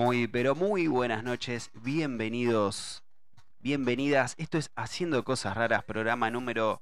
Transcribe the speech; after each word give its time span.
Muy, 0.00 0.28
pero 0.28 0.54
muy 0.54 0.86
buenas 0.86 1.22
noches, 1.22 1.70
bienvenidos, 1.74 3.04
bienvenidas. 3.60 4.34
Esto 4.38 4.56
es 4.56 4.70
Haciendo 4.74 5.22
Cosas 5.24 5.54
Raras, 5.56 5.84
programa 5.84 6.30
número 6.30 6.80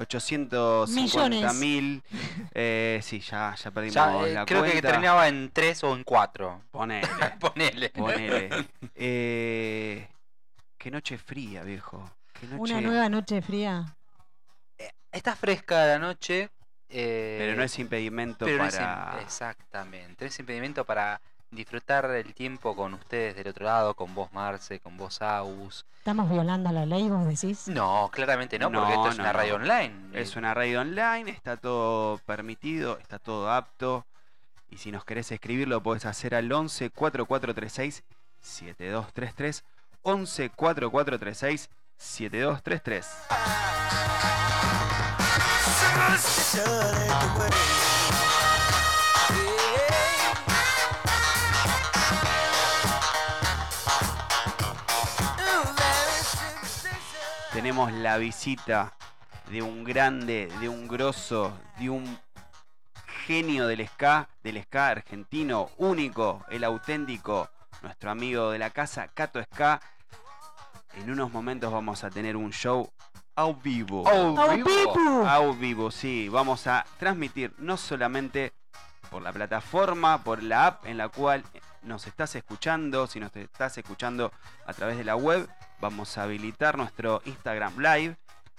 850 0.00 1.52
mil. 1.54 2.02
Eh, 2.54 3.00
sí, 3.02 3.20
ya, 3.20 3.54
ya 3.54 3.70
perdimos 3.70 3.94
Ya, 3.94 4.26
eh, 4.26 4.34
la 4.34 4.44
creo 4.46 4.62
que 4.62 4.70
cuenta. 4.72 4.88
terminaba 4.88 5.28
en 5.28 5.50
3 5.52 5.84
o 5.84 5.94
en 5.96 6.04
4. 6.04 6.62
Ponele, 6.70 7.06
Ponele. 7.40 7.90
ponele. 7.90 8.68
Eh, 8.94 10.08
qué 10.78 10.90
noche 10.90 11.18
fría, 11.18 11.62
viejo. 11.62 12.10
Qué 12.32 12.46
noche... 12.46 12.58
Una 12.72 12.80
nueva 12.80 13.08
noche 13.08 13.42
fría. 13.42 13.96
Está 15.12 15.34
fresca 15.36 15.86
la 15.86 15.98
noche. 15.98 16.50
eh, 16.88 17.36
Pero 17.40 17.56
no 17.56 17.62
es 17.64 17.78
impedimento 17.78 18.44
pero 18.46 18.58
no 18.58 18.66
es 18.66 18.76
para... 18.76 19.18
exactamente. 19.20 20.24
No 20.24 20.28
es 20.28 20.38
impedimento 20.38 20.84
para 20.84 21.20
disfrutar 21.50 22.04
el 22.10 22.34
tiempo 22.34 22.74
con 22.76 22.94
ustedes 22.94 23.36
del 23.36 23.48
otro 23.48 23.64
lado, 23.66 23.94
con 23.94 24.14
vos 24.14 24.32
Marce, 24.32 24.80
con 24.80 24.96
vos 24.96 25.20
Agus. 25.22 25.84
¿Estamos 25.98 26.30
violando 26.30 26.70
la 26.72 26.86
ley, 26.86 27.08
vos 27.08 27.26
decís? 27.26 27.68
No, 27.68 28.08
claramente 28.12 28.58
no, 28.58 28.70
porque 28.70 28.94
No, 28.94 28.94
esto 28.94 29.08
es 29.10 29.18
una 29.18 29.32
no. 29.32 29.38
radio 29.38 29.54
online. 29.56 29.94
Es 30.12 30.36
una 30.36 30.54
radio 30.54 30.80
online, 30.80 31.30
está 31.30 31.56
todo 31.56 32.18
permitido, 32.18 32.98
está 32.98 33.18
todo 33.18 33.50
apto. 33.50 34.06
Y 34.70 34.78
si 34.78 34.92
nos 34.92 35.04
querés 35.04 35.30
escribir, 35.32 35.66
lo 35.68 35.82
podés 35.82 36.06
hacer 36.06 36.34
al 36.34 36.50
11 36.50 36.90
4436 36.90 38.02
7233. 38.40 39.64
11 40.02 40.50
4436 40.50 41.68
7233. 41.96 43.06
Tenemos 57.60 57.92
la 57.92 58.16
visita 58.16 58.94
de 59.50 59.60
un 59.60 59.84
grande, 59.84 60.48
de 60.60 60.70
un 60.70 60.88
grosso, 60.88 61.52
de 61.78 61.90
un 61.90 62.18
genio 63.26 63.66
del 63.66 63.86
ska, 63.86 64.30
del 64.42 64.62
ska 64.62 64.88
argentino, 64.88 65.68
único, 65.76 66.42
el 66.48 66.64
auténtico, 66.64 67.50
nuestro 67.82 68.10
amigo 68.10 68.50
de 68.50 68.58
la 68.58 68.70
casa, 68.70 69.08
Cato 69.08 69.42
Ska. 69.42 69.78
En 70.94 71.10
unos 71.10 71.30
momentos 71.30 71.70
vamos 71.70 72.02
a 72.02 72.08
tener 72.08 72.34
un 72.34 72.50
show 72.50 72.90
a 73.36 73.52
vivo. 73.52 74.04
¡Oh, 74.06 74.34
¡Oh, 74.38 74.50
vivo! 74.54 74.64
Pipu! 74.64 75.26
A 75.26 75.40
vivo, 75.52 75.90
sí. 75.90 76.30
Vamos 76.30 76.66
a 76.66 76.86
transmitir 76.98 77.52
no 77.58 77.76
solamente 77.76 78.54
por 79.10 79.20
la 79.20 79.34
plataforma, 79.34 80.24
por 80.24 80.42
la 80.42 80.66
app 80.66 80.86
en 80.86 80.96
la 80.96 81.10
cual 81.10 81.44
nos 81.82 82.06
estás 82.06 82.34
escuchando, 82.36 83.06
si 83.06 83.20
nos 83.20 83.36
estás 83.36 83.76
escuchando 83.76 84.32
a 84.64 84.72
través 84.72 84.96
de 84.96 85.04
la 85.04 85.14
web, 85.14 85.46
vamos 85.80 86.16
a 86.18 86.24
habilitar 86.24 86.76
nuestro 86.76 87.22
Instagram 87.24 87.78
Live 87.78 88.16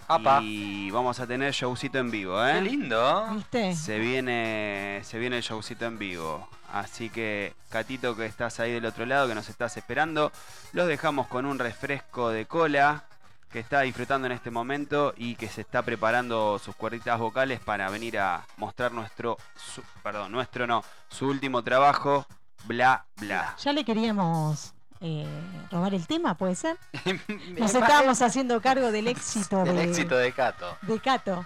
Apa, 0.08 0.39
y 0.41 0.89
vamos 0.91 1.19
a 1.19 1.27
tener 1.27 1.53
showcito 1.53 1.97
en 2.00 2.11
vivo, 2.11 2.45
¿eh? 2.45 2.53
qué 2.55 2.61
lindo. 2.61 3.27
¿Viste? 3.33 3.75
Se 3.75 3.97
viene, 4.00 5.00
se 5.03 5.17
viene 5.19 5.38
el 5.38 5.44
showcito 5.44 5.86
en 5.86 5.97
vivo. 5.97 6.49
Así 6.73 7.09
que, 7.09 7.53
Catito, 7.69 8.16
que 8.16 8.25
estás 8.25 8.59
ahí 8.59 8.72
del 8.73 8.86
otro 8.86 9.05
lado, 9.05 9.27
que 9.27 9.36
nos 9.36 9.47
estás 9.49 9.77
esperando, 9.77 10.31
los 10.73 10.88
dejamos 10.88 11.27
con 11.27 11.45
un 11.45 11.59
refresco 11.59 12.30
de 12.30 12.45
cola 12.45 13.05
que 13.52 13.59
está 13.59 13.81
disfrutando 13.81 14.25
en 14.27 14.31
este 14.31 14.49
momento 14.49 15.14
y 15.17 15.36
que 15.36 15.49
se 15.49 15.61
está 15.61 15.81
preparando 15.81 16.58
sus 16.59 16.73
cuerditas 16.75 17.19
vocales 17.19 17.59
para 17.59 17.89
venir 17.89 18.17
a 18.19 18.45
mostrar 18.58 18.93
nuestro, 18.93 19.38
su- 19.58 19.83
perdón, 20.02 20.32
nuestro 20.32 20.65
no, 20.67 20.83
su 21.09 21.27
último 21.27 21.61
trabajo, 21.61 22.26
bla 22.65 23.05
bla. 23.17 23.55
Ya 23.61 23.73
le 23.73 23.83
queríamos 23.83 24.73
eh, 25.02 25.26
robar 25.72 25.94
el 25.94 26.06
tema, 26.08 26.36
¿puede 26.36 26.56
ser? 26.56 26.78
Nos 27.58 27.73
estábamos 27.73 28.22
haciendo 28.22 28.62
cargo 28.62 28.92
del 28.92 29.08
éxito 29.08 29.64
El 29.64 29.76
de, 29.76 29.84
éxito 29.86 30.16
de 30.16 30.32
Cato. 30.32 30.78
de 30.84 31.00
Cato. 31.00 31.45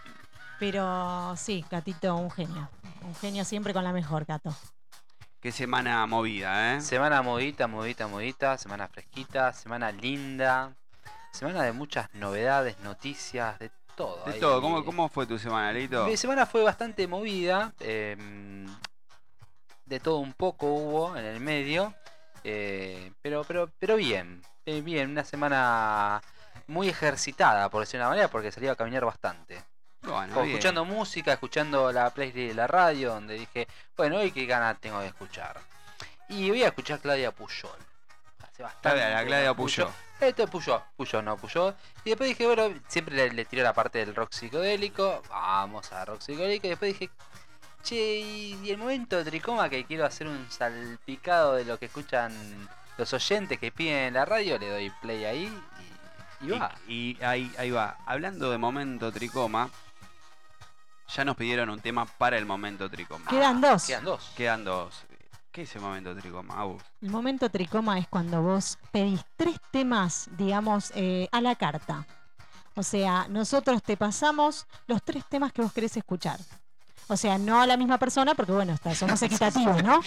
Pero 0.59 1.35
sí, 1.37 1.65
Catito, 1.69 2.15
un 2.15 2.31
genio. 2.31 2.69
Un 3.01 3.15
genio 3.15 3.43
siempre 3.45 3.73
con 3.73 3.83
la 3.83 3.93
mejor, 3.93 4.25
Cato. 4.25 4.55
Qué 5.39 5.51
semana 5.51 6.05
movida, 6.05 6.75
¿eh? 6.75 6.81
Semana 6.81 7.21
modita, 7.21 7.67
modita, 7.67 8.07
modita, 8.07 8.57
semana 8.57 8.87
fresquita, 8.87 9.53
semana 9.53 9.91
linda, 9.91 10.73
semana 11.31 11.63
de 11.63 11.71
muchas 11.71 12.13
novedades, 12.15 12.79
noticias, 12.79 13.59
de 13.59 13.69
todo. 13.95 14.23
De 14.25 14.33
ahí. 14.33 14.39
todo, 14.39 14.61
¿cómo, 14.61 14.83
cómo 14.83 15.07
fue 15.07 15.27
tu 15.27 15.37
semana, 15.37 15.71
Lito? 15.71 16.05
Mi 16.07 16.17
semana 16.17 16.45
fue 16.45 16.63
bastante 16.63 17.07
movida, 17.07 17.73
eh, 17.79 18.17
de 19.85 19.99
todo 19.99 20.17
un 20.17 20.33
poco 20.33 20.67
hubo 20.67 21.15
en 21.15 21.25
el 21.25 21.39
medio, 21.39 21.93
eh, 22.47 23.11
pero, 23.23 23.43
pero, 23.43 23.71
pero 23.79 23.95
bien, 23.95 24.43
eh, 24.67 24.81
bien, 24.81 25.09
una 25.09 25.25
semana 25.25 26.21
muy 26.67 26.89
ejercitada, 26.89 27.69
por 27.69 27.81
decir 27.81 27.99
una 27.99 28.09
manera, 28.09 28.27
porque 28.27 28.51
salí 28.51 28.67
a 28.67 28.75
caminar 28.75 29.03
bastante. 29.03 29.63
Bueno, 30.03 30.43
escuchando 30.43 30.85
música, 30.85 31.33
escuchando 31.33 31.91
la 31.91 32.11
playlist 32.11 32.37
de 32.37 32.53
la 32.53 32.67
radio, 32.67 33.15
donde 33.15 33.33
dije, 33.33 33.67
bueno, 33.97 34.17
hoy 34.17 34.31
qué 34.31 34.45
ganas 34.45 34.79
tengo 34.79 34.99
de 34.99 35.07
escuchar. 35.07 35.59
Y 36.29 36.49
voy 36.49 36.61
a 36.61 36.67
escuchar 36.67 36.99
Claudia 36.99 37.31
Puyol. 37.31 37.79
Hace 38.43 38.61
bastante. 38.61 38.81
Claudia, 38.81 39.09
la 39.09 39.25
Claudia. 39.25 39.53
Puyol. 39.55 39.89
Esto 40.19 40.43
es 40.43 40.49
Puyol, 40.51 40.81
Puyol 40.95 41.25
no 41.25 41.37
Puyol. 41.37 41.75
Y 42.03 42.09
después 42.09 42.29
dije, 42.29 42.45
bueno, 42.45 42.79
siempre 42.87 43.15
le, 43.15 43.31
le 43.31 43.45
tiro 43.45 43.63
la 43.63 43.73
parte 43.73 43.97
del 44.05 44.13
rock 44.13 44.31
psicodélico. 44.31 45.23
Vamos 45.29 45.91
a 45.91 46.05
rock 46.05 46.21
psicodélico. 46.21 46.67
Y 46.67 46.69
después 46.69 46.93
dije, 46.93 47.11
che, 47.85 48.19
y, 48.19 48.59
y 48.63 48.71
el 48.71 48.77
momento 48.77 49.15
de 49.15 49.23
tricoma 49.23 49.69
que 49.69 49.85
quiero 49.85 50.05
hacer 50.05 50.27
un 50.27 50.45
salpicado 50.49 51.55
de 51.55 51.63
lo 51.63 51.79
que 51.79 51.85
escuchan 51.85 52.33
los 52.97 53.13
oyentes 53.13 53.59
que 53.59 53.71
piden 53.71 54.07
en 54.07 54.13
la 54.15 54.25
radio, 54.25 54.57
le 54.57 54.69
doy 54.69 54.89
play 55.01 55.23
ahí 55.25 55.61
y, 56.41 56.45
y 56.45 56.49
va. 56.49 56.75
Y, 56.87 57.17
y 57.19 57.23
ahí, 57.23 57.51
ahí 57.57 57.71
va. 57.71 57.97
Hablando 58.05 58.49
de 58.51 58.57
momento 58.57 59.11
tricoma, 59.11 59.69
ya 61.07 61.23
nos 61.23 61.35
pidieron 61.37 61.69
un 61.69 61.79
tema 61.79 62.05
para 62.05 62.37
el 62.37 62.45
momento 62.45 62.89
tricoma. 62.89 63.29
Quedan 63.29 63.61
dos. 63.61 63.85
Quedan 63.85 64.03
dos. 64.03 64.31
Quedan 64.35 64.63
dos. 64.65 65.05
¿Qué 65.51 65.61
es 65.61 65.75
el 65.75 65.81
momento 65.81 66.13
tricoma? 66.15 66.65
El 67.01 67.09
momento 67.09 67.49
tricoma 67.49 67.97
es 67.97 68.09
cuando 68.09 68.41
vos 68.41 68.77
pedís 68.91 69.23
tres 69.37 69.57
temas, 69.71 70.27
digamos, 70.35 70.91
eh, 70.95 71.29
a 71.31 71.39
la 71.39 71.55
carta. 71.55 72.05
O 72.75 72.83
sea, 72.83 73.27
nosotros 73.29 73.81
te 73.81 73.95
pasamos 73.95 74.67
los 74.87 75.01
tres 75.01 75.23
temas 75.29 75.53
que 75.53 75.61
vos 75.61 75.71
querés 75.71 75.95
escuchar. 75.95 76.39
O 77.07 77.17
sea, 77.17 77.37
no 77.37 77.61
a 77.61 77.67
la 77.67 77.77
misma 77.77 77.97
persona, 77.97 78.33
porque 78.35 78.51
bueno, 78.51 78.73
está- 78.73 78.95
somos 78.95 79.21
equitativos, 79.21 79.83
¿no? 79.83 80.01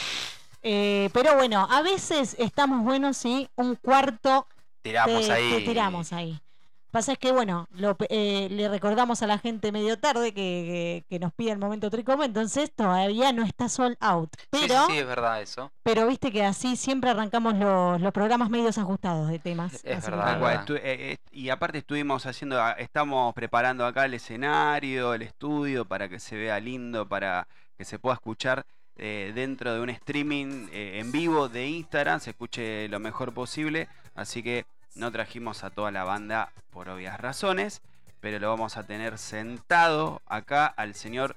Eh, 0.63 1.09
pero 1.13 1.35
bueno, 1.37 1.67
a 1.71 1.83
veces 1.83 2.35
estamos 2.39 2.83
buenos 2.83 3.17
si 3.17 3.49
un 3.57 3.77
cuarto 3.77 4.47
Tiramos 4.83 5.27
te, 5.27 5.33
ahí. 5.33 5.51
te 5.53 5.61
tiramos 5.61 6.13
ahí. 6.13 6.41
Pasa 6.91 7.13
es 7.13 7.19
que, 7.19 7.33
bueno, 7.33 7.69
lo 7.73 7.97
pe- 7.97 8.07
eh, 8.09 8.49
le 8.51 8.69
recordamos 8.69 9.23
a 9.23 9.27
la 9.27 9.39
gente 9.39 9.73
medio 9.73 9.99
tarde 9.99 10.33
que, 10.33 11.03
que- 11.05 11.05
que 11.09 11.19
nos 11.19 11.33
pide 11.35 11.53
el 11.53 11.59
momento 11.59 11.91
tricoma, 11.91 12.25
entonces 12.25 12.73
todavía 12.75 13.33
no 13.33 13.45
está 13.45 13.69
sold 13.69 13.97
out. 14.01 14.31
Sí, 14.53 14.61
Pero, 14.67 14.87
sí, 14.87 14.93
sí, 14.93 14.99
es 14.99 15.07
verdad 15.07 15.43
eso. 15.43 15.71
pero 15.83 16.07
viste 16.07 16.33
que 16.33 16.45
así 16.45 16.77
siempre 16.77 17.11
arrancamos 17.11 17.55
los, 17.57 18.01
los 18.01 18.13
programas 18.13 18.49
medios 18.51 18.79
ajustados 18.79 19.29
de 19.29 19.39
temas. 19.39 19.85
Es 19.85 20.03
verdad, 20.07 20.65
eh, 20.71 20.81
eh, 20.83 21.17
y 21.31 21.51
aparte 21.51 21.79
estuvimos 21.79 22.25
haciendo, 22.25 22.61
ah, 22.63 22.73
estamos 22.79 23.35
preparando 23.35 23.85
acá 23.85 24.07
el 24.07 24.15
escenario, 24.15 25.13
el 25.15 25.23
estudio, 25.23 25.85
para 25.85 26.09
que 26.09 26.19
se 26.19 26.37
vea 26.37 26.59
lindo, 26.59 27.07
para 27.07 27.47
que 27.77 27.85
se 27.85 27.99
pueda 27.99 28.15
escuchar 28.15 28.65
eh, 28.97 29.33
dentro 29.35 29.73
de 29.75 29.81
un 29.81 29.91
streaming 29.91 30.69
eh, 30.73 30.99
en 31.01 31.13
vivo 31.13 31.49
de 31.49 31.69
Instagram, 31.69 32.19
se 32.21 32.31
escuche 32.31 32.89
lo 32.89 32.99
mejor 32.99 33.33
posible. 33.33 33.89
Así 34.15 34.43
que 34.43 34.65
no 34.95 35.13
trajimos 35.13 35.65
a 35.65 35.71
toda 35.71 35.91
la 35.91 36.05
banda 36.05 36.53
por 36.71 36.89
obvias 36.89 37.21
razones, 37.21 37.83
pero 38.21 38.39
lo 38.39 38.49
vamos 38.49 38.77
a 38.77 38.83
tener 38.83 39.19
sentado 39.19 40.21
acá 40.27 40.67
al 40.67 40.95
señor 40.95 41.37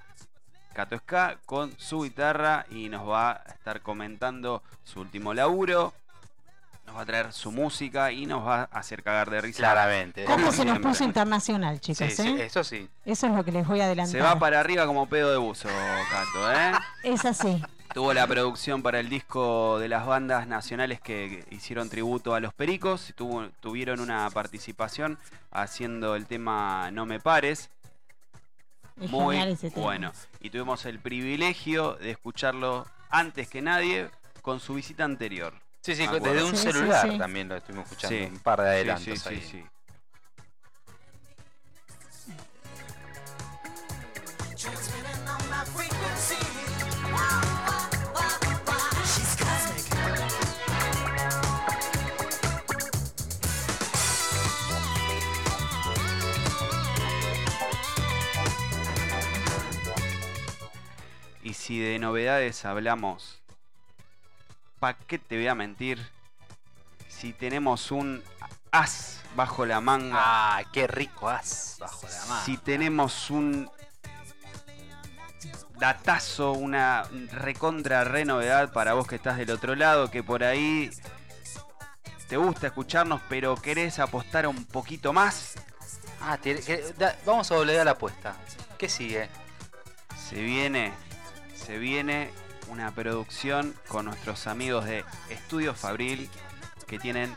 Cato 0.74 0.98
Ska 0.98 1.38
con 1.46 1.74
su 1.78 2.02
guitarra 2.02 2.66
y 2.70 2.90
nos 2.90 3.08
va 3.08 3.32
a 3.32 3.52
estar 3.52 3.82
comentando 3.82 4.64
su 4.84 5.02
último 5.02 5.34
laburo. 5.34 5.94
Nos 6.88 6.98
va 6.98 7.02
a 7.02 7.06
traer 7.06 7.32
su 7.32 7.52
música 7.52 8.12
y 8.12 8.26
nos 8.26 8.46
va 8.46 8.64
a 8.64 8.80
hacer 8.80 9.04
cagar 9.04 9.30
de 9.30 9.42
risa. 9.42 9.60
Claramente. 9.60 10.26
¿Cómo 10.26 10.38
Como 10.38 10.52
se 10.52 10.66
nos 10.66 10.80
puso 10.80 11.04
internacional, 11.04 11.80
chicos? 11.80 12.08
Sí, 12.08 12.24
sí, 12.24 12.28
eh? 12.30 12.46
eso 12.46 12.64
sí. 12.64 12.90
Eso 13.06 13.28
es 13.28 13.34
lo 13.34 13.46
que 13.46 13.52
les 13.52 13.68
voy 13.68 13.82
a 13.82 13.86
adelantar. 13.86 14.12
Se 14.12 14.22
va 14.22 14.38
para 14.40 14.60
arriba 14.60 14.86
como 14.86 15.08
pedo 15.08 15.32
de 15.32 15.38
buzo, 15.38 15.70
Cato, 16.10 16.52
¿eh? 16.52 16.72
Es 17.04 17.24
así. 17.26 17.62
Tuvo 17.94 18.14
la 18.14 18.26
producción 18.26 18.82
para 18.82 19.00
el 19.00 19.10
disco 19.10 19.78
de 19.80 19.90
las 19.90 20.06
bandas 20.06 20.48
nacionales 20.48 21.02
que 21.02 21.44
hicieron 21.52 21.90
tributo 21.90 22.34
a 22.34 22.40
los 22.40 22.54
Pericos. 22.54 23.10
y 23.10 23.14
tuvo- 23.14 23.50
tuvieron 23.60 24.00
una 24.00 24.30
participación 24.30 25.18
haciendo 25.52 26.16
el 26.16 26.26
tema 26.26 26.90
No 26.92 27.06
me 27.06 27.20
pares. 27.20 27.70
Es 29.00 29.10
Muy 29.10 29.36
bueno. 29.76 30.14
Y 30.40 30.50
tuvimos 30.52 30.86
el 30.86 31.00
privilegio 31.00 31.94
de 31.96 32.12
escucharlo 32.12 32.86
antes 33.10 33.50
que 33.50 33.62
nadie 33.62 34.10
con 34.42 34.60
su 34.60 34.76
visita 34.76 35.04
anterior. 35.04 35.54
Sí, 35.82 35.96
sí, 35.96 36.06
desde 36.08 36.44
un 36.44 36.56
Sí, 36.56 36.72
celular 36.72 37.10
sí. 37.12 37.18
también 37.18 37.50
lo 37.50 37.56
estuvimos 37.58 37.86
escuchando. 37.92 38.18
Sí. 38.18 38.24
Un 38.32 38.40
par 38.40 38.62
de 38.62 38.70
adelantos 38.70 39.20
sí, 39.20 39.40
sí, 39.40 39.58
ahí. 39.58 39.66
Y 61.52 61.54
si 61.54 61.80
de 61.82 62.00
novedades 62.00 62.64
hablamos, 62.64 63.42
¿pa' 64.80 64.94
qué 64.94 65.20
te 65.20 65.36
voy 65.36 65.48
a 65.48 65.54
mentir? 65.54 66.00
Si 67.10 67.34
tenemos 67.34 67.92
un 67.92 68.24
as 68.72 69.20
bajo 69.36 69.66
la 69.66 69.82
manga, 69.82 70.16
Ah, 70.18 70.64
qué 70.72 70.88
rico 70.88 71.28
as 71.28 71.76
bajo 71.78 72.08
la 72.08 72.26
mano. 72.28 72.46
si 72.46 72.56
tenemos 72.56 73.30
un 73.30 73.70
datazo, 75.78 76.54
una 76.54 77.04
recontra 77.34 78.06
re 78.06 78.24
novedad 78.24 78.72
para 78.72 78.94
vos 78.94 79.06
que 79.06 79.16
estás 79.16 79.36
del 79.38 79.52
otro 79.52 79.76
lado, 79.76 80.10
que 80.10 80.24
por 80.24 80.46
ahí 80.46 80.90
te 82.30 82.38
gusta 82.38 82.68
escucharnos, 82.68 83.20
pero 83.28 83.58
querés 83.58 84.00
apostar 84.00 84.48
un 84.48 84.64
poquito 84.64 85.12
más, 85.12 85.56
Ah, 86.22 86.38
te- 86.38 86.62
que- 86.62 86.94
da- 86.98 87.18
vamos 87.26 87.52
a 87.52 87.56
doblegar 87.56 87.84
la 87.84 87.92
apuesta. 87.92 88.38
¿Qué 88.78 88.88
sigue? 88.88 89.28
se 90.30 90.42
viene, 90.42 90.94
se 91.72 91.80
viene 91.80 92.30
una 92.68 92.94
producción 92.94 93.74
con 93.88 94.04
nuestros 94.04 94.46
amigos 94.46 94.84
de 94.84 95.06
Estudio 95.30 95.74
Fabril, 95.74 96.30
que 96.86 97.00
tienen 97.00 97.34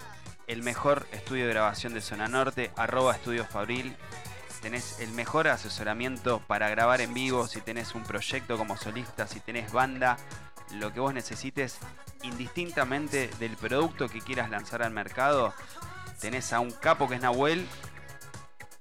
el 0.48 0.64
mejor 0.64 1.06
estudio 1.12 1.46
de 1.46 1.52
grabación 1.52 1.94
de 1.94 2.00
Zona 2.00 2.26
Norte, 2.26 2.72
arroba 2.76 3.14
Estudio 3.14 3.44
Fabril. 3.44 3.94
Tenés 4.60 4.98
el 4.98 5.12
mejor 5.12 5.46
asesoramiento 5.46 6.40
para 6.48 6.68
grabar 6.68 7.00
en 7.00 7.14
vivo, 7.14 7.46
si 7.46 7.60
tenés 7.60 7.94
un 7.94 8.02
proyecto 8.02 8.58
como 8.58 8.76
solista, 8.76 9.28
si 9.28 9.38
tenés 9.38 9.70
banda, 9.70 10.16
lo 10.72 10.92
que 10.92 10.98
vos 10.98 11.14
necesites, 11.14 11.78
indistintamente 12.24 13.30
del 13.38 13.56
producto 13.56 14.08
que 14.08 14.20
quieras 14.20 14.50
lanzar 14.50 14.82
al 14.82 14.90
mercado, 14.90 15.54
tenés 16.20 16.52
a 16.52 16.58
un 16.58 16.72
capo 16.72 17.08
que 17.08 17.14
es 17.14 17.20
Nahuel. 17.20 17.68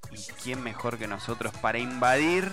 ¿Y 0.10 0.18
quién 0.42 0.64
mejor 0.64 0.98
que 0.98 1.08
nosotros 1.08 1.54
para 1.62 1.78
invadir 1.78 2.52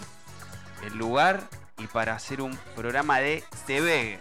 el 0.85 0.99
lugar 0.99 1.49
y 1.83 1.87
para 1.87 2.15
hacer 2.15 2.41
un 2.43 2.57
programa 2.77 3.19
de 3.21 3.43
TV? 3.67 4.19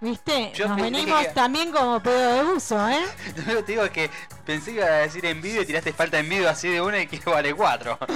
¿Viste? 0.00 0.52
Yo 0.54 0.68
Nos 0.68 0.76
venimos 0.80 1.20
que- 1.26 1.32
también 1.32 1.72
como 1.72 2.02
pedo 2.02 2.34
de 2.34 2.42
buzo, 2.52 2.88
¿eh? 2.88 3.04
Lo 3.46 3.56
que 3.56 3.62
te 3.62 3.72
digo 3.72 3.84
es 3.84 3.90
que 3.90 4.10
pensé 4.44 4.72
que 4.72 4.76
iba 4.78 4.86
a 4.86 4.90
decir 4.98 5.24
en 5.24 5.40
vídeo 5.40 5.62
y 5.62 5.66
tiraste 5.66 5.92
falta 5.92 6.18
en 6.18 6.28
vídeo 6.28 6.48
así 6.50 6.68
de 6.68 6.80
una 6.82 7.00
y 7.00 7.06
que 7.06 7.18
vale 7.28 7.54
cuatro. 7.54 7.98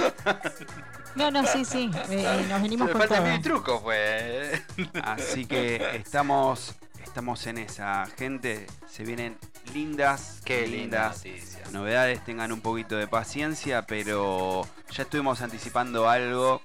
No, 1.13 1.29
no, 1.29 1.45
sí, 1.45 1.65
sí. 1.65 1.91
eh, 2.09 2.45
nos 2.49 2.61
venimos 2.61 2.87
Me 2.87 2.93
con 2.93 3.01
falta 3.01 3.17
en 3.17 3.21
todo. 3.23 3.25
vídeo 3.33 3.39
y 3.39 3.43
truco, 3.43 3.81
pues. 3.83 4.61
Así 5.03 5.45
que 5.45 5.97
estamos, 5.97 6.73
estamos 7.03 7.45
en 7.47 7.57
esa, 7.57 8.05
gente. 8.17 8.65
Se 8.89 9.03
vienen 9.03 9.37
lindas, 9.73 10.39
Qué 10.45 10.65
linda 10.67 11.13
lindas 11.25 11.57
novedades. 11.73 12.23
Tengan 12.23 12.53
un 12.53 12.61
poquito 12.61 12.95
de 12.95 13.07
paciencia, 13.09 13.81
pero 13.81 14.65
ya 14.91 15.03
estuvimos 15.03 15.41
anticipando 15.41 16.07
algo 16.09 16.61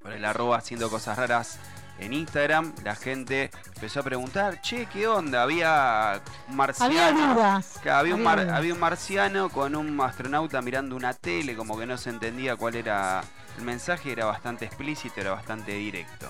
por 0.00 0.12
el 0.12 0.24
arroba 0.24 0.58
haciendo 0.58 0.90
cosas 0.90 1.16
raras 1.18 1.58
en 1.98 2.12
Instagram. 2.12 2.72
La 2.84 2.94
gente 2.94 3.50
empezó 3.74 4.00
a 4.00 4.02
preguntar, 4.02 4.60
che, 4.60 4.86
¿qué 4.86 5.06
onda? 5.08 5.42
Había 5.42 6.20
un 6.48 6.56
marciano. 6.56 7.00
Había 7.00 7.34
dudas. 7.34 7.78
Que 7.82 7.90
había, 7.90 8.14
un 8.14 8.22
mar- 8.22 8.40
dudas. 8.42 8.56
había 8.56 8.74
un 8.74 8.80
marciano 8.80 9.48
con 9.50 9.74
un 9.74 10.00
astronauta 10.00 10.62
mirando 10.62 10.96
una 10.96 11.14
tele, 11.14 11.56
como 11.56 11.78
que 11.78 11.86
no 11.86 11.96
se 11.98 12.10
entendía 12.10 12.56
cuál 12.56 12.76
era 12.76 13.22
el 13.56 13.64
mensaje, 13.64 14.12
era 14.12 14.26
bastante 14.26 14.64
explícito, 14.64 15.20
era 15.20 15.32
bastante 15.32 15.72
directo. 15.72 16.28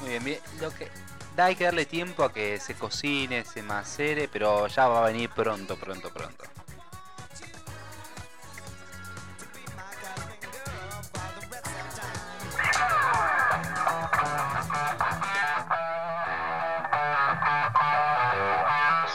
Muy 0.00 0.10
bien, 0.10 0.24
bien. 0.24 0.38
Lo 0.60 0.70
que 0.74 0.88
da 1.36 1.46
hay 1.46 1.54
que 1.56 1.64
darle 1.64 1.86
tiempo 1.86 2.24
a 2.24 2.32
que 2.32 2.58
se 2.58 2.74
cocine, 2.74 3.44
se 3.44 3.62
macere, 3.62 4.28
pero 4.28 4.66
ya 4.66 4.88
va 4.88 5.04
a 5.04 5.06
venir 5.06 5.30
pronto, 5.30 5.76
pronto, 5.76 6.12
pronto. 6.12 6.44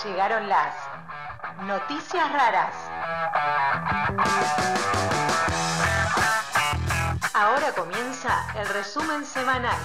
Llegaron 0.03 0.49
las 0.49 0.75
noticias 1.61 2.31
raras. 2.31 2.75
Ahora 7.33 7.71
comienza 7.73 8.45
el 8.55 8.67
resumen 8.69 9.25
semanal. 9.25 9.77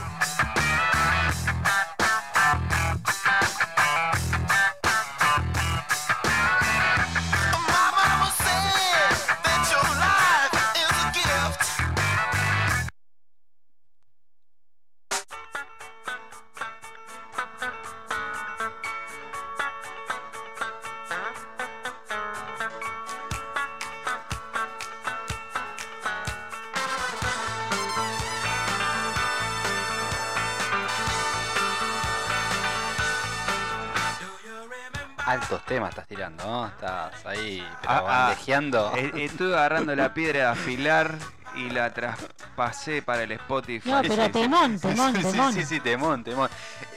Altos 35.28 35.62
temas 35.66 35.90
estás 35.90 36.06
tirando, 36.06 36.42
¿no? 36.44 36.66
Estás 36.69 37.26
ahí, 37.26 37.62
pero 37.82 37.92
Ah, 37.92 37.98
ah, 37.98 38.02
bandejeando. 38.28 38.92
Eh, 38.96 39.12
Estuve 39.25 39.54
agarrando 39.54 39.94
la 39.94 40.14
piedra 40.14 40.38
de 40.40 40.46
afilar 40.46 41.14
y 41.54 41.69
la 41.69 41.92
traspasé 41.92 43.02
para 43.02 43.25
el 43.25 43.32
Spotify. 43.32 43.90
No, 43.90 44.00
pero 44.02 44.30
temón, 44.30 44.78
temón, 44.80 45.14
sí, 45.14 45.22
temón. 45.22 45.52
sí, 45.52 45.64
sí, 45.66 45.80
temón, 45.80 46.25
temón. 46.25 46.48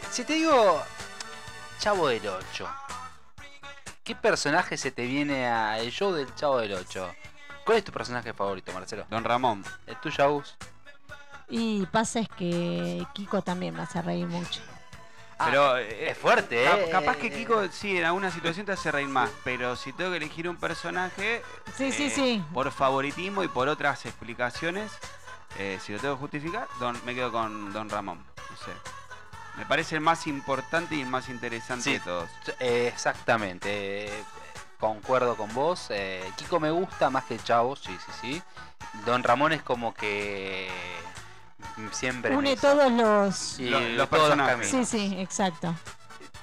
Si 0.09 0.23
te 0.23 0.33
digo 0.33 0.81
Chavo 1.79 2.07
del 2.07 2.25
8, 2.25 2.69
¿qué 4.03 4.15
personaje 4.15 4.77
se 4.77 4.91
te 4.91 5.05
viene 5.05 5.47
a 5.47 5.79
el 5.79 5.91
show 5.91 6.13
del 6.13 6.33
Chavo 6.35 6.59
del 6.59 6.71
8? 6.73 7.13
¿Cuál 7.65 7.79
es 7.79 7.83
tu 7.83 7.91
personaje 7.91 8.33
favorito, 8.33 8.71
Marcelo? 8.71 9.05
Don 9.09 9.25
Ramón. 9.25 9.63
¿El 9.88 9.97
tuyo, 9.97 10.23
Agus? 10.23 10.55
Y 11.50 11.85
pasa 11.88 12.21
es 12.21 12.29
que 12.29 13.05
Kiko 13.13 13.41
también 13.41 13.75
me 13.75 13.81
hace 13.81 14.01
reír 14.01 14.25
mucho. 14.27 14.61
Ah, 15.41 15.45
pero 15.50 15.77
eh, 15.77 16.12
es 16.12 16.17
fuerte, 16.17 16.63
cap- 16.63 16.79
¿eh? 16.79 16.89
capaz 16.91 17.15
que 17.17 17.31
Kiko 17.31 17.67
sí 17.69 17.98
en 17.98 18.05
alguna 18.05 18.29
situación 18.31 18.65
te 18.65 18.74
hace 18.74 18.91
reír 18.91 19.07
más, 19.10 19.29
pero 19.43 19.75
si 19.75 19.91
tengo 19.93 20.12
que 20.12 20.17
elegir 20.17 20.48
un 20.48 20.57
personaje 20.57 21.41
Sí, 21.75 21.91
sí, 21.91 22.05
eh, 22.05 22.12
sí. 22.13 22.43
por 22.53 22.71
favoritismo 22.71 23.43
y 23.43 23.48
por 23.48 23.67
otras 23.67 24.05
explicaciones, 24.05 24.91
eh, 25.57 25.79
si 25.81 25.93
lo 25.93 26.00
tengo 26.00 26.15
que 26.15 26.19
justificar, 26.21 26.67
don- 26.79 27.00
me 27.05 27.15
quedo 27.15 27.31
con 27.31 27.74
Don 27.74 27.89
Ramón. 27.89 28.24
No 28.50 28.57
sé. 28.57 28.71
Me 29.57 29.65
parece 29.65 29.95
el 29.95 30.01
más 30.01 30.27
importante 30.27 30.95
y 30.95 31.01
el 31.01 31.07
más 31.07 31.27
interesante 31.29 31.83
Sí. 31.83 31.93
de 31.93 32.00
todos. 32.00 32.29
Eh, 32.60 32.88
exactamente. 32.93 34.05
eh, 34.07 34.24
concuerdo 34.79 35.36
con 35.36 35.53
vos. 35.53 35.88
eh, 35.89 36.24
Kiko 36.38 36.60
me 36.60 36.71
gusta 36.71 37.10
más 37.10 37.25
que 37.25 37.38
Chavo, 37.38 37.75
sí, 37.75 37.95
sí, 38.05 38.12
sí. 38.21 38.43
Don 39.05 39.24
Ramón 39.24 39.51
es 39.53 39.62
como 39.62 39.93
que 39.93 40.69
siempre 41.91 42.36
Une 42.36 42.56
todos 42.58 42.91
los... 42.91 43.60
y 43.60 43.70
los 43.70 44.10
todos 44.10 44.10
personajes. 44.10 44.68
Sí, 44.68 44.72
caminos. 44.72 44.89
sí, 44.89 45.15
exacto. 45.20 45.75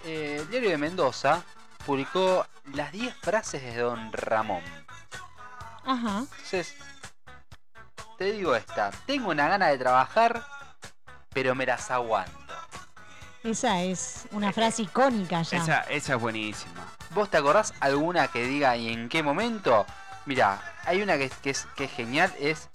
Eh, 0.05 0.39
el 0.41 0.51
diario 0.51 0.71
de 0.71 0.79
Mendoza 0.79 1.43
publicó 1.85 2.47
las 2.75 2.93
10 2.93 3.15
frases 3.17 3.63
de 3.63 3.77
Don 3.77 4.13
Ramón. 4.13 4.63
Ajá. 5.85 6.21
Entonces, 6.21 6.75
te 8.19 8.33
digo 8.33 8.55
esta. 8.55 8.91
Tengo 9.07 9.31
una 9.31 9.49
gana 9.49 9.69
de 9.69 9.79
trabajar, 9.79 10.45
pero 11.33 11.55
me 11.55 11.65
las 11.67 11.91
aguanto. 11.91 12.33
Esa 13.45 13.83
es 13.83 14.27
una 14.33 14.53
frase 14.53 14.83
icónica 14.83 15.43
ya. 15.43 15.59
Esa, 15.59 15.81
esa 15.83 16.15
es 16.15 16.21
buenísima. 16.21 16.87
¿Vos 17.11 17.31
te 17.31 17.37
acordás 17.39 17.73
alguna 17.81 18.29
que 18.29 18.45
diga 18.45 18.77
y 18.77 18.93
en 18.93 19.09
qué 19.09 19.23
momento? 19.23 19.87
Mira, 20.27 20.61
hay 20.85 21.01
una 21.01 21.17
que, 21.17 21.31
que 21.31 21.51
es, 21.51 21.67
que 21.75 21.85
es 21.85 21.91
genial, 21.93 22.35
es 22.39 22.69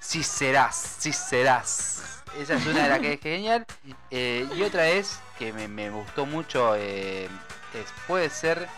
si 0.00 0.22
serás, 0.22 0.96
si 0.98 1.12
serás. 1.12 2.22
Esa 2.38 2.54
es 2.54 2.66
una 2.66 2.82
de 2.82 2.88
las 2.88 2.98
que 3.00 3.12
es 3.14 3.20
genial. 3.20 3.66
Eh, 4.10 4.48
y 4.54 4.62
otra 4.62 4.88
es, 4.88 5.20
que 5.38 5.52
me, 5.52 5.68
me 5.68 5.90
gustó 5.90 6.26
mucho, 6.26 6.74
eh, 6.76 7.24
es, 7.72 7.86
puede 8.06 8.28
ser 8.30 8.68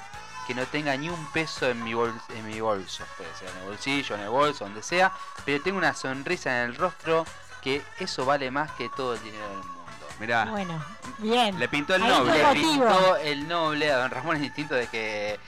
que 0.47 0.55
no 0.55 0.65
tenga 0.67 0.97
ni 0.97 1.09
un 1.11 1.33
peso 1.33 1.69
en 1.69 1.83
mi, 1.85 1.93
bol- 1.93 2.21
en 2.31 2.47
mi 2.47 2.61
bolso. 2.61 3.05
Puede 3.17 3.35
ser 3.35 3.49
en 3.51 3.59
el 3.59 3.65
bolsillo, 3.69 4.15
en 4.15 4.21
el 4.23 4.29
bolso, 4.31 4.65
donde 4.65 4.83
sea. 4.83 5.13
Pero 5.45 5.63
tengo 5.63 5.77
una 5.79 5.93
sonrisa 5.95 6.63
en 6.63 6.71
el 6.71 6.77
rostro 6.77 7.27
que 7.63 7.83
eso 7.99 8.25
vale 8.25 8.51
más 8.51 8.71
que 8.73 8.89
todo 8.97 9.15
el 9.15 9.23
dinero 9.23 9.47
del 9.49 9.59
mundo. 9.59 9.78
Mirá, 10.21 10.47
Bueno, 10.47 10.85
bien. 11.19 11.59
le 11.59 11.69
pintó 11.69 11.95
el 11.95 12.03
Ahí 12.03 12.09
noble. 12.11 12.39
Le 12.43 12.55
pintó 12.61 13.17
el 13.19 13.49
noble 13.49 13.93
a 13.93 13.99
Don 13.99 14.11
Ramón 14.11 14.37
es 14.37 14.43
distinto 14.43 14.75
de 14.75 14.87
que 14.89 15.39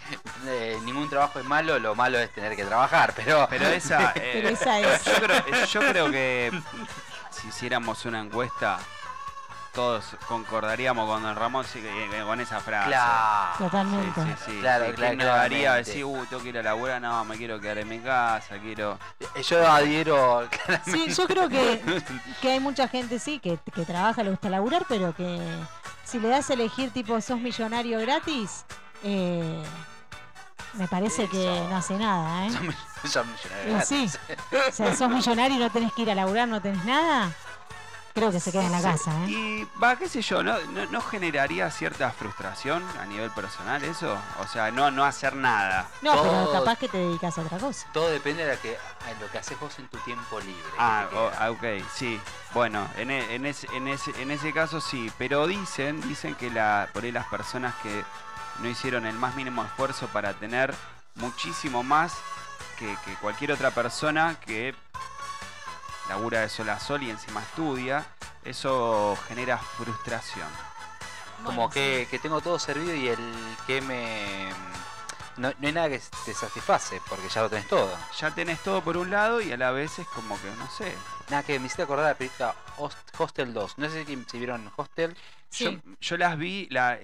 eh, 0.47 0.79
ningún 0.85 1.11
trabajo 1.11 1.41
es 1.41 1.45
malo, 1.45 1.79
lo 1.81 1.95
malo 1.97 2.19
es 2.19 2.31
tener 2.33 2.55
que 2.55 2.65
trabajar, 2.65 3.13
pero, 3.17 3.47
Pero 3.51 3.67
esa, 3.67 4.13
eh, 4.15 4.31
Pero 4.35 4.49
esa 4.49 4.79
es. 4.81 5.05
Yo 5.05 5.13
creo, 5.15 5.65
yo 5.67 5.81
creo 5.81 6.11
que 6.11 6.53
si 7.31 7.49
hiciéramos 7.49 8.05
una 8.05 8.21
encuesta, 8.21 8.79
todos 9.73 10.05
concordaríamos 10.27 11.09
con 11.09 11.23
Don 11.23 11.37
Ramón 11.37 11.65
sí, 11.65 11.81
que- 11.81 12.23
con 12.25 12.41
esa 12.41 12.61
frase. 12.61 12.89
claro. 12.89 13.53
Sí, 13.59 13.65
Totalmente. 13.65 14.21
sí, 14.23 14.35
sí. 14.47 14.59
Claro, 14.61 14.85
¿Quién 14.87 14.97
claro, 14.97 15.17
no 15.17 15.25
daría 15.25 15.59
claramente. 15.61 15.91
decir, 15.91 16.05
uh, 16.05 16.27
tengo 16.27 16.43
que 16.43 16.49
ir 16.49 16.59
a 16.59 16.63
laburar? 16.63 17.01
No, 17.01 17.25
me 17.25 17.37
quiero 17.37 17.61
quedar 17.61 17.79
en 17.79 17.89
mi 17.89 17.99
casa, 18.01 18.59
quiero. 18.59 18.99
Eh, 19.35 19.43
Yo 19.43 19.67
adhiero 19.71 20.49
Sí, 20.85 21.13
yo 21.15 21.27
creo 21.27 21.49
que, 21.49 21.83
que 22.43 22.51
hay 22.53 22.61
mucha 22.61 22.89
gente, 22.89 23.19
sí, 23.19 23.39
que, 23.39 23.59
que 23.73 23.85
trabaja, 23.85 24.23
le 24.23 24.31
gusta 24.31 24.49
laburar, 24.51 24.85
pero 24.89 25.15
que 25.15 25.39
si 26.05 26.19
le 26.19 26.29
das 26.29 26.51
a 26.51 26.55
elegir, 26.55 26.91
tipo, 26.91 27.21
sos 27.21 27.39
millonario 27.39 28.01
gratis, 28.01 28.65
eh, 29.05 29.63
me 30.75 30.87
parece 30.89 31.29
que 31.29 31.43
Eso. 31.57 31.69
no 31.69 31.77
hace 31.77 31.95
nada, 31.97 32.47
¿eh? 32.47 32.51
Son 33.09 33.27
millonarios 33.33 33.91
Y 33.93 34.09
sí. 34.09 34.19
O 34.69 34.73
sea, 34.73 34.95
sos 34.97 35.09
millonario 35.09 35.57
y 35.57 35.61
no 35.61 35.71
tenés 35.71 35.93
que 35.93 36.03
ir 36.03 36.11
a 36.11 36.15
laburar, 36.15 36.47
no 36.49 36.61
tenés 36.61 36.85
nada, 36.85 37.33
creo 38.15 38.31
que 38.33 38.41
se 38.41 38.53
queda 38.53 38.67
en 38.67 38.73
la 38.73 38.83
casa, 38.83 39.13
¿eh? 39.25 39.31
Y 39.31 39.69
va, 39.83 39.97
qué 39.97 40.09
sé 40.09 40.23
yo, 40.23 40.43
¿no, 40.43 40.59
no, 40.73 40.87
no 40.87 41.01
generaría 41.01 41.71
cierta 41.71 42.11
frustración 42.11 42.83
a 43.01 43.07
nivel 43.07 43.31
personal 43.31 43.83
eso? 43.85 44.19
O 44.41 44.47
sea, 44.47 44.71
no, 44.71 44.91
no 44.91 45.05
hacer 45.05 45.35
nada. 45.37 45.89
No, 46.03 46.23
pero 46.23 46.53
capaz 46.53 46.77
que 46.79 46.89
te 46.89 46.99
dedicas 46.99 47.39
a 47.39 47.43
otra 47.43 47.59
cosa. 47.59 47.87
Todo 47.93 48.11
depende 48.11 48.45
de 48.45 48.55
lo 48.55 48.61
que, 48.61 48.77
lo 49.21 49.31
que 49.31 49.39
haces 49.39 49.59
vos 49.59 49.79
en 49.79 49.89
tu 49.89 49.99
tiempo 49.99 50.41
libre. 50.41 50.63
Ah, 50.79 51.07
ah, 51.39 51.51
ok, 51.51 51.65
sí. 51.95 52.21
Bueno, 52.53 52.87
en, 52.97 53.11
e- 53.11 53.35
en, 53.35 53.47
ese, 53.47 53.67
en, 53.75 53.89
ese, 53.89 54.11
en 54.21 54.31
ese 54.31 54.53
caso 54.53 54.81
sí, 54.81 55.11
pero 55.19 55.47
dicen, 55.47 56.01
dicen 56.03 56.35
que 56.35 56.51
la, 56.51 56.89
por 56.93 57.05
ahí 57.05 57.13
las 57.13 57.27
personas 57.27 57.75
que 57.83 58.05
no 58.59 58.69
hicieron 58.69 59.07
el 59.07 59.15
más 59.15 59.35
mínimo 59.37 59.65
esfuerzo 59.65 60.07
para 60.09 60.35
tener 60.35 60.75
muchísimo 61.15 61.83
más 61.83 62.15
que, 62.79 62.97
que 63.05 63.15
cualquier 63.17 63.53
otra 63.53 63.71
persona 63.71 64.37
que 64.45 64.75
labura 66.11 66.41
de 66.41 66.49
sol 66.49 66.69
a 66.71 66.81
sol 66.81 67.03
y 67.05 67.11
encima 67.11 67.41
estudia, 67.41 68.05
eso 68.45 69.17
genera 69.29 69.59
frustración. 69.59 70.49
Como 71.45 71.69
Bueno, 71.69 71.71
que, 71.71 72.09
que 72.11 72.19
tengo 72.19 72.41
todo 72.41 72.59
servido 72.59 72.93
y 72.95 73.09
el 73.09 73.19
que 73.67 73.81
me... 73.81 74.51
No, 75.37 75.53
no 75.59 75.67
hay 75.69 75.73
nada 75.73 75.89
que 75.89 76.01
te 76.25 76.35
satisface, 76.35 77.01
porque 77.09 77.29
ya 77.29 77.43
lo 77.43 77.49
tenés 77.49 77.69
todo. 77.69 77.97
Ya 78.19 78.31
tenés 78.35 78.59
todo 78.61 78.83
por 78.83 78.97
un 78.97 79.09
lado 79.11 79.41
y 79.41 79.53
a 79.53 79.57
la 79.57 79.71
vez 79.71 79.99
es 80.01 80.07
como 80.09 80.39
que, 80.43 80.51
no 80.51 80.69
sé, 80.71 80.93
Nada, 81.31 81.45
que 81.45 81.59
me 81.61 81.67
hiciste 81.67 81.83
acordar 81.85 82.07
de 82.07 82.11
la 82.13 82.19
película 82.19 82.55
Host- 82.77 82.97
Hostel 83.17 83.55
2. 83.55 83.79
No 83.79 83.89
sé 83.89 84.05
si, 84.05 84.25
si 84.29 84.39
vieron 84.39 84.71
Hostel. 84.77 85.17
Sí. 85.49 85.65
Yo, 85.65 85.93
yo 86.01 86.17
las 86.19 86.37
vi, 86.37 86.67
la, 86.71 86.99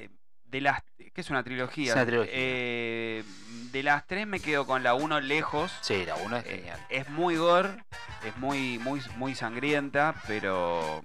de 0.49 0.61
las, 0.61 0.83
que 1.13 1.21
es 1.21 1.31
una 1.31 1.43
trilogía. 1.43 1.91
Es 1.91 1.97
una 1.97 2.07
trilogía. 2.07 2.33
Eh, 2.35 3.25
de 3.73 3.83
las 3.83 4.07
tres 4.07 4.27
me 4.27 4.41
quedo 4.41 4.67
con 4.67 4.83
la 4.83 4.95
uno 4.95 5.21
lejos. 5.21 5.73
Sí, 5.81 6.05
la 6.07 6.15
1 6.17 6.37
es 6.39 6.47
Eh, 6.47 6.49
genial. 6.57 6.87
es 6.89 7.09
muy 7.11 7.37
gore, 7.37 7.85
es 8.25 8.37
muy, 8.37 8.79
muy, 8.79 9.03
muy 9.17 9.35
sangrienta, 9.35 10.15
pero 10.27 11.05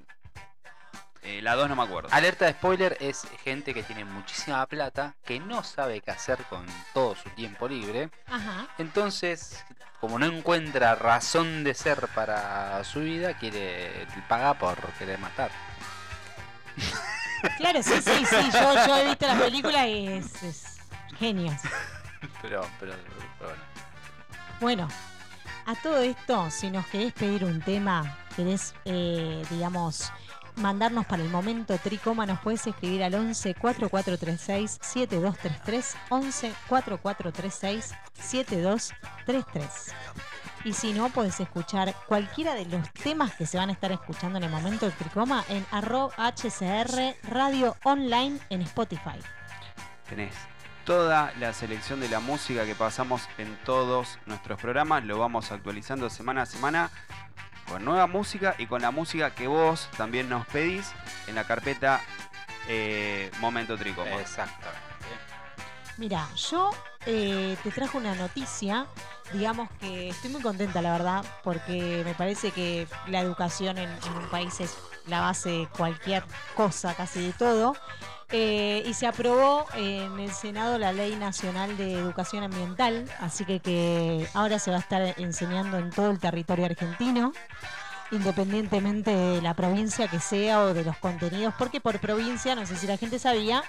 eh, 1.24 1.42
la 1.42 1.56
2 1.56 1.70
no 1.70 1.76
me 1.76 1.84
acuerdo. 1.84 2.10
Alerta 2.12 2.46
de 2.46 2.54
spoiler 2.54 2.98
es 3.00 3.24
gente 3.44 3.74
que 3.74 3.84
tiene 3.84 4.06
muchísima 4.06 4.66
plata, 4.68 5.16
que 5.26 5.40
no 5.40 5.64
sabe 5.64 6.02
qué 6.02 6.12
hacer 6.12 6.38
con 6.50 6.66
todo 6.94 7.16
su 7.16 7.30
tiempo 7.32 7.68
libre. 7.68 8.10
Ajá. 8.28 8.68
Entonces, 8.78 9.64
como 10.00 10.18
no 10.18 10.26
encuentra 10.26 10.96
razón 10.96 11.64
de 11.64 11.74
ser 11.74 12.08
para 12.16 12.84
su 12.84 13.02
vida, 13.02 13.38
quiere 13.38 14.08
paga 14.28 14.54
por 14.56 14.78
querer 14.94 15.20
matar. 15.20 15.52
Claro, 17.58 17.82
sí, 17.84 17.94
sí, 18.02 18.26
sí. 18.26 18.36
Yo, 18.54 18.88
yo 18.88 18.96
he 18.98 19.06
visto 19.06 19.28
la 19.28 19.40
película 19.40 19.88
y 19.88 20.08
es, 20.08 20.44
es 20.44 20.78
genio. 21.18 21.56
Pero, 22.42 22.62
pero, 22.80 22.94
pero 23.40 23.50
bueno. 23.50 23.64
Bueno, 24.60 24.88
a 25.66 25.76
todo 25.76 26.02
esto, 26.02 26.50
si 26.52 26.70
nos 26.70 26.86
querés 26.88 27.14
pedir 27.14 27.44
un 27.46 27.62
tema, 27.62 28.18
querés, 28.36 28.74
eh, 28.86 29.44
digamos, 29.50 30.12
mandarnos 30.56 31.06
para 31.06 31.24
el 31.24 31.30
momento 31.30 31.78
tricoma, 31.78 32.26
nos 32.26 32.40
puedes 32.40 32.66
escribir 32.68 33.04
al 33.04 33.16
11 33.16 33.56
4436 33.56 34.80
7233 34.82 35.98
11 36.10 36.54
4436 36.68 37.94
7233. 38.14 39.94
Y 40.64 40.74
si 40.74 40.94
no, 40.94 41.10
podés 41.10 41.40
escuchar 41.40 41.96
cualquiera 42.08 42.54
de 42.54 42.66
los 42.66 42.88
temas 42.94 43.34
que 43.34 43.48
se 43.48 43.58
van 43.58 43.70
a 43.70 43.74
estar 43.74 43.92
escuchando 43.92 44.38
en 44.38 44.44
el 44.44 44.52
momento 44.52 44.86
del 44.86 44.96
tricoma 44.96 45.44
en 45.50 45.66
arroba 45.72 46.14
HCR 46.18 47.16
Radio 47.24 47.76
Online 47.84 48.40
en 48.50 48.62
Spotify. 48.62 49.20
Tenés 50.08 50.36
toda 50.86 51.34
la 51.40 51.54
selección 51.54 52.00
de 52.00 52.10
la 52.10 52.20
música 52.20 52.66
que 52.66 52.76
pasamos 52.76 53.28
en 53.40 53.58
todos 53.66 54.20
nuestros 54.28 54.60
programas. 54.60 55.04
Lo 55.04 55.18
vamos 55.18 55.52
actualizando 55.52 56.10
semana 56.12 56.44
a 56.44 56.46
semana 56.46 56.92
con 57.68 57.84
nueva 57.84 58.06
música 58.06 58.54
y 58.60 58.68
con 58.68 58.84
la 58.84 58.92
música 58.92 59.34
que 59.34 59.48
vos 59.48 59.90
también 59.98 60.30
nos 60.30 60.46
pedís 60.48 60.92
en 61.26 61.36
la 61.36 61.46
carpeta 61.46 62.02
eh, 62.68 63.32
Momento 63.40 63.78
Tricoma. 63.78 64.16
Exactamente. 64.16 64.80
Mira, 65.98 66.28
yo 66.36 66.72
eh, 67.06 67.58
te 67.64 67.72
trajo 67.72 67.98
una 67.98 68.14
noticia, 68.16 68.86
digamos 69.34 69.70
que 69.80 70.10
estoy 70.10 70.30
muy 70.32 70.42
contenta, 70.42 70.82
la 70.82 70.92
verdad, 70.92 71.26
porque 71.44 72.04
me 72.06 72.14
parece 72.14 72.52
que 72.52 72.88
la 73.08 73.22
educación 73.22 73.78
en, 73.78 73.90
un 73.90 74.30
país 74.30 74.60
es 74.60 74.78
la 75.08 75.22
base 75.22 75.50
de 75.50 75.68
cualquier 75.76 76.24
cosa, 76.56 76.94
casi 76.94 77.28
de 77.28 77.34
todo. 77.34 77.76
Eh, 78.34 78.84
y 78.86 78.94
se 78.94 79.08
aprobó 79.08 79.66
en 79.76 80.18
el 80.20 80.32
Senado 80.32 80.78
la 80.78 80.94
Ley 80.94 81.16
Nacional 81.18 81.76
de 81.76 81.96
Educación 81.96 82.44
Ambiental, 82.44 83.12
así 83.20 83.44
que, 83.44 83.60
que 83.60 84.26
ahora 84.34 84.58
se 84.58 84.72
va 84.72 84.78
a 84.78 84.80
estar 84.80 85.02
enseñando 85.20 85.78
en 85.78 85.90
todo 85.90 86.12
el 86.12 86.20
territorio 86.20 86.66
argentino, 86.66 87.34
independientemente 88.12 89.14
de 89.14 89.42
la 89.42 89.54
provincia 89.54 90.08
que 90.08 90.20
sea 90.20 90.62
o 90.62 90.74
de 90.74 90.86
los 90.86 90.98
contenidos, 90.98 91.54
porque 91.58 91.82
por 91.82 92.00
provincia, 92.00 92.56
no 92.56 92.66
sé 92.66 92.78
si 92.78 92.88
la 92.88 92.96
gente 92.96 93.20
sabía, 93.20 93.64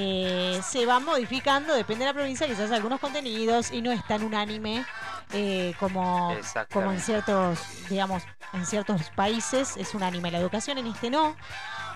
eh, 0.00 0.60
se 0.62 0.86
va 0.86 1.00
modificando, 1.00 1.74
depende 1.74 2.04
de 2.04 2.10
la 2.10 2.14
provincia, 2.14 2.46
quizás 2.46 2.70
algunos 2.70 3.00
contenidos 3.00 3.72
y 3.72 3.82
no 3.82 3.90
es 3.90 4.06
tan 4.06 4.22
unánime 4.22 4.86
eh, 5.32 5.74
como 5.80 6.36
en 6.72 7.00
ciertos, 7.00 7.58
digamos, 7.90 8.22
en 8.52 8.64
ciertos 8.64 9.10
países 9.10 9.76
es 9.76 9.94
unánime. 9.94 10.30
La 10.30 10.38
educación 10.38 10.78
en 10.78 10.86
este 10.86 11.10
no, 11.10 11.34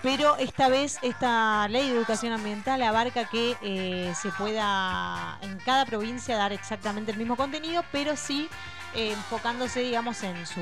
pero 0.01 0.35
esta 0.35 0.67
vez 0.67 0.99
esta 1.01 1.69
ley 1.69 1.89
de 1.89 1.95
educación 1.95 2.33
ambiental 2.33 2.81
abarca 2.81 3.23
que 3.29 3.55
eh, 3.61 4.13
se 4.21 4.29
pueda 4.31 5.39
en 5.41 5.57
cada 5.59 5.85
provincia 5.85 6.35
dar 6.35 6.51
exactamente 6.51 7.13
el 7.13 7.17
mismo 7.17 7.37
contenido, 7.37 7.85
pero 7.93 8.17
sí 8.17 8.49
eh, 8.95 9.13
enfocándose, 9.13 9.79
digamos, 9.79 10.21
en 10.23 10.45
su 10.45 10.61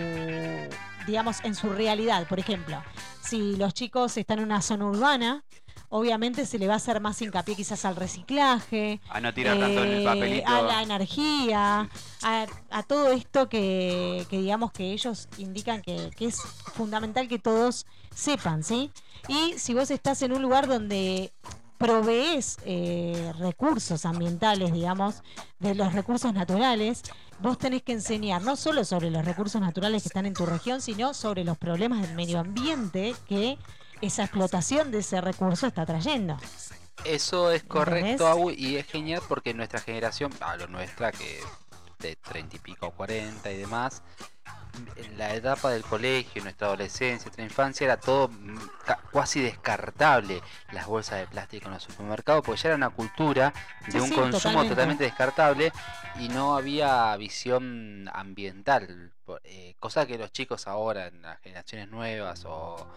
digamos, 1.08 1.40
en 1.44 1.56
su 1.56 1.70
realidad. 1.70 2.28
Por 2.28 2.40
ejemplo, 2.40 2.84
si 3.22 3.56
los 3.56 3.74
chicos 3.74 4.16
están 4.18 4.40
en 4.40 4.46
una 4.46 4.62
zona 4.62 4.86
urbana, 4.86 5.44
obviamente 5.92 6.46
se 6.46 6.58
le 6.58 6.68
va 6.68 6.74
a 6.74 6.78
hacer 6.78 7.00
más 7.02 7.22
hincapié 7.22 7.56
quizás 7.56 7.86
al 7.86 7.96
reciclaje, 7.96 9.00
A 9.10 9.20
no 9.22 9.34
tirar 9.34 9.60
tanto 9.60 9.84
en 9.84 9.90
el 9.92 10.02
eh, 10.02 10.06
papelito. 10.06 10.48
a 10.50 10.62
la 10.64 10.82
energía, 10.82 11.90
a, 12.24 12.46
a 12.72 12.84
todo 12.84 13.12
esto 13.12 13.48
que, 13.50 14.26
que 14.30 14.40
digamos 14.40 14.72
que 14.72 14.92
ellos 14.92 15.28
indican 15.38 15.82
que, 15.82 16.10
que 16.18 16.26
es 16.26 16.38
fundamental 16.74 17.28
que 17.28 17.38
todos 17.40 17.86
sepan, 18.16 18.64
¿sí? 18.64 18.90
Y 19.28 19.54
si 19.60 19.74
vos 19.74 19.92
estás 19.92 20.22
en 20.24 20.32
un 20.34 20.42
lugar 20.42 20.68
donde 20.68 21.32
provees 21.78 22.58
eh, 22.66 23.34
recursos 23.40 24.06
ambientales, 24.06 24.72
digamos, 24.72 25.24
de 25.60 25.76
los 25.76 25.94
recursos 25.94 26.34
naturales, 26.34 27.02
vos 27.40 27.58
tenés 27.58 27.82
que 27.82 27.92
enseñar 27.94 28.44
no 28.44 28.56
solo 28.56 28.86
sobre 28.86 29.10
los 29.10 29.26
recursos 29.26 29.60
naturales 29.60 30.04
que 30.04 30.10
están 30.10 30.26
en 30.28 30.34
tu 30.36 30.46
región, 30.46 30.80
sino 30.80 31.14
sobre 31.14 31.44
los 31.44 31.58
problemas 31.58 32.02
del 32.02 32.16
medio 32.16 32.40
ambiente 32.40 33.16
que 33.28 33.58
esa 34.02 34.24
explotación 34.24 34.92
de 34.92 35.00
ese 35.00 35.22
recurso 35.22 35.68
está 35.68 35.86
trayendo. 35.86 36.38
Eso 37.06 37.52
es 37.52 37.64
correcto. 37.64 38.28
Agu, 38.28 38.52
y 38.52 38.78
es 38.78 38.86
genial 38.86 39.22
porque 39.28 39.54
nuestra 39.54 39.80
generación, 39.80 40.32
a 40.42 40.56
lo 40.58 40.68
nuestra, 40.68 41.12
que 41.12 41.40
de 42.00 42.16
30 42.16 42.56
y 42.56 42.60
pico, 42.60 42.92
40 42.92 43.52
y 43.52 43.58
demás, 43.58 44.02
en 44.96 45.18
la 45.18 45.34
etapa 45.36 45.70
del 45.72 45.84
colegio, 45.84 46.42
nuestra 46.44 46.68
adolescencia, 46.68 47.26
nuestra 47.26 47.44
infancia, 47.44 47.86
era 47.86 47.98
todo 47.98 48.28
mm, 48.30 48.58
ca- 48.86 49.00
cuasi 49.12 49.42
descartable 49.42 50.42
las 50.72 50.88
bolsas 50.88 51.20
de 51.20 51.28
plástico 51.28 51.68
en 51.68 51.74
los 51.74 51.84
supermercados, 51.84 52.44
porque 52.46 52.62
ya 52.62 52.70
era 52.70 52.76
una 52.78 52.90
cultura 52.90 53.54
de 53.88 53.92
Sí, 53.94 54.00
un 54.00 54.10
sí, 54.10 54.16
consumo 54.16 54.32
totalmente. 54.32 54.70
totalmente 54.70 55.04
descartable 55.04 55.72
y 56.20 56.30
no 56.30 56.56
había 56.56 57.16
visión 57.18 58.10
ambiental, 58.14 59.12
eh, 59.44 59.76
cosa 59.80 60.06
que 60.06 60.18
los 60.18 60.32
chicos 60.32 60.68
ahora, 60.68 61.08
en 61.08 61.22
las 61.22 61.40
generaciones 61.42 61.90
nuevas, 61.90 62.44
o 62.46 62.88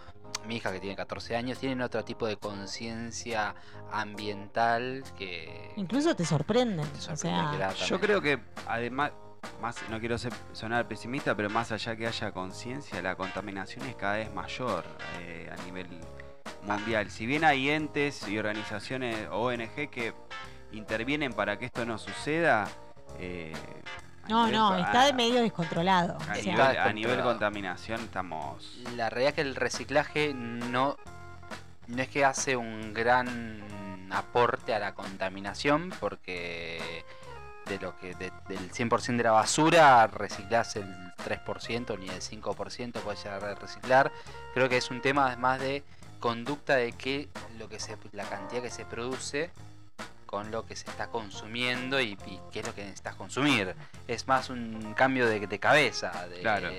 mi 0.47 0.57
hija 0.57 0.73
que 0.73 0.81
tiene 0.81 0.97
14 0.97 1.37
años, 1.37 1.59
tienen 1.59 1.81
otro 1.81 2.05
tipo 2.05 2.27
de 2.27 2.37
conciencia 2.37 3.55
ambiental 3.93 5.05
que... 5.17 5.73
Incluso 5.77 6.15
te 6.15 6.25
sorprenden. 6.25 6.87
te 6.89 6.99
o 6.99 7.01
sorprende 7.01 7.59
sea. 7.59 7.87
Yo 7.87 8.01
creo 8.01 8.21
que 8.21 8.39
además, 8.67 9.13
más 9.61 9.77
no 9.91 9.99
quiero 10.01 10.19
ser- 10.19 10.33
sonar 10.53 10.87
pesimista, 10.89 11.35
pero 11.35 11.51
más 11.51 11.73
allá 11.73 11.97
que 11.97 12.07
haya 12.07 12.33
conciencia, 12.33 13.01
la 13.03 13.17
contaminación 13.17 13.85
es 13.87 13.95
cada 13.97 14.15
vez 14.17 14.33
mayor 14.35 14.85
eh, 15.21 15.51
a 15.53 15.63
nivel 15.65 15.89
mundial. 16.63 17.11
Si 17.11 17.27
bien 17.27 17.45
hay 17.45 17.71
entes 17.71 18.27
y 18.29 18.39
organizaciones 18.39 19.29
ONG 19.31 19.89
que 19.91 20.15
intervienen 20.73 21.33
para 21.33 21.59
que 21.59 21.67
esto 21.67 21.85
no 21.85 21.99
suceda, 21.99 22.67
eh, 23.19 23.53
No, 24.29 24.47
nivel- 24.47 24.53
no, 24.59 24.69
a- 24.73 24.81
está 24.81 25.05
de 25.05 25.13
medio 25.13 25.43
descontrolado. 25.43 26.15
A, 26.15 26.17
O 26.17 26.25
sea, 26.25 26.35
nivel, 26.37 26.51
Está 26.53 26.65
a 26.65 26.73
nivel 26.93 26.95
descontrolado. 26.95 27.31
contaminación 27.31 28.01
estamos... 28.01 28.79
La 28.97 29.11
realidad 29.11 29.29
es 29.31 29.35
que 29.35 29.41
el 29.43 29.55
reciclaje 29.57 30.33
no, 30.35 30.97
no 31.87 32.03
es 32.03 32.09
que 32.09 32.25
hace 32.25 32.57
un 32.57 32.93
gran 32.95 33.63
aporte 34.11 34.75
a 34.75 34.79
la 34.79 34.95
contaminación, 34.95 35.93
porque 36.01 37.05
de 37.67 37.79
lo 37.79 37.97
que 37.99 38.15
de- 38.15 38.33
del 38.49 38.71
100% 38.71 39.17
de 39.19 39.25
la 39.25 39.33
basura 39.33 40.07
reciclas 40.07 40.77
el 40.77 40.87
3% 41.25 41.97
ni 41.99 42.09
el 42.09 42.21
5% 42.21 43.01
puedes 43.01 43.23
llegar 43.25 43.45
a 43.45 43.55
reciclar. 43.55 44.13
Creo 44.55 44.69
que 44.69 44.77
es 44.77 44.91
un 44.91 45.01
tema 45.01 45.35
más 45.37 45.61
de 45.61 45.83
conducta 46.21 46.77
de 46.77 46.93
que 46.93 47.29
lo 47.59 47.69
que 47.69 47.79
se, 47.81 47.97
la 48.13 48.25
cantidad 48.25 48.63
que 48.63 48.71
se 48.71 48.85
produce 48.85 49.51
con 50.27 50.51
lo 50.51 50.67
que 50.67 50.75
se 50.75 50.91
está 50.91 51.09
consumiendo 51.09 52.01
y, 52.01 52.17
qué 52.51 52.61
es 52.61 52.67
lo 52.67 52.75
que 52.75 52.83
necesitas 52.83 53.15
consumir. 53.15 53.75
Es 54.09 54.27
más 54.27 54.51
un 54.51 54.95
cambio 54.95 55.27
de, 55.29 55.47
de 55.47 55.59
cabeza. 55.59 56.27
De, 56.29 56.41
Claro. 56.41 56.71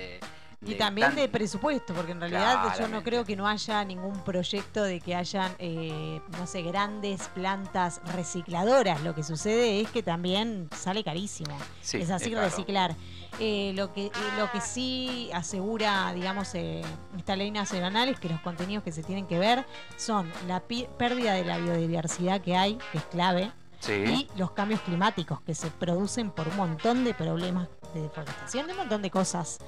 Y 0.72 0.74
también 0.76 1.08
tan- 1.08 1.16
de 1.16 1.28
presupuesto, 1.28 1.94
porque 1.94 2.12
en 2.12 2.20
realidad 2.20 2.74
yo 2.78 2.88
no 2.88 3.02
creo 3.02 3.24
que 3.24 3.36
no 3.36 3.46
haya 3.46 3.84
ningún 3.84 4.18
proyecto 4.24 4.82
de 4.82 5.00
que 5.00 5.14
hayan, 5.14 5.54
eh, 5.58 6.20
no 6.38 6.46
sé, 6.46 6.62
grandes 6.62 7.28
plantas 7.28 8.00
recicladoras. 8.14 9.02
Lo 9.02 9.14
que 9.14 9.22
sucede 9.22 9.80
es 9.80 9.90
que 9.90 10.02
también 10.02 10.68
sale 10.76 11.02
carísimo. 11.04 11.56
Sí, 11.80 11.98
es 11.98 12.10
así 12.10 12.32
es 12.32 12.38
reciclar. 12.38 12.94
Eh, 13.38 13.72
lo, 13.74 13.92
que, 13.92 14.06
eh, 14.06 14.10
lo 14.38 14.50
que 14.50 14.60
sí 14.62 15.30
asegura, 15.34 16.12
digamos, 16.14 16.54
eh, 16.54 16.82
esta 17.18 17.36
ley 17.36 17.50
nacional 17.50 18.08
es 18.08 18.18
que 18.18 18.28
los 18.30 18.40
contenidos 18.40 18.82
que 18.82 18.92
se 18.92 19.02
tienen 19.02 19.26
que 19.26 19.38
ver 19.38 19.66
son 19.96 20.30
la 20.48 20.60
pérdida 20.60 21.34
de 21.34 21.44
la 21.44 21.58
biodiversidad 21.58 22.40
que 22.40 22.56
hay, 22.56 22.78
que 22.92 22.98
es 22.98 23.04
clave, 23.04 23.52
Sí. 23.78 23.92
y 23.92 24.28
los 24.38 24.52
cambios 24.52 24.80
climáticos 24.80 25.40
que 25.42 25.54
se 25.54 25.70
producen 25.70 26.30
por 26.30 26.48
un 26.48 26.56
montón 26.56 27.04
de 27.04 27.12
problemas 27.12 27.68
de 27.96 28.02
deforestación, 28.02 28.66
de 28.66 28.72
un 28.72 28.78
montón 28.78 29.02
de 29.02 29.10
cosas, 29.10 29.58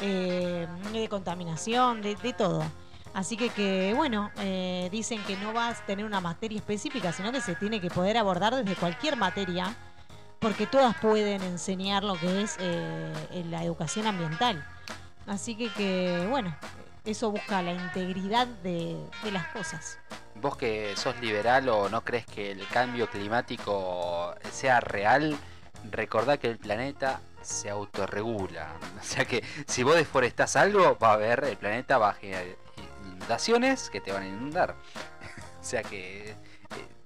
eh, 0.00 0.66
de 0.92 1.08
contaminación, 1.08 2.02
de, 2.02 2.14
todo. 2.36 2.62
Así 3.14 3.36
que, 3.36 3.48
que 3.48 3.94
bueno, 3.96 4.30
eh, 4.38 4.88
dicen 4.92 5.22
que 5.24 5.36
no 5.36 5.52
vas 5.52 5.80
a 5.80 5.86
tener 5.86 6.04
una 6.04 6.20
materia 6.20 6.58
específica, 6.58 7.12
sino 7.12 7.32
que 7.32 7.40
se 7.40 7.54
tiene 7.54 7.80
que 7.80 7.90
poder 7.90 8.16
abordar 8.18 8.54
desde 8.54 8.76
cualquier 8.76 9.16
materia, 9.16 9.74
porque 10.38 10.66
todas 10.66 10.96
pueden 10.98 11.42
enseñar 11.42 12.04
lo 12.04 12.14
que 12.14 12.42
es 12.42 12.56
eh, 12.60 13.12
la 13.48 13.64
educación 13.64 14.06
ambiental. 14.06 14.64
Así 15.26 15.56
que, 15.56 15.70
que, 15.72 16.26
bueno, 16.28 16.54
eso 17.04 17.30
busca 17.30 17.62
la 17.62 17.72
integridad 17.72 18.46
de, 18.46 18.96
de 19.24 19.30
las 19.32 19.46
cosas. 19.48 19.98
Vos 20.36 20.56
que 20.56 20.94
sos 20.96 21.18
liberal 21.20 21.68
o 21.68 21.88
no 21.88 22.02
crees 22.02 22.24
que 22.26 22.52
el 22.52 22.66
cambio 22.68 23.10
climático 23.10 24.34
sea 24.52 24.78
real, 24.78 25.36
recordá 25.90 26.36
que 26.36 26.48
el 26.48 26.58
planeta 26.58 27.20
se 27.48 27.70
autorregula. 27.70 28.74
O 29.00 29.04
sea 29.04 29.24
que 29.24 29.42
si 29.66 29.82
vos 29.82 29.94
deforestás 29.96 30.56
algo, 30.56 30.98
va 31.02 31.10
a 31.10 31.14
haber, 31.14 31.44
el 31.44 31.56
planeta 31.56 31.98
va 31.98 32.10
a 32.10 32.14
generar 32.14 32.44
inundaciones 33.04 33.90
que 33.90 34.00
te 34.00 34.12
van 34.12 34.22
a 34.24 34.26
inundar. 34.28 34.74
o 35.60 35.64
sea 35.64 35.82
que 35.82 36.30
eh, 36.30 36.34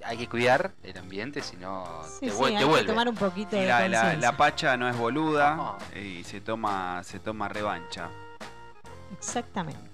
hay 0.04 0.16
que 0.18 0.28
cuidar 0.28 0.72
el 0.82 0.98
ambiente, 0.98 1.42
si 1.42 1.56
no 1.56 2.02
Sí, 2.04 2.26
te, 2.26 2.30
sí, 2.32 2.36
vuel- 2.38 2.46
hay 2.48 2.52
te 2.54 2.58
que 2.58 2.64
vuelve. 2.64 2.86
tomar 2.88 3.08
un 3.08 3.14
poquito 3.14 3.56
de 3.56 3.66
la, 3.66 3.88
la- 3.88 4.00
conciencia. 4.00 4.30
la 4.30 4.36
pacha 4.36 4.76
no 4.76 4.88
es 4.88 4.96
boluda 4.96 5.76
y 5.94 6.24
se 6.24 6.40
toma, 6.40 7.02
se 7.04 7.20
toma 7.20 7.48
revancha. 7.48 8.08
Exactamente. 9.16 9.91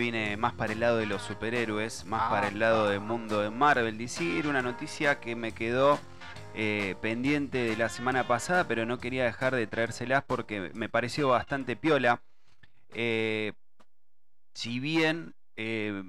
Vine 0.00 0.38
más 0.38 0.54
para 0.54 0.72
el 0.72 0.80
lado 0.80 0.96
de 0.96 1.04
los 1.04 1.20
superhéroes, 1.20 2.06
más 2.06 2.22
Ah. 2.24 2.30
para 2.30 2.48
el 2.48 2.58
lado 2.58 2.88
del 2.88 3.00
mundo 3.00 3.42
de 3.42 3.50
Marvel 3.50 3.98
DC. 3.98 4.38
Era 4.38 4.48
una 4.48 4.62
noticia 4.62 5.20
que 5.20 5.36
me 5.36 5.52
quedó 5.52 6.00
eh, 6.54 6.96
pendiente 7.02 7.58
de 7.58 7.76
la 7.76 7.90
semana 7.90 8.26
pasada, 8.26 8.66
pero 8.66 8.86
no 8.86 8.96
quería 8.96 9.24
dejar 9.24 9.54
de 9.54 9.66
traérselas 9.66 10.24
porque 10.24 10.70
me 10.72 10.88
pareció 10.88 11.28
bastante 11.28 11.76
piola. 11.76 12.22
Eh, 12.94 13.52
si 14.54 14.80
bien 14.80 15.34
eh, 15.56 16.02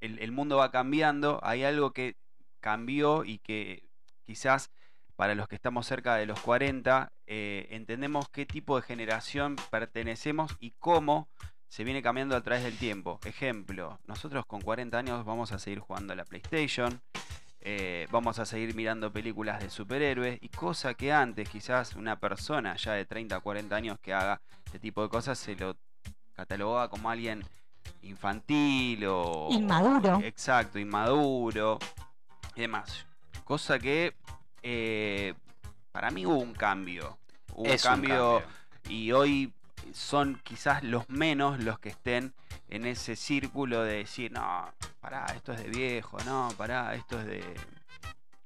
el, 0.00 0.18
el 0.18 0.32
mundo 0.32 0.56
va 0.56 0.72
cambiando, 0.72 1.38
hay 1.44 1.62
algo 1.62 1.92
que 1.92 2.16
cambió 2.58 3.24
y 3.24 3.38
que 3.38 3.84
quizás 4.26 4.72
para 5.14 5.36
los 5.36 5.46
que 5.46 5.54
estamos 5.54 5.86
cerca 5.86 6.16
de 6.16 6.26
los 6.26 6.40
40 6.40 7.12
eh, 7.26 7.68
entendemos 7.70 8.28
qué 8.30 8.46
tipo 8.46 8.74
de 8.74 8.82
generación 8.82 9.54
pertenecemos 9.70 10.56
y 10.58 10.72
cómo 10.80 11.28
se 11.68 11.84
viene 11.84 12.02
cambiando 12.02 12.36
a 12.36 12.40
través 12.40 12.64
del 12.64 12.76
tiempo. 12.76 13.20
Ejemplo, 13.24 13.98
nosotros 14.06 14.44
con 14.46 14.60
40 14.60 14.96
años 14.98 15.24
vamos 15.24 15.52
a 15.52 15.58
seguir 15.58 15.80
jugando 15.80 16.12
a 16.12 16.16
la 16.16 16.24
PlayStation, 16.24 17.00
eh, 17.60 18.06
vamos 18.10 18.38
a 18.38 18.46
seguir 18.46 18.74
mirando 18.74 19.12
películas 19.12 19.60
de 19.60 19.68
superhéroes 19.70 20.38
y 20.40 20.48
cosa 20.48 20.94
que 20.94 21.12
antes 21.12 21.48
quizás 21.48 21.94
una 21.96 22.18
persona 22.18 22.76
ya 22.76 22.92
de 22.92 23.04
30 23.04 23.38
o 23.38 23.40
40 23.42 23.76
años 23.76 23.98
que 24.00 24.14
haga 24.14 24.40
este 24.64 24.78
tipo 24.78 25.02
de 25.02 25.08
cosas 25.08 25.38
se 25.38 25.56
lo 25.56 25.76
catalogaba 26.34 26.88
como 26.88 27.10
alguien 27.10 27.44
infantil 28.02 29.04
o... 29.06 29.48
Inmaduro. 29.50 30.20
Exacto, 30.22 30.78
inmaduro 30.78 31.78
y 32.54 32.60
demás. 32.62 33.06
Cosa 33.44 33.78
que 33.78 34.14
eh, 34.62 35.34
para 35.92 36.10
mí 36.10 36.24
hubo 36.26 36.38
un 36.38 36.54
cambio. 36.54 37.18
Hubo 37.54 37.66
Es 37.66 37.84
un 37.84 37.90
un 37.90 37.94
cambio, 37.96 38.40
cambio. 38.40 38.96
y 38.96 39.12
hoy 39.12 39.52
son 39.92 40.40
quizás 40.44 40.82
los 40.82 41.08
menos 41.08 41.62
los 41.62 41.78
que 41.78 41.88
estén 41.90 42.34
en 42.68 42.86
ese 42.86 43.16
círculo 43.16 43.82
de 43.82 43.98
decir, 43.98 44.32
no, 44.32 44.72
pará, 45.00 45.26
esto 45.34 45.52
es 45.52 45.62
de 45.62 45.68
viejo, 45.68 46.18
no, 46.26 46.48
pará, 46.56 46.94
esto 46.94 47.18
es 47.20 47.26
de, 47.26 47.54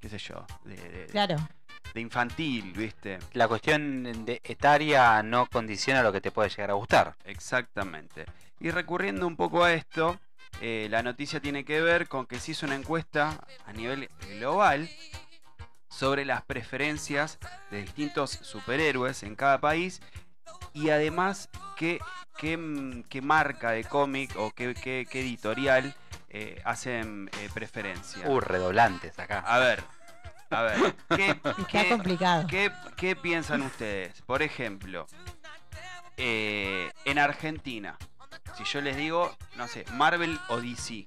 qué 0.01 0.09
sé 0.09 0.19
yo, 0.19 0.47
de, 0.65 0.77
de- 0.77 1.07
Claro. 1.07 1.37
de 1.95 2.01
infantil, 2.01 2.73
¿viste? 2.73 3.19
La 3.33 3.49
cuestión 3.49 4.25
de 4.25 4.41
etaria 4.45 5.23
no 5.23 5.47
condiciona 5.47 6.03
lo 6.03 6.13
que 6.13 6.21
te 6.21 6.31
puede 6.31 6.49
llegar 6.51 6.71
a 6.71 6.75
gustar. 6.75 7.15
Exactamente. 7.25 8.27
Y 8.61 8.71
recurriendo 8.71 9.27
un 9.27 9.37
poco 9.37 9.65
a 9.65 9.73
esto, 9.73 10.19
eh, 10.61 10.87
la 10.91 11.03
noticia 11.03 11.41
tiene 11.41 11.65
que 11.65 11.81
ver 11.81 12.07
con 12.09 12.27
que 12.27 12.39
se 12.39 12.53
hizo 12.53 12.67
una 12.67 12.77
encuesta 12.77 13.45
a 13.67 13.73
nivel 13.73 14.09
global 14.39 14.89
sobre 15.89 16.25
las 16.25 16.43
preferencias 16.43 17.39
de 17.71 17.83
distintos 17.83 18.31
superhéroes 18.31 19.23
en 19.25 19.35
cada 19.35 19.61
país 19.61 20.01
y 20.75 20.91
además 20.91 21.49
qué, 21.77 21.99
qué, 22.39 23.03
qué 23.09 23.23
marca 23.23 23.71
de 23.71 23.85
cómic 23.85 24.33
o 24.37 24.51
qué, 24.53 24.75
qué- 24.75 25.07
qué 25.11 25.21
editorial 25.21 25.95
eh, 26.31 26.61
hacen 26.65 27.31
eh, 27.41 27.49
preferencia. 27.53 28.29
Uh, 28.29 28.41
redoblantes 28.41 29.19
acá. 29.19 29.41
A 29.47 29.59
ver, 29.59 29.83
a 30.51 30.63
ver, 30.63 30.95
¿qué, 31.17 31.29
Está 31.45 31.67
qué- 31.69 31.89
complicado. 31.91 32.47
¿Qué, 32.47 32.71
qué 32.97 33.17
piensan 33.17 33.63
ustedes? 33.63 34.23
Por 34.23 34.43
ejemplo, 34.43 35.07
eh, 36.17 36.91
en 37.05 37.19
Argentina, 37.19 37.97
si 38.57 38.65
yo 38.65 38.81
les 38.81 38.97
digo, 38.97 39.35
no 39.57 39.67
sé, 39.69 39.85
Marvel 39.93 40.39
o 40.49 40.61
DC. 40.61 41.07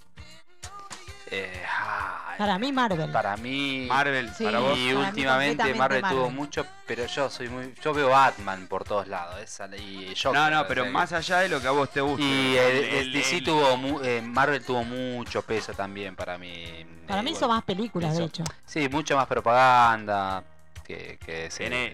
Eh, 1.31 1.63
ay, 1.67 2.37
Para 2.37 2.59
mí, 2.59 2.71
Marvel. 2.71 3.11
para 3.11 3.35
mí. 3.37 3.85
Marvel, 3.89 4.29
Sí. 4.35 4.43
para 4.43 4.59
vos. 4.59 4.77
Y 4.77 4.93
para 4.93 5.07
últimamente 5.09 5.73
Marvel, 5.73 6.03
tuvo 6.03 6.29
mucho, 6.29 6.65
pero 6.85 7.05
yo 7.07 7.29
soy 7.29 7.49
muy, 7.49 7.73
yo 7.81 7.93
veo 7.93 8.09
Batman 8.09 8.67
por 8.67 8.83
todos 8.83 9.07
lados, 9.07 9.39
esa 9.41 9.67
y 9.75 10.13
Joker, 10.21 10.39
No, 10.39 10.49
no, 10.51 10.61
o 10.61 10.67
pero 10.67 10.83
sea, 10.83 10.91
más 10.91 11.13
allá 11.13 11.39
de 11.39 11.49
lo 11.49 11.59
que 11.61 11.67
a 11.67 11.71
vos 11.71 11.89
te 11.89 12.01
guste. 12.01 12.23
y 12.23 12.57
el, 12.57 12.65
el- 12.75 12.83
el 12.83 12.93
el- 13.07 13.13
DC 13.13 13.37
el- 13.37 13.43
tuvo, 13.43 13.77
mu- 13.77 14.01
eh, 14.01 14.21
Marvel 14.21 14.63
tuvo 14.63 14.83
mucho 14.83 15.41
peso 15.41 15.73
también 15.73 16.15
para 16.15 16.37
mí. 16.37 16.85
Para 17.07 17.21
Eh, 17.21 17.23
mí 17.23 17.31
bueno, 17.31 17.39
son 17.39 17.49
más 17.49 17.63
películas, 17.63 18.15
de 18.17 18.25
hecho. 18.25 18.43
Sí, 18.65 18.87
mucho 18.89 19.15
más 19.15 19.25
propaganda 19.27 20.43
que, 20.85 21.17
que 21.25 21.49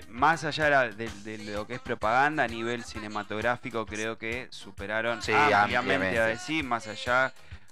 más 0.09 0.43
allá 0.43 0.63
de, 0.65 0.69
la- 0.71 0.89
de- 0.89 1.09
de 1.23 1.37
lo 1.53 1.65
que 1.65 1.75
es 1.75 1.79
propaganda 1.79 2.43
a 2.43 2.47
nivel 2.47 2.83
cinematográfico, 2.83 3.85
creo 3.85 4.17
que 4.17 4.47
superaron 4.49 5.21
Sí, 5.21 5.31
ampliamente 5.31 5.77
ampliamente. 5.77 6.19
a 6.19 6.25
DC, 6.25 6.63
más 6.63 6.87
allá, 6.87 7.31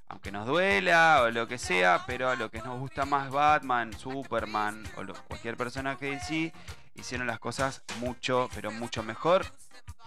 aunque 0.10 0.32
nos 0.32 0.46
duela 0.48 1.22
o 1.24 1.32
lo 1.32 1.48
que 1.48 1.58
sea, 1.58 2.04
pero 2.06 2.30
a 2.30 2.36
lo 2.36 2.50
que 2.52 2.62
nos 2.62 2.80
gusta 2.80 3.06
más 3.06 3.30
Batman, 3.30 3.94
Superman 3.98 4.84
o 4.98 5.04
lo- 5.04 5.14
cualquier 5.26 5.56
personaje 5.56 6.06
de 6.08 6.12
DC, 6.14 6.54
hicieron 6.96 7.28
las 7.28 7.40
cosas 7.40 7.84
mucho, 8.00 8.50
pero 8.54 8.72
mucho 8.72 9.04
mejor, 9.04 9.46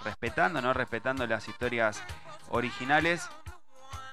respetando, 0.05 0.61
¿no? 0.61 0.73
Respetando 0.75 1.27
las 1.27 1.49
historias 1.49 2.03
originales. 2.51 3.29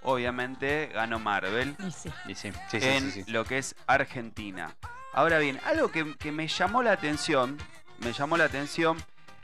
Obviamente 0.01 0.87
ganó 0.93 1.19
Marvel 1.19 1.75
Y 1.79 1.91
sí. 1.91 2.09
sí, 2.27 2.35
sí, 2.35 2.51
sí, 2.69 2.77
en 2.81 3.11
sí, 3.11 3.23
sí. 3.23 3.31
lo 3.31 3.43
que 3.43 3.57
es 3.57 3.75
Argentina. 3.85 4.73
Ahora 5.11 5.39
bien, 5.39 5.59
algo 5.65 5.91
que, 5.91 6.15
que 6.17 6.31
me 6.31 6.47
llamó 6.47 6.83
la 6.83 6.93
atención, 6.93 7.57
me 7.99 8.13
llamó 8.13 8.37
la 8.37 8.45
atención, 8.45 8.97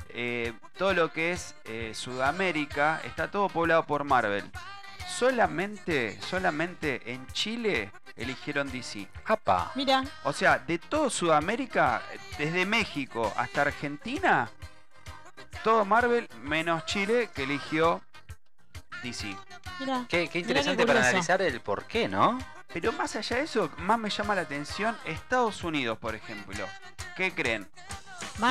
eh, 0.10 0.54
todo 0.78 0.94
lo 0.94 1.12
que 1.12 1.34
es 1.34 1.56
eh, 1.66 1.92
Sudamérica 1.94 3.02
está 3.04 3.30
todo 3.32 3.50
poblado 3.50 3.84
por 3.86 4.06
Marvel. 4.06 4.50
Solamente, 5.08 6.20
solamente 6.22 7.02
en 7.12 7.26
Chile 7.28 7.92
eligieron 8.16 8.72
DC. 8.72 9.08
¡Apa! 9.26 9.72
Mira, 9.76 10.04
O 10.24 10.34
sea, 10.34 10.60
de 10.60 10.78
todo 10.80 11.10
Sudamérica, 11.10 12.02
desde 12.38 12.66
México 12.66 13.32
hasta 13.38 13.62
Argentina, 13.62 14.50
todo 15.64 15.86
Marvel 15.86 16.28
menos 16.44 16.86
Chile 16.86 17.30
que 17.34 17.44
eligió 17.44 18.02
DC. 19.04 19.36
mira. 19.80 20.06
Qué, 20.10 20.28
qué 20.28 20.40
Mirá 20.40 20.40
interesante 20.40 20.84
qué 20.84 20.88
para 20.88 21.00
analizar 21.02 21.42
el 21.42 21.62
por 21.62 21.86
qué, 21.86 22.08
¿no? 22.08 22.40
Pero 22.74 22.92
más 22.92 23.16
allá 23.16 23.38
de 23.38 23.44
eso, 23.44 23.72
más 23.78 23.98
me 23.98 24.10
llama 24.10 24.36
la 24.36 24.42
atención 24.42 24.98
Estados 25.06 25.64
Unidos, 25.64 25.98
por 25.98 26.16
ejemplo. 26.16 26.66
¿Qué 27.16 27.34
creen? 27.34 27.70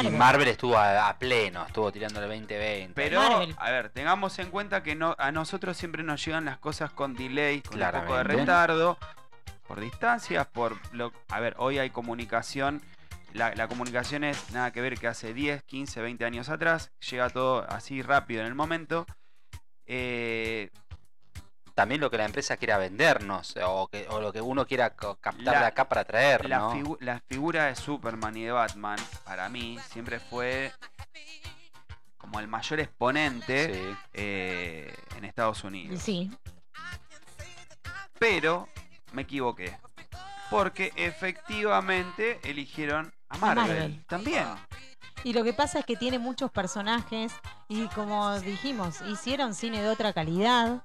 Y 0.03 0.09
Marvel. 0.09 0.49
Estuvo 0.49 0.77
a, 0.77 1.09
a 1.09 1.19
pleno, 1.19 1.65
estuvo 1.67 1.93
tirando 1.93 2.21
el 2.21 2.29
2020. 2.29 2.93
Pero, 2.95 3.21
Marvel. 3.21 3.55
a 3.59 3.71
ver, 3.71 3.91
tengamos 3.91 4.39
en 4.39 4.51
cuenta 4.51 4.83
que 4.83 4.95
no, 4.95 5.15
a 5.19 5.33
nosotros 5.33 5.77
siempre 5.77 6.03
nos 6.03 6.25
llegan 6.25 6.45
las 6.45 6.59
cosas 6.59 6.91
con 6.91 7.15
delay, 7.15 7.61
con 7.61 7.83
un 7.83 7.91
poco 7.91 8.17
de 8.17 8.25
retardo, 8.25 8.99
por 9.67 9.81
distancias, 9.81 10.47
por 10.47 10.77
lo... 10.93 11.13
A 11.29 11.41
ver, 11.41 11.55
hoy 11.59 11.79
hay 11.79 11.91
comunicación. 11.91 12.83
La, 13.33 13.55
la 13.55 13.69
comunicación 13.69 14.25
es 14.25 14.51
nada 14.53 14.71
que 14.73 14.81
ver 14.81 14.99
que 14.99 15.09
hace 15.09 15.35
10, 15.35 15.63
15, 15.65 16.01
20 16.01 16.25
años 16.25 16.49
atrás. 16.49 16.93
Llega 17.11 17.29
todo 17.31 17.67
así 17.69 18.01
rápido 18.01 18.43
en 18.43 18.47
el 18.47 18.55
momento. 18.55 19.07
Eh, 19.87 20.71
También 21.75 22.01
lo 22.01 22.09
que 22.11 22.19
la 22.19 22.25
empresa 22.25 22.57
quiera 22.57 22.79
vendernos, 22.79 23.55
o, 23.67 23.89
que, 23.89 24.07
o 24.09 24.21
lo 24.21 24.33
que 24.33 24.41
uno 24.41 24.65
quiera 24.67 24.91
captar 24.91 25.35
La- 25.43 25.59
de 25.61 25.67
acá 25.67 25.89
para 25.89 26.05
traer, 26.05 26.49
la, 26.49 26.59
¿no? 26.59 26.73
figu- 26.73 26.99
la 27.01 27.21
figura 27.29 27.65
de 27.67 27.75
Superman 27.75 28.37
y 28.37 28.45
de 28.45 28.53
Batman, 28.53 28.99
para 29.25 29.49
mí, 29.49 29.77
siempre 29.91 30.21
fue 30.21 30.73
como 32.17 32.39
el 32.39 32.47
mayor 32.49 32.79
exponente 32.81 33.75
Sí. 33.75 33.97
eh, 34.15 34.97
en 35.17 35.25
Estados 35.25 35.65
Unidos. 35.65 36.01
Sí, 36.01 36.31
Pero 38.19 38.69
me 39.13 39.23
equivoqué. 39.23 39.77
Porque 40.51 40.93
efectivamente 40.97 42.39
eligieron 42.45 43.13
a 43.29 43.39
Marvel. 43.39 43.67
Marvel. 43.67 44.05
También. 44.07 44.47
y 45.25 45.33
lo 45.33 45.43
que 45.43 45.53
pasa 45.55 45.79
es 45.81 45.87
que 45.87 45.97
tiene 45.97 46.19
muchos 46.19 46.51
personajes 46.51 47.33
y 47.69 47.87
como 47.89 48.39
dijimos, 48.41 49.01
hicieron 49.03 49.55
cine 49.55 49.83
de 49.83 49.89
otra 49.89 50.13
calidad. 50.13 50.83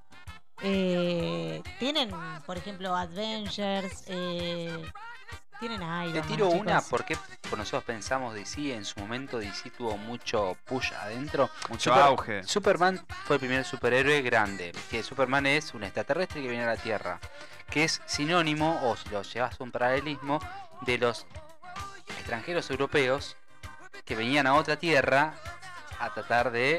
Eh, 0.62 1.62
tienen, 1.80 2.12
por 2.46 2.58
ejemplo, 2.58 2.96
Avengers, 2.96 4.04
eh, 4.08 4.92
tienen 5.60 5.82
Iron 5.82 6.14
Te 6.14 6.20
Man, 6.20 6.28
tiro 6.28 6.50
una 6.50 6.82
porque 6.82 7.18
por 7.50 7.58
nosotros 7.60 7.84
pensamos 7.84 8.34
DC, 8.34 8.74
en 8.74 8.86
su 8.86 9.00
momento 9.00 9.40
DC 9.40 9.72
tuvo 9.72 9.98
mucho 9.98 10.58
push 10.66 10.94
adentro. 10.94 11.50
Mucho 11.70 11.92
Super- 11.92 12.04
auge. 12.04 12.44
Superman 12.44 13.06
fue 13.26 13.36
el 13.36 13.40
primer 13.42 13.66
superhéroe 13.66 14.22
grande, 14.22 14.72
que 14.90 15.04
Superman 15.04 15.46
es 15.46 15.74
un 15.74 15.84
extraterrestre 15.84 16.42
que 16.42 16.48
viene 16.48 16.64
a 16.64 16.68
la 16.68 16.78
Tierra, 16.78 17.20
que 17.70 17.84
es 17.84 18.02
sinónimo, 18.06 18.80
o 18.84 18.96
si 18.96 19.10
lo 19.10 19.22
llevas 19.22 19.60
a 19.60 19.64
un 19.64 19.72
paralelismo, 19.72 20.40
de 20.82 20.98
los 20.98 21.26
extranjeros 22.18 22.70
europeos 22.70 23.36
que 24.06 24.16
venían 24.16 24.48
a 24.48 24.56
otra 24.56 24.78
Tierra 24.78 25.34
a 26.00 26.14
tratar 26.14 26.52
de 26.52 26.78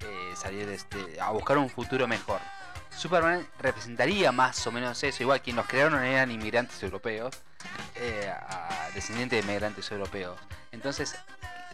eh, 0.00 0.32
salir 0.34 0.66
de 0.66 0.74
este, 0.74 1.20
a 1.20 1.30
buscar 1.30 1.58
un 1.58 1.68
futuro 1.68 2.06
mejor. 2.06 2.40
Superman 2.96 3.46
representaría 3.58 4.32
más 4.32 4.66
o 4.66 4.72
menos 4.72 5.02
eso, 5.02 5.22
igual 5.22 5.40
quienes 5.40 5.58
los 5.62 5.66
crearon 5.66 6.02
eran 6.02 6.30
inmigrantes 6.30 6.82
europeos, 6.82 7.34
eh, 7.94 8.32
descendientes 8.94 9.38
de 9.38 9.46
inmigrantes 9.50 9.90
europeos. 9.90 10.38
Entonces, 10.72 11.16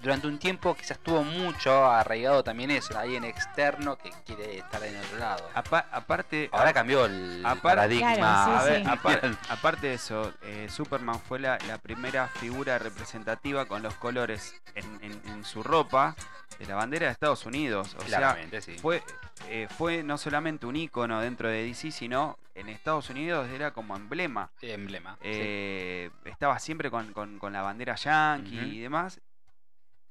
durante 0.03 0.27
un 0.27 0.39
tiempo 0.39 0.75
quizás 0.75 0.99
tuvo 0.99 1.23
mucho 1.25 1.87
arraigado 1.87 2.45
también 2.45 2.71
eso, 2.71 2.97
alguien 2.99 3.25
externo 3.25 3.97
que 3.97 4.11
quiere 4.25 4.59
estar 4.59 4.83
en 4.85 4.97
otro 4.99 5.19
lado. 5.19 5.49
Apa- 5.55 5.87
aparte, 5.91 6.49
Ahora 6.53 6.73
cambió 6.73 7.07
el 7.07 7.45
paradigma. 7.63 8.15
Claro, 8.15 8.45
sí, 8.45 8.57
a 8.61 8.65
ver, 8.73 8.83
sí. 8.83 8.89
apar- 8.89 9.39
aparte 9.51 9.87
de 9.89 9.95
eso, 9.95 10.33
eh, 10.43 10.69
Superman 10.71 11.19
fue 11.21 11.39
la, 11.39 11.59
la 11.67 11.79
primera 11.79 12.29
figura 12.29 12.79
representativa 12.79 13.65
con 13.67 13.83
los 13.83 13.95
colores 13.95 14.55
en, 14.75 14.85
en- 15.03 15.23
en 15.33 15.45
su 15.45 15.63
ropa 15.63 16.15
de 16.59 16.67
la 16.67 16.75
bandera 16.77 17.07
de 17.07 17.13
Estados 17.13 17.45
Unidos. 17.47 17.95
O 17.99 18.03
sea, 18.09 18.37
sí. 18.61 18.77
fue, 18.79 19.03
eh, 19.49 19.67
fue 19.77 20.03
no 20.03 20.17
solamente 20.19 20.67
un 20.67 20.77
ícono 20.77 21.21
dentro 21.21 21.49
de 21.49 21.65
DC, 21.65 21.91
sino 21.91 22.39
en 22.55 22.69
Estados 22.69 23.11
Unidos 23.11 23.49
era 23.51 23.73
como 23.73 23.95
emblema. 23.97 24.51
Emblema. 24.63 25.15
sí. 25.21 25.29
Eh, 25.29 26.11
Estaba 26.25 26.59
siempre 26.59 26.91
con, 26.91 27.13
con- 27.13 27.39
con 27.39 27.53
la 27.53 27.63
bandera 27.63 27.95
yankee 27.97 28.59
y 28.77 28.81
demás. 28.81 29.21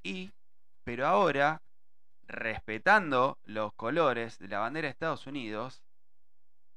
Y, 0.06 0.32
pero 0.84 1.08
ahora, 1.08 1.64
respetando 2.28 3.40
los 3.46 3.74
colores 3.74 4.38
de 4.38 4.48
la 4.48 4.60
bandera 4.60 4.86
de 4.86 4.92
Estados 4.92 5.26
Unidos, 5.26 5.82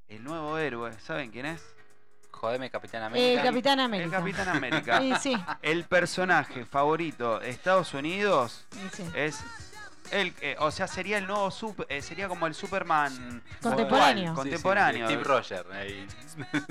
el 0.09 0.25
nuevo 0.25 0.57
héroe, 0.57 0.99
¿saben 0.99 1.31
quién 1.31 1.45
es? 1.45 1.63
Jodeme, 2.31 2.71
Capitán 2.71 3.03
América. 3.03 3.43
Capitán 3.43 3.81
El 3.81 3.85
América. 3.85 4.17
Capitán 4.17 4.49
América. 4.57 4.99
Sí, 5.01 5.13
sí, 5.21 5.37
El 5.61 5.85
personaje 5.85 6.65
favorito 6.65 7.39
de 7.41 7.51
Estados 7.51 7.93
Unidos 7.93 8.65
sí, 8.71 8.89
sí. 8.95 9.11
es 9.15 9.45
el, 10.13 10.35
eh, 10.41 10.57
o 10.59 10.71
sea, 10.71 10.87
sería 10.87 11.19
el 11.19 11.27
nuevo 11.27 11.51
super, 11.51 11.87
eh, 11.89 12.03
sería 12.03 12.29
como 12.29 12.47
el 12.47 12.55
Superman 12.55 13.43
Contemporáneo. 13.63 13.83
actual, 13.83 14.15
Sí, 14.17 14.29
sí, 14.29 14.35
contemporáneo. 14.35 15.07
Steve 15.07 15.25
Rogers. 15.25 15.71
ahí. 15.73 16.07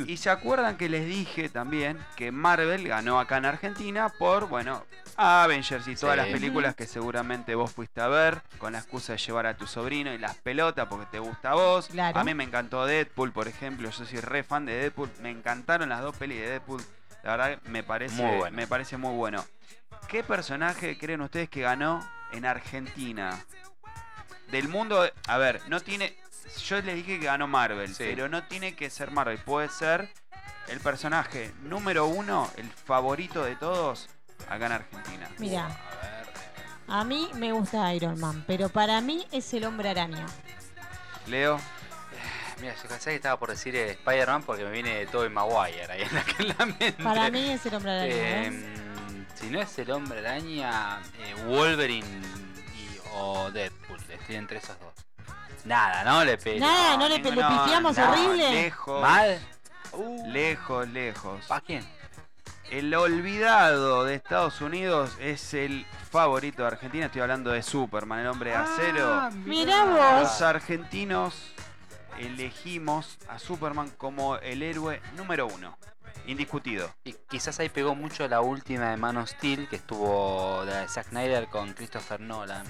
Y 0.06 0.17
se 0.17 0.30
acuerdan 0.30 0.78
que 0.78 0.89
les 0.89 1.06
dije 1.06 1.50
también 1.50 1.97
que 2.15 2.32
Marvel 2.32 2.88
ganó 2.88 3.19
acá 3.19 3.38
en 3.38 3.45
Argentina 3.45 4.10
por, 4.10 4.47
bueno, 4.47 4.86
Avengers 5.17 5.88
y 5.88 5.95
todas 5.95 6.15
Sí. 6.15 6.21
las 6.21 6.28
películas 6.28 6.76
que 6.76 6.86
seguramente 6.88 7.56
vos 7.56 7.71
fuiste 7.71 8.02
a 8.02 8.08
ver 8.08 8.41
con 8.60 8.73
la 8.73 8.80
excusa 8.80 9.13
de 9.13 9.17
llevar 9.19 9.47
a 9.47 9.58
tu 9.58 9.65
sobrino 9.67 10.13
y 10.13 10.17
las 10.17 10.36
pelotas 10.38 10.88
porque 10.88 11.08
te 11.12 11.19
gusta 11.19 11.52
a 11.52 11.56
vos. 11.56 11.88
Claro. 11.88 12.19
A 12.19 12.23
mí 12.23 12.34
me 12.34 12.43
encantó 12.43 12.86
Deadpool, 12.86 13.32
por 13.32 13.47
ejemplo, 13.47 13.89
yo 13.89 14.06
soy 14.06 14.19
re 14.19 14.43
fan 14.43 14.65
de 14.65 14.73
Deadpool, 14.78 15.10
me 15.21 15.32
encantaron 15.32 15.89
las 15.89 16.02
dos 16.02 16.15
pelis 16.15 16.39
de 16.39 16.50
Deadpool. 16.50 16.82
La 17.23 17.36
verdad 17.36 17.60
me 17.65 17.84
parece 17.84 18.21
Muy 18.21 18.38
bueno. 18.38 18.56
me 18.56 18.67
parece 18.67 18.95
muy 18.97 19.15
bueno. 19.15 19.43
¿Qué 20.08 20.23
personaje 20.23 20.97
creen 20.97 21.21
ustedes 21.21 21.50
que 21.50 21.62
ganó 21.62 22.08
en 22.38 22.45
Argentina? 22.45 23.39
Del 24.52 24.69
mundo, 24.69 25.06
a 25.28 25.38
ver, 25.38 25.62
no 25.67 25.80
tiene 25.82 26.15
yo 26.63 26.82
les 26.82 26.95
dije 26.95 27.19
que 27.19 27.26
ganó 27.26 27.47
Marvel, 27.47 27.93
Sí. 27.93 28.04
pero 28.08 28.30
no 28.30 28.43
tiene 28.45 28.73
que 28.76 28.89
ser 28.89 29.12
Marvel, 29.12 29.38
puede 29.39 29.67
ser 29.69 30.10
el 30.69 30.80
personaje 30.80 31.52
número 31.63 32.06
uno, 32.08 32.50
el 32.56 32.69
favorito 32.69 33.43
de 33.43 33.56
todos, 33.58 34.08
acá 34.50 34.67
en 34.67 34.71
Argentina. 34.71 35.30
Mira, 35.38 35.67
A 36.89 37.04
mí 37.04 37.30
me 37.36 37.52
gusta 37.52 37.93
Iron 37.93 38.17
Man, 38.19 38.45
pero 38.47 38.69
para 38.69 39.02
mí 39.02 39.28
es 39.34 39.54
el 39.54 39.65
hombre 39.65 39.89
araña. 39.89 40.26
Leo, 41.28 41.60
Mira, 42.62 42.73
yo 42.82 42.88
pensé 42.88 43.10
que 43.10 43.15
estaba 43.17 43.38
por 43.38 43.50
decir 43.50 43.76
eh, 43.76 43.91
Spider-Man 43.91 44.43
porque 44.43 44.63
me 44.63 44.71
viene 44.71 44.95
de 45.00 45.08
Tobey 45.08 45.30
Maguire 45.30 45.91
ahí 45.91 46.02
en 46.04 46.15
la, 46.15 46.23
en 46.39 46.47
la 46.58 46.65
mente. 46.65 47.04
Para 47.04 47.30
mí 47.30 47.50
es 47.52 47.65
el 47.65 47.76
hombre 47.76 47.91
araña. 47.91 48.13
Eh, 48.15 48.73
si 49.39 49.50
no 49.50 49.60
es 49.62 49.78
el 49.80 49.91
hombre 49.91 50.19
araña, 50.19 51.00
eh, 51.19 51.36
Wolverine 51.45 52.08
y, 52.76 53.00
o 53.15 53.52
Deadpool. 53.52 54.00
Estoy 54.10 54.36
entre 54.36 54.58
esos 54.58 54.78
dos. 54.80 54.93
Nada, 55.65 56.04
¿no? 56.04 56.23
Le 56.23 56.38
pego. 56.38 56.60
Nada, 56.60 56.97
no 56.97 57.08
le 57.10 57.19
ninguno- 57.19 57.50
le 57.50 57.58
pifiamos 57.63 57.97
horrible. 57.97 58.52
Lejos, 58.52 59.02
¿Mal? 59.02 59.39
Uh, 59.93 60.28
lejos, 60.32 60.88
lejos. 60.89 61.45
¿Para 61.45 61.62
quién? 61.62 61.88
El 62.69 62.93
olvidado 62.93 64.04
de 64.04 64.15
Estados 64.15 64.60
Unidos 64.62 65.12
es 65.19 65.54
el 65.54 65.86
favorito 66.12 66.62
de 66.63 66.67
Argentina. 66.67 67.06
Estoy 67.06 67.21
hablando 67.21 67.52
de 67.52 67.63
Superman, 67.63 68.19
el 68.19 68.28
hombre 68.28 68.50
de 68.52 68.56
acero. 68.58 69.13
Ah, 69.13 69.30
Mirá 69.34 69.86
vos. 69.86 70.21
Los 70.23 70.41
argentinos 70.41 71.54
elegimos 72.19 73.17
a 73.30 73.39
Superman 73.39 73.89
como 73.97 74.36
el 74.38 74.63
héroe 74.63 75.02
número 75.15 75.47
uno. 75.47 75.78
Indiscutido. 76.27 76.93
Y 77.03 77.13
quizás 77.29 77.59
ahí 77.59 77.69
pegó 77.69 77.95
mucho 77.95 78.27
la 78.27 78.41
última 78.41 78.91
de 78.91 78.97
Man 78.97 79.17
of 79.17 79.29
Steel 79.29 79.67
que 79.67 79.77
estuvo 79.77 80.63
de 80.65 80.87
Zack 80.87 81.09
Snyder 81.09 81.47
con 81.47 81.73
Christopher 81.73 82.19
Nolan. 82.19 82.65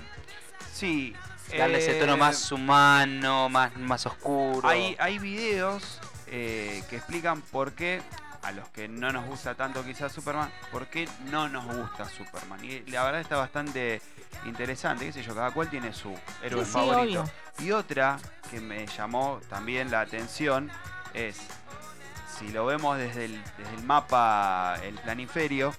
Sí. 0.73 1.15
Darle 1.57 1.79
ese 1.79 1.93
tono 1.99 2.13
eh, 2.15 2.17
más 2.17 2.51
humano, 2.51 3.49
más, 3.49 3.75
más 3.77 4.05
oscuro. 4.05 4.67
Hay, 4.67 4.95
hay 4.99 5.17
videos 5.17 5.99
eh, 6.27 6.83
que 6.89 6.97
explican 6.97 7.41
por 7.41 7.71
qué, 7.73 8.01
a 8.43 8.51
los 8.51 8.67
que 8.69 8.87
no 8.89 9.11
nos 9.11 9.25
gusta 9.25 9.55
tanto 9.55 9.83
quizás 9.83 10.11
Superman, 10.11 10.51
por 10.71 10.87
qué 10.87 11.07
no 11.31 11.47
nos 11.47 11.65
gusta 11.65 12.05
Superman. 12.09 12.63
Y 12.63 12.81
la 12.91 13.03
verdad 13.05 13.21
está 13.21 13.37
bastante 13.37 14.01
interesante, 14.45 15.05
qué 15.05 15.13
sé 15.13 15.23
yo, 15.23 15.33
cada 15.33 15.51
cual 15.51 15.69
tiene 15.69 15.93
su 15.93 16.13
héroe 16.43 16.65
Sí, 16.65 16.71
sí, 16.71 16.73
favorito. 16.73 17.21
obvio. 17.21 17.31
Y 17.59 17.71
otra 17.71 18.17
que 18.51 18.59
me 18.59 18.85
llamó 18.85 19.39
también 19.49 19.89
la 19.89 20.01
atención 20.01 20.69
es, 21.13 21.37
si 22.39 22.49
lo 22.49 22.65
vemos 22.65 22.97
desde 22.97 23.25
el, 23.25 23.43
desde 23.57 23.75
el 23.75 23.83
mapa, 23.83 24.75
el 24.83 24.95
planiferio, 24.95 25.73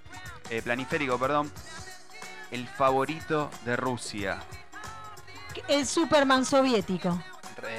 eh, 0.51 0.63
planiférico, 0.63 1.19
perdón, 1.19 1.53
el 2.51 2.67
favorito 2.67 3.51
de 3.65 3.77
Rusia. 3.77 4.39
El 5.69 5.87
Superman 5.87 6.45
soviético. 6.45 7.21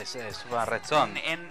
Es, 0.02 0.15
es 0.15 0.46
una 0.52 0.65
Red 0.65 0.82
Son. 0.84 1.15
En- 1.18 1.39
en- 1.39 1.50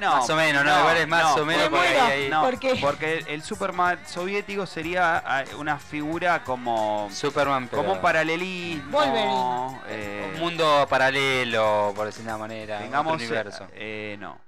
No, 0.00 0.16
Más 0.16 0.30
o 0.30 0.36
menos, 0.36 0.64
¿no? 0.64 0.78
Igual 0.78 0.96
es 0.96 1.08
más 1.08 1.36
o 1.36 1.44
menos 1.44 1.72
ahí- 1.72 1.96
ahí- 1.96 2.28
No, 2.30 2.42
¿Por 2.42 2.58
qué? 2.60 2.76
porque 2.80 3.18
el, 3.18 3.26
el 3.28 3.42
Superman 3.42 3.98
soviético 4.06 4.64
sería 4.64 5.44
una 5.56 5.76
figura 5.78 6.44
como, 6.44 7.08
Superman, 7.12 7.66
pero 7.68 7.82
como 7.82 7.94
un 7.94 8.00
paralelismo. 8.00 9.80
Eh, 9.88 10.30
un 10.34 10.40
mundo 10.40 10.86
paralelo, 10.88 11.92
por 11.96 12.06
decir 12.06 12.22
de 12.22 12.28
una 12.30 12.38
manera, 12.38 12.78
tengamos, 12.78 13.14
otro 13.14 13.24
universo. 13.26 13.66
eh, 13.72 14.16
no, 14.20 14.38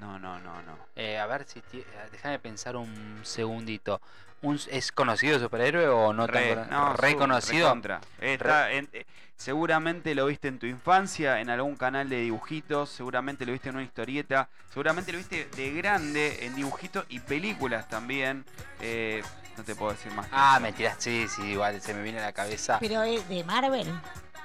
no, 0.00 0.18
no, 0.18 0.38
no, 0.40 0.62
no. 0.62 0.78
Eh, 0.96 1.18
a 1.18 1.26
ver 1.26 1.46
si 1.46 1.60
eh, 1.72 1.84
déjame 2.12 2.38
pensar 2.38 2.76
un 2.76 3.20
segundito. 3.22 4.00
Un, 4.42 4.58
¿Es 4.70 4.90
conocido 4.90 5.38
superhéroe 5.38 5.86
o 5.88 6.12
no 6.14 6.26
Re- 6.26 6.54
tan 6.56 6.70
no, 6.70 6.94
reconocido? 6.94 7.76
Está 8.20 8.70
en- 8.72 8.88
eh, 8.94 9.04
seguramente 9.36 10.14
lo 10.14 10.26
viste 10.26 10.48
en 10.48 10.58
tu 10.58 10.66
infancia, 10.66 11.40
en 11.40 11.50
algún 11.50 11.76
canal 11.76 12.08
de 12.08 12.20
dibujitos, 12.20 12.88
seguramente 12.88 13.44
lo 13.44 13.52
viste 13.52 13.68
en 13.68 13.74
una 13.76 13.84
historieta, 13.84 14.48
seguramente 14.70 15.12
lo 15.12 15.18
viste 15.18 15.44
de 15.54 15.72
grande 15.74 16.46
en 16.46 16.54
dibujitos 16.54 17.04
y 17.10 17.20
películas 17.20 17.88
también. 17.88 18.44
eh, 18.80 19.22
no 19.58 19.64
te 19.64 19.74
puedo 19.74 19.92
decir 19.92 20.10
más. 20.12 20.26
Ah, 20.32 20.58
me 20.62 20.72
tiraste, 20.72 21.02
sí, 21.02 21.28
sí, 21.28 21.42
igual 21.50 21.78
se 21.82 21.92
me 21.92 22.02
viene 22.02 22.18
a 22.20 22.22
la 22.22 22.32
cabeza. 22.32 22.78
Pero 22.80 23.02
es 23.02 23.28
de 23.28 23.44
Marvel. 23.44 23.86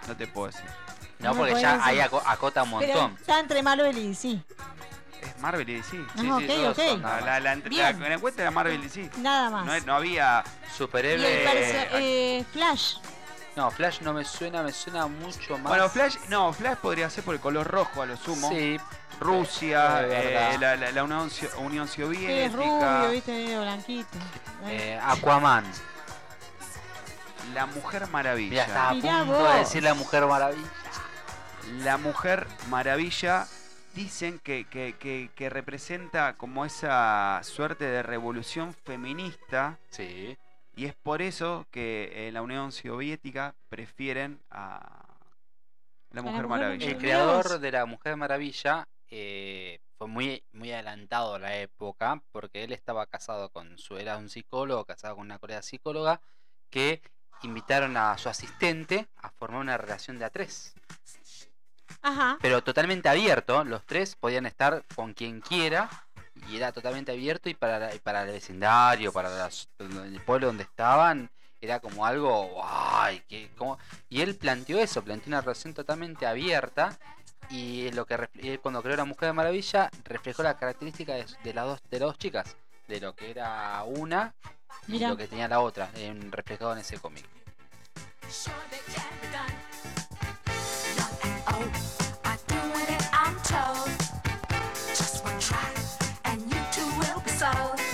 No 0.10 0.18
te 0.18 0.28
puedo 0.28 0.48
decir. 0.48 0.66
No, 1.20 1.34
porque 1.34 1.54
ya 1.62 1.78
decir. 1.78 1.82
ahí 1.86 2.00
aco- 2.00 2.22
acota 2.26 2.64
un 2.64 2.80
Pero 2.80 2.94
montón. 3.00 3.18
está 3.22 3.40
entre 3.40 3.64
Marvel 3.64 3.98
y 3.98 4.10
DC. 4.10 4.44
Es 5.26 5.40
Marvel 5.40 5.70
y 5.70 5.76
DC. 5.76 5.90
Sí, 5.92 6.06
Ah, 6.10 6.18
sí, 6.22 6.30
ok, 6.32 6.46
todos 6.48 6.78
ok. 6.78 6.86
son 6.88 7.02
La, 7.02 7.22
la, 7.22 7.40
la, 7.40 7.56
la- 7.56 7.92
la 7.94 8.14
encuesta 8.14 8.42
era 8.42 8.52
Marvel 8.52 8.80
y 8.80 8.84
DC. 8.84 9.10
Nada 9.18 9.50
más. 9.50 9.66
No, 9.66 9.80
no 9.86 9.96
había. 9.96 10.44
y 10.46 10.68
el 10.68 10.72
Superhéroe. 10.72 11.88
eh, 11.94 12.46
Flash. 12.52 12.98
No, 13.56 13.72
Flash 13.72 14.02
no 14.02 14.12
me 14.14 14.26
suena, 14.26 14.62
me 14.64 14.74
suena 14.74 15.08
mucho 15.08 15.58
más. 15.58 15.70
Bueno, 15.70 15.88
Flash, 15.90 16.18
no, 16.28 16.52
Flash 16.52 16.76
podría 16.78 17.10
ser 17.10 17.24
por 17.24 17.36
el 17.36 17.40
color 17.40 17.66
rojo 17.66 18.02
a 18.02 18.06
lo 18.06 18.18
sumo. 18.18 18.50
Sí, 18.50 18.78
Rusia, 19.22 20.02
Es 20.06 20.26
eh, 20.56 20.58
la, 20.60 20.76
la- 20.76 20.92
la 20.92 21.04
Unión, 21.06 21.30
Sio- 21.30 21.56
Unión 21.60 21.86
Es 21.86 21.92
Soviética. 21.94 22.50
rubio, 22.58 23.12
viste, 23.12 23.32
medio 23.32 23.62
blanquito. 23.62 24.18
eh, 24.68 25.00
Aquaman. 25.02 25.64
La 27.54 27.66
Mujer 27.68 28.08
Maravilla. 28.10 28.56
Ya 28.56 28.66
estaba 28.66 28.90
a 28.90 28.94
Mirá 28.94 29.20
punto 29.20 29.44
de 29.54 29.60
decir 29.60 29.84
la 29.84 29.94
Mujer 29.94 30.26
Maravilla. 30.26 30.68
La 31.84 31.98
Mujer 31.98 32.48
Maravilla 32.70 33.48
dicen 33.96 34.40
que, 34.40 34.66
que- 34.66 34.96
que- 35.00 35.32
que 35.36 35.50
representa 35.50 36.36
como 36.38 36.66
esa 36.66 37.40
suerte 37.44 37.86
de 37.86 38.04
revolución 38.04 38.74
feminista 38.74 39.80
Sí. 39.90 40.38
y 40.76 40.86
es 40.86 40.94
por 40.96 41.22
eso 41.22 41.66
que 41.72 42.28
en 42.28 42.34
la 42.34 42.42
Unión 42.42 42.72
Soviética 42.72 43.56
prefieren 43.70 44.40
a 44.52 45.06
la 46.12 46.22
Mujer 46.22 46.44
Mujer 46.44 46.48
Maravilla. 46.48 46.88
El 46.88 46.98
creador 46.98 47.60
de 47.60 47.72
la 47.72 47.86
Mujer 47.86 48.16
Maravilla 48.18 48.88
eh, 49.10 49.80
fue 49.98 50.08
muy, 50.08 50.44
muy 50.52 50.72
adelantado 50.72 51.36
a 51.36 51.40
la 51.40 51.56
época 51.58 52.22
porque 52.32 52.64
él 52.64 52.74
estaba 52.74 53.06
casado 53.06 53.50
con 53.50 53.78
su, 53.78 53.98
era 53.98 54.18
un 54.18 54.30
psicólogo, 54.30 54.84
casado 54.86 55.16
con 55.16 55.26
una 55.26 55.40
colega 55.40 55.62
psicóloga, 55.62 56.20
que 56.70 57.02
invitaron 57.44 57.96
a 57.96 58.18
su 58.18 58.28
asistente 58.28 59.08
a 59.18 59.30
formar 59.30 59.62
una 59.62 59.78
relación 59.78 60.18
de 60.20 60.26
a 60.26 60.30
tres. 60.30 60.74
Ajá. 62.02 62.38
Pero 62.42 62.64
totalmente 62.64 63.10
abierto, 63.10 63.64
los 63.64 63.84
tres 63.86 64.16
podían 64.16 64.46
estar 64.46 64.84
con 64.96 65.14
quien 65.14 65.42
quiera 65.42 65.90
y 66.50 66.58
era 66.58 66.72
totalmente 66.72 67.12
abierto 67.12 67.50
y 67.50 67.54
para, 67.54 67.80
la- 67.80 67.96
y 67.96 68.00
para 68.00 68.24
el 68.24 68.32
vecindario, 68.32 69.12
para 69.12 69.30
las- 69.30 69.68
el 69.80 70.22
pueblo 70.22 70.48
donde 70.48 70.64
estaban, 70.64 71.30
era 71.62 71.80
como 71.80 72.06
algo, 72.06 72.62
¡ay! 72.64 73.22
Que, 73.28 73.50
como... 73.58 73.80
Y 74.10 74.22
él 74.22 74.36
planteó 74.36 74.78
eso, 74.80 75.04
planteó 75.04 75.30
una 75.30 75.42
relación 75.42 75.74
totalmente 75.74 76.28
abierta 76.28 76.98
y 77.50 77.92
lo 77.92 78.06
que 78.06 78.18
refle- 78.18 78.60
cuando 78.62 78.84
creó 78.84 78.96
la 78.98 79.06
Mujer 79.06 79.28
de 79.30 79.34
Maravilla 79.34 79.90
reflejó 80.04 80.44
las 80.44 80.56
características 80.56 81.16
de, 81.38 81.44
de 81.44 81.54
las 81.54 81.66
dos, 81.66 81.80
de 81.90 82.00
las 82.00 82.08
dos 82.10 82.18
chicas, 82.18 82.56
de 82.88 83.00
lo 83.00 83.16
que 83.16 83.32
era 83.32 83.82
una 83.86 84.34
y 84.88 84.94
Mirá. 84.94 85.10
lo 85.10 85.18
que 85.18 85.28
tenía 85.28 85.48
la 85.48 85.60
otra, 85.62 85.90
en- 85.96 86.32
reflejado 86.32 86.74
en 86.74 86.80
ese 86.80 87.00
cómic. 87.00 87.26
Sure 88.30 88.56
they 88.70 88.80
can 88.94 89.06
be 89.22 89.28
done. 89.30 89.75
So 97.46 97.85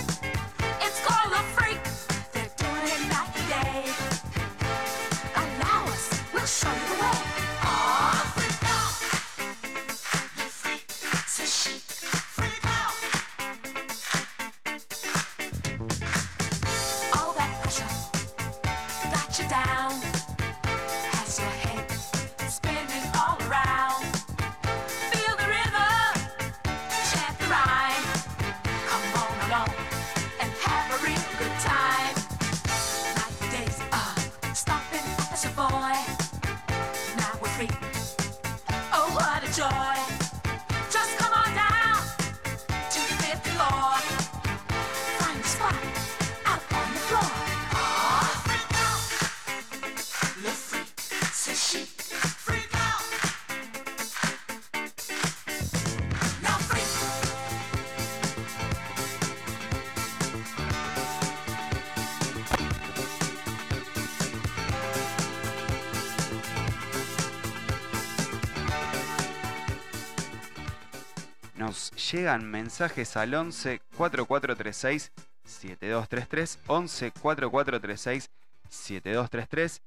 Nos 71.62 71.92
llegan 72.10 72.44
mensajes 72.50 73.16
al 73.16 73.32
11 73.32 73.80
4436 73.96 75.12
7233 75.44 76.58
11 76.66 77.12
4436 77.12 78.30
7233 78.68 79.80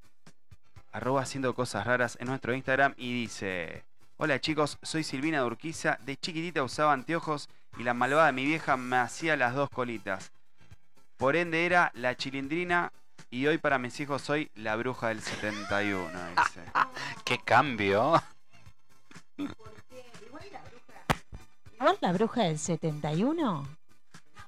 arroba 0.94 1.22
haciendo 1.22 1.54
cosas 1.54 1.86
raras 1.86 2.18
en 2.22 2.28
nuestro 2.28 2.56
Instagram 2.56 2.94
y 2.96 3.24
dice 3.24 3.84
Hola 4.16 4.40
chicos, 4.40 4.78
soy 4.84 5.04
Silvina 5.04 5.40
de 5.40 5.48
Urquiza, 5.48 6.00
de 6.06 6.16
chiquitita 6.16 6.64
usaba 6.64 6.94
anteojos 6.94 7.50
y 7.78 7.84
la 7.84 7.94
malvada 7.94 8.28
de 8.28 8.32
mi 8.32 8.46
vieja 8.46 8.78
me 8.78 8.96
hacía 8.96 9.36
las 9.36 9.54
dos 9.54 9.70
colitas. 9.70 10.32
Por 11.18 11.36
ende 11.36 11.66
era 11.66 11.92
la 11.94 12.16
chilindrina 12.16 12.94
y 13.30 13.48
hoy 13.48 13.58
para 13.58 13.80
mis 13.80 14.00
hijos 14.00 14.22
soy 14.22 14.50
la 14.56 14.78
bruja 14.78 15.10
del 15.10 15.22
71, 15.22 16.10
dice. 16.38 16.62
¡Qué 17.26 17.38
cambio! 17.44 18.24
La 22.02 22.12
bruja 22.14 22.44
del 22.44 22.58
71 22.58 23.68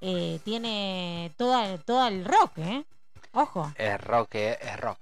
eh, 0.01 0.39
tiene 0.43 1.31
toda, 1.37 1.77
todo 1.79 2.07
el 2.07 2.23
rock, 2.25 2.57
¿eh? 2.57 2.85
Ojo. 3.33 3.71
Es 3.75 3.99
rock, 4.01 4.35
eh, 4.35 4.57
es 4.61 4.79
rock. 4.79 4.99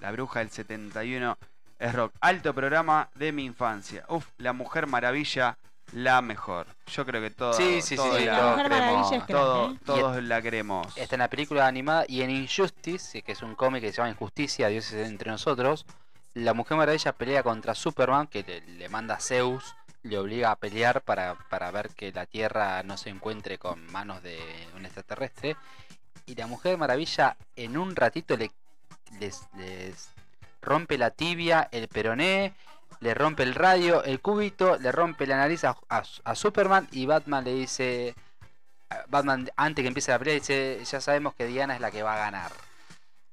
La 0.00 0.10
bruja 0.12 0.40
del 0.40 0.50
71 0.50 1.38
es 1.78 1.94
rock. 1.94 2.12
Alto 2.20 2.54
programa 2.54 3.08
de 3.14 3.32
mi 3.32 3.44
infancia. 3.44 4.04
Uf, 4.08 4.26
la 4.38 4.52
mujer 4.52 4.86
maravilla, 4.86 5.56
la 5.92 6.20
mejor. 6.22 6.66
Yo 6.92 7.04
creo 7.06 7.22
que 7.22 7.30
todos, 7.30 7.56
Sí, 7.56 7.80
sí, 7.80 7.88
sí, 7.88 7.96
todos 7.96 8.16
sí, 8.18 8.24
la, 8.24 8.50
Mujer 8.50 8.66
creemos. 8.66 8.90
Maravilla 9.10 9.16
es 9.16 9.26
todo- 9.26 9.72
¿eh? 9.72 9.78
todos 9.84 10.22
la 10.22 10.42
queremos. 10.42 10.96
Está 10.96 11.14
en 11.16 11.20
la 11.20 11.30
película 11.30 11.66
animada 11.66 12.04
y 12.08 12.22
en 12.22 12.30
Injustice, 12.30 13.22
que 13.22 13.32
es 13.32 13.42
un 13.42 13.54
cómic 13.54 13.80
que 13.82 13.90
se 13.92 13.96
llama 13.98 14.10
Injusticia, 14.10 14.68
Dios 14.68 14.92
es 14.92 15.08
entre 15.08 15.30
nosotros. 15.30 15.86
La 16.34 16.52
Mujer 16.52 16.76
Maravilla 16.76 17.12
pelea 17.12 17.42
contra 17.42 17.74
Superman, 17.74 18.26
que 18.26 18.42
le, 18.42 18.60
le 18.60 18.88
manda 18.90 19.14
a 19.14 19.20
Zeus, 19.20 19.74
le 20.08 20.18
obliga 20.18 20.50
a 20.50 20.56
pelear 20.56 21.02
para, 21.02 21.34
para 21.50 21.70
ver 21.70 21.90
que 21.90 22.12
la 22.12 22.26
Tierra 22.26 22.82
no 22.82 22.96
se 22.96 23.10
encuentre 23.10 23.58
con 23.58 23.84
manos 23.92 24.22
de 24.22 24.38
un 24.76 24.84
extraterrestre. 24.84 25.56
Y 26.26 26.34
la 26.34 26.46
Mujer 26.46 26.78
Maravilla 26.78 27.36
en 27.56 27.76
un 27.76 27.94
ratito 27.94 28.36
le 28.36 28.50
les, 29.20 29.42
les 29.56 30.08
rompe 30.60 30.98
la 30.98 31.10
tibia, 31.10 31.68
el 31.70 31.86
peroné, 31.88 32.52
le 33.00 33.14
rompe 33.14 33.44
el 33.44 33.54
radio, 33.54 34.02
el 34.02 34.20
cúbito, 34.20 34.76
le 34.78 34.90
rompe 34.90 35.26
la 35.26 35.36
nariz 35.36 35.64
a, 35.64 35.76
a- 35.88 36.02
a 36.24 36.34
Superman 36.34 36.88
y 36.92 37.06
Batman 37.06 37.44
le 37.44 37.54
dice... 37.54 38.14
Batman 39.08 39.50
antes 39.56 39.82
que 39.82 39.88
empiece 39.88 40.12
la 40.12 40.18
pelea 40.18 40.34
dice, 40.34 40.80
ya 40.84 41.00
sabemos 41.00 41.34
que 41.34 41.46
Diana 41.46 41.74
es 41.74 41.80
la 41.80 41.90
que 41.90 42.02
va 42.04 42.14
a 42.14 42.18
ganar. 42.18 42.52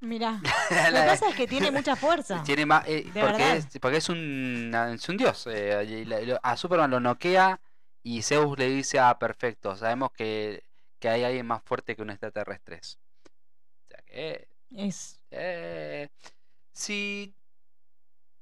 Mirá. 0.03 0.41
Lo 0.91 0.99
que 0.99 1.05
pasa 1.07 1.29
es 1.29 1.35
que 1.35 1.47
tiene 1.47 1.71
mucha 1.71 1.95
fuerza. 1.95 2.43
Tiene 2.43 2.65
más, 2.65 2.83
eh, 2.87 3.09
porque, 3.13 3.53
es, 3.53 3.67
porque 3.79 3.97
es 3.97 4.09
un, 4.09 4.71
es 4.93 5.07
un 5.07 5.17
dios. 5.17 5.47
eh, 5.47 6.37
a 6.43 6.57
Superman 6.57 6.91
lo 6.91 6.99
noquea 6.99 7.59
Y 8.03 8.21
Zeus 8.21 8.57
le 8.59 8.69
dice, 8.69 8.99
ah, 8.99 9.17
perfecto, 9.17 9.75
sabemos 9.77 10.11
que, 10.11 10.65
que 10.99 11.07
hay 11.07 11.23
alguien 11.23 11.45
más 11.45 11.63
fuerte 11.63 11.95
que 11.95 12.01
un 12.01 12.09
extraterrestre. 12.09 12.81
O 12.81 13.87
sea 13.87 14.03
que... 14.05 14.47
Es 14.75 15.19
eh, 15.31 16.09
si 16.73 17.33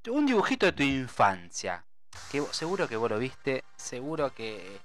un 0.08 0.26
dibujito 0.26 0.66
de 0.66 0.72
tu 0.72 0.84
infancia, 0.84 1.86
que 2.32 2.42
seguro 2.52 2.88
que 2.88 2.96
vos 2.96 3.10
lo 3.10 3.20
viste, 3.20 3.64
seguro 3.76 4.34
que 4.34 4.80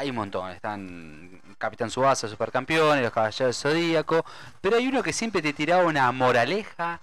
hay 0.00 0.10
un 0.10 0.16
montón. 0.16 0.50
Están 0.50 1.40
Capitán 1.58 1.90
Subasa, 1.90 2.26
Supercampeones, 2.26 3.04
Los 3.04 3.12
Caballeros 3.12 3.62
del 3.62 3.72
Zodíaco, 3.72 4.24
pero 4.60 4.76
hay 4.76 4.88
uno 4.88 5.02
que 5.02 5.12
siempre 5.12 5.42
te 5.42 5.52
tiraba 5.52 5.84
una 5.84 6.10
moraleja 6.10 7.00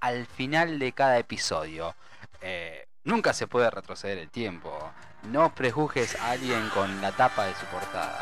al 0.00 0.26
final 0.26 0.78
de 0.78 0.92
cada 0.92 1.18
episodio. 1.18 1.94
Eh, 2.42 2.86
nunca 3.04 3.32
se 3.32 3.46
puede 3.46 3.70
retroceder 3.70 4.18
el 4.18 4.28
tiempo. 4.28 4.92
No 5.30 5.54
prejuzgues 5.54 6.14
a 6.16 6.32
alguien 6.32 6.68
con 6.68 7.00
la 7.00 7.12
tapa 7.12 7.46
de 7.46 7.54
su 7.54 7.64
portada. 7.66 8.20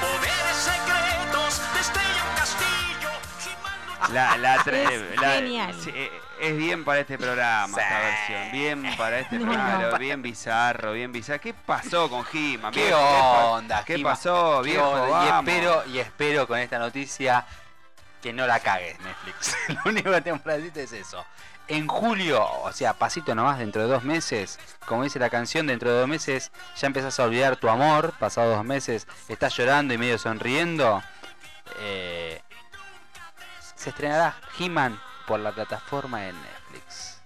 Poderes 0.00 0.56
secretos 0.56 1.60
destrella 1.74 2.24
un 2.30 2.36
castillo. 2.36 3.10
La, 4.12 4.36
la 4.36 4.54
Es 4.56 5.20
la- 5.20 5.30
genial. 5.32 5.74
sí, 5.82 5.92
es 6.40 6.56
bien 6.56 6.84
para 6.84 7.00
este 7.00 7.18
programa 7.18 7.80
esta 7.80 8.00
Sí. 8.00 8.32
versión. 8.32 8.52
Bien 8.52 8.96
para 8.96 9.18
este 9.18 9.36
No, 9.38 9.46
programa. 9.46 9.78
no. 9.90 9.98
Bien 9.98 10.22
bizarro, 10.22 10.92
bien 10.92 11.12
bizarro. 11.12 11.40
¿Qué 11.40 11.54
pasó 11.54 12.08
con 12.08 12.24
He-Man? 12.32 12.72
¿Qué 12.72 12.94
onda? 12.94 13.84
¿Qué 13.84 13.98
pasó, 13.98 14.60
¿Qué 14.62 14.70
viejo? 14.70 14.88
onda? 14.88 15.08
Vamos. 15.08 15.44
Y 15.46 15.50
espero, 15.56 15.84
y 15.86 15.98
espero 15.98 16.46
con 16.46 16.58
esta 16.58 16.78
noticia 16.78 17.44
que 18.22 18.32
no 18.32 18.46
la 18.46 18.60
cagues, 18.60 18.98
Netflix. 19.00 19.56
Lo 19.68 19.90
único 19.90 20.10
que 20.12 20.20
tengo 20.20 20.38
para 20.38 20.56
decirte 20.58 20.84
es 20.84 20.92
eso. 20.92 21.24
En 21.68 21.88
julio, 21.88 22.44
o 22.62 22.72
sea, 22.72 22.92
pasito 22.94 23.34
nomás, 23.34 23.58
dentro 23.58 23.82
de 23.82 23.88
dos 23.88 24.04
meses, 24.04 24.58
como 24.86 25.02
dice 25.02 25.18
la 25.18 25.30
canción, 25.30 25.66
dentro 25.66 25.90
de 25.92 25.98
dos 25.98 26.08
meses 26.08 26.52
ya 26.76 26.86
empezás 26.86 27.18
a 27.18 27.24
olvidar 27.24 27.56
tu 27.56 27.68
amor, 27.68 28.12
pasados 28.20 28.54
dos 28.56 28.64
meses 28.64 29.08
estás 29.28 29.56
llorando 29.56 29.92
y 29.92 29.98
medio 29.98 30.16
sonriendo. 30.18 31.02
eh, 31.80 32.40
se 33.74 33.90
estrenará 33.90 34.36
He-Man 34.58 35.00
por 35.26 35.40
la 35.40 35.52
plataforma 35.52 36.20
de 36.20 36.32
Netflix. 36.32 37.20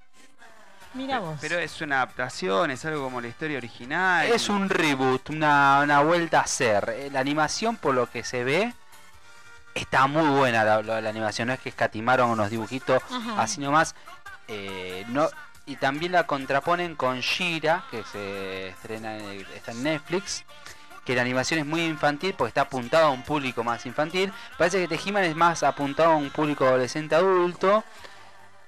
Mira 0.95 1.21
vos. 1.21 1.39
Pero 1.41 1.59
es 1.59 1.81
una 1.83 1.97
adaptación, 1.97 2.71
es 2.71 2.85
algo 2.85 3.05
como 3.05 3.21
la 3.21 3.29
historia 3.29 3.59
original. 3.59 4.27
Es 4.27 4.49
un 4.49 4.69
reboot, 4.69 5.31
una, 5.31 5.81
una 5.85 6.01
vuelta 6.01 6.39
a 6.41 6.43
hacer. 6.45 6.93
Eh, 6.97 7.11
La 7.13 7.21
animación, 7.21 7.77
por 7.77 7.95
lo 7.95 8.11
que 8.11 8.25
se 8.25 8.43
ve, 8.43 8.75
está 9.75 10.07
muy 10.09 10.29
buena 10.37 10.65
la, 10.65 10.83
la- 10.83 11.01
la 11.01 11.09
animación. 11.11 11.47
No 11.49 11.55
es 11.55 11.61
que 11.61 11.69
escatimaron 11.69 12.31
unos 12.31 12.51
dibujitos 12.51 13.01
Ajá. 13.11 13.41
así 13.41 13.61
nomás. 13.61 13.95
Eh, 14.51 15.05
no, 15.09 15.29
y 15.67 15.77
también 15.77 16.11
la 16.13 16.27
contraponen 16.27 16.97
con 16.97 17.21
Shira, 17.21 17.85
que 17.91 18.03
se 18.03 18.69
estrena 18.69 19.17
en, 19.17 19.47
está 19.55 19.71
en 19.71 19.85
Netflix. 19.85 20.45
Que 21.05 21.15
la 21.15 21.23
animación 21.23 21.61
es 21.61 21.67
muy 21.67 21.85
infantil 21.85 22.35
porque 22.37 22.49
está 22.49 22.63
apuntado 22.63 23.07
a 23.07 23.11
un 23.11 23.23
público 23.23 23.65
más 23.65 23.87
infantil. 23.87 24.33
Parece 24.59 24.81
que 24.81 24.89
Tejiman 24.89 25.25
es 25.25 25.37
más 25.37 25.63
apuntado 25.63 26.11
a 26.11 26.17
un 26.17 26.31
público 26.31 26.67
adolescente 26.67 27.15
adulto. 27.15 27.85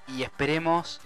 Y 0.09 0.23
esperemos 0.23 1.01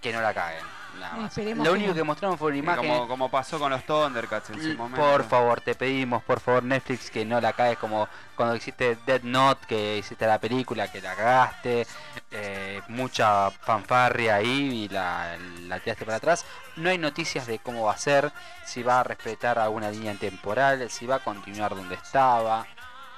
que 0.00 0.12
no 0.12 0.20
la 0.20 0.34
caguen. 0.34 0.71
Nada 1.02 1.16
más. 1.16 1.36
Esperemos 1.36 1.66
Lo 1.66 1.72
que 1.72 1.78
único 1.78 1.90
no. 1.90 1.94
que 1.96 2.02
mostraron 2.04 2.38
fue 2.38 2.48
una 2.48 2.56
imagen. 2.58 2.88
como, 2.88 3.08
como 3.08 3.30
pasó 3.30 3.58
con 3.58 3.70
los 3.70 3.84
Thundercats 3.84 4.50
en 4.50 4.62
su 4.62 4.76
momento. 4.76 5.00
Por 5.00 5.24
favor, 5.24 5.60
te 5.60 5.74
pedimos, 5.74 6.22
por 6.22 6.40
favor, 6.40 6.62
Netflix, 6.62 7.10
que 7.10 7.24
no 7.24 7.40
la 7.40 7.52
caes 7.52 7.76
como 7.78 8.08
cuando 8.36 8.56
hiciste 8.56 8.96
Dead 9.06 9.22
Note, 9.22 9.66
que 9.66 9.98
hiciste 9.98 10.26
la 10.26 10.38
película, 10.38 10.90
que 10.90 11.00
la 11.00 11.14
cagaste, 11.14 11.86
eh, 12.30 12.80
mucha 12.88 13.50
fanfarria 13.50 14.36
ahí 14.36 14.84
y 14.84 14.88
la, 14.88 15.36
la 15.66 15.78
tiraste 15.80 16.04
para 16.04 16.16
atrás. 16.16 16.44
No 16.76 16.88
hay 16.88 16.98
noticias 16.98 17.46
de 17.46 17.58
cómo 17.58 17.84
va 17.84 17.92
a 17.92 17.98
ser, 17.98 18.32
si 18.64 18.82
va 18.82 19.00
a 19.00 19.04
respetar 19.04 19.58
alguna 19.58 19.90
línea 19.90 20.14
temporal, 20.14 20.88
si 20.90 21.06
va 21.06 21.16
a 21.16 21.18
continuar 21.18 21.74
donde 21.76 21.94
estaba, 21.96 22.66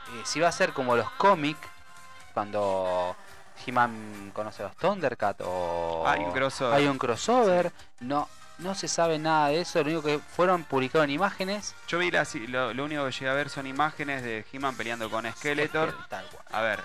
eh, 0.09 0.23
si 0.25 0.41
va 0.41 0.49
a 0.49 0.53
ser 0.53 0.73
como 0.73 0.97
los 0.97 1.09
cómics, 1.13 1.61
cuando 2.35 3.17
He-Man 3.67 4.31
conoce 4.35 4.63
a 4.63 4.67
los 4.67 4.77
Thundercats 4.77 5.41
o 5.45 6.05
Hay 6.07 6.21
un 6.21 6.33
crossover. 6.33 6.75
hay 6.75 6.87
un 6.87 6.99
crossover, 6.99 7.73
no, 8.01 8.29
no 8.59 8.75
se 8.75 8.89
sabe 8.89 9.19
nada 9.19 9.49
de 9.49 9.61
eso, 9.61 9.79
lo 9.83 9.87
único 9.91 10.03
que 10.03 10.19
fueron 10.19 10.65
publicaron 10.65 11.11
imágenes. 11.11 11.75
Yo 11.89 11.99
vi 11.99 12.11
las, 12.11 12.35
lo, 12.35 12.73
lo 12.75 12.85
único 12.85 13.05
que 13.07 13.13
llegué 13.13 13.29
a 13.29 13.35
ver 13.35 13.49
son 13.51 13.67
imágenes 13.67 14.23
de 14.23 14.45
He-Man 14.53 14.77
peleando 14.77 15.11
con 15.11 15.31
Skeletor. 15.31 15.95
Tal 16.09 16.27
cual. 16.27 16.45
A 16.53 16.61
ver, 16.63 16.81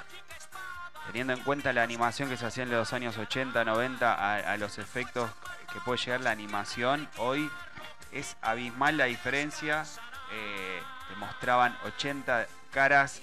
teniendo 1.08 1.34
en 1.34 1.39
cuenta 1.41 1.73
la 1.73 1.84
animación 1.84 2.29
que 2.29 2.38
se 2.38 2.45
hacía 2.45 2.63
en 2.63 2.71
los 2.71 2.93
años 2.93 3.17
80, 3.17 3.63
90, 3.65 4.13
a, 4.13 4.36
a 4.53 4.58
los 4.58 4.77
efectos 4.77 5.29
que 5.73 5.79
puede 5.82 5.97
llegar 5.99 6.21
la 6.21 6.32
animación, 6.32 7.08
hoy 7.17 7.49
es 8.12 8.36
abismal 8.41 8.97
la 8.97 9.05
diferencia. 9.05 9.84
Eh, 10.32 10.82
te 11.08 11.15
mostraban 11.15 11.75
80 11.86 12.45
caras 12.71 13.21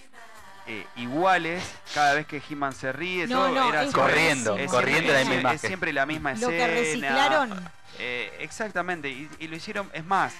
eh, 0.66 0.86
iguales 0.96 1.62
cada 1.94 2.14
vez 2.14 2.26
que 2.26 2.42
He-Man 2.48 2.72
se 2.72 2.92
ríe. 2.92 3.26
No, 3.26 3.46
todo 3.46 3.48
no, 3.54 3.68
era 3.70 3.82
es 3.84 3.90
siempre- 3.92 4.02
Corriendo, 4.02 4.56
es 4.58 4.70
corriendo 4.70 5.12
siempre- 5.12 5.14
la 5.14 5.20
es 5.20 5.28
misma 5.28 5.38
siempre- 5.50 5.54
Es 5.54 5.60
siempre 5.60 5.92
la 5.92 6.06
misma 6.06 6.30
Lo 6.34 6.36
escena. 6.50 6.56
que 6.56 6.66
reciclaron. 6.74 7.70
Eh, 7.98 8.36
exactamente, 8.40 9.08
y, 9.08 9.28
y 9.38 9.48
lo 9.48 9.56
hicieron, 9.56 9.88
es 9.94 10.04
más, 10.04 10.34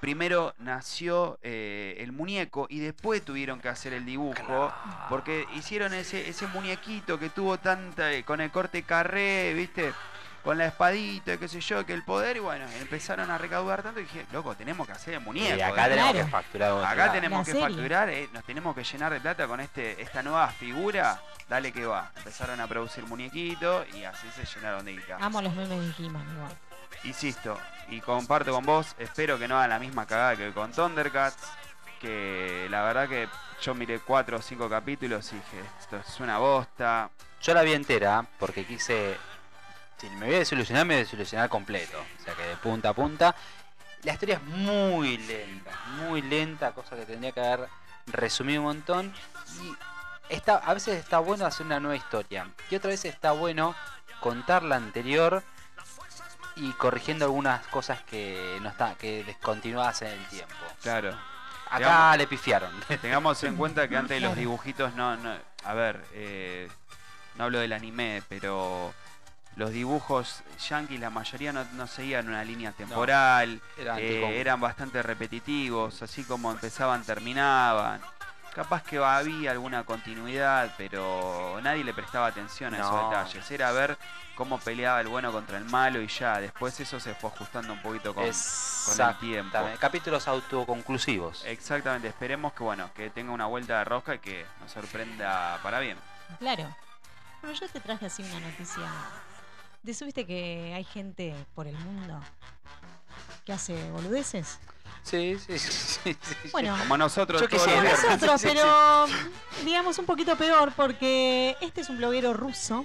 primero 0.00 0.54
nació 0.60 1.38
eh, 1.42 1.96
el 1.98 2.12
muñeco 2.12 2.66
y 2.70 2.78
después 2.78 3.24
tuvieron 3.24 3.58
que 3.60 3.68
hacer 3.68 3.92
el 3.92 4.04
dibujo, 4.06 4.72
porque 5.08 5.44
hicieron 5.56 5.92
ese, 5.92 6.28
ese 6.28 6.46
muñequito 6.46 7.18
que 7.18 7.30
tuvo 7.30 7.58
tanta, 7.58 8.12
eh, 8.12 8.22
con 8.24 8.40
el 8.40 8.50
corte 8.52 8.84
carré, 8.84 9.54
viste, 9.54 9.92
con 10.48 10.56
la 10.56 10.64
espadita, 10.64 11.36
qué 11.36 11.46
sé 11.46 11.60
yo, 11.60 11.84
que 11.84 11.92
el 11.92 12.02
poder, 12.04 12.38
y 12.38 12.40
bueno, 12.40 12.64
empezaron 12.80 13.30
a 13.30 13.36
recaudar 13.36 13.82
tanto 13.82 14.00
y 14.00 14.04
dije, 14.04 14.24
loco, 14.32 14.54
tenemos 14.56 14.86
que 14.86 14.94
hacer 14.94 15.12
el 15.12 15.20
muñeco. 15.20 15.54
y 15.58 15.60
acá 15.60 15.86
¿eh? 15.86 15.90
tenemos 15.90 16.10
Claro. 16.12 16.24
que 16.24 16.30
facturar. 16.30 16.84
Acá 16.86 17.12
tenemos 17.12 17.38
La 17.40 17.44
que 17.44 17.50
serie. 17.52 17.66
facturar, 17.76 18.08
eh, 18.08 18.28
nos 18.32 18.44
tenemos 18.44 18.74
que 18.74 18.82
llenar 18.82 19.12
de 19.12 19.20
plata 19.20 19.46
con 19.46 19.60
este 19.60 20.00
esta 20.00 20.22
nueva 20.22 20.48
figura. 20.48 21.20
Dale 21.50 21.70
que 21.70 21.84
va. 21.84 22.10
Empezaron 22.16 22.58
a 22.62 22.66
producir 22.66 23.04
muñequitos 23.04 23.86
y 23.94 24.04
así 24.04 24.26
se 24.34 24.46
llenaron 24.46 24.86
de 24.86 24.92
guita. 24.92 25.18
Amo 25.20 25.42
los 25.42 25.54
memes 25.54 25.98
de 25.98 26.06
He-Man 26.06 26.24
igual. 26.34 26.56
Insisto, 27.04 27.58
y 27.90 28.00
comparto 28.00 28.50
con 28.50 28.64
vos, 28.64 28.94
espero 28.98 29.38
que 29.38 29.48
no 29.48 29.58
hagan 29.58 29.68
la 29.68 29.78
misma 29.78 30.06
cagada 30.06 30.34
que 30.34 30.50
con 30.52 30.72
Thundercats, 30.72 31.46
que 32.00 32.68
la 32.70 32.84
verdad 32.84 33.06
que 33.06 33.28
yo 33.60 33.74
miré 33.74 34.00
cuatro 34.00 34.38
o 34.38 34.40
cinco 34.40 34.66
capítulos 34.70 35.30
y 35.32 35.34
dije, 35.36 35.60
esto 35.78 35.98
es 35.98 36.20
una 36.20 36.38
bosta. 36.38 37.10
Yo 37.42 37.52
la 37.52 37.60
vi 37.60 37.74
entera 37.74 38.24
porque 38.38 38.64
quise. 38.64 39.14
Si 39.98 40.08
me 40.10 40.26
voy 40.26 40.34
a 40.36 40.38
desilusionar, 40.38 40.86
me 40.86 40.94
voy 40.94 41.00
a 41.00 41.04
desilusionar 41.04 41.48
completo. 41.48 41.98
O 42.20 42.24
sea 42.24 42.34
que 42.34 42.42
de 42.42 42.56
punta 42.56 42.90
a 42.90 42.92
punta. 42.94 43.34
La 44.04 44.12
historia 44.12 44.36
es 44.36 44.42
muy 44.42 45.18
lenta, 45.18 45.72
muy 45.96 46.22
lenta, 46.22 46.72
cosa 46.72 46.94
que 46.96 47.04
tendría 47.04 47.32
que 47.32 47.40
haber 47.40 47.68
resumido 48.06 48.60
un 48.60 48.66
montón. 48.68 49.12
Y 49.60 49.74
está, 50.34 50.56
a 50.58 50.72
veces 50.74 50.98
está 50.98 51.18
bueno 51.18 51.46
hacer 51.46 51.66
una 51.66 51.80
nueva 51.80 51.96
historia. 51.96 52.46
Y 52.70 52.76
otra 52.76 52.90
vez 52.90 53.04
está 53.04 53.32
bueno 53.32 53.74
contar 54.20 54.62
la 54.62 54.76
anterior 54.76 55.42
y 56.54 56.72
corrigiendo 56.72 57.24
algunas 57.24 57.66
cosas 57.68 58.02
que 58.02 58.58
no 58.62 58.68
está, 58.68 58.94
que 58.94 59.24
descontinuadas 59.24 60.02
en 60.02 60.08
el 60.08 60.26
tiempo. 60.26 60.54
Claro. 60.82 61.10
Acá 61.66 61.78
Digamos- 61.78 62.16
le 62.18 62.26
pifiaron. 62.28 62.80
Tengamos 63.02 63.42
en 63.44 63.56
cuenta 63.56 63.88
que 63.88 63.96
antes 63.96 64.22
los 64.22 64.36
dibujitos 64.36 64.94
no, 64.94 65.16
no 65.16 65.36
a 65.64 65.74
ver, 65.74 66.04
eh, 66.12 66.68
no 67.34 67.44
hablo 67.44 67.58
del 67.58 67.72
anime, 67.72 68.22
pero 68.28 68.94
los 69.58 69.70
dibujos 69.72 70.42
yankees 70.68 71.00
la 71.00 71.10
mayoría 71.10 71.52
no, 71.52 71.64
no 71.74 71.86
seguían 71.88 72.28
una 72.28 72.44
línea 72.44 72.70
temporal, 72.72 73.60
eh, 73.76 74.40
eran 74.40 74.60
bastante 74.60 75.02
repetitivos, 75.02 76.00
así 76.00 76.22
como 76.22 76.52
empezaban, 76.52 77.02
terminaban. 77.02 78.00
Capaz 78.54 78.82
que 78.84 78.98
había 78.98 79.50
alguna 79.50 79.84
continuidad, 79.84 80.72
pero 80.78 81.60
nadie 81.62 81.82
le 81.84 81.92
prestaba 81.92 82.28
atención 82.28 82.72
a 82.74 82.78
esos 82.78 82.90
No. 82.92 83.08
detalles. 83.10 83.50
Era 83.50 83.70
ver 83.72 83.96
cómo 84.34 84.58
peleaba 84.58 85.00
el 85.00 85.08
bueno 85.08 85.30
contra 85.32 85.58
el 85.58 85.64
malo 85.64 86.00
y 86.00 86.06
ya. 86.08 86.40
Después 86.40 86.78
eso 86.80 86.98
se 86.98 87.14
fue 87.14 87.30
ajustando 87.30 87.72
un 87.72 87.82
poquito 87.82 88.14
con, 88.14 88.24
con 88.24 89.00
el 89.08 89.18
tiempo. 89.18 89.58
Capítulos 89.80 90.26
autoconclusivos. 90.28 91.44
Exactamente, 91.44 92.08
esperemos 92.08 92.52
que 92.52 92.62
bueno, 92.62 92.90
que 92.94 93.10
tenga 93.10 93.32
una 93.32 93.46
vuelta 93.46 93.78
de 93.78 93.84
rosca 93.84 94.14
y 94.14 94.18
que 94.20 94.46
nos 94.60 94.70
sorprenda 94.72 95.58
para 95.62 95.78
bien. 95.80 95.98
Claro. 96.38 96.74
Bueno, 97.42 97.56
yo 97.58 97.68
te 97.68 97.80
traje 97.80 98.06
así 98.06 98.22
una 98.22 98.40
noticia. 98.40 98.84
¿De 99.82 99.92
eso 99.92 100.04
viste 100.04 100.26
que 100.26 100.72
hay 100.74 100.84
gente 100.84 101.34
por 101.54 101.66
el 101.66 101.76
mundo 101.78 102.20
que 103.44 103.52
hace 103.52 103.90
boludeces? 103.90 104.58
Sí, 105.02 105.36
sí, 105.38 105.58
sí, 105.58 106.16
sí. 106.20 106.48
Bueno, 106.52 106.76
Como 106.78 106.96
nosotros 106.96 107.40
Yo 107.40 107.48
los 107.48 107.66
viernes. 107.66 108.02
nosotros, 108.04 108.42
pero 108.42 109.06
digamos 109.64 109.98
un 109.98 110.06
poquito 110.06 110.36
peor 110.36 110.72
porque 110.76 111.56
este 111.60 111.80
es 111.80 111.88
un 111.88 111.96
bloguero 111.98 112.34
ruso 112.34 112.84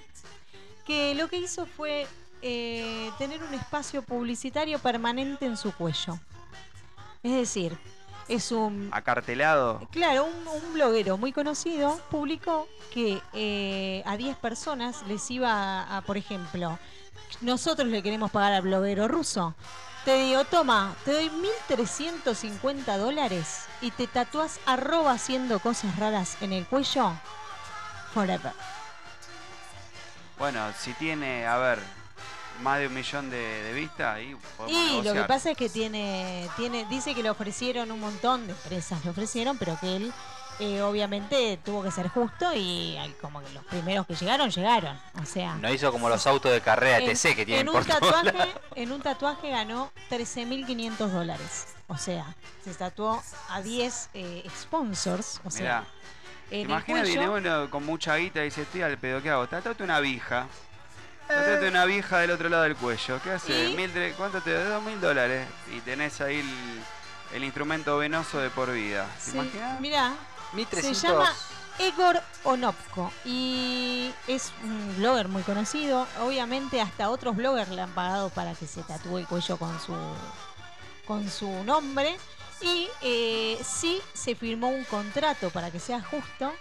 que 0.86 1.16
lo 1.16 1.28
que 1.28 1.38
hizo 1.38 1.66
fue 1.66 2.08
eh, 2.42 3.10
tener 3.18 3.42
un 3.44 3.54
espacio 3.54 4.02
publicitario 4.02 4.80
permanente 4.80 5.46
en 5.46 5.58
su 5.58 5.72
cuello. 5.74 6.20
Es 7.24 7.32
decir, 7.32 7.78
es 8.34 8.52
un 8.52 8.90
Acartelado. 8.92 9.88
Claro, 9.92 10.26
un, 10.26 10.48
un 10.48 10.74
bloguero 10.74 11.18
muy 11.18 11.32
conocido 11.32 12.00
publicó 12.10 12.68
que 12.94 13.22
eh, 13.34 14.04
a 14.06 14.18
10 14.18 14.38
personas 14.38 15.04
les 15.08 15.30
iba 15.32 15.52
a, 15.52 15.98
a, 15.98 16.02
por 16.02 16.18
ejemplo, 16.18 16.78
nosotros 17.42 17.88
le 17.88 18.04
queremos 18.04 18.32
pagar 18.32 18.54
al 18.54 18.62
bloguero 18.64 19.08
ruso. 19.08 19.56
Te 20.06 20.16
digo, 20.18 20.44
toma, 20.44 20.94
te 21.06 21.14
doy 21.14 21.32
1.350 21.70 22.98
dólares 22.98 23.66
y 23.82 23.92
te 23.92 24.08
tatúas 24.08 24.60
arroba 24.66 25.14
haciendo 25.14 25.60
cosas 25.60 25.98
raras 25.98 26.38
en 26.42 26.52
el 26.52 26.66
cuello. 26.66 27.14
Forever. 28.14 28.52
Bueno, 30.38 30.60
si 30.78 30.94
tiene, 30.94 31.46
a 31.48 31.58
ver, 31.58 31.80
más 32.64 32.80
de 32.80 32.88
un 32.88 32.94
millón 32.94 33.30
de, 33.30 33.38
de 33.38 33.74
vistas, 33.74 34.16
ahí 34.16 34.36
Y 34.68 35.02
lo 35.04 35.14
que 35.14 35.24
pasa 35.24 35.52
es 35.52 35.58
que 35.58 35.70
tiene, 35.70 36.50
tiene, 36.56 36.86
dice 36.86 37.14
que 37.14 37.22
le 37.22 37.30
ofrecieron 37.30 37.92
un 37.92 38.00
montón 38.00 38.48
de 38.48 38.54
empresas, 38.54 39.04
le 39.04 39.12
ofrecieron, 39.12 39.58
pero 39.58 39.78
que 39.80 39.98
él 39.98 40.14
eh, 40.60 40.82
obviamente 40.82 41.60
tuvo 41.64 41.84
que 41.84 41.92
ser 41.92 42.08
justo 42.10 42.52
y 42.54 42.98
como 43.20 43.42
que 43.44 43.52
los 43.54 43.64
primeros 43.66 44.06
que 44.06 44.16
llegaron, 44.16 44.50
llegaron. 44.50 44.98
O 45.22 45.26
sea, 45.26 45.56
No 45.56 45.72
hizo 45.72 45.92
como 45.92 46.10
los 46.10 46.26
autos 46.28 46.52
de 46.52 46.62
carrera 46.62 47.00
en, 47.00 47.12
TC 47.12 47.36
que 47.36 47.46
tienen 47.46 47.68
en 47.68 47.76
un 47.76 47.84
tatuaje, 47.84 48.54
en 48.76 48.92
un 48.92 49.02
tatuaje 49.02 49.50
ganó 49.50 49.92
13.500 50.10 51.08
dólares. 51.10 51.68
O 51.88 51.98
sea, 51.98 52.36
se 52.64 52.74
tatuó 52.76 53.22
a 53.50 53.62
10 53.62 54.10
eh, 54.14 54.50
sponsors. 54.62 55.42
O 55.44 55.52
sea, 55.52 55.82
Mirá, 55.82 55.88
en 56.52 56.62
el 56.62 56.70
imagina 56.70 57.02
viene 57.02 57.30
uno 57.30 57.70
con 57.70 57.86
mucha 57.86 58.16
guita 58.16 58.42
y 58.42 58.46
dice, 58.46 58.62
estoy 58.62 58.84
al 58.84 58.98
pedo, 58.98 59.22
¿qué 59.22 59.32
hago? 59.32 59.48
Tatuate 59.48 59.84
una 59.84 60.00
vija. 60.00 60.48
Tatuate 61.28 61.68
una 61.68 61.86
vija 61.86 62.20
del 62.20 62.32
otro 62.32 62.50
lado 62.50 62.64
del 62.64 62.76
cuello. 62.76 63.20
¿Qué 63.24 63.32
hace? 63.32 63.70
¿Y? 63.70 63.76
Mil 63.76 63.94
tre- 63.94 64.14
¿Cuánto 64.16 64.42
te 64.42 64.54
da? 64.54 64.70
Dos 64.70 64.84
mil 64.84 65.00
dólares. 65.00 65.48
Y 65.76 65.80
tenés 65.82 66.20
ahí 66.22 66.40
el, 66.40 67.36
el 67.38 67.44
instrumento 67.44 67.98
venoso 67.98 68.40
de 68.40 68.50
por 68.50 68.72
vida. 68.72 69.08
¿Te 69.24 69.32
Sí, 69.32 69.38
imaginas? 69.38 69.80
mirá, 69.80 70.14
1300. 70.54 71.00
Se 71.02 71.08
llama 71.08 71.34
Egor 71.80 72.22
Onopko 72.44 73.12
y 73.26 74.14
es 74.28 74.52
un 74.64 74.96
blogger 74.98 75.28
muy 75.28 75.42
conocido. 75.44 76.08
Obviamente 76.22 76.82
hasta 76.82 77.10
otros 77.10 77.36
bloggers 77.36 77.70
le 77.70 77.82
han 77.82 77.92
pagado 77.92 78.30
para 78.30 78.54
que 78.54 78.68
se 78.68 78.84
tatúe 78.84 79.20
el 79.20 79.28
cuello 79.28 79.58
con 79.58 79.80
su 79.80 79.96
con 81.08 81.30
su 81.30 81.50
nombre 81.66 82.16
y 82.62 82.88
eh, 83.02 83.60
sí 83.66 84.00
se 84.14 84.36
firmó 84.36 84.70
un 84.70 84.86
contrato 84.86 85.50
para 85.50 85.70
que 85.70 85.80
sea 85.80 86.02
justo 86.02 86.54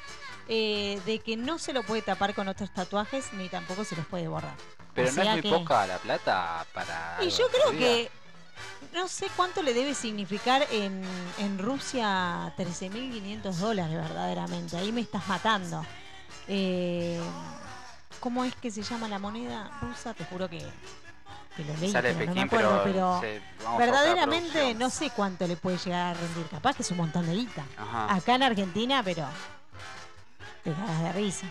eh, 0.48 1.00
de 1.06 1.18
que 1.20 1.36
no 1.36 1.58
se 1.58 1.72
lo 1.72 1.82
puede 1.82 2.02
tapar 2.02 2.34
con 2.34 2.48
otros 2.48 2.72
tatuajes 2.72 3.32
ni 3.34 3.48
tampoco 3.48 3.84
se 3.84 3.96
los 3.96 4.06
puede 4.06 4.28
borrar. 4.28 4.54
Pero 4.94 5.08
O 5.08 5.12
no 5.12 5.22
es 5.22 5.28
muy 5.30 5.42
que- 5.42 5.50
poca 5.50 5.86
la 5.86 5.98
plata 5.98 6.66
para. 6.74 7.18
Y 7.22 7.30
yo 7.30 7.46
creo 7.48 7.70
que 7.78 8.10
no 8.92 9.08
sé 9.08 9.28
cuánto 9.36 9.62
le 9.62 9.72
debe 9.72 9.94
significar 9.94 10.66
en, 10.70 11.02
en 11.38 11.58
Rusia 11.58 12.52
13.500 12.58 13.52
dólares 13.54 13.94
verdaderamente. 13.94 14.76
Ahí 14.76 14.92
me 14.92 15.00
estás 15.00 15.26
matando. 15.28 15.84
Eh, 16.48 17.20
¿Cómo 18.20 18.44
es 18.44 18.54
que 18.56 18.70
se 18.70 18.82
llama 18.82 19.08
la 19.08 19.18
moneda 19.18 19.70
rusa? 19.80 20.12
Te 20.14 20.24
juro 20.26 20.48
que, 20.48 20.58
que 21.56 21.64
lo 21.64 21.74
leí, 21.78 21.90
Sale 21.90 22.12
pero 22.14 22.26
no 22.26 22.34
me 22.34 22.42
acuerdo. 22.42 22.80
pero, 22.84 23.18
Pero, 23.22 23.78
verdaderamente 23.78 24.74
no 24.74 24.90
sé 24.90 25.10
cuánto 25.10 25.46
le 25.46 25.56
puede 25.56 25.78
llegar 25.78 26.14
a 26.14 26.20
rendir. 26.20 26.46
Capaz 26.48 26.76
que 26.76 26.82
es 26.82 26.90
un 26.90 26.98
montón 26.98 27.26
de 27.26 27.34
guita. 27.34 27.64
Acá 28.08 28.34
en 28.34 28.42
Argentina, 28.42 29.02
pero 29.02 29.26
te 30.64 30.72
cagas 30.72 31.02
de 31.02 31.12
risa. 31.12 31.46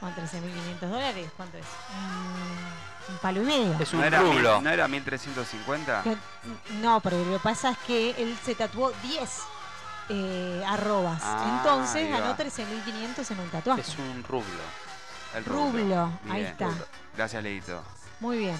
Con 0.00 0.14
13.500 0.14 0.80
dólares, 0.88 1.30
¿cuánto 1.36 1.58
es? 1.58 1.64
Mm, 1.66 3.12
un 3.12 3.18
palo 3.18 3.42
y 3.42 3.44
medio. 3.44 3.76
Es 3.80 3.92
¿No 3.92 3.98
un 3.98 4.04
era, 4.06 4.20
mil- 4.22 4.32
rublo. 4.34 4.60
¿No 4.62 4.70
era 4.70 4.88
1350? 4.88 6.02
Que- 6.02 6.16
No, 6.80 7.00
pero 7.00 7.22
lo 7.22 7.32
que 7.34 7.38
pasa 7.42 7.70
es 7.72 7.78
que 7.86 8.10
él 8.16 8.38
se 8.42 8.54
tatuó 8.54 8.92
10 9.02 9.30
eh, 10.08 10.64
arrobas. 10.66 11.20
Ah, 11.22 11.58
Entonces 11.58 11.96
ahí 11.96 12.08
ganó 12.08 12.30
va. 12.30 12.36
13.500 12.36 13.30
en 13.30 13.40
un 13.40 13.48
tatuaje. 13.50 13.80
Es 13.82 13.96
un 13.98 14.24
rublo. 14.24 14.44
El 15.34 15.44
Rublo, 15.44 16.10
ahí 16.28 16.40
Bien. 16.40 16.46
está. 16.46 16.68
Gracias, 17.16 17.42
Leito. 17.42 17.82
Muy 18.18 18.38
bien. 18.38 18.56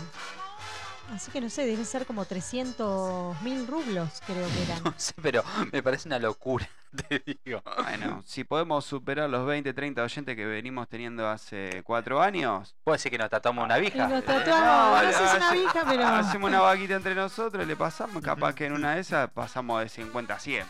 Así 1.15 1.31
que 1.33 1.41
no 1.41 1.51
sé, 1.51 1.67
debe 1.67 1.85
ser 1.85 2.07
como 2.07 2.25
300.000 2.25 3.67
rublos, 3.67 4.23
creo 4.27 4.47
que 4.49 4.63
eran. 4.63 4.83
No 4.85 4.95
sé, 4.97 5.13
pero 5.21 5.43
me 5.73 5.83
parece 5.83 6.09
una 6.09 6.19
locura, 6.19 6.69
te 7.09 7.19
digo. 7.45 7.63
Bueno, 7.83 8.23
si 8.27 8.45
podemos 8.45 8.85
superar 8.85 9.29
los 9.29 9.45
20, 9.47 9.73
30 9.75 10.03
oyentes 10.03 10.37
que 10.37 10.47
venimos 10.47 10.89
teniendo 10.89 11.29
hace 11.29 11.83
cuatro 11.85 12.23
años, 12.23 12.75
¿Puedo 12.85 12.95
decir 12.95 13.11
que 13.11 13.19
nos 13.19 13.29
tatuamos 13.31 13.65
una 13.65 13.79
Y 13.79 13.81
vieja? 13.83 14.07
nos 14.07 14.21
Eh, 14.21 14.23
tatuamos, 14.23 15.03
no 15.03 15.13
sé 15.13 15.19
si 15.19 15.25
es 15.25 15.35
una 15.35 15.53
vieja, 15.53 15.85
pero. 15.89 16.07
hacemos 16.07 16.49
una 16.49 16.61
vaquita 16.61 16.95
entre 16.95 17.15
nosotros, 17.15 17.67
le 17.67 17.77
pasamos, 17.77 18.23
capaz 18.23 18.55
que 18.55 18.67
en 18.67 18.73
una 18.75 18.95
de 18.95 19.01
esas 19.01 19.31
pasamos 19.31 19.81
de 19.83 19.89
50 19.89 20.35
a 20.35 20.39
100. 20.39 20.67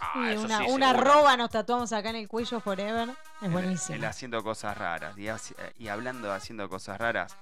Ah, 0.00 0.10
Sí, 0.26 0.32
eso 0.34 0.42
una, 0.44 0.58
sí, 0.58 0.64
una 0.70 0.90
arroba 0.90 1.36
nos 1.36 1.50
tatuamos 1.50 1.92
acá 1.92 2.10
en 2.10 2.16
el 2.16 2.28
cuello 2.28 2.60
forever. 2.60 3.08
Es 3.10 3.16
El- 3.42 3.50
buenísimo. 3.50 3.96
el 3.96 4.04
haciendo 4.04 4.42
cosas 4.42 4.76
raras. 4.76 5.16
Y, 5.16 5.22
haci- 5.26 5.54
y 5.78 5.88
hablando 5.88 6.28
de 6.28 6.34
haciendo 6.34 6.68
cosas 6.68 6.98
raras, 6.98 7.36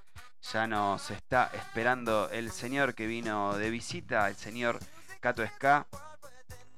ya 0.50 0.66
nos 0.66 1.10
está 1.10 1.50
esperando 1.54 2.28
el 2.30 2.50
señor 2.50 2.94
que 2.94 3.06
vino 3.06 3.56
de 3.56 3.70
visita, 3.70 4.28
el 4.28 4.36
señor 4.36 4.78
Cato 5.20 5.46
Ska. 5.46 5.86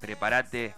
Prepárate, 0.01 0.75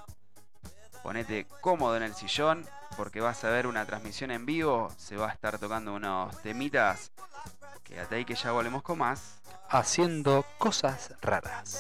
ponete 1.03 1.47
cómodo 1.61 1.97
en 1.97 2.05
el 2.05 2.15
sillón, 2.15 2.67
porque 2.97 3.21
vas 3.21 3.43
a 3.45 3.51
ver 3.51 3.67
una 3.67 3.85
transmisión 3.85 4.31
en 4.31 4.47
vivo. 4.47 4.93
Se 4.97 5.17
va 5.17 5.29
a 5.29 5.33
estar 5.33 5.59
tocando 5.59 5.95
unos 5.95 6.41
temitas. 6.43 7.11
Quédate 7.83 8.17
ahí 8.17 8.25
que 8.25 8.35
ya 8.35 8.53
volvemos 8.53 8.83
con 8.83 8.99
más. 8.99 9.41
Haciendo 9.69 10.45
cosas 10.59 11.13
raras. 11.21 11.79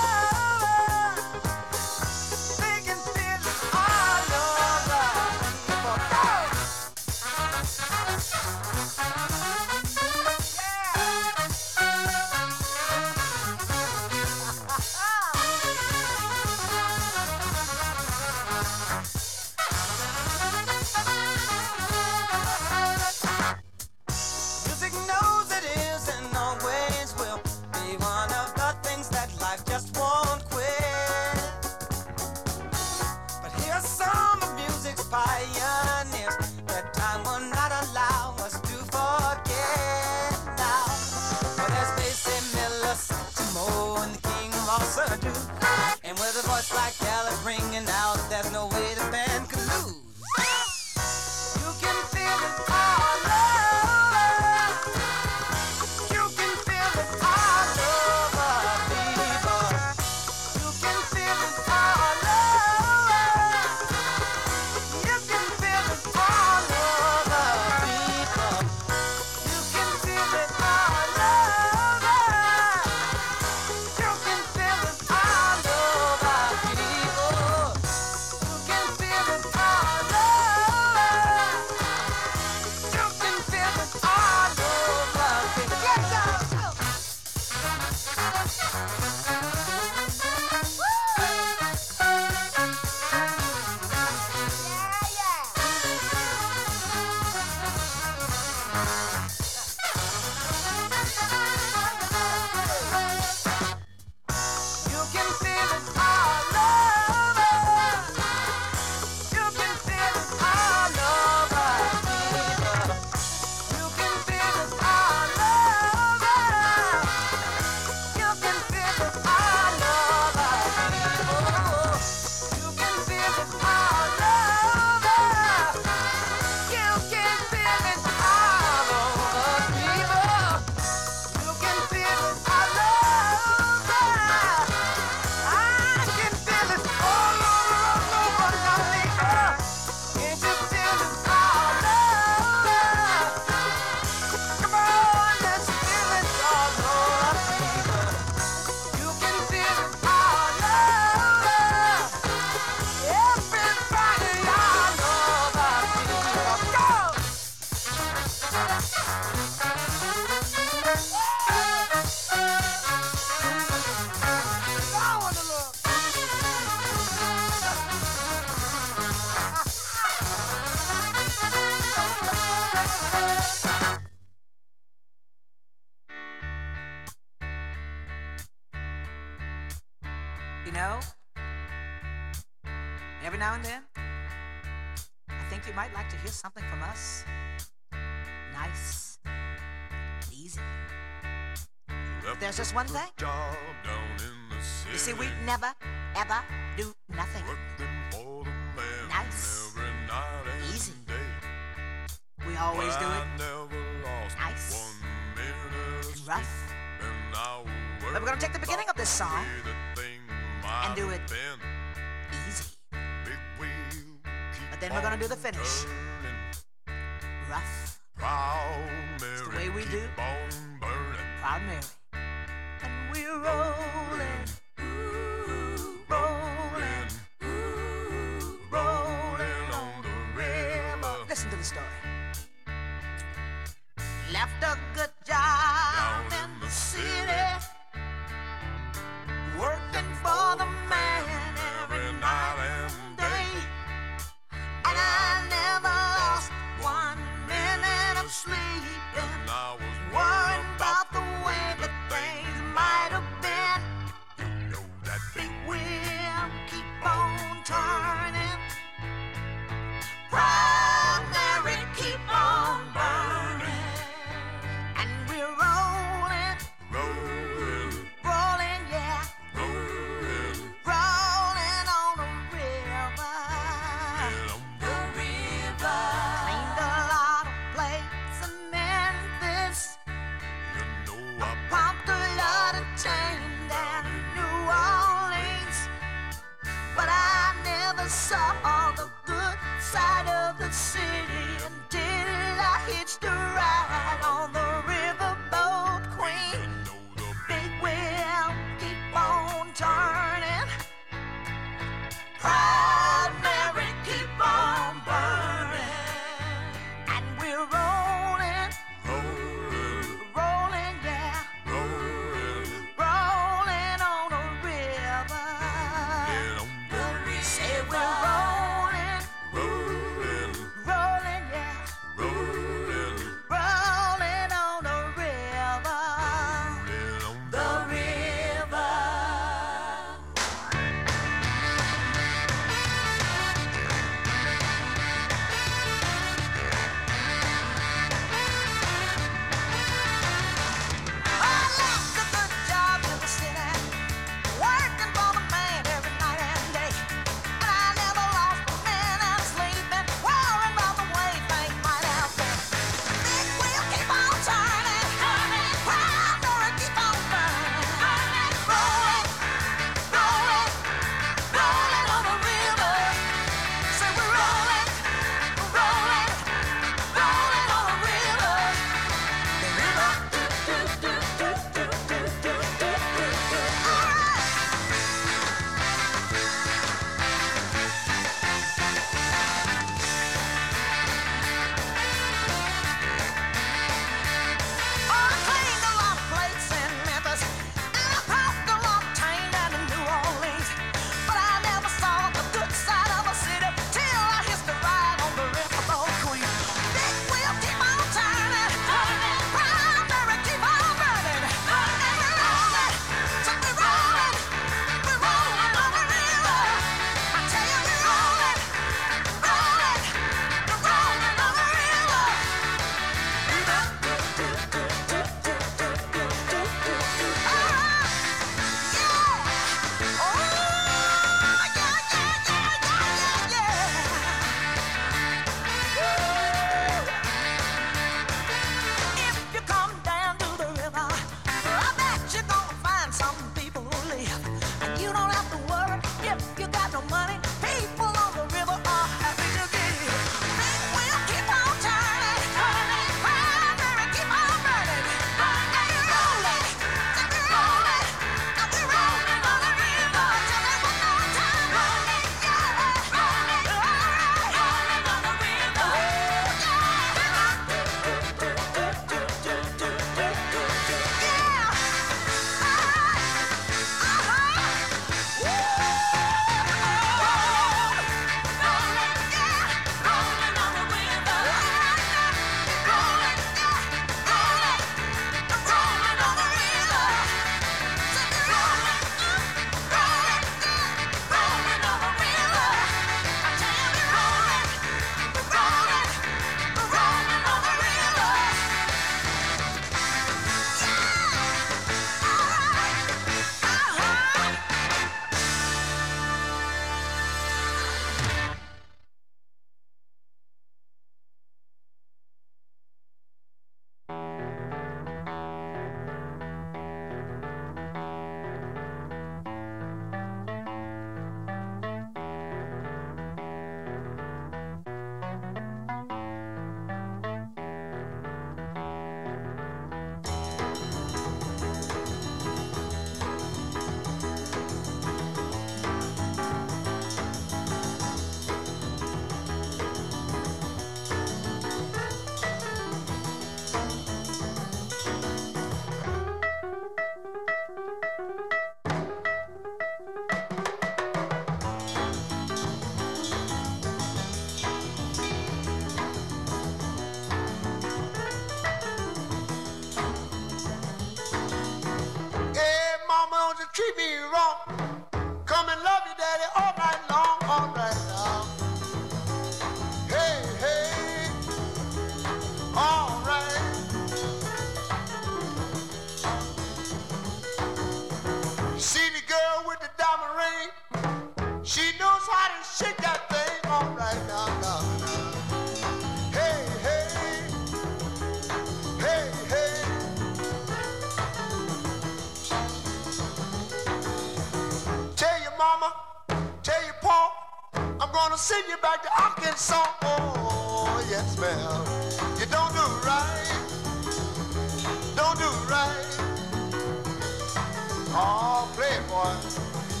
Play 598.81 598.97
boy. 599.07 600.00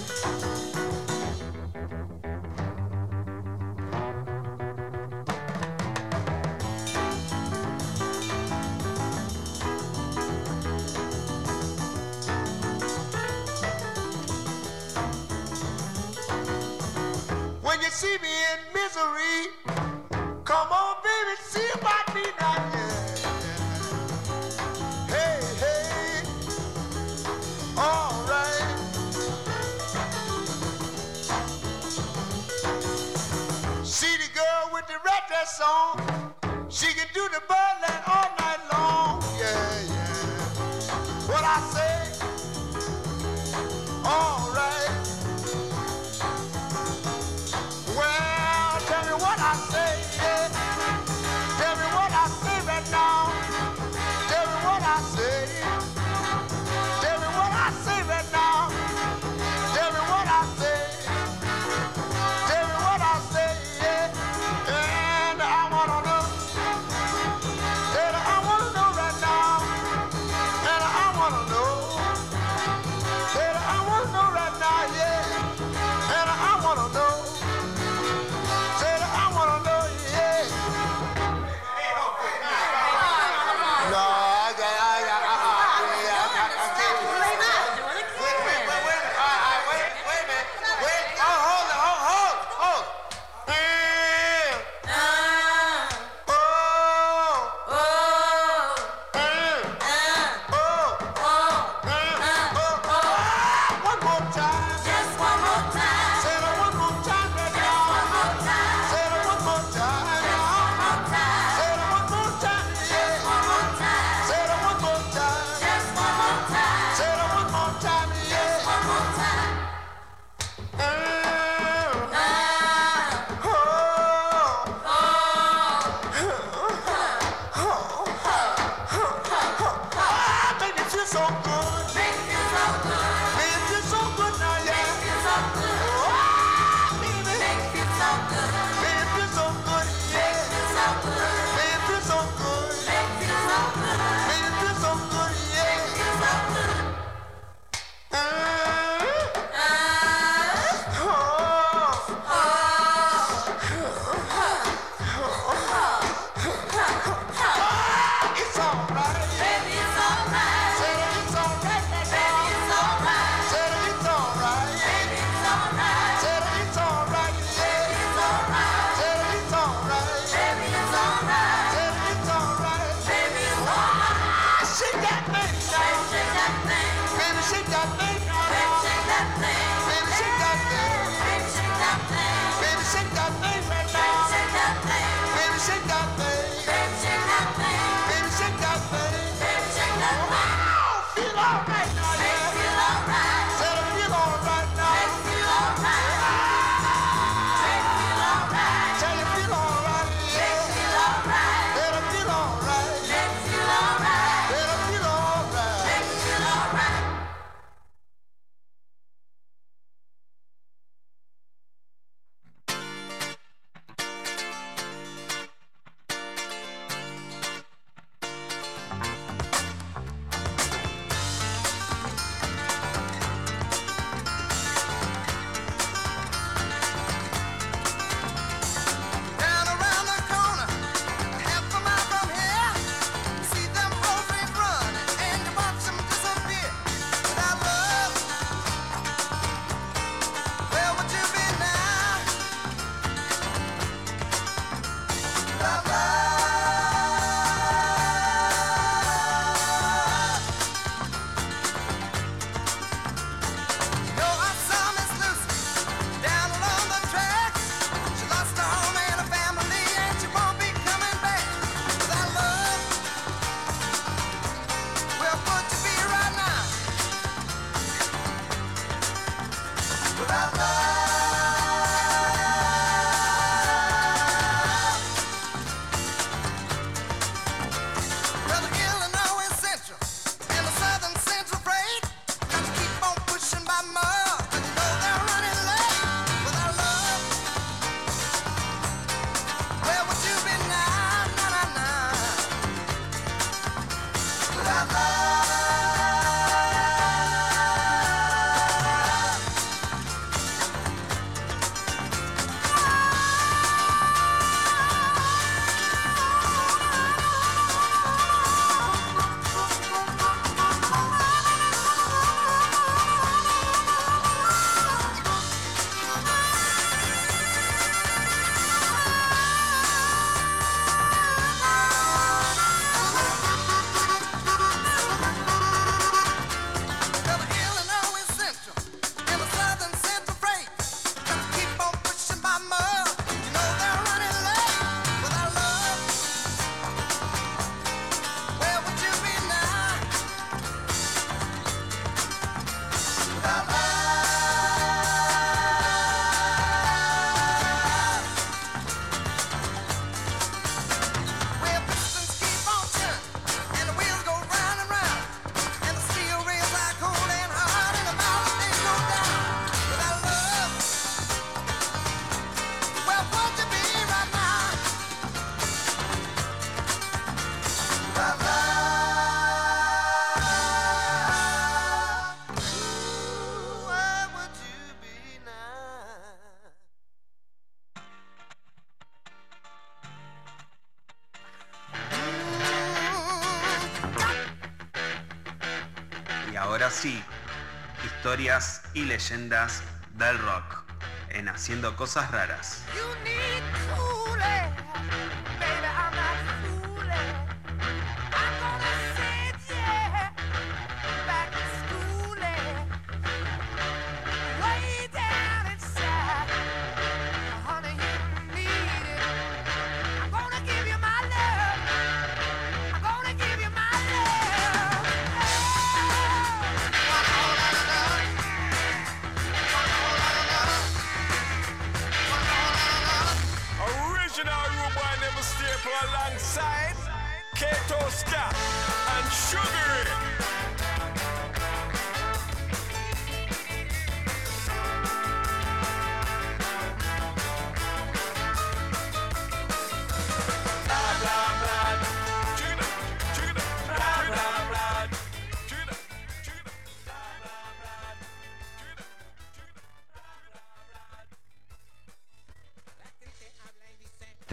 Leyendas 389.21 389.83
del 390.17 390.35
rock 390.39 390.83
en 391.29 391.47
Haciendo 391.47 391.95
Cosas 391.95 392.31
Raras. 392.31 392.70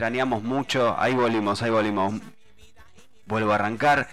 Extrañamos 0.09 0.43
mucho, 0.43 0.97
ahí 0.99 1.13
volvimos, 1.13 1.61
ahí 1.61 1.69
volvimos. 1.69 2.15
Vuelvo 3.27 3.53
a 3.53 3.57
arrancar. 3.57 4.09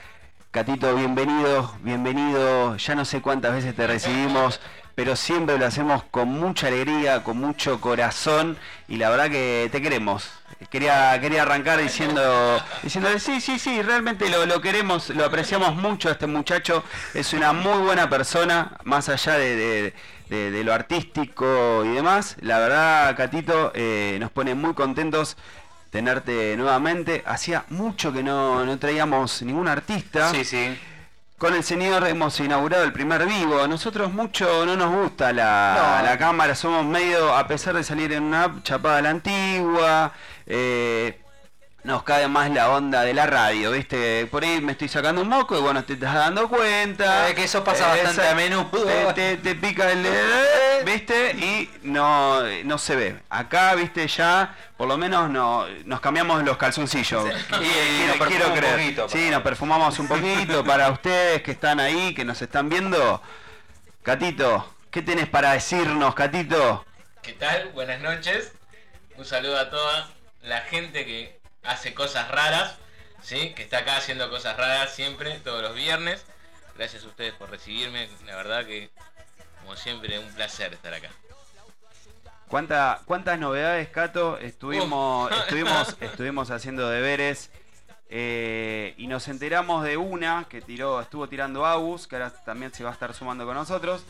Catito, 0.51 0.93
bienvenido, 0.93 1.73
bienvenido. 1.83 2.75
Ya 2.75 2.95
no 2.95 3.05
sé 3.05 3.21
cuántas 3.21 3.53
veces 3.53 3.73
te 3.77 3.87
recibimos, 3.87 4.59
pero 4.93 5.15
siempre 5.15 5.57
lo 5.57 5.65
hacemos 5.65 6.03
con 6.11 6.27
mucha 6.27 6.67
alegría, 6.67 7.23
con 7.23 7.37
mucho 7.37 7.79
corazón 7.79 8.57
y 8.89 8.97
la 8.97 9.09
verdad 9.09 9.29
que 9.29 9.69
te 9.71 9.81
queremos. 9.81 10.29
Quería, 10.69 11.17
quería 11.21 11.43
arrancar 11.43 11.79
diciendo, 11.79 12.61
diciendo 12.83 13.07
sí, 13.17 13.39
sí, 13.39 13.57
sí, 13.57 13.81
realmente 13.81 14.27
lo, 14.29 14.45
lo 14.45 14.59
queremos, 14.59 15.09
lo 15.11 15.23
apreciamos 15.23 15.77
mucho 15.77 16.11
este 16.11 16.27
muchacho. 16.27 16.83
Es 17.13 17.31
una 17.31 17.53
muy 17.53 17.77
buena 17.83 18.09
persona, 18.09 18.75
más 18.83 19.07
allá 19.07 19.35
de- 19.37 19.93
de 20.27 20.63
lo 20.65 20.73
artístico 20.73 21.83
y 21.85 21.89
demás. 21.89 22.35
La 22.41 22.59
verdad, 22.59 23.15
Catito, 23.15 23.71
eh, 23.75 24.17
nos 24.19 24.31
pone 24.31 24.55
muy 24.55 24.73
contentos 24.73 25.37
tenerte 25.95 26.57
nuevamente. 26.57 27.23
Hacía 27.25 27.63
mucho 27.69 28.11
que 28.11 28.21
no, 28.21 28.65
no 28.65 28.77
traíamos 28.77 29.41
ningún 29.43 29.69
artista. 29.69 30.29
Sí, 30.29 30.43
sí. 30.43 30.77
Con 31.37 31.53
el 31.53 31.63
señor 31.63 32.05
hemos 32.05 32.37
inaugurado 32.41 32.83
el 32.83 32.91
primer 32.91 33.25
vivo. 33.25 33.65
Nosotros 33.65 34.11
mucho 34.11 34.65
no 34.65 34.75
nos 34.75 34.93
gusta 34.93 35.31
la, 35.31 35.99
No. 36.01 36.05
la 36.05 36.17
cámara, 36.17 36.53
somos 36.53 36.85
medio, 36.85 37.33
a 37.33 37.47
pesar 37.47 37.75
de 37.75 37.83
salir 37.85 38.11
en 38.11 38.23
una 38.23 38.43
app 38.43 38.63
chapada 38.63 38.97
a 38.97 39.01
la 39.03 39.09
antigua, 39.11 40.11
eh, 40.45 41.17
nos 41.85 42.01
cae 42.03 42.27
más 42.27 42.49
la 42.49 42.69
onda 42.71 43.03
de 43.03 43.13
la 43.13 43.27
radio, 43.27 43.71
¿viste? 43.71 44.25
Por 44.25 44.43
ahí 44.43 44.59
me 44.59 44.71
estoy 44.71 44.87
sacando 44.89 45.21
un 45.21 45.29
moco 45.29 45.55
y 45.57 45.61
bueno, 45.61 45.83
te 45.85 45.93
estás 45.93 46.15
dando 46.15 46.49
cuenta. 46.49 47.29
Eh, 47.29 47.35
que 47.35 47.43
eso 47.43 47.63
pasa 47.63 47.87
bastante 47.87 48.21
esa- 48.23 48.31
a 48.31 48.35
menudo. 48.35 48.67
Te, 49.13 49.13
te- 49.13 49.37
te 49.37 49.55
pica 49.55 49.91
el... 49.91 50.03
¿Viste? 50.83 51.31
Y 51.31 51.69
no, 51.83 52.41
no 52.63 52.77
se 52.79 52.95
ve. 52.95 53.19
Acá, 53.29 53.75
¿viste? 53.75 54.07
Ya, 54.07 54.55
por 54.77 54.87
lo 54.87 54.97
menos 54.97 55.29
no, 55.29 55.67
nos 55.85 55.99
cambiamos 56.01 56.43
los 56.43 56.57
calzoncillos. 56.57 57.23
Sí. 57.23 57.55
Y, 57.61 58.03
Y 58.03 58.07
nos 58.17 58.27
quiero 58.27 58.45
perfumamos 58.53 58.57
un 58.57 58.77
poquito, 58.79 59.09
sí, 59.09 59.29
nos 59.29 59.41
perfumamos 59.43 59.99
un 59.99 60.07
poquito 60.07 60.63
para 60.65 60.89
ustedes 60.89 61.43
que 61.43 61.51
están 61.51 61.79
ahí, 61.79 62.13
que 62.15 62.25
nos 62.25 62.41
están 62.41 62.67
viendo. 62.67 63.21
Catito, 64.03 64.73
¿qué 64.91 65.01
tenés 65.01 65.27
para 65.27 65.53
decirnos, 65.53 66.15
Catito? 66.15 66.85
¿Qué 67.21 67.33
tal? 67.33 67.69
Buenas 67.73 68.01
noches. 68.01 68.51
Un 69.17 69.25
saludo 69.25 69.57
a 69.59 69.69
toda 69.69 70.09
la 70.43 70.61
gente 70.61 71.05
que 71.05 71.39
hace 71.67 71.93
cosas 71.93 72.29
raras, 72.29 72.75
¿sí? 73.21 73.53
Que 73.55 73.63
está 73.63 73.79
acá 73.79 73.97
haciendo 73.97 74.29
cosas 74.29 74.57
raras 74.57 74.93
siempre, 74.93 75.39
todos 75.39 75.61
los 75.61 75.75
viernes. 75.75 76.25
Gracias 76.75 77.03
a 77.03 77.07
ustedes 77.07 77.33
por 77.33 77.49
recibirme. 77.49 78.09
La 78.25 78.35
verdad 78.35 78.65
que, 78.65 78.89
como 79.61 79.75
siempre, 79.75 80.19
un 80.19 80.31
placer 80.33 80.73
estar 80.73 80.93
acá. 80.93 81.09
¿Cuánta, 82.47 83.01
¿Cuántas 83.05 83.39
novedades, 83.39 83.89
Cato? 83.89 84.37
Estuvimos, 84.37 85.31
Uf. 85.31 85.37
estuvimos, 85.43 85.95
estuvimos 85.99 86.51
haciendo 86.51 86.87
deberes 86.89 87.49
eh, 88.09 88.93
y 88.97 89.07
nos 89.07 89.27
enteramos 89.27 89.83
de 89.83 89.97
una 89.97 90.45
que 90.47 90.61
tiró, 90.61 91.01
estuvo 91.01 91.27
tirando 91.27 91.65
Agus, 91.65 92.07
que 92.07 92.17
ahora 92.17 92.29
también 92.43 92.71
se 92.73 92.83
va 92.83 92.91
a 92.91 92.93
estar 92.93 93.13
sumando 93.13 93.45
con 93.45 93.55
nosotros. 93.55 94.03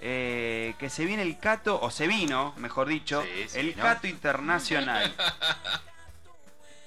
eh, 0.00 0.74
que 0.78 0.90
se 0.90 1.04
viene 1.06 1.22
el 1.22 1.38
Cato, 1.38 1.80
o 1.80 1.90
se 1.90 2.06
vino, 2.06 2.52
mejor 2.58 2.86
dicho, 2.88 3.22
Sí, 3.22 3.48
sí, 3.48 3.58
el 3.60 3.76
¿no? 3.76 3.82
Cato 3.82 4.06
Internacional. 4.08 5.14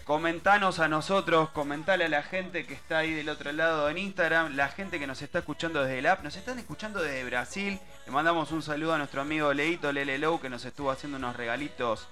Comentanos 0.09 0.79
a 0.79 0.87
nosotros, 0.87 1.51
comentale 1.51 2.05
a 2.05 2.09
la 2.09 2.23
gente 2.23 2.65
que 2.65 2.73
está 2.73 2.97
ahí 2.97 3.13
del 3.13 3.29
otro 3.29 3.51
lado 3.51 3.87
en 3.91 3.99
Instagram, 3.99 4.55
la 4.55 4.69
gente 4.69 4.97
que 4.97 5.05
nos 5.05 5.21
está 5.21 5.37
escuchando 5.37 5.83
desde 5.83 5.99
el 5.99 6.07
app, 6.07 6.23
nos 6.23 6.35
están 6.35 6.57
escuchando 6.57 6.99
desde 6.99 7.23
Brasil. 7.25 7.79
Le 8.07 8.11
mandamos 8.11 8.51
un 8.51 8.63
saludo 8.63 8.95
a 8.95 8.97
nuestro 8.97 9.21
amigo 9.21 9.53
Leito 9.53 9.91
Lele 9.91 10.17
Low 10.17 10.41
que 10.41 10.49
nos 10.49 10.65
estuvo 10.65 10.89
haciendo 10.89 11.19
unos 11.19 11.35
regalitos 11.35 12.07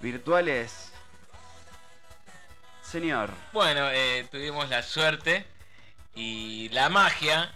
virtuales. 0.00 0.92
Señor, 2.82 3.30
Bueno, 3.52 3.90
eh, 3.90 4.28
tuvimos 4.30 4.68
la 4.68 4.84
suerte 4.84 5.44
y 6.14 6.68
la 6.68 6.88
magia 6.88 7.52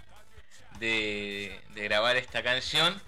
de, 0.81 1.61
de 1.69 1.85
grabar 1.85 2.17
esta 2.17 2.43
canción 2.43 3.01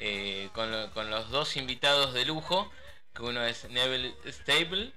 eh, 0.00 0.48
con, 0.54 0.90
con 0.90 1.08
los 1.08 1.30
dos 1.30 1.56
invitados 1.56 2.14
de 2.14 2.24
lujo, 2.24 2.68
que 3.14 3.22
uno 3.22 3.44
es 3.44 3.70
Neville 3.70 4.16
Stable 4.26 4.92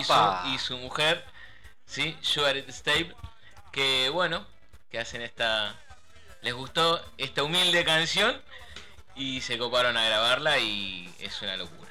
y 0.00 0.04
su, 0.04 0.12
y 0.54 0.58
su 0.58 0.78
mujer, 0.78 1.24
¿sí? 1.86 2.16
Stable, 2.22 3.14
que 3.72 4.10
bueno, 4.10 4.46
que 4.90 4.98
hacen 4.98 5.22
esta... 5.22 5.74
Les 6.40 6.54
gustó 6.54 7.00
esta 7.16 7.42
humilde 7.42 7.84
canción 7.84 8.40
y 9.16 9.40
se 9.40 9.58
coparon 9.58 9.96
a 9.96 10.04
grabarla 10.04 10.58
y 10.58 11.12
es 11.18 11.42
una 11.42 11.56
locura. 11.56 11.90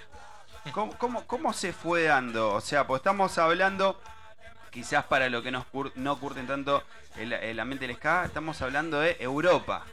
¿cómo, 0.71 0.97
cómo, 0.97 1.27
cómo 1.27 1.53
se 1.53 1.73
fue 1.73 2.03
dando? 2.03 2.53
O 2.53 2.61
sea, 2.61 2.87
pues 2.87 2.99
estamos 3.01 3.37
hablando, 3.37 4.01
quizás 4.71 5.03
para 5.05 5.29
lo 5.29 5.41
que 5.43 5.51
nos 5.51 5.65
cur- 5.65 5.91
no 5.95 6.17
curten 6.19 6.47
tanto 6.47 6.83
el, 7.17 7.33
el 7.33 7.59
ambiente 7.59 7.87
del 7.87 7.95
ska, 7.97 8.25
estamos 8.25 8.61
hablando 8.61 8.99
de 9.01 9.17
Europa. 9.19 9.85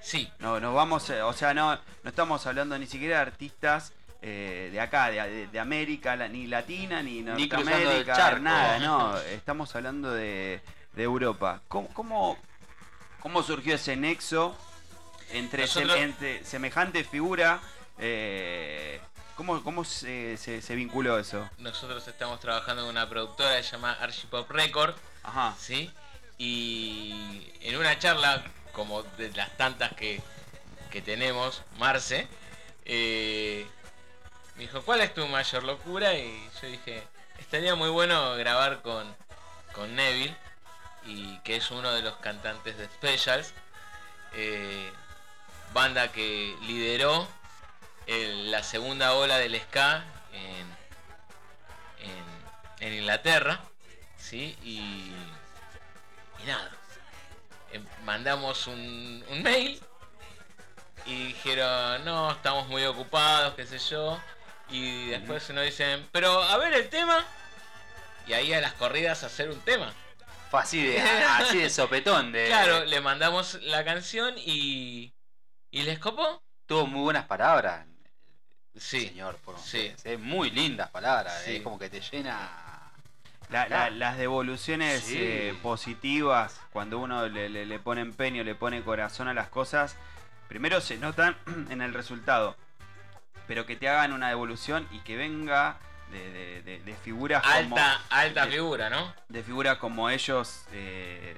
Sí, 0.00 0.30
No, 0.38 0.60
nos 0.60 0.72
vamos, 0.74 1.10
eh, 1.10 1.22
o 1.22 1.32
sea, 1.32 1.52
no, 1.52 1.74
no 1.74 2.08
estamos 2.10 2.46
hablando 2.46 2.78
ni 2.78 2.86
siquiera 2.86 3.16
de 3.16 3.22
artistas 3.22 3.92
eh, 4.28 4.70
de 4.72 4.80
acá, 4.80 5.08
de, 5.10 5.22
de- 5.30 5.46
de 5.46 5.60
América, 5.60 6.16
la- 6.16 6.26
ni 6.26 6.48
latina, 6.48 7.00
ni 7.00 7.22
Ni 7.22 7.22
Norteamérica, 7.22 8.16
charco. 8.16 8.40
nada, 8.42 8.78
no, 8.80 9.16
estamos 9.20 9.74
hablando 9.76 10.10
de, 10.12 10.60
de 10.94 11.02
Europa. 11.04 11.60
¿Cómo, 11.68 11.88
cómo, 11.94 12.36
cómo 13.20 13.42
surgió 13.44 13.76
ese 13.76 13.94
nexo 13.96 14.56
entre, 15.30 15.68
se- 15.68 15.82
entre 16.02 16.44
semejante 16.44 17.04
figura? 17.04 17.60
eh, 17.98 19.00
¿Cómo, 19.36 19.62
cómo 19.62 19.84
se, 19.84 20.36
se- 20.38 20.60
se 20.60 20.74
vinculó 20.74 21.18
eso? 21.18 21.48
nosotros 21.58 22.08
estamos 22.08 22.40
trabajando 22.40 22.82
con 22.82 22.90
una 22.90 23.08
productora 23.08 23.56
que 23.58 23.62
se 23.62 23.72
llama 23.72 23.92
Archipop 24.00 24.50
Record, 24.50 24.94
Ajá. 25.22 25.54
¿sí? 25.58 25.90
Y 26.38 27.46
en 27.60 27.76
una 27.76 27.96
charla, 27.98 28.42
como 28.72 29.02
de 29.02 29.30
las 29.32 29.56
tantas 29.56 29.92
que, 29.94 30.20
que 30.90 31.00
tenemos, 31.02 31.62
Marce, 31.78 32.26
eh, 32.86 33.66
me 34.56 34.62
dijo, 34.62 34.82
¿cuál 34.82 35.00
es 35.02 35.12
tu 35.12 35.26
mayor 35.28 35.64
locura? 35.64 36.14
Y 36.14 36.50
yo 36.60 36.68
dije, 36.68 37.06
estaría 37.38 37.74
muy 37.74 37.90
bueno 37.90 38.34
grabar 38.36 38.82
con, 38.82 39.14
con 39.72 39.94
Neville, 39.94 40.36
y 41.04 41.38
que 41.40 41.56
es 41.56 41.70
uno 41.70 41.92
de 41.92 42.02
los 42.02 42.16
cantantes 42.16 42.76
de 42.78 42.86
Specials, 42.86 43.52
eh, 44.34 44.90
banda 45.72 46.10
que 46.10 46.56
lideró 46.62 47.28
la 48.06 48.62
segunda 48.62 49.14
ola 49.14 49.38
del 49.38 49.60
ska 49.60 50.04
en, 50.32 50.76
en, 52.80 52.92
Inglaterra, 52.94 53.60
¿sí? 54.16 54.56
Y, 54.62 54.78
y 56.42 56.46
nada, 56.46 56.70
eh, 57.72 57.82
mandamos 58.04 58.66
un, 58.68 59.24
un 59.28 59.42
mail 59.42 59.82
y 61.04 61.26
dijeron, 61.28 62.04
no, 62.04 62.30
estamos 62.30 62.68
muy 62.68 62.84
ocupados, 62.84 63.54
qué 63.54 63.66
sé 63.66 63.78
yo. 63.78 64.20
Y 64.68 65.06
después 65.06 65.48
nos 65.50 65.64
dicen, 65.64 66.08
pero 66.12 66.42
a 66.42 66.56
ver 66.58 66.72
el 66.74 66.88
tema. 66.88 67.24
Y 68.26 68.32
ahí 68.32 68.52
a 68.52 68.60
las 68.60 68.72
corridas 68.72 69.22
hacer 69.22 69.50
un 69.50 69.60
tema. 69.60 69.92
Fue 70.50 70.60
así 70.60 70.84
de, 70.86 71.00
así 71.28 71.58
de 71.58 71.70
sopetón. 71.70 72.32
De, 72.32 72.46
Claro, 72.46 72.84
le 72.84 73.00
mandamos 73.00 73.54
la 73.62 73.84
canción 73.84 74.34
y. 74.38 75.12
¿Y 75.70 75.82
les 75.82 75.98
copó? 75.98 76.42
Tuvo 76.66 76.86
muy 76.86 77.02
buenas 77.02 77.26
palabras. 77.26 77.86
Sí. 78.76 79.06
Señor, 79.08 79.36
por 79.38 79.58
Sí. 79.58 79.92
eh, 80.04 80.16
Muy 80.16 80.50
lindas 80.50 80.90
palabras. 80.90 81.42
Sí. 81.44 81.56
Es 81.56 81.62
como 81.62 81.78
que 81.78 81.88
te 81.88 82.00
llena. 82.00 82.50
La- 83.48 83.68
la- 83.68 83.90
las 83.90 84.18
devoluciones 84.18 85.02
Sí. 85.04 85.16
eh, 85.18 85.58
positivas, 85.62 86.60
cuando 86.72 86.98
uno 86.98 87.28
le, 87.28 87.48
le- 87.48 87.64
le 87.66 87.78
pone 87.78 88.00
empeño, 88.00 88.42
le 88.42 88.56
pone 88.56 88.82
corazón 88.82 89.28
a 89.28 89.34
las 89.34 89.48
cosas, 89.48 89.94
primero 90.48 90.80
se 90.80 90.96
notan 90.98 91.36
en 91.70 91.80
el 91.80 91.94
resultado. 91.94 92.56
Pero 93.46 93.66
que 93.66 93.76
te 93.76 93.88
hagan 93.88 94.12
una 94.12 94.28
devolución 94.28 94.86
y 94.90 94.98
que 95.00 95.16
venga 95.16 95.76
de, 96.10 96.30
de- 96.30 96.62
de- 96.62 96.80
de 96.80 96.94
figuras 96.96 97.42
como. 97.42 97.76
Alta, 97.76 98.00
alta 98.10 98.46
de- 98.46 98.52
figura, 98.52 98.90
¿no? 98.90 99.12
de 99.28 99.42
figuras 99.42 99.78
como 99.78 100.08
ellos. 100.10 100.64
eh, 100.72 101.36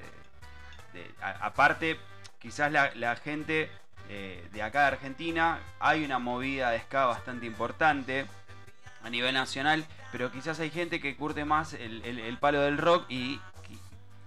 a- 1.23 1.47
aparte, 1.47 1.99
quizás 2.39 2.73
la, 2.73 2.91
la 2.95 3.17
gente 3.17 3.71
eh, 4.09 4.47
de 4.53 4.63
acá 4.63 4.81
de 4.83 4.87
Argentina, 4.89 5.59
hay 5.81 6.05
una 6.05 6.19
movida 6.19 6.71
de 6.71 6.81
ska 6.81 7.05
bastante 7.07 7.45
importante 7.47 8.27
a 9.05 9.11
nivel 9.11 9.35
nacional, 9.35 9.85
pero 10.13 10.33
quizás 10.33 10.59
hay 10.61 10.71
gente 10.71 11.01
que 11.01 11.15
curte 11.17 11.45
más 11.45 11.75
el, 11.75 12.03
el- 12.05 12.19
el 12.19 12.39
palo 12.39 12.61
del 12.63 12.79
rock 12.79 13.05
y, 13.11 13.35
y 13.69 13.79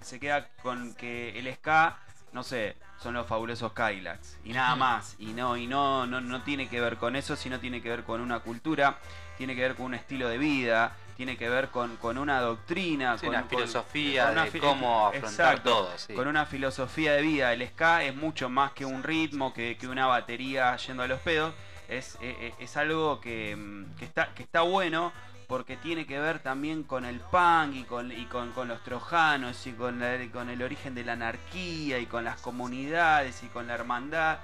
se 0.01 0.19
queda 0.19 0.47
con 0.61 0.93
que 0.95 1.37
el 1.39 1.51
ska, 1.55 1.97
no 2.33 2.43
sé, 2.43 2.75
son 3.01 3.13
los 3.13 3.27
fabulosos 3.27 3.73
Kylax 3.73 4.37
y 4.45 4.53
nada 4.53 4.75
más. 4.75 5.15
Y 5.19 5.27
no, 5.33 5.57
y 5.57 5.67
no, 5.67 6.05
no, 6.07 6.21
no 6.21 6.41
tiene 6.43 6.69
que 6.69 6.79
ver 6.79 6.97
con 6.97 7.15
eso, 7.15 7.35
sino 7.35 7.59
tiene 7.59 7.81
que 7.81 7.89
ver 7.89 8.03
con 8.03 8.21
una 8.21 8.39
cultura, 8.39 8.97
tiene 9.37 9.55
que 9.55 9.61
ver 9.61 9.75
con 9.75 9.87
un 9.87 9.95
estilo 9.95 10.29
de 10.29 10.37
vida, 10.37 10.95
tiene 11.17 11.37
que 11.37 11.49
ver 11.49 11.69
con, 11.69 11.97
con 11.97 12.17
una 12.17 12.39
doctrina, 12.41 13.17
Sí, 13.17 13.25
con 13.25 13.35
una 13.35 13.43
filosofía 13.45 14.23
con 14.25 14.31
una 14.33 14.45
de 14.45 14.51
fi- 14.51 14.59
cómo 14.59 15.07
afrontar 15.07 15.29
Exacto, 15.55 15.69
todo. 15.69 15.97
sí. 15.97 16.13
con 16.13 16.27
una 16.27 16.45
filosofía 16.45 17.13
de 17.13 17.21
vida. 17.21 17.53
El 17.53 17.67
ska 17.67 18.03
es 18.03 18.15
mucho 18.15 18.49
más 18.49 18.71
que 18.71 18.85
un 18.85 19.03
ritmo, 19.03 19.53
que, 19.53 19.77
que 19.77 19.87
una 19.87 20.07
batería 20.07 20.75
yendo 20.77 21.03
a 21.03 21.07
los 21.07 21.19
pedos. 21.19 21.53
Es, 21.89 22.15
eh, 22.21 22.35
eh, 22.39 22.53
es 22.59 22.77
algo 22.77 23.19
que, 23.19 23.53
mm, 23.55 23.95
que 23.97 24.05
está, 24.05 24.33
que 24.33 24.43
está 24.43 24.61
bueno 24.61 25.11
porque 25.51 25.75
tiene 25.75 26.05
que 26.05 26.17
ver 26.17 26.39
también 26.39 26.83
con 26.83 27.03
el 27.03 27.19
punk 27.19 27.75
y 27.75 27.83
con, 27.83 28.69
los 28.69 28.83
trojanos 28.85 29.67
y 29.67 29.73
con, 29.73 30.01
el 30.01 30.63
origen 30.63 30.95
de 30.95 31.03
la 31.03 31.11
anarquía 31.11 31.99
y 31.99 32.05
con 32.05 32.23
las 32.23 32.39
comunidades 32.39 33.43
y 33.43 33.47
con 33.47 33.67
la 33.67 33.73
hermandad, 33.73 34.37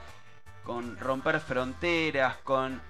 con 0.66 0.98
romper 1.00 1.40
fronteras, 1.40 2.36
con 2.44 2.82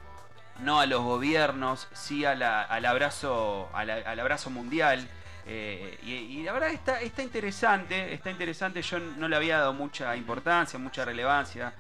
no 0.62 0.80
a 0.80 0.88
los 0.88 1.04
gobiernos, 1.04 1.88
sí 1.94 2.26
a 2.26 2.32
al, 2.32 2.86
abrazo, 2.88 3.70
al 3.76 4.20
abrazo 4.20 4.50
mundial. 4.50 5.08
Eh, 5.46 6.00
y, 6.04 6.42
la 6.42 6.54
verdad 6.54 6.70
está, 6.72 7.00
está 7.00 7.22
interesante, 7.22 8.16
está 8.16 8.32
interesante, 8.32 8.82
yo 8.82 8.98
no 8.98 9.28
le 9.28 9.36
había 9.36 9.60
dado 9.60 9.74
mucha 9.74 10.16
importancia, 10.16 10.80
mucha 10.80 11.06
relevancia. 11.06 11.72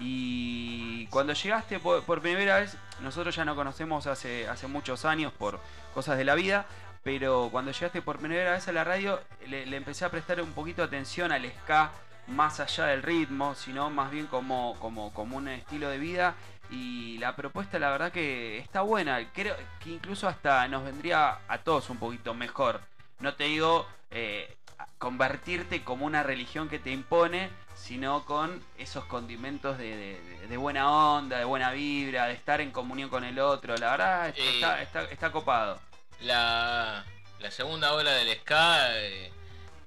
Y 0.00 1.06
cuando 1.08 1.34
llegaste 1.34 1.80
por 1.80 2.22
primera 2.22 2.60
vez, 2.60 2.78
nosotros 3.02 3.34
ya 3.34 3.44
nos 3.44 3.56
conocemos 3.56 4.06
hace, 4.06 4.48
hace 4.48 4.66
muchos 4.66 5.04
años 5.04 5.32
por 5.32 5.60
cosas 5.94 6.16
de 6.18 6.24
la 6.24 6.34
vida, 6.34 6.66
pero 7.02 7.48
cuando 7.50 7.72
llegaste 7.72 8.00
por 8.02 8.18
primera 8.18 8.52
vez 8.52 8.68
a 8.68 8.72
la 8.72 8.84
radio, 8.84 9.20
le, 9.46 9.66
le 9.66 9.76
empecé 9.76 10.04
a 10.04 10.10
prestar 10.10 10.40
un 10.40 10.52
poquito 10.52 10.82
atención 10.82 11.32
al 11.32 11.50
ska, 11.50 11.90
más 12.28 12.60
allá 12.60 12.86
del 12.86 13.02
ritmo, 13.02 13.54
sino 13.54 13.90
más 13.90 14.10
bien 14.10 14.26
como, 14.26 14.76
como, 14.78 15.12
como 15.12 15.36
un 15.36 15.48
estilo 15.48 15.88
de 15.88 15.98
vida. 15.98 16.34
Y 16.70 17.18
la 17.18 17.36
propuesta, 17.36 17.78
la 17.78 17.90
verdad 17.90 18.12
que 18.12 18.58
está 18.58 18.80
buena. 18.80 19.20
Creo 19.32 19.54
que 19.80 19.90
incluso 19.90 20.28
hasta 20.28 20.66
nos 20.68 20.84
vendría 20.84 21.38
a 21.48 21.58
todos 21.58 21.90
un 21.90 21.98
poquito 21.98 22.34
mejor. 22.34 22.80
No 23.20 23.34
te 23.34 23.44
digo 23.44 23.86
eh, 24.10 24.56
convertirte 24.98 25.82
como 25.82 26.06
una 26.06 26.22
religión 26.22 26.68
que 26.68 26.78
te 26.78 26.90
impone, 26.90 27.50
sino 27.92 28.24
con 28.24 28.64
esos 28.78 29.04
condimentos 29.04 29.76
de, 29.76 29.94
de- 29.94 30.46
de 30.48 30.56
buena 30.56 30.90
onda, 30.90 31.36
de 31.38 31.44
buena 31.44 31.72
vibra, 31.72 32.26
de 32.26 32.32
estar 32.32 32.62
en 32.62 32.70
comunión 32.70 33.10
con 33.10 33.22
el 33.22 33.38
otro. 33.38 33.76
La 33.76 33.90
verdad 33.90 34.28
Eh, 34.34 34.54
está, 34.54 34.80
está, 34.80 35.02
está 35.02 35.30
copado. 35.30 35.78
La, 36.22 37.04
la 37.38 37.50
segunda 37.50 37.92
ola 37.92 38.12
del 38.12 38.34
ska 38.40 38.96
eh, 38.98 39.30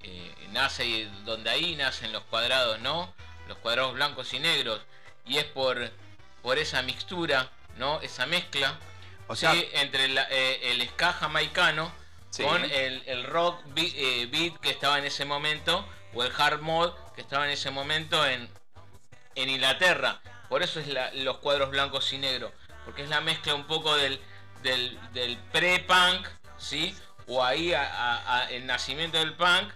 eh, 0.03 0.35
nace 0.51 0.85
y 0.85 1.03
donde 1.25 1.49
ahí 1.49 1.75
nacen 1.75 2.11
los 2.13 2.21
cuadrados, 2.25 2.79
¿no? 2.81 3.11
Los 3.47 3.57
cuadrados 3.57 3.95
blancos 3.95 4.31
y 4.35 4.39
negros. 4.39 4.81
Y 5.25 5.37
es 5.39 5.45
por, 5.45 5.89
por 6.43 6.59
esa 6.59 6.83
mixtura, 6.83 7.49
¿no? 7.77 8.01
Esa 8.01 8.27
mezcla 8.27 8.77
O 9.27 9.35
sea, 9.35 9.53
¿sí? 9.53 9.67
entre 9.73 10.09
la- 10.09 10.27
eh, 10.29 10.71
el 10.71 10.87
ska 10.89 11.11
jamaicano 11.13 11.91
Sí. 12.29 12.43
con 12.43 12.63
el, 12.65 13.01
el 13.07 13.23
rock 13.23 13.63
bi- 13.73 13.93
eh, 13.95 14.27
beat 14.31 14.59
que 14.59 14.69
estaba 14.69 14.99
en 14.99 15.05
ese 15.05 15.25
momento 15.25 15.87
o 16.13 16.21
el 16.23 16.31
hard 16.37 16.59
mod 16.61 16.91
que 17.15 17.21
estaba 17.21 17.45
en 17.45 17.51
ese 17.51 17.71
momento 17.71 18.25
en, 18.25 18.49
en 19.35 19.49
Inglaterra. 19.49 20.19
Por 20.49 20.61
eso 20.63 20.79
es 20.79 20.87
la- 20.87 21.11
los 21.13 21.37
cuadros 21.37 21.69
blancos 21.71 22.11
y 22.13 22.17
negros, 22.17 22.51
porque 22.85 23.03
es 23.03 23.09
la 23.09 23.21
mezcla 23.21 23.55
un 23.55 23.65
poco 23.65 23.95
del, 23.95 24.19
del, 24.61 24.99
del 25.13 25.37
pre-punk, 25.51 26.27
¿sí? 26.57 26.95
O 27.27 27.43
ahí 27.43 27.73
a- 27.73 27.83
a- 28.43 28.51
el 28.51 28.65
nacimiento 28.67 29.17
del 29.17 29.33
punk, 29.33 29.71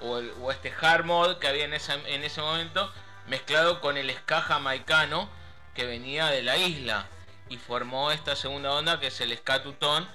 o, 0.00 0.18
el- 0.18 0.32
este 0.50 0.72
hard 0.80 1.04
mod 1.04 1.38
que 1.38 1.48
había 1.48 1.64
en, 1.64 1.74
esa- 1.74 1.94
en 2.06 2.22
ese 2.24 2.40
momento, 2.40 2.92
mezclado 3.26 3.80
con 3.80 3.96
el 3.96 4.10
ska 4.14 4.40
jamaicano 4.42 5.28
que 5.74 5.84
venía 5.86 6.26
de 6.26 6.42
la 6.42 6.56
isla. 6.56 7.06
Y 7.48 7.58
formó 7.58 8.10
esta 8.12 8.34
segunda 8.36 8.72
onda 8.72 8.98
que 9.00 9.08
es 9.08 9.20
el 9.20 9.36
ska 9.36 9.62
tutón. 9.62 10.08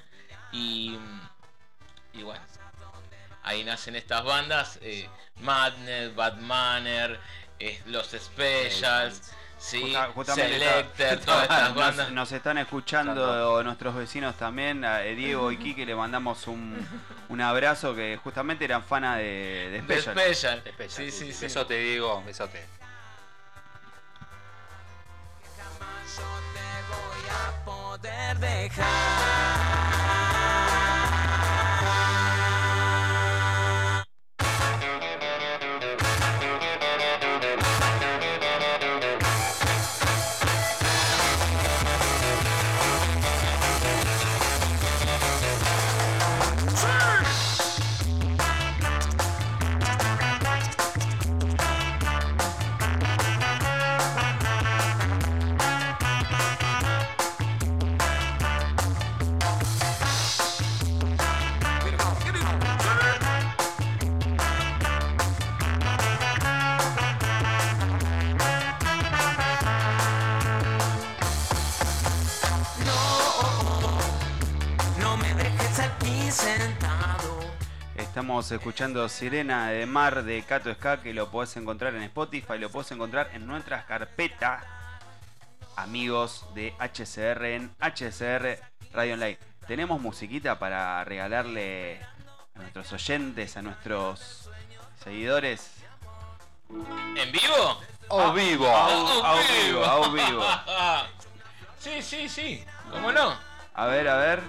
Y, 0.51 0.97
y 2.13 2.23
bueno, 2.23 2.41
ahí 3.47 3.63
nacen 3.63 3.95
estas 3.95 4.23
bandas, 4.23 4.77
eh, 4.81 5.07
Madness, 5.41 6.13
Bad 6.15 6.37
Manner, 6.37 7.19
eh, 7.59 7.81
los 7.85 8.07
Specials, 8.07 9.31
¿sí? 9.57 9.81
Justa- 9.81 10.09
justamente 10.13 10.59
Selector, 10.59 11.07
está- 11.07 11.25
todas 11.25 11.43
estas 11.43 11.69
nos, 11.69 11.75
bandas. 11.77 12.11
nos 12.11 12.31
están 12.31 12.57
escuchando 12.57 13.63
nuestros 13.63 13.95
vecinos 13.95 14.35
también, 14.35 14.83
a 14.85 15.03
eh, 15.03 15.15
Diego 15.15 15.51
y 15.51 15.57
Kike 15.57 15.85
le 15.85 15.95
mandamos 15.95 16.47
un, 16.47 16.75
un 17.29 17.41
abrazo 17.41 17.95
que 17.95 18.17
justamente 18.23 18.65
eran 18.65 18.83
fanas 18.83 19.17
de, 19.17 19.23
de 19.23 19.81
De 19.81 20.01
Special. 20.01 20.15
Special. 20.17 20.61
Especial, 20.65 21.11
Sí, 21.11 21.11
sí, 21.11 21.33
sí. 21.33 21.45
Besote, 21.45 21.77
Diego, 21.79 22.23
besote. 22.25 22.65
Jamás 25.57 26.15
yo 26.17 26.23
te 26.53 26.69
voy 26.89 27.29
a 27.31 27.65
poder 27.65 28.37
dejar. 28.39 29.96
Estamos 78.38 78.51
escuchando 78.51 79.09
Sirena 79.09 79.69
de 79.69 79.88
Mar 79.88 80.23
de 80.23 80.43
Cato 80.43 80.71
Ska 80.71 81.01
que 81.01 81.11
lo 81.11 81.31
podés 81.31 81.57
encontrar 81.57 81.95
en 81.95 82.03
Spotify, 82.03 82.59
lo 82.59 82.69
podés 82.69 82.91
encontrar 82.91 83.31
en 83.33 83.47
nuestras 83.47 83.85
carpetas. 83.85 84.63
amigos 85.75 86.45
de 86.53 86.71
HCR 86.77 87.45
en 87.45 87.75
HCR 87.79 88.59
Radio 88.93 89.15
Online. 89.15 89.39
Tenemos 89.65 89.99
musiquita 89.99 90.59
para 90.59 91.03
regalarle 91.03 91.99
a 92.53 92.59
nuestros 92.59 92.93
oyentes, 92.93 93.57
a 93.57 93.63
nuestros 93.63 94.51
seguidores. 95.03 95.71
¿En 96.69 97.31
vivo? 97.31 97.81
¡Oh, 98.09 98.33
vivo! 98.33 98.67
Au, 98.67 99.25
au 99.25 99.38
vivo, 99.63 99.83
au 99.83 100.11
vivo. 100.11 100.43
sí, 101.79 102.03
sí, 102.03 102.29
sí. 102.29 102.63
¿Cómo 102.91 103.11
no? 103.11 103.35
A 103.73 103.88
ver, 103.88 104.07
a 104.07 104.17
ver. 104.17 104.43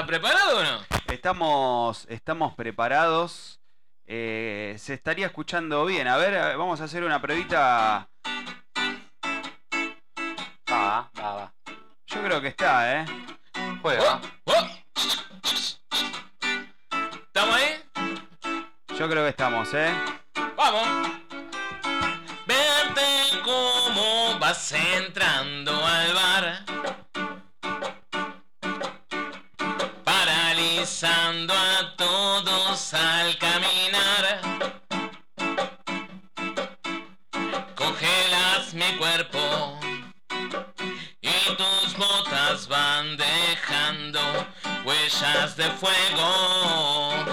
Está 0.00 0.06
preparado 0.06 0.58
o 0.58 0.62
no? 0.62 0.80
Estamos, 1.12 2.06
estamos 2.08 2.54
preparados. 2.54 3.60
Eh, 4.06 4.74
se 4.78 4.94
estaría 4.94 5.26
escuchando 5.26 5.84
bien. 5.84 6.08
A 6.08 6.16
ver, 6.16 6.36
a 6.38 6.48
ver, 6.48 6.56
vamos 6.56 6.80
a 6.80 6.84
hacer 6.84 7.04
una 7.04 7.20
pruebita. 7.20 8.08
Va, 10.70 11.10
va, 11.18 11.34
va. 11.34 11.54
Yo 12.06 12.22
creo 12.22 12.40
que 12.40 12.48
está, 12.48 13.00
¿eh? 13.00 13.04
Juega. 13.82 14.20
Oh, 14.44 14.68
¿Estamos 17.26 17.54
ahí? 17.54 17.84
Yo 18.98 19.08
creo 19.08 19.24
que 19.24 19.30
estamos, 19.30 19.68
¿eh? 19.74 19.92
Vamos. 20.56 21.10
Vete 22.46 23.40
cómo 23.44 24.38
vas 24.38 24.72
entrando 24.72 25.72
al 25.84 26.14
bar. 26.14 26.79
Paralizando 30.90 31.54
a 31.54 31.96
todos 31.96 32.94
al 32.94 33.38
caminar. 33.38 34.40
Congelas 37.76 38.74
mi 38.74 38.96
cuerpo. 38.98 39.78
Y 41.20 41.56
tus 41.56 41.96
botas 41.96 42.66
van 42.66 43.16
dejando 43.16 44.20
huellas 44.84 45.56
de 45.56 45.70
fuego 45.70 47.24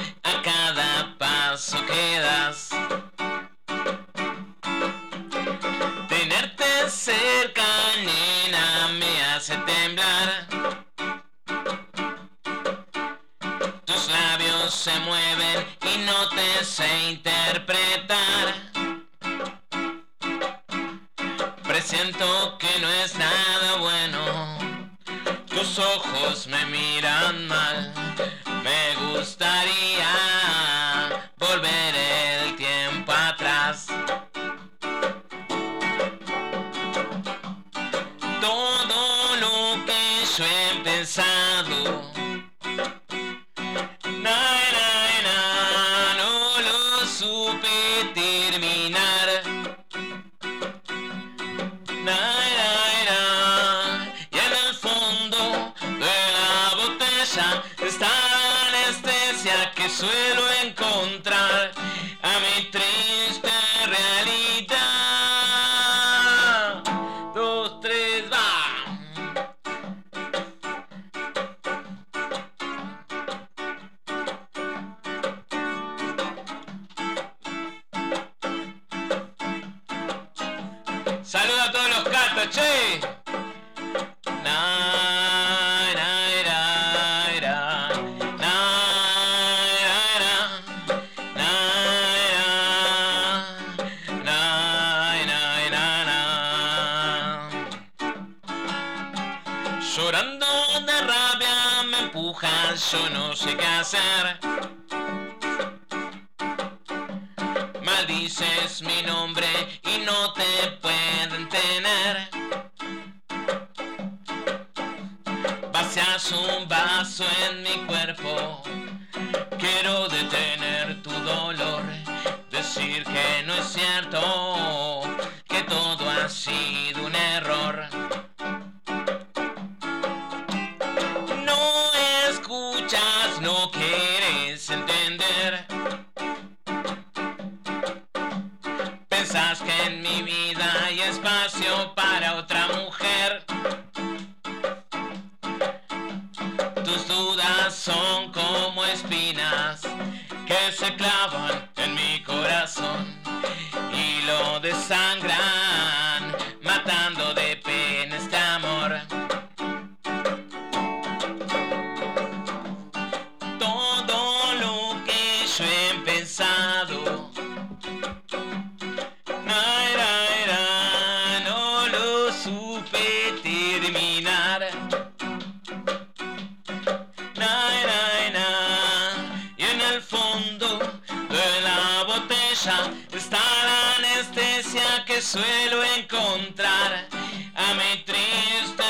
está 183.14 183.40
la 183.40 183.96
anestesia 183.96 185.06
que 185.06 185.22
suelo 185.22 185.84
encontrar. 185.84 187.08
A 187.56 187.74
mi 187.76 188.04
triste 188.04 188.84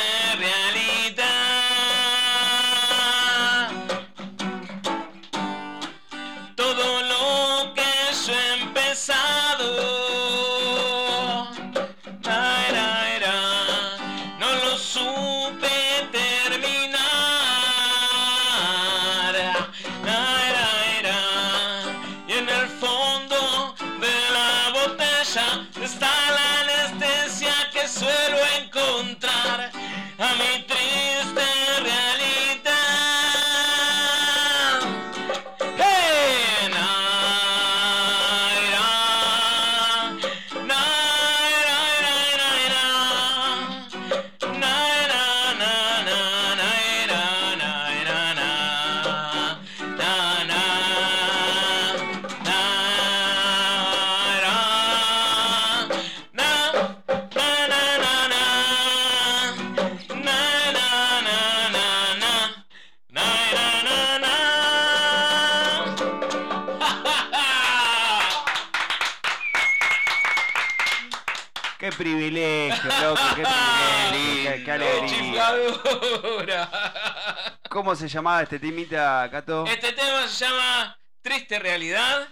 ¿Cómo 77.78 77.95
se 77.95 78.08
llamaba 78.08 78.41
este 78.41 78.58
timita, 78.58 79.30
Cato? 79.30 79.64
Este 79.68 79.94
tema 79.94 80.28
se 80.28 80.45
llama 80.45 80.98
Triste 81.22 81.60
Realidad. 81.60 82.28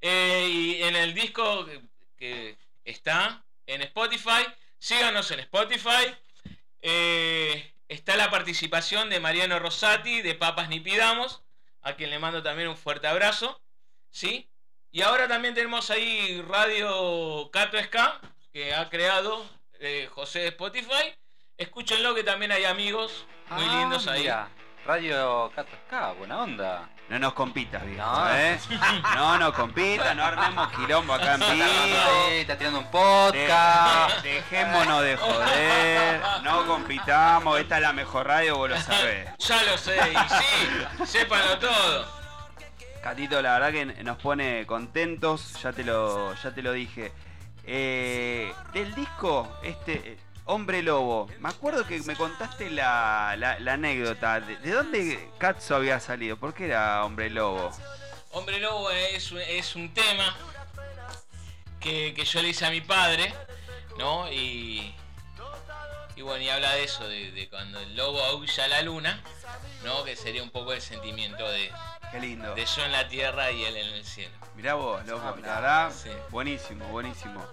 eh, 0.00 0.48
y 0.48 0.82
en 0.84 0.94
el 0.94 1.12
disco 1.14 1.66
que, 1.66 1.82
que 2.16 2.56
está 2.84 3.42
en 3.66 3.82
Spotify, 3.82 4.46
síganos 4.78 5.28
en 5.32 5.40
Spotify. 5.40 6.14
eh, 6.80 7.74
está 7.88 8.14
la 8.16 8.30
participación 8.30 9.10
de 9.10 9.18
Mariano 9.18 9.58
Rosati 9.58 10.22
de 10.22 10.36
Papas 10.36 10.68
Ni 10.68 10.78
Pidamos, 10.78 11.42
a 11.82 11.94
quien 11.96 12.10
le 12.10 12.20
mando 12.20 12.40
también 12.44 12.68
un 12.68 12.76
fuerte 12.76 13.08
abrazo. 13.08 13.60
¿sí? 14.12 14.48
Y 14.92 15.02
ahora 15.02 15.26
también 15.26 15.54
tenemos 15.54 15.90
ahí 15.90 16.40
Radio 16.48 17.50
Cato 17.52 17.82
Ska, 17.82 18.20
que 18.52 18.72
ha 18.72 18.88
creado 18.90 19.44
eh, 19.80 20.08
José 20.12 20.38
de 20.38 20.48
Spotify. 20.50 21.12
Escúchenlo 21.58 22.14
que 22.14 22.22
también 22.22 22.52
hay 22.52 22.64
amigos 22.64 23.24
muy 23.50 23.64
Ah, 23.68 23.80
lindos 23.80 24.06
ahí. 24.06 24.20
mira, 24.20 24.48
Radio 24.86 25.50
Ska, 25.86 26.12
buena 26.18 26.42
onda. 26.42 26.88
No 27.08 27.18
nos 27.18 27.32
compitas, 27.34 27.84
viejo, 27.84 28.02
No. 28.04 28.34
¿eh? 28.34 28.58
No 29.14 29.38
nos 29.38 29.54
compitas, 29.54 30.14
no 30.16 30.24
armemos 30.24 30.68
quilombo 30.72 31.14
acá 31.14 31.34
en 31.34 31.42
Sí, 31.42 31.52
vivo. 31.52 32.28
está 32.32 32.56
tirando 32.58 32.78
un 32.80 32.90
podcast. 32.90 34.22
De- 34.22 34.32
dejémonos 34.34 35.02
de 35.02 35.16
joder, 35.16 36.20
no 36.42 36.66
compitamos, 36.66 37.60
esta 37.60 37.76
es 37.76 37.82
la 37.82 37.92
mejor 37.92 38.26
radio, 38.26 38.56
vos 38.56 38.70
lo 38.70 38.80
sabés. 38.80 39.28
Ya 39.38 39.62
lo 39.64 39.76
sé, 39.78 39.96
y 39.96 40.16
sí, 40.16 41.06
sépanlo 41.06 41.58
todo. 41.58 42.06
Catito, 43.02 43.40
la 43.42 43.58
verdad 43.58 43.72
que 43.72 43.84
nos 44.02 44.16
pone 44.18 44.64
contentos, 44.66 45.60
ya 45.62 45.72
te 45.72 45.84
lo, 45.84 46.34
ya 46.34 46.50
te 46.54 46.62
lo 46.62 46.72
dije. 46.72 47.12
Eh, 47.66 48.52
del 48.72 48.94
disco, 48.94 49.50
este, 49.62 50.18
Hombre 50.46 50.82
Lobo, 50.82 51.26
me 51.40 51.48
acuerdo 51.48 51.86
que 51.86 52.00
me 52.02 52.16
contaste 52.16 52.68
la, 52.70 53.34
la- 53.38 53.72
anécdota. 53.72 54.40
¿De, 54.40 54.56
de 54.58 54.70
dónde 54.72 55.30
Katzo 55.38 55.76
había 55.76 55.98
salido? 56.00 56.36
¿Por 56.36 56.52
qué 56.52 56.66
era 56.66 57.02
Hombre 57.04 57.30
Lobo? 57.30 57.70
Hombre 58.32 58.58
Lobo 58.60 58.90
es, 58.90 59.32
un- 59.32 59.40
es 59.40 59.74
un 59.74 59.94
tema 59.94 60.36
que, 61.80 62.12
que 62.14 62.24
yo 62.24 62.42
le 62.42 62.48
hice 62.48 62.66
a 62.66 62.70
mi 62.70 62.82
padre, 62.82 63.32
¿no? 63.98 64.30
Y, 64.30 64.94
y 66.16 66.22
bueno, 66.22 66.42
y 66.44 66.48
habla 66.48 66.72
de 66.74 66.84
eso, 66.84 67.06
de, 67.08 67.30
de 67.32 67.48
cuando 67.48 67.80
el 67.80 67.96
lobo 67.96 68.22
aúlla 68.22 68.64
a 68.64 68.68
la 68.68 68.82
luna, 68.82 69.20
¿no? 69.84 70.04
Que 70.04 70.16
sería 70.16 70.42
un 70.42 70.50
poco 70.50 70.72
el 70.72 70.80
sentimiento 70.80 71.48
de, 71.48 71.70
Qué 72.12 72.20
lindo. 72.20 72.54
de 72.54 72.64
yo 72.64 72.84
en 72.84 72.92
la 72.92 73.08
tierra 73.08 73.50
y 73.50 73.64
él 73.64 73.76
en 73.76 73.88
el 73.94 74.04
cielo. 74.04 74.34
Mirá 74.54 74.74
vos, 74.74 75.04
loco, 75.06 75.24
Ah, 75.26 75.34
mirá. 75.36 75.48
la 75.48 75.54
verdad, 75.60 75.92
Sí. 75.92 76.10
buenísimo, 76.30 76.86
buenísimo. 76.88 77.44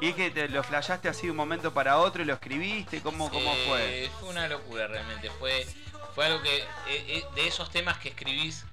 Y 0.00 0.08
es 0.10 0.14
que 0.14 0.30
te 0.30 0.48
lo 0.48 0.62
flashaste 0.62 1.08
así 1.08 1.26
de 1.26 1.30
un 1.30 1.36
momento 1.36 1.72
para 1.72 1.98
otro 1.98 2.22
y 2.22 2.26
lo 2.26 2.34
escribiste, 2.34 3.00
¿cómo, 3.00 3.30
cómo 3.30 3.52
Eh, 3.52 3.64
fue? 3.66 4.10
Fue 4.20 4.28
una 4.30 4.48
locura 4.48 4.86
realmente. 4.86 5.30
Fue, 5.38 5.66
fue 6.14 6.26
algo 6.26 6.42
que. 6.42 6.58
eh, 6.58 6.64
eh, 6.88 7.24
de 7.34 7.46
esos 7.46 7.70
temas 7.70 7.98
que 7.98 8.10
escribís 8.10 8.64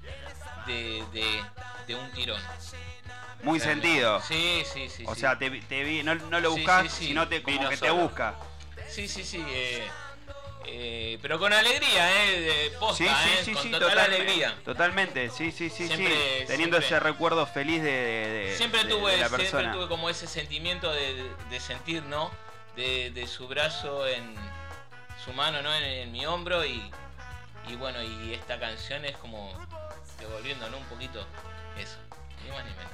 de, 0.65 1.03
de, 1.13 1.43
de 1.87 1.95
un 1.95 2.11
tirón. 2.11 2.41
Muy 3.43 3.59
sentido. 3.59 4.21
Sí, 4.21 4.63
sí, 4.73 4.89
sí. 4.89 5.03
O 5.07 5.13
sí. 5.15 5.21
sea, 5.21 5.37
te, 5.37 5.49
vi- 5.49 5.61
te 5.61 5.83
vi, 5.83 6.03
no, 6.03 6.13
no 6.15 6.39
lo 6.41 6.51
Sí, 6.53 6.57
buscas, 6.59 6.83
sí, 6.83 6.89
sí. 6.89 7.05
sino 7.07 7.27
te, 7.29 7.41
como 7.41 7.57
Vino 7.57 7.69
que 7.69 7.77
te 7.77 7.87
solo. 7.87 8.01
busca. 8.03 8.33
Sí, 8.89 9.07
sí, 9.07 9.23
sí. 9.23 9.43
eh, 9.47 9.87
eh, 10.65 11.17
pero 11.21 11.39
con 11.39 11.51
alegría, 11.53 12.23
¿eh? 12.25 12.39
De 12.41 12.71
posta, 12.77 12.97
Sí, 12.97 13.05
sí, 13.07 13.29
¿eh? 13.29 13.41
sí, 13.45 13.53
con 13.53 13.63
sí, 13.63 13.71
total 13.71 13.89
totalmente. 13.89 14.21
alegría. 14.23 14.55
Totalmente, 14.65 15.29
sí, 15.29 15.51
sí, 15.51 15.69
sí, 15.69 15.87
Siempre- 15.87 16.07
sí. 16.41 16.45
Teniendo 16.47 16.77
siempre- 16.77 16.97
ese 16.97 16.99
recuerdo 16.99 17.45
feliz 17.47 17.81
de, 17.81 18.53
Siempre 18.57 18.83
de- 18.83 18.89
tuve, 18.89 19.11
de 19.13 19.17
la 19.17 19.29
siempre 19.29 19.67
tuve 19.71 19.87
como 19.87 20.09
ese 20.09 20.27
sentimiento 20.27 20.91
de, 20.91 21.59
sentir, 21.59 22.03
¿no? 22.03 22.29
De, 22.75 23.11
de 23.11 23.27
su 23.27 23.47
brazo 23.47 24.07
en 24.07 24.35
su 25.23 25.33
mano, 25.33 25.61
¿no? 25.61 25.73
En, 25.75 25.83
en 25.83 26.11
mi 26.11 26.25
hombro 26.25 26.63
y, 26.65 26.91
y 27.67 27.75
bueno, 27.75 28.01
y 28.03 28.33
esta 28.33 28.59
canción 28.59 29.05
es 29.05 29.15
como 29.17 29.53
devolviendo, 30.19 30.69
¿no? 30.69 30.77
Un 30.77 30.85
poquito 30.85 31.25
eso, 31.77 31.97
ni 32.43 32.49
más 32.51 32.63
ni 32.65 32.71
menos. 32.71 32.91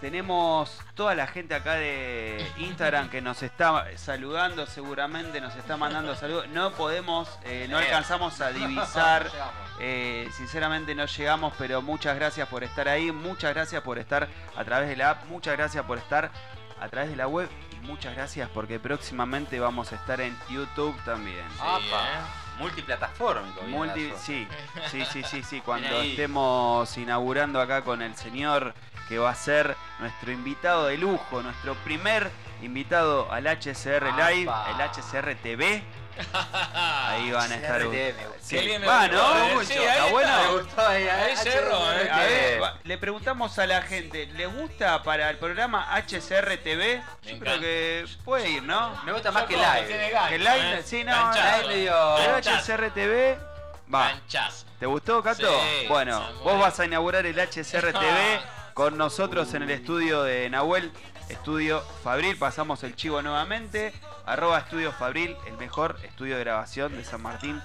Tenemos 0.00 0.78
toda 0.94 1.14
la 1.14 1.26
gente 1.26 1.54
acá 1.54 1.74
de 1.74 2.44
Instagram 2.58 3.08
que 3.08 3.22
nos 3.22 3.42
está 3.42 3.86
saludando 3.96 4.66
seguramente, 4.66 5.40
nos 5.40 5.56
está 5.56 5.76
mandando 5.76 6.14
saludos. 6.14 6.48
No 6.48 6.72
podemos, 6.72 7.28
eh, 7.44 7.66
no 7.70 7.78
alcanzamos 7.78 8.40
a 8.40 8.50
divisar. 8.50 9.30
Eh, 9.78 10.30
sinceramente 10.32 10.94
no 10.94 11.04
llegamos, 11.04 11.52
pero 11.58 11.82
muchas 11.82 12.16
gracias 12.16 12.48
por 12.48 12.64
estar 12.64 12.88
ahí, 12.88 13.12
muchas 13.12 13.52
gracias 13.52 13.82
por 13.82 13.98
estar 13.98 14.26
a 14.56 14.64
través 14.64 14.88
de 14.88 14.96
la 14.96 15.10
app, 15.10 15.26
muchas 15.26 15.54
gracias 15.54 15.84
por 15.84 15.98
estar 15.98 16.30
a 16.80 16.88
través 16.88 17.10
de 17.10 17.16
la 17.16 17.28
web 17.28 17.46
y 17.72 17.86
muchas 17.86 18.14
gracias 18.14 18.48
porque 18.54 18.80
próximamente 18.80 19.60
vamos 19.60 19.92
a 19.92 19.96
estar 19.96 20.22
en 20.22 20.34
YouTube 20.48 20.96
también. 21.04 21.44
Apa, 21.60 21.78
¿eh? 21.78 22.45
Multiplataformico. 22.58 23.62
Multi, 23.62 24.12
sí, 24.22 24.46
sí, 24.90 25.04
sí, 25.12 25.22
sí, 25.24 25.42
sí, 25.42 25.60
cuando 25.64 26.00
estemos 26.02 26.96
inaugurando 26.96 27.60
acá 27.60 27.82
con 27.82 28.02
el 28.02 28.14
señor 28.16 28.74
que 29.08 29.18
va 29.18 29.30
a 29.30 29.34
ser 29.34 29.76
nuestro 30.00 30.32
invitado 30.32 30.86
de 30.86 30.96
lujo, 30.98 31.42
nuestro 31.42 31.74
primer 31.76 32.30
invitado 32.62 33.30
al 33.30 33.46
HCR 33.46 34.12
Live, 34.16 34.50
el 34.70 34.80
HCR 34.80 35.34
TV. 35.42 35.82
Ahí 36.74 37.30
van 37.30 37.52
a 37.52 37.56
estar. 37.56 37.82
Sí. 38.40 38.56
Qué 38.56 38.62
bien 38.64 38.80
me 38.80 38.86
Va, 38.86 39.06
gustó, 39.06 39.34
¿no? 39.34 39.44
eh. 39.48 39.54
Mucho. 39.54 39.66
Sí, 39.66 39.74
ahí 39.74 39.84
¿Está 39.86 40.06
bueno? 40.06 40.32
Me 40.42 40.58
gustó 40.62 40.86
ahí, 40.88 41.08
Ahí 41.08 41.36
cerró, 41.36 41.92
eh. 41.92 42.58
Va- 42.58 42.78
le 42.84 42.96
preguntamos 42.96 43.58
a 43.58 43.66
la 43.66 43.82
gente, 43.82 44.26
¿les 44.34 44.50
gusta 44.54 45.02
para 45.02 45.28
el 45.28 45.36
programa 45.36 45.86
HCR 45.94 46.56
TV? 46.62 47.02
Me 47.24 47.32
Yo 47.32 47.38
creo 47.38 47.54
encanta. 47.54 47.60
que 47.60 48.06
puede 48.24 48.48
ir, 48.50 48.62
¿no? 48.62 48.98
Me 49.04 49.12
gusta 49.12 49.30
más 49.30 49.44
que 49.44 49.56
live. 49.56 50.12
Que 50.30 50.38
live, 50.38 50.78
¿eh? 50.78 50.82
sí, 50.84 51.04
no, 51.04 51.32
live 51.68 51.90
medio- 52.50 52.62
Pero 52.66 52.72
Ganchazo. 52.72 52.72
HCR 52.72 52.90
TV, 52.94 53.38
va. 53.94 54.12
¿Te 54.78 54.86
gustó, 54.86 55.22
Cato? 55.22 55.48
Sí, 55.48 55.86
bueno, 55.88 56.22
vos 56.44 56.58
vas 56.60 56.78
a 56.80 56.84
inaugurar 56.84 57.24
el 57.26 57.38
HCR 57.38 57.92
TV 57.92 58.40
con 58.74 58.96
nosotros 58.98 59.52
en 59.54 59.62
el 59.62 59.70
estudio 59.70 60.22
de 60.22 60.48
Nahuel, 60.50 60.92
Estudio 61.28 61.82
Fabril. 62.04 62.36
Pasamos 62.38 62.82
el 62.84 62.94
chivo 62.94 63.20
nuevamente. 63.22 63.92
Arroba 64.26 64.58
Estudio 64.58 64.92
Fabril, 64.92 65.36
el 65.46 65.56
mejor 65.56 65.98
estudio 66.02 66.36
de 66.36 66.44
grabación 66.44 66.96
de 66.96 67.04
San 67.04 67.22
Martín. 67.22 67.60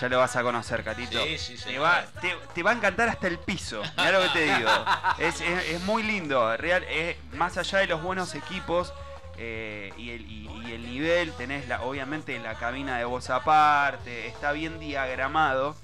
Ya 0.00 0.08
lo 0.08 0.18
vas 0.18 0.36
a 0.36 0.42
conocer, 0.44 0.84
Catito. 0.84 1.20
Sí, 1.24 1.38
sí, 1.38 1.56
te, 1.64 1.76
va, 1.80 2.04
te, 2.20 2.36
te 2.54 2.62
va 2.62 2.70
a 2.70 2.74
encantar 2.74 3.08
hasta 3.08 3.26
el 3.26 3.38
piso. 3.40 3.82
Mirá 3.96 4.12
lo 4.12 4.22
que 4.22 4.28
te 4.28 4.42
digo. 4.56 4.70
Es, 5.18 5.40
es- 5.40 5.64
es 5.70 5.80
muy 5.82 6.04
lindo. 6.04 6.56
Real, 6.56 6.84
es- 6.84 7.16
más 7.34 7.58
allá 7.58 7.78
de 7.80 7.88
los 7.88 8.00
buenos 8.00 8.36
equipos 8.36 8.92
eh, 9.38 9.92
y, 9.96 10.10
el, 10.10 10.22
y- 10.30 10.48
y 10.66 10.72
el 10.72 10.84
nivel, 10.84 11.32
tenés 11.32 11.68
la, 11.68 11.82
obviamente 11.82 12.38
la 12.40 12.54
cabina 12.54 12.98
de 12.98 13.04
voz 13.04 13.30
aparte. 13.30 14.26
Está 14.26 14.52
bien 14.52 14.78
diagramado. 14.80 15.76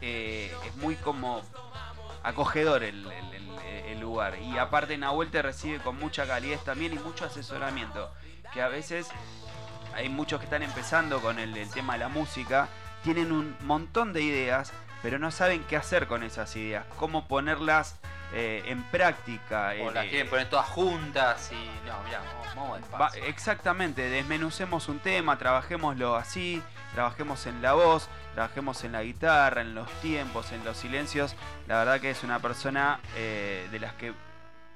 Eh, 0.00 0.54
es 0.66 0.76
muy 0.76 0.94
como 0.96 1.42
acogedor 2.22 2.82
el, 2.84 3.06
lugar. 4.00 4.38
Y 4.40 4.56
aparte 4.58 4.96
Nahuel 4.96 5.30
te 5.30 5.42
recibe 5.42 5.78
con 5.80 5.98
mucha 5.98 6.24
calidez 6.24 6.62
también 6.62 6.92
y 6.92 6.98
mucho 7.00 7.24
asesoramiento. 7.24 8.10
Que 8.52 8.62
a 8.62 8.68
veces 8.68 9.08
hay 9.94 10.08
muchos 10.08 10.38
que 10.38 10.44
están 10.44 10.62
empezando 10.62 11.20
con 11.20 11.38
el 11.40 11.68
tema 11.70 11.94
de 11.94 11.98
la 11.98 12.08
música, 12.08 12.68
tienen 13.02 13.32
un 13.32 13.56
montón 13.62 14.12
de 14.12 14.22
ideas, 14.22 14.72
pero 15.02 15.18
no 15.18 15.32
saben 15.32 15.64
qué 15.64 15.76
hacer 15.76 16.06
con 16.06 16.22
esas 16.22 16.54
ideas, 16.54 16.84
cómo 16.96 17.26
ponerlas 17.26 17.96
eh, 18.32 18.62
en 18.66 18.82
práctica. 18.84 19.72
O 19.82 19.90
las 19.90 20.04
eh, 20.06 20.10
quieren 20.10 20.28
poner 20.28 20.48
todas 20.50 20.66
juntas 20.68 21.50
y. 21.52 21.86
No, 21.86 22.02
mirá, 22.04 22.20
vamos, 22.20 22.54
vamos 22.54 22.70
Va- 22.72 22.78
despacio. 22.78 23.24
exactamente, 23.24 24.08
desmenucemos 24.10 24.88
un 24.88 24.98
tema, 24.98 25.38
trabajémoslo 25.38 26.16
así, 26.16 26.62
trabajemos 26.94 27.46
en 27.46 27.62
la 27.62 27.72
voz, 27.74 28.08
trabajemos 28.34 28.84
en 28.84 28.92
la 28.92 29.02
guitarra, 29.02 29.60
en 29.62 29.74
los 29.74 29.90
tiempos, 30.00 30.52
en 30.52 30.64
los 30.64 30.76
silencios. 30.76 31.34
La 31.66 31.78
verdad 31.78 32.00
que 32.00 32.10
es 32.10 32.22
una 32.24 32.38
persona 32.40 33.00
eh, 33.16 33.66
de 33.70 33.78
las 33.80 33.94
que 33.94 34.12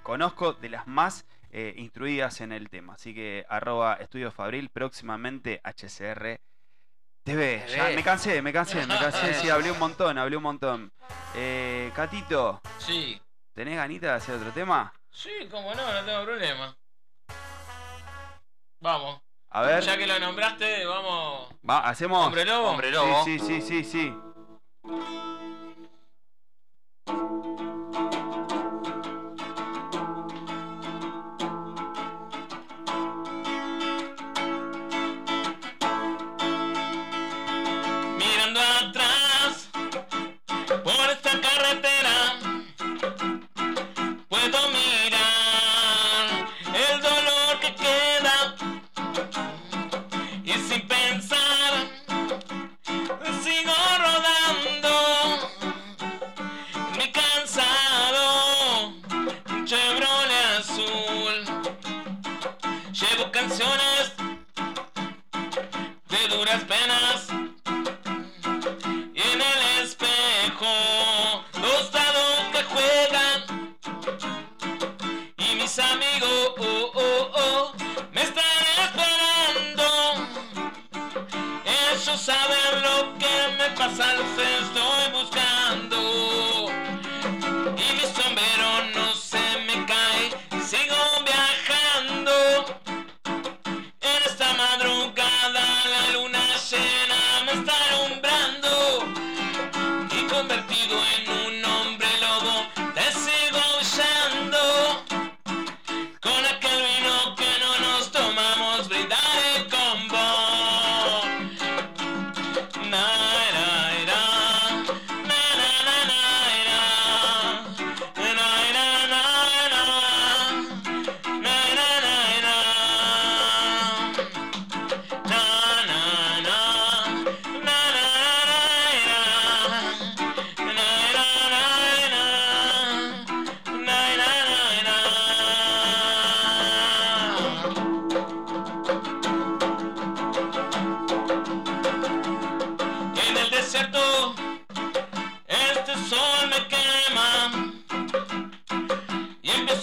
conozco, 0.03 0.55
de 0.55 0.69
las 0.70 0.87
más 0.87 1.24
eh, 1.51 1.74
instruidas 1.77 2.41
en 2.41 2.53
el 2.53 2.70
tema. 2.70 2.95
Así 2.95 3.15
que 3.15 3.45
arroba 3.49 3.95
Estudio 3.95 4.31
Fabril, 4.33 4.70
próximamente 4.70 5.61
HCR 5.62 6.41
TV. 7.24 7.65
Ya, 7.69 7.85
me 7.95 8.03
cansé, 8.03 8.43
me 8.43 8.53
cansé, 8.53 8.85
me 8.87 8.99
cansé, 8.99 9.35
sí, 9.41 9.51
hablé 9.51 9.70
un 9.70 9.79
montón, 9.79 10.19
hablé 10.19 10.37
un 10.37 10.43
montón. 10.43 10.93
Eh, 11.35 11.91
Catito, 11.95 12.61
Sí. 12.79 13.20
¿Tenés 13.55 13.77
ganita 13.77 14.07
de 14.09 14.12
hacer 14.15 14.35
otro 14.37 14.51
tema? 14.53 14.93
Sí, 15.11 15.31
cómo 15.51 15.74
no, 15.74 15.93
no 15.93 16.05
tengo 16.05 16.24
problema. 16.24 16.77
Vamos. 18.81 19.20
A 19.51 19.62
ver, 19.62 19.83
Ya 19.83 19.97
que 19.99 20.07
lo 20.07 20.19
nombraste, 20.19 20.85
vamos. 20.87 21.49
va, 21.69 21.81
hacemos... 21.89 22.27
Hombre 22.27 22.45
lobo. 22.45 22.70
Hombre 22.70 22.91
lobo. 22.91 23.24
Sí, 23.24 23.39
sí, 23.39 23.61
sí, 23.61 23.85
sí, 23.85 23.85
sí. 23.85 24.15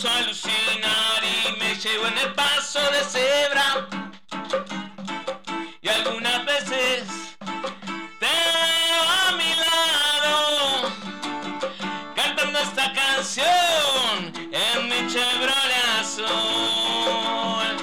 A 0.06 0.18
alucinar 0.18 1.22
y 1.24 1.60
me 1.60 1.76
llevo 1.76 2.08
en 2.08 2.18
el 2.20 2.34
paso 2.34 2.80
de 2.80 3.04
cebra. 3.04 3.88
Y 5.82 5.90
algunas 5.90 6.46
veces 6.46 7.04
te 8.20 8.26
veo 8.26 9.02
a 9.28 9.32
mi 9.34 9.54
lado 9.56 10.92
cantando 12.16 12.60
esta 12.60 12.94
canción 12.94 14.32
en 14.54 14.88
mi 14.88 15.12
Chevrolet 15.12 16.00
azul. 16.00 17.76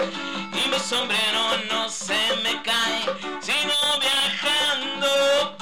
Y 0.55 0.69
mi 0.71 0.79
sombrero 0.79 1.59
no 1.71 1.89
se 1.91 2.19
me 2.43 2.63
cae 2.63 3.05
sino 3.41 3.75
viajando 4.01 5.57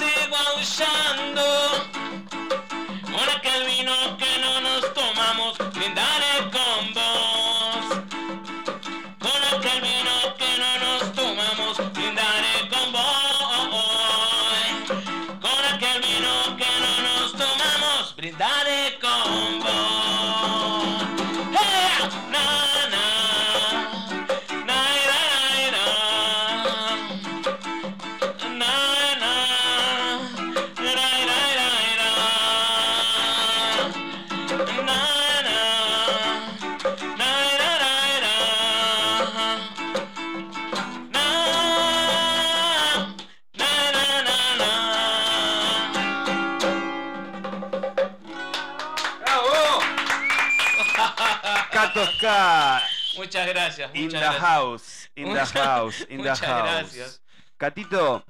seguo 0.00 0.38
usando. 0.58 1.89
Muchas 53.30 53.46
gracias, 53.46 53.90
In 53.94 54.04
muchas 54.06 54.20
the 54.20 54.26
gracias. 54.26 54.42
house. 54.42 55.10
In 55.14 55.32
the 55.32 55.46
house. 55.60 56.00
In 56.00 56.06
the 56.08 56.16
muchas 56.16 56.40
house. 56.40 56.62
gracias. 56.64 57.22
Catito, 57.56 58.24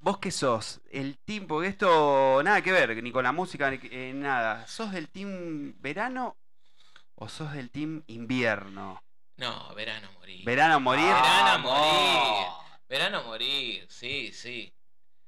¿vos 0.00 0.16
qué 0.16 0.30
sos? 0.30 0.80
El 0.90 1.18
team, 1.18 1.46
porque 1.46 1.68
esto 1.68 2.40
nada 2.42 2.62
que 2.62 2.72
ver, 2.72 3.02
ni 3.02 3.12
con 3.12 3.22
la 3.24 3.32
música, 3.32 3.70
ni 3.70 3.78
eh, 3.82 4.12
nada. 4.14 4.66
¿Sos 4.66 4.92
del 4.92 5.10
team 5.10 5.74
verano 5.82 6.38
o 7.16 7.28
sos 7.28 7.52
del 7.52 7.70
team 7.70 8.02
invierno? 8.06 9.02
No, 9.36 9.74
verano 9.74 10.08
morir. 10.18 10.42
¿Verano 10.46 10.80
morir? 10.80 11.04
Verano 11.04 11.58
morir. 11.58 12.46
Verano 12.88 13.22
morir, 13.24 13.86
sí, 13.90 14.32
sí. 14.32 14.72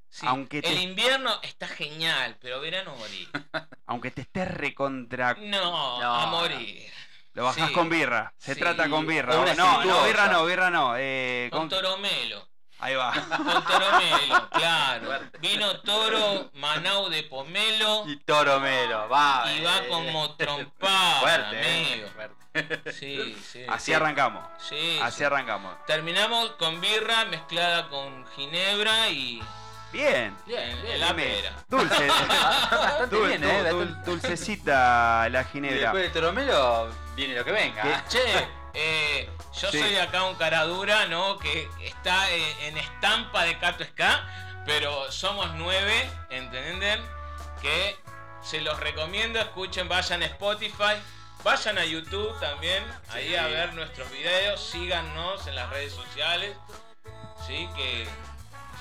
Sí, 0.08 0.24
Aunque 0.26 0.62
te- 0.62 0.72
El 0.72 0.78
invierno 0.80 1.38
está 1.42 1.68
genial, 1.68 2.38
pero 2.40 2.60
verano 2.62 2.96
morir. 2.96 3.28
Aunque 3.86 4.10
te 4.10 4.22
estés 4.22 4.48
recontra. 4.48 5.34
No, 5.34 6.00
No, 6.00 6.14
a 6.14 6.26
morir. 6.28 6.90
Lo 7.36 7.44
bajás 7.44 7.68
Sí. 7.68 7.74
con 7.74 7.88
birra. 7.90 8.32
Se 8.38 8.54
Sí. 8.54 8.60
trata 8.60 8.88
con 8.88 9.06
birra. 9.06 9.34
No, 9.34 9.44
no, 9.84 10.04
birra 10.04 10.26
no, 10.28 10.44
birra 10.46 10.70
no. 10.70 10.94
eh, 10.96 11.48
Con 11.52 11.60
con- 11.60 11.68
toromelo. 11.68 12.48
Ahí 12.78 12.94
va. 12.94 13.12
Con 13.12 13.64
toromelo, 13.64 14.50
claro. 14.52 15.20
Vino 15.40 15.80
toro, 15.80 16.50
Manau 16.54 17.08
de 17.10 17.22
pomelo 17.24 18.04
Y 18.06 18.16
Toro 18.20 18.58
Melo, 18.60 19.08
va. 19.08 19.44
y 19.54 19.62
va 19.62 19.78
eh, 19.78 19.88
como 19.88 20.34
trompada, 20.36 21.20
Fuerte, 21.20 21.60
eh, 21.62 22.10
fuerte. 22.14 22.92
Sí, 22.92 23.36
sí. 23.52 23.64
Así 23.68 23.86
sí. 23.86 23.92
arrancamos. 23.92 24.42
Sí, 24.58 24.98
Así 25.02 25.18
sí. 25.18 25.24
arrancamos. 25.24 25.74
Terminamos 25.86 26.52
con 26.52 26.80
birra 26.80 27.26
mezclada 27.26 27.88
con 27.90 28.26
ginebra 28.34 29.08
y 29.10 29.42
Bien. 29.96 30.24
en, 30.24 30.46
bien, 30.46 30.86
en 30.86 31.00
la 31.00 31.14
pera. 31.16 31.52
Dulce. 31.68 32.06
Bastante 32.70 33.16
Dul- 33.16 33.28
bien, 33.28 33.42
dul- 33.42 33.66
eh. 33.66 33.70
dul- 33.72 34.04
dulcecita 34.04 35.28
la 35.30 35.40
Y 35.42 35.44
ginebra. 35.46 35.78
después 35.80 36.02
del 36.04 36.12
Toro 36.12 36.32
Melo 36.32 36.90
viene 37.14 37.34
lo 37.34 37.44
que 37.44 37.52
venga. 37.52 37.82
¿Qué? 37.82 38.18
Che, 38.18 38.48
eh, 38.74 39.30
yo 39.60 39.70
Sí. 39.70 39.78
soy 39.80 39.96
acá 39.96 40.24
un 40.24 40.34
cara 40.36 40.64
dura, 40.64 41.06
¿no? 41.06 41.38
Que 41.38 41.68
está 41.82 42.30
eh, 42.30 42.66
en 42.68 42.76
estampa 42.76 43.44
de 43.44 43.58
Cato 43.58 43.84
Ska, 43.84 44.62
pero 44.66 45.10
somos 45.10 45.50
nueve, 45.54 46.08
¿entienden? 46.30 47.00
Que 47.62 47.96
se 48.42 48.60
los 48.60 48.78
recomiendo, 48.80 49.40
escuchen, 49.40 49.88
vayan 49.88 50.22
a 50.22 50.26
Spotify, 50.26 50.94
vayan 51.42 51.78
a 51.78 51.84
YouTube 51.84 52.38
también, 52.38 52.84
ahí 53.12 53.34
a 53.34 53.46
ver 53.46 53.72
nuestros 53.74 54.10
videos, 54.10 54.60
síganos 54.62 55.46
en 55.46 55.54
las 55.56 55.70
redes 55.70 55.92
sociales, 55.92 56.54
¿sí? 57.46 57.68
Que 57.76 58.06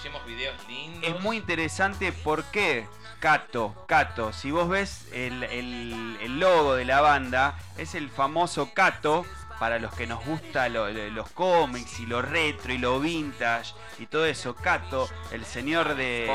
hacemos 0.06 0.26
videos 0.27 0.56
lindos. 0.68 1.03
Es 1.15 1.19
muy 1.22 1.38
interesante 1.38 2.11
porque 2.11 2.88
Cato, 3.19 3.73
Cato, 3.88 4.34
si 4.34 4.52
vos 4.52 4.69
ves 4.69 5.07
el, 5.14 5.44
el- 5.44 6.18
el 6.22 6.40
logo 6.40 6.76
de 6.76 6.86
la 6.86 7.02
banda, 7.02 7.57
es 7.77 7.95
el 7.95 8.10
famoso 8.10 8.72
Cato 8.73 9.26
para 9.60 9.80
los 9.80 9.94
que 9.95 10.06
nos 10.06 10.23
gusta 10.26 10.68
lo- 10.69 10.90
lo- 10.91 11.10
los 11.10 11.30
cómics 11.32 11.99
y 12.02 12.06
lo 12.06 12.22
retro 12.22 12.73
y 12.73 12.77
lo 12.77 12.99
vintage 12.99 13.73
y 13.98 14.06
todo 14.06 14.26
eso. 14.27 14.53
Cato, 14.56 15.10
el 15.32 15.44
señor 15.45 15.95
de, 15.95 16.27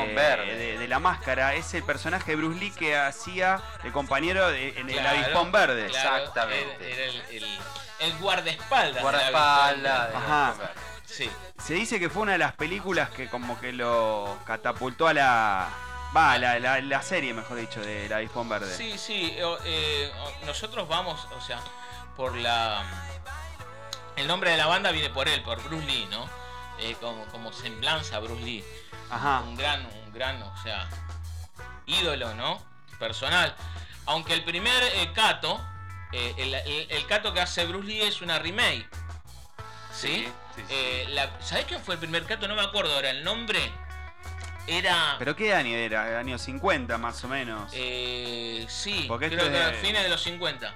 de- 0.57 0.77
de 0.79 0.87
la 0.89 0.99
máscara, 0.99 1.53
es 1.55 1.73
el 1.73 1.83
personaje 1.83 2.31
de 2.31 2.37
Bruce 2.37 2.59
Lee 2.59 2.71
que 2.71 2.97
hacía 2.97 3.61
de 3.83 3.91
compañero 3.93 4.49
de- 4.49 4.77
en 4.79 4.89
el 4.89 5.05
avispón 5.05 5.51
verde. 5.51 5.87
claro, 5.87 6.17
Exactamente. 6.17 6.91
Era, 6.91 7.03
era 7.03 7.05
el, 7.05 7.43
el- 7.43 7.59
el 7.99 8.17
guardaespaldas. 8.17 9.01
Guardaespaldas. 9.01 10.15
Ajá. 10.15 10.55
Sí. 11.11 11.29
Se 11.57 11.73
dice 11.73 11.99
que 11.99 12.09
fue 12.09 12.21
una 12.23 12.31
de 12.33 12.37
las 12.37 12.53
películas 12.53 13.09
que 13.09 13.27
como 13.29 13.59
que 13.59 13.73
lo 13.73 14.37
catapultó 14.45 15.07
a 15.07 15.13
la... 15.13 15.69
Va, 16.15 16.37
la, 16.37 16.59
la- 16.59 16.81
la 16.81 17.01
serie, 17.01 17.33
mejor 17.33 17.57
dicho, 17.57 17.79
de 17.81 18.07
la 18.09 18.17
avispón 18.17 18.47
verde. 18.49 18.75
Sí, 18.75 18.97
sí, 18.97 19.33
eh, 19.65 20.11
nosotros 20.45 20.87
vamos, 20.87 21.25
o 21.37 21.41
sea, 21.41 21.59
por 22.17 22.35
la... 22.35 22.83
El 24.17 24.27
nombre 24.27 24.51
de 24.51 24.57
la 24.57 24.67
banda 24.67 24.91
viene 24.91 25.09
por 25.09 25.27
él, 25.29 25.41
por 25.43 25.61
Bruce 25.63 25.85
Lee, 25.85 26.07
¿no? 26.11 26.27
Eh, 26.79 26.95
como, 26.99 27.25
como 27.27 27.53
semblanza 27.53 28.17
a 28.17 28.19
Bruce 28.19 28.41
Lee. 28.43 28.63
Ajá. 29.09 29.41
Un 29.41 29.55
gran, 29.55 29.85
un 29.85 30.13
gran, 30.13 30.41
o 30.43 30.63
sea, 30.63 30.89
ídolo, 31.85 32.33
¿no? 32.35 32.61
Personal. 32.99 33.55
Aunque 34.05 34.33
el 34.33 34.43
primer 34.43 34.83
eh, 34.83 35.11
Kato, 35.13 35.59
eh, 36.11 36.33
el, 36.37 36.53
el- 36.53 36.91
el 36.91 37.05
Kato 37.07 37.33
que 37.33 37.39
hace 37.41 37.65
Bruce 37.65 37.87
Lee 37.87 38.01
es 38.01 38.21
una 38.21 38.37
remake. 38.39 38.87
¿Sí? 39.93 40.25
Sí, 40.25 40.27
sí, 40.55 40.61
sí. 40.67 40.73
Eh, 40.73 41.05
la- 41.09 41.29
¿Sabés 41.41 41.65
quién 41.65 41.81
fue 41.81 41.95
el 41.95 41.99
primer 41.99 42.25
Kato? 42.25 42.47
No 42.47 42.55
me 42.55 42.61
acuerdo 42.61 42.93
ahora 42.95 43.09
el 43.09 43.23
nombre. 43.23 43.59
Era... 44.67 45.15
¿Pero 45.19 45.35
qué 45.35 45.53
año 45.53 45.75
era? 45.75 46.19
Años 46.19 46.41
50 46.43 46.97
más 46.97 47.23
o 47.23 47.27
menos. 47.27 47.71
Eh, 47.73 48.65
sí, 48.69 49.05
Porque 49.07 49.27
creo 49.29 49.49
que 49.51 49.59
es 49.59 49.65
de- 49.71 49.73
fines 49.87 50.03
de 50.03 50.09
los 50.09 50.21
50. 50.21 50.73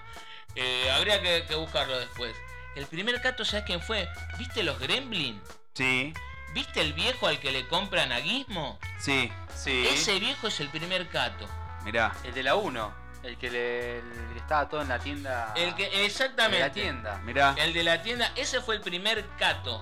Eh, 0.56 0.89
habría 0.91 1.22
que, 1.22 1.45
que 1.47 1.56
buscarlo 1.56 1.97
después. 1.99 2.35
El 2.76 2.88
primer 2.88 3.22
Cato, 3.22 3.45
¿sabes 3.45 3.65
quién 3.65 3.81
fue? 3.81 4.10
¿Viste 4.38 4.64
los 4.64 4.80
Gremlin? 4.80 5.41
Sí, 5.73 6.14
¿Viste 6.53 6.80
el 6.81 6.93
viejo 6.93 7.27
al 7.27 7.39
que 7.39 7.52
le 7.52 7.68
compran 7.68 8.11
a 8.14 8.22
Gizmo? 8.22 8.80
sí, 8.99 9.31
Sí. 9.56 9.85
Ese 9.89 10.19
viejo 10.19 10.47
es 10.47 10.60
el 10.60 10.69
primer 10.69 11.07
Cato. 11.10 11.47
mirá. 11.84 12.14
El 12.23 12.34
de 12.34 12.43
la 12.43 12.56
1. 12.56 13.05
El 13.26 13.38
que 13.38 13.49
le, 13.49 14.02
le 14.03 14.38
estaba 14.38 14.69
todo 14.69 14.81
en 14.81 14.89
la 14.89 14.99
tienda. 14.99 15.52
El 15.56 15.73
que, 15.76 15.88
En 15.88 16.06
exactamente. 16.06 16.60
la 16.60 16.72
tienda. 16.72 17.19
Mirá. 17.23 17.56
El 17.57 17.73
de 17.73 17.84
la 17.84 18.02
tienda, 18.03 18.31
ese 18.35 18.61
fue 18.61 18.76
el 18.76 18.81
primer 18.81 19.26
cato. 19.39 19.81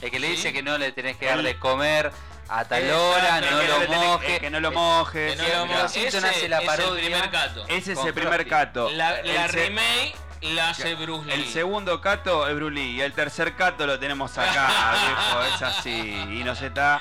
El 0.00 0.10
que 0.10 0.18
le 0.18 0.28
Sí. 0.28 0.36
dice 0.36 0.52
que 0.52 0.62
no 0.62 0.78
le 0.78 0.92
tenés 0.92 1.16
que 1.16 1.26
dar 1.26 1.42
de 1.42 1.58
comer 1.58 2.10
a 2.48 2.64
tal 2.64 2.90
hora, 2.90 3.38
Exacto, 3.38 3.50
no 3.50 3.60
que 3.60 3.68
lo 3.68 3.88
mojes. 3.98 4.38
que 4.40 4.50
no 4.50 4.60
lo 4.60 4.72
mojes. 4.72 5.36
Que 5.36 5.42
no 5.42 5.48
lo 5.58 5.66
mirá. 5.66 5.82
mo- 5.82 5.88
Simpson 5.88 6.24
ese 6.24 6.28
hace 6.36 6.48
la 6.48 6.56
es 6.58 6.62
el 6.62 6.66
parodia 6.68 7.02
primer 7.04 7.30
cato. 7.30 7.64
Ese 7.68 7.92
es 7.92 7.98
el 8.04 8.14
primer 8.14 8.46
cato. 8.48 8.90
La, 8.90 9.16
remake 9.48 10.14
la 10.42 10.70
hace 10.70 10.94
Bruce 10.94 11.26
Lee. 11.26 11.32
El 11.34 11.46
segundo 11.48 12.00
cato 12.00 12.46
es 12.48 12.54
Bruce 12.54 12.74
Lee 12.74 12.90
y 12.96 13.00
el 13.02 13.12
tercer 13.12 13.54
cato 13.56 13.86
lo 13.86 13.98
tenemos 13.98 14.36
acá, 14.38 14.68
viejo, 15.06 15.54
es 15.54 15.62
así. 15.62 16.12
Y 16.30 16.44
nos 16.44 16.60
está 16.62 17.00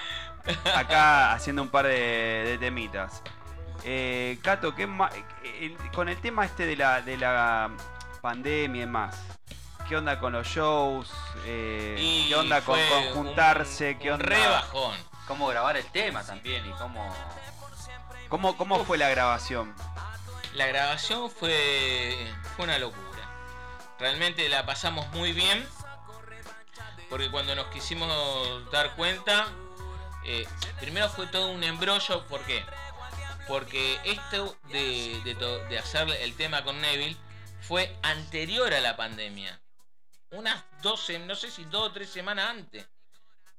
acá 0.75 1.33
haciendo 1.33 1.61
un 1.61 1.69
par 1.69 1.85
de, 1.87 2.43
de 2.45 2.57
temitas. 2.57 3.21
Eh, 3.87 4.39
Cato, 4.41 4.73
¿qué 4.73 4.87
ma- 4.87 5.11
el- 5.43 5.77
con 5.93 6.09
el 6.09 6.19
tema 6.19 6.43
este 6.45 6.65
de 6.65 6.75
la, 6.75 7.01
de 7.01 7.17
la 7.17 7.69
pandemia 8.21 8.77
y 8.77 8.85
demás, 8.85 9.15
¿qué 9.87 9.95
onda 9.95 10.19
con 10.19 10.33
los 10.33 10.47
shows? 10.47 11.11
Eh, 11.45 11.95
Y 11.99 12.27
¿Qué 12.29 12.35
onda 12.35 12.61
con, 12.61 12.79
fue 12.79 12.89
con 12.89 13.13
juntarse? 13.13 13.91
un- 13.91 13.99
¿Qué 13.99 14.07
un 14.07 14.13
onda? 14.15 14.25
re 14.25 14.47
bajón. 14.47 14.97
Cómo 15.27 15.47
grabar 15.47 15.77
el 15.77 15.85
tema 15.87 16.23
también 16.23 16.65
y 16.67 16.71
cómo. 16.73 17.15
¿Cómo, 18.29 18.57
cómo 18.57 18.83
fue 18.85 18.97
la 18.97 19.09
grabación? 19.09 19.73
La 20.53 20.65
grabación 20.67 21.29
fue, 21.29 22.31
fue 22.55 22.65
una 22.65 22.79
locura. 22.79 23.03
Realmente 23.99 24.49
la 24.49 24.65
pasamos 24.65 25.07
muy 25.09 25.31
bien. 25.31 25.67
Porque 27.09 27.29
cuando 27.29 27.53
nos 27.55 27.67
quisimos 27.67 28.09
dar 28.71 28.95
cuenta, 28.95 29.45
eh, 30.23 30.47
primero 30.79 31.07
fue 31.09 31.27
todo 31.27 31.49
un 31.49 31.63
embrollo. 31.63 32.25
¿Por 32.25 32.41
qué? 32.41 32.65
Porque 33.47 33.99
esto 34.03 34.57
de, 34.69 35.21
de 35.23 35.35
de 35.69 35.77
hacer 35.79 36.09
el 36.21 36.35
tema 36.35 36.63
con 36.63 36.79
Neville 36.81 37.17
fue 37.61 37.95
anterior 38.03 38.73
a 38.73 38.79
la 38.81 38.95
pandemia. 38.97 39.59
Unas 40.31 40.63
12, 40.81 41.19
no 41.19 41.35
sé 41.35 41.51
si 41.51 41.63
dos 41.65 41.89
o 41.89 41.91
tres 41.91 42.09
semanas 42.09 42.49
antes 42.49 42.87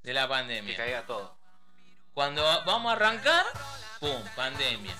de 0.03 0.13
la 0.13 0.23
Que 0.23 0.27
pandemia. 0.27 0.77
caiga 0.77 1.05
todo. 1.05 1.37
Cuando 2.13 2.43
vamos 2.65 2.89
a 2.91 2.95
arrancar, 2.95 3.45
¡pum! 3.99 4.21
Pandemia. 4.35 4.95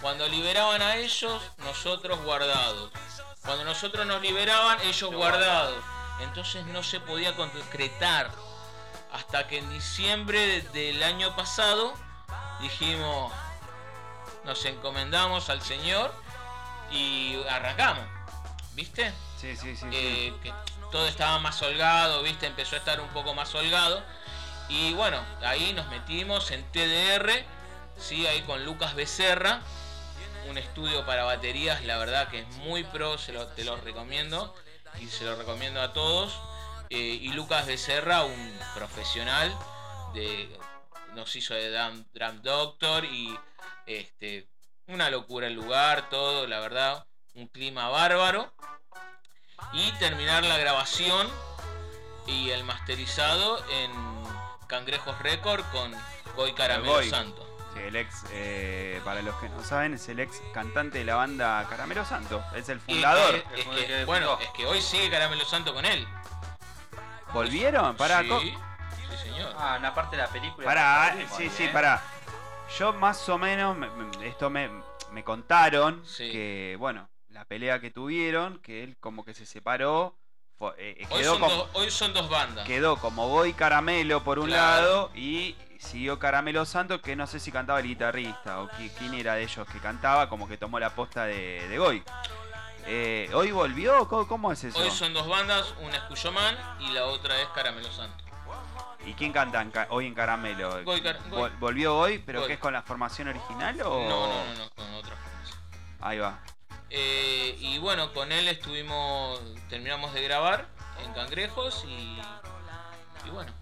Cuando 0.00 0.26
liberaban 0.28 0.82
a 0.82 0.96
ellos, 0.96 1.42
nosotros 1.58 2.20
guardados. 2.24 2.90
Cuando 3.42 3.64
nosotros 3.64 4.06
nos 4.06 4.20
liberaban, 4.22 4.80
ellos 4.82 5.12
guardados. 5.12 5.82
Entonces 6.20 6.64
no 6.66 6.82
se 6.82 7.00
podía 7.00 7.34
concretar. 7.36 8.30
Hasta 9.12 9.46
que 9.46 9.58
en 9.58 9.70
diciembre 9.70 10.38
de- 10.40 10.62
del 10.70 11.02
año 11.02 11.34
pasado 11.36 11.94
dijimos, 12.60 13.32
nos 14.44 14.64
encomendamos 14.64 15.50
al 15.50 15.62
Señor 15.62 16.12
y 16.90 17.36
arrancamos. 17.50 18.04
¿Viste? 18.74 19.12
Sí, 19.40 19.56
sí, 19.56 19.76
sí. 19.76 19.76
sí. 19.76 19.86
eh, 19.92 20.34
que 20.42 20.52
todo 20.90 21.06
estaba 21.06 21.38
más 21.38 21.60
holgado, 21.62 22.22
¿viste? 22.22 22.46
Empezó 22.46 22.76
a 22.76 22.78
estar 22.78 23.00
un 23.00 23.08
poco 23.08 23.34
más 23.34 23.54
holgado. 23.54 24.02
Y 24.68 24.94
bueno, 24.94 25.20
ahí 25.44 25.72
nos 25.72 25.88
metimos 25.88 26.50
en 26.50 26.64
TDR, 26.72 27.30
sí, 27.98 28.26
ahí 28.26 28.42
con 28.42 28.64
Lucas 28.64 28.94
Becerra, 28.94 29.60
un 30.48 30.56
estudio 30.56 31.04
para 31.04 31.24
baterías, 31.24 31.84
la 31.84 31.98
verdad 31.98 32.28
que 32.28 32.40
es 32.40 32.48
muy 32.58 32.82
pro, 32.84 33.18
se 33.18 33.32
lo, 33.32 33.46
te 33.48 33.64
lo 33.64 33.76
recomiendo 33.76 34.54
y 35.00 35.06
se 35.08 35.24
lo 35.24 35.36
recomiendo 35.36 35.82
a 35.82 35.92
todos. 35.92 36.38
Eh, 36.90 36.96
y 36.96 37.28
Lucas 37.32 37.66
Becerra, 37.66 38.24
un 38.24 38.58
profesional, 38.74 39.54
de, 40.14 40.48
nos 41.14 41.34
hizo 41.36 41.54
de 41.54 41.70
Drum, 41.70 42.04
Drum 42.12 42.42
Doctor 42.42 43.04
y 43.04 43.36
este, 43.86 44.48
una 44.86 45.10
locura 45.10 45.46
el 45.46 45.54
lugar, 45.54 46.08
todo, 46.10 46.46
la 46.46 46.60
verdad, 46.60 47.06
un 47.34 47.46
clima 47.48 47.88
bárbaro. 47.88 48.52
Y 49.72 49.90
terminar 49.92 50.44
la 50.44 50.58
grabación 50.58 51.28
y 52.26 52.50
el 52.50 52.64
masterizado 52.64 53.64
en 53.70 53.90
Cangrejos 54.66 55.18
Record 55.20 55.64
con 55.72 55.92
Goy 56.36 56.52
Caramelo 56.54 56.92
Goy. 56.94 57.08
Santo. 57.10 57.48
Sí, 57.74 57.80
el 57.80 57.96
ex, 57.96 58.24
eh, 58.30 59.00
para 59.04 59.20
los 59.22 59.34
que 59.40 59.48
no 59.48 59.62
saben, 59.64 59.94
es 59.94 60.08
el 60.08 60.20
ex 60.20 60.40
cantante 60.52 60.98
de 60.98 61.04
la 61.04 61.16
banda 61.16 61.66
Caramelo 61.68 62.04
Santo. 62.04 62.44
Es 62.54 62.68
el 62.68 62.78
fundador. 62.80 63.34
es 63.34 63.42
que- 63.44 63.60
es 63.60 63.64
Fue 63.66 63.74
el 63.74 63.80
que- 63.80 63.86
que 63.88 64.04
bueno, 64.04 64.38
es 64.40 64.48
que 64.50 64.66
hoy 64.66 64.80
sigue 64.80 65.10
Caramelo 65.10 65.44
Santo 65.44 65.74
con 65.74 65.84
él. 65.84 66.06
¿Volvieron? 67.32 67.96
Pará, 67.96 68.22
sí, 68.22 68.54
sí, 69.10 69.16
señor. 69.30 69.52
Ah, 69.58 69.76
una 69.78 69.94
parte 69.94 70.16
de 70.16 70.22
la 70.22 70.28
película. 70.28 70.64
Pará, 70.66 71.10
Perdimos 71.14 71.36
sí, 71.36 71.50
sí, 71.50 71.64
¿eh? 71.64 71.70
pará. 71.72 72.02
Yo 72.78 72.92
más 72.94 73.28
o 73.28 73.38
menos, 73.38 73.76
me- 73.76 73.90
me- 73.90 74.26
esto 74.26 74.48
me, 74.50 74.70
me 75.12 75.22
contaron 75.24 76.02
Sí. 76.06 76.30
que, 76.32 76.76
bueno, 76.78 77.08
la 77.28 77.44
pelea 77.44 77.80
que 77.80 77.90
tuvieron, 77.90 78.58
que 78.60 78.82
él 78.84 78.96
como 79.00 79.24
que 79.24 79.34
se 79.34 79.44
separó, 79.46 80.16
fue- 80.58 80.72
eh, 80.78 81.06
Hoy 81.10 81.20
quedó, 81.20 81.32
son, 81.32 81.40
como, 81.40 81.54
dos, 81.54 81.68
hoy 81.74 81.90
son 81.90 82.12
dos 82.14 82.28
bandas. 82.30 82.66
quedó 82.66 82.96
como 82.96 83.28
Boy 83.28 83.52
Caramelo 83.52 84.22
por 84.24 84.38
un 84.38 84.46
Claro. 84.46 84.82
lado 84.82 85.10
y 85.14 85.56
siguió 85.78 86.18
Caramelo 86.18 86.64
Santo, 86.64 87.02
que 87.02 87.16
no 87.16 87.26
sé 87.26 87.38
si 87.40 87.52
cantaba 87.52 87.80
el 87.80 87.86
guitarrista 87.86 88.60
o 88.60 88.68
qui- 88.70 88.90
quién 88.96 89.12
era 89.14 89.34
de 89.34 89.42
ellos 89.42 89.66
que 89.68 89.78
cantaba, 89.80 90.28
como 90.28 90.48
que 90.48 90.56
tomó 90.56 90.78
la 90.80 90.90
posta 90.94 91.24
de, 91.26 91.68
de 91.68 91.78
Goy. 91.78 92.02
Eh, 92.86 93.30
¿Hoy 93.34 93.50
volvió? 93.50 94.06
¿Cómo, 94.08 94.26
cómo 94.28 94.52
es 94.52 94.62
eso? 94.64 94.78
Hoy 94.78 94.90
son 94.90 95.12
dos 95.14 95.26
bandas, 95.26 95.74
una 95.80 95.96
es 95.96 96.02
Cuyoman 96.04 96.56
y 96.80 96.88
la 96.92 97.06
otra 97.06 97.38
es 97.40 97.48
Caramelo 97.48 97.90
Santo. 97.92 98.22
¿Y 99.06 99.12
quién 99.14 99.32
canta 99.32 99.60
en 99.60 99.70
ca- 99.70 99.86
hoy 99.90 100.06
en 100.06 100.14
Caramelo? 100.14 100.82
Goy 100.84 101.02
Car- 101.02 101.18
Goy. 101.28 101.42
Vol- 101.50 101.58
¿Volvió 101.58 101.96
hoy, 101.98 102.18
pero 102.24 102.40
Goy. 102.40 102.48
que 102.48 102.54
es 102.54 102.58
con 102.60 102.72
la 102.72 102.82
formación 102.82 103.28
original 103.28 103.80
o...? 103.82 104.02
No, 104.08 104.26
no, 104.28 104.44
no, 104.44 104.54
no, 104.64 104.70
con 104.70 104.94
otra 104.94 105.14
formación. 105.16 105.58
Ahí 106.00 106.18
va. 106.18 106.38
Eh, 106.90 107.56
y 107.60 107.78
bueno, 107.78 108.12
con 108.14 108.32
él 108.32 108.48
estuvimos, 108.48 109.40
terminamos 109.68 110.14
de 110.14 110.22
grabar 110.22 110.66
en 111.04 111.12
Cangrejos 111.12 111.84
y, 111.86 112.18
y 113.26 113.30
bueno, 113.30 113.52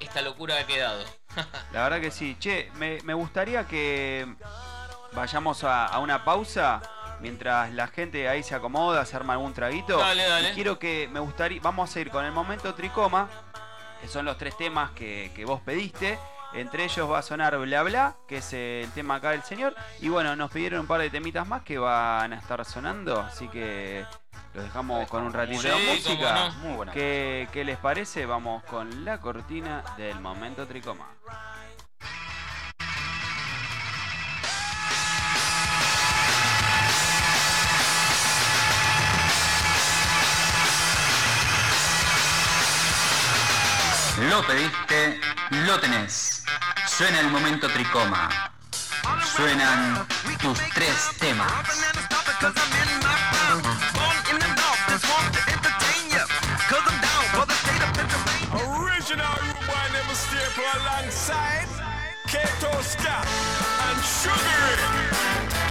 esta 0.00 0.20
locura 0.22 0.58
ha 0.58 0.66
quedado. 0.66 1.04
La 1.72 1.84
verdad 1.84 2.00
que 2.00 2.10
sí. 2.10 2.36
Che, 2.38 2.70
me, 2.74 2.98
me 3.04 3.14
gustaría 3.14 3.66
que 3.66 4.26
vayamos 5.12 5.64
a, 5.64 5.86
a 5.86 5.98
una 6.00 6.24
pausa 6.24 6.82
mientras 7.24 7.72
la 7.72 7.86
gente 7.88 8.28
ahí 8.28 8.42
se 8.42 8.54
acomoda, 8.54 9.06
se 9.06 9.16
arma 9.16 9.32
algún 9.32 9.54
traguito. 9.54 9.96
Dale, 9.96 10.28
dale. 10.28 10.50
Y 10.50 10.52
quiero 10.54 10.78
que 10.78 11.08
me 11.10 11.20
gustaría, 11.20 11.58
vamos 11.62 11.96
a 11.96 12.00
ir 12.00 12.10
con 12.10 12.22
el 12.26 12.32
momento 12.32 12.74
tricoma, 12.74 13.30
que 14.02 14.08
son 14.08 14.26
los 14.26 14.36
tres 14.36 14.54
temas 14.58 14.90
que, 14.90 15.32
que 15.34 15.46
vos 15.46 15.62
pediste. 15.62 16.18
Entre 16.52 16.84
ellos 16.84 17.10
va 17.10 17.20
a 17.20 17.22
sonar 17.22 17.56
Bla 17.58 17.82
Bla, 17.82 18.14
que 18.28 18.36
es 18.36 18.52
el 18.52 18.90
tema 18.94 19.14
acá 19.16 19.30
del 19.30 19.42
señor. 19.42 19.74
Y 20.00 20.10
bueno, 20.10 20.36
nos 20.36 20.50
pidieron 20.50 20.80
un 20.80 20.86
par 20.86 21.00
de 21.00 21.08
temitas 21.08 21.48
más 21.48 21.62
que 21.62 21.78
van 21.78 22.34
a 22.34 22.36
estar 22.36 22.62
sonando, 22.66 23.18
así 23.20 23.48
que 23.48 24.04
los 24.52 24.64
dejamos 24.64 25.08
con 25.08 25.22
un 25.24 25.32
ratito 25.32 25.62
de 25.62 25.70
Sí, 25.74 25.86
música. 26.10 26.32
no. 26.34 26.50
Muy 26.56 26.76
buena. 26.76 26.92
¿Qué, 26.92 27.48
qué 27.52 27.64
les 27.64 27.78
parece? 27.78 28.26
Vamos 28.26 28.62
con 28.64 29.04
la 29.04 29.18
cortina 29.20 29.82
del 29.96 30.20
momento 30.20 30.66
tricoma. 30.66 31.06
Lo 44.16 44.46
pediste, 44.46 45.20
lo 45.66 45.78
tenés. 45.80 46.44
Suena 46.86 47.18
el 47.20 47.28
momento 47.28 47.68
tricoma. 47.68 48.28
Suenan 49.36 50.06
tus 50.40 50.58
tres 50.72 51.10
temas. 51.18 51.50
Original 58.52 59.38
never 59.92 60.14
staple 60.14 60.64
alongside 60.80 61.68
Kato 62.26 62.80
Scott 62.82 63.26
and 63.88 64.00
Sugar 64.02 65.63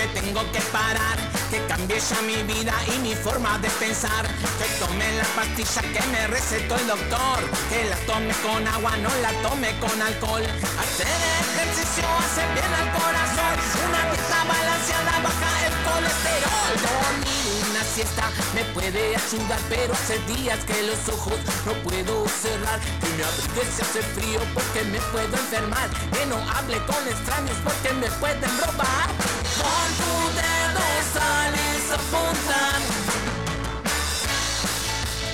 que 0.00 0.20
tengo 0.20 0.40
que 0.50 0.60
parar, 0.72 1.18
que 1.50 1.60
cambie 1.66 2.00
ya 2.00 2.22
mi 2.22 2.42
vida 2.44 2.72
y 2.94 2.98
mi 3.00 3.14
forma 3.14 3.58
de 3.58 3.68
pensar, 3.70 4.26
que 4.58 4.64
tome 4.78 5.04
la 5.12 5.24
pastilla 5.36 5.82
que 5.92 6.00
me 6.08 6.26
recetó 6.28 6.76
el 6.76 6.86
doctor, 6.86 7.38
que 7.68 7.84
la 7.84 7.96
tome 8.08 8.32
con 8.40 8.66
agua, 8.66 8.96
no 8.96 9.10
la 9.20 9.32
tome 9.42 9.68
con 9.78 10.00
alcohol. 10.00 10.42
Hacer 10.80 11.20
ejercicio 11.44 12.04
hace 12.18 12.42
bien 12.56 12.72
al 12.80 12.88
corazón, 12.96 13.54
una 13.88 14.02
dieta 14.10 14.40
balanceada 14.48 15.14
baja 15.20 15.50
el 15.66 15.74
colesterol. 15.84 16.72
Dormir 16.80 17.30
una 17.70 17.84
siesta 17.84 18.30
me 18.54 18.64
puede 18.72 19.16
ayudar, 19.16 19.60
pero 19.68 19.92
hace 19.92 20.18
días 20.32 20.58
que 20.64 20.82
los 20.82 21.00
ojos 21.12 21.38
no 21.66 21.72
puedo 21.84 22.26
cerrar. 22.28 22.80
Que 23.00 23.08
me 23.16 23.24
abrigue 23.24 23.68
si 23.70 23.82
hace 23.82 24.02
frío 24.14 24.40
porque 24.54 24.82
me 24.84 24.98
puedo 25.12 25.36
enfermar. 25.36 25.90
Que 26.12 26.24
no 26.24 26.36
hable 26.56 26.78
con 26.86 27.06
extraños 27.06 27.56
porque 27.64 27.92
me 28.00 28.10
pueden 28.12 28.50
robar. 28.64 29.29
Con 29.62 29.88
tu 30.00 30.14
dedo 30.38 30.86
sales 31.14 31.84
a 31.90 31.94
apuntar 31.94 32.80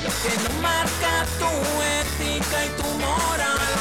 lo 0.04 0.10
que 0.22 0.32
no 0.42 0.52
marca 0.62 1.12
tu 1.40 1.52
ética 2.00 2.58
y 2.64 2.70
tu 2.80 2.88
moral. 3.04 3.76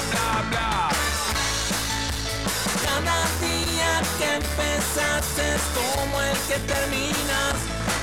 Cada 2.86 3.20
día 3.42 3.92
que 4.18 4.28
empezas 4.36 5.26
es 5.38 5.62
como 5.78 6.22
el 6.22 6.38
que 6.48 6.58
terminas 6.74 7.56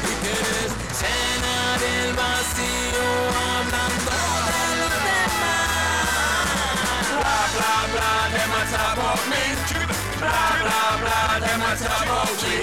y 0.08 0.12
quieres 0.22 0.72
llenar 1.00 1.78
el 1.82 2.10
vacío 2.14 3.06
hablando 3.56 4.14
de 4.48 4.62
los 4.80 4.94
demás. 5.08 7.04
Bla 7.18 7.40
bla 7.54 7.74
bla, 7.92 8.42
must 8.52 8.74
about 8.74 9.22
me. 9.30 9.61
Bla 10.22 10.42
bla 10.62 10.82
bla, 11.02 11.18
they 11.42 11.56
must 11.58 11.84
about 11.84 12.30
me. 12.46 12.62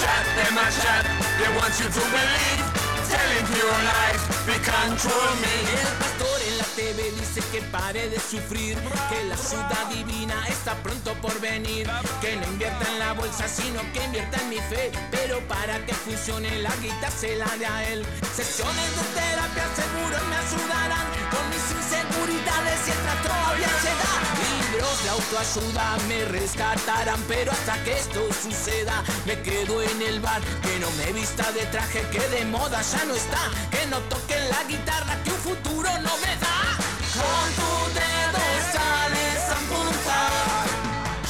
Chat, 0.00 0.24
they 0.38 0.50
must 0.54 0.78
chat, 0.82 1.04
they 1.38 1.50
want 1.58 1.74
you 1.80 1.88
to 1.90 2.02
believe. 2.14 2.62
Telling 3.10 3.46
pure 3.50 3.80
lies, 3.90 4.22
they 4.46 4.60
control 4.62 5.32
me. 5.42 5.56
El 5.82 5.92
pastor 6.02 6.38
en 6.48 6.58
la 6.58 6.68
TV 6.78 7.10
dice 7.18 7.40
que 7.52 7.60
pare 7.74 8.08
de 8.08 8.18
sufrir, 8.20 8.76
que 9.10 9.24
la 9.24 9.34
ayuda 9.34 9.78
divina 9.90 10.36
está 10.48 10.74
pronto 10.82 11.14
por 11.22 11.34
venir, 11.40 11.88
que 12.20 12.36
no 12.36 12.46
invierta 12.46 12.84
en 12.92 12.98
la 12.98 13.12
bolsa 13.14 13.48
sino 13.48 13.80
que 13.92 14.04
invierta 14.04 14.40
en 14.42 14.48
mi 14.50 14.60
fe, 14.70 14.92
pero 15.10 15.40
para 15.48 15.84
que 15.86 15.94
funcione 15.94 16.58
la 16.58 16.74
guita 16.82 17.10
se 17.10 17.36
la 17.36 17.50
de 17.58 17.66
a 17.66 17.88
él. 17.90 18.04
Sesiones 18.34 18.90
de 18.96 19.04
terapia 19.18 19.66
seguro 19.74 20.16
me 20.30 20.36
ayudarán 20.44 21.06
con 21.32 21.44
mis 21.50 21.66
inseguridades 21.78 22.78
y 22.86 22.90
el 22.90 22.98
trastorno 23.06 23.50
de 23.58 23.64
ansiedad. 23.64 24.35
Libros 24.76 25.02
de 25.04 25.08
autoayuda 25.08 25.96
me 26.06 26.24
rescatarán, 26.26 27.18
pero 27.26 27.50
hasta 27.50 27.82
que 27.82 27.92
esto 27.98 28.28
suceda 28.42 29.02
me 29.24 29.40
quedo 29.40 29.80
en 29.82 30.02
el 30.02 30.20
bar, 30.20 30.42
que 30.60 30.78
no 30.78 30.90
me 30.98 31.14
vista 31.14 31.50
de 31.52 31.64
traje 31.66 32.02
que 32.12 32.20
de 32.28 32.44
moda 32.44 32.82
ya 32.82 33.02
no 33.06 33.14
está, 33.14 33.40
que 33.70 33.86
no 33.86 33.98
toque 34.00 34.38
la 34.50 34.64
guitarra 34.64 35.16
que 35.24 35.30
un 35.30 35.38
futuro 35.38 35.88
no 35.88 36.14
me 36.18 36.32
da. 36.44 36.76
Con 37.16 37.46
tu 37.56 37.72
dedo 37.96 38.42
sales 38.74 39.42
a 39.48 39.56
apuntar. 39.64 40.66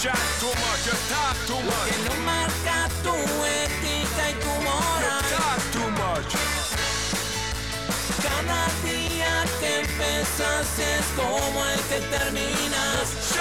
Chat 0.02 0.27
too 0.40 0.51
much, 0.62 0.82
you 0.86 0.97
talk 1.06 1.36
too 1.47 1.55
Lo 1.55 1.70
much. 1.70 1.86
que 1.86 1.97
no 2.09 2.14
marca 2.24 2.89
tu 3.05 3.14
ética 3.14 4.31
y 4.31 4.35
tu 4.43 4.52
moral. 4.66 5.23
Talk 5.31 5.62
too 5.70 5.89
much. 6.02 6.32
Cada 8.27 8.66
día 8.82 9.44
que 9.60 9.81
empiezas 9.81 10.66
es 10.81 11.06
como 11.14 11.64
el 11.64 11.81
que 11.82 12.01
terminas 12.16 13.26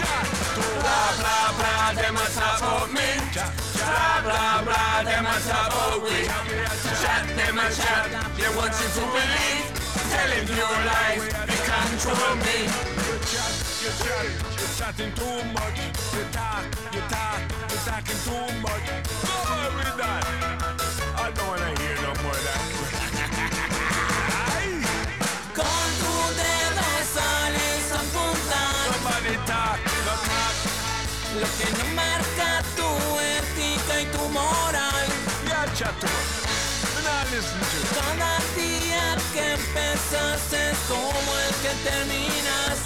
you. 0.00 0.06
Chat 0.06 0.26
too 0.54 0.62
Blah 0.82 1.12
blah 1.20 1.48
blah, 1.58 1.92
they 1.94 2.10
must 2.12 2.38
about 2.38 2.88
me. 2.92 3.08
Blah 3.78 4.22
blah 4.24 4.62
blah, 4.66 5.02
they 5.04 5.20
must 5.22 5.50
about 5.50 6.02
me. 6.04 6.18
Chat, 7.02 7.24
they 7.36 7.52
must 7.52 7.80
chat, 7.82 8.06
they 8.38 8.50
want 8.56 8.74
you 8.80 8.88
to 8.96 9.04
believe. 9.16 9.66
Telling 10.12 10.48
you 10.48 10.68
lies, 10.90 11.24
they 11.48 11.60
control 11.70 12.36
me. 12.46 12.58
You 13.06 13.16
chat, 13.30 13.52
you 13.82 13.92
chat, 14.02 14.26
you 14.58 14.66
chatting 14.78 15.12
too 15.14 15.38
much. 15.56 15.78
You 16.14 16.24
talk, 16.32 16.64
you 16.94 17.02
talk, 17.12 17.40
you 17.70 17.78
talking 17.86 18.20
too 18.26 18.46
much. 18.62 18.86
Go 19.26 19.34
on 19.52 19.76
with 19.76 19.96
that. 19.98 20.25
Que 39.76 39.82
empiezas 39.82 40.52
es 40.52 40.78
como 40.88 41.38
el 41.38 41.54
que 41.62 41.90
terminas 41.90 42.85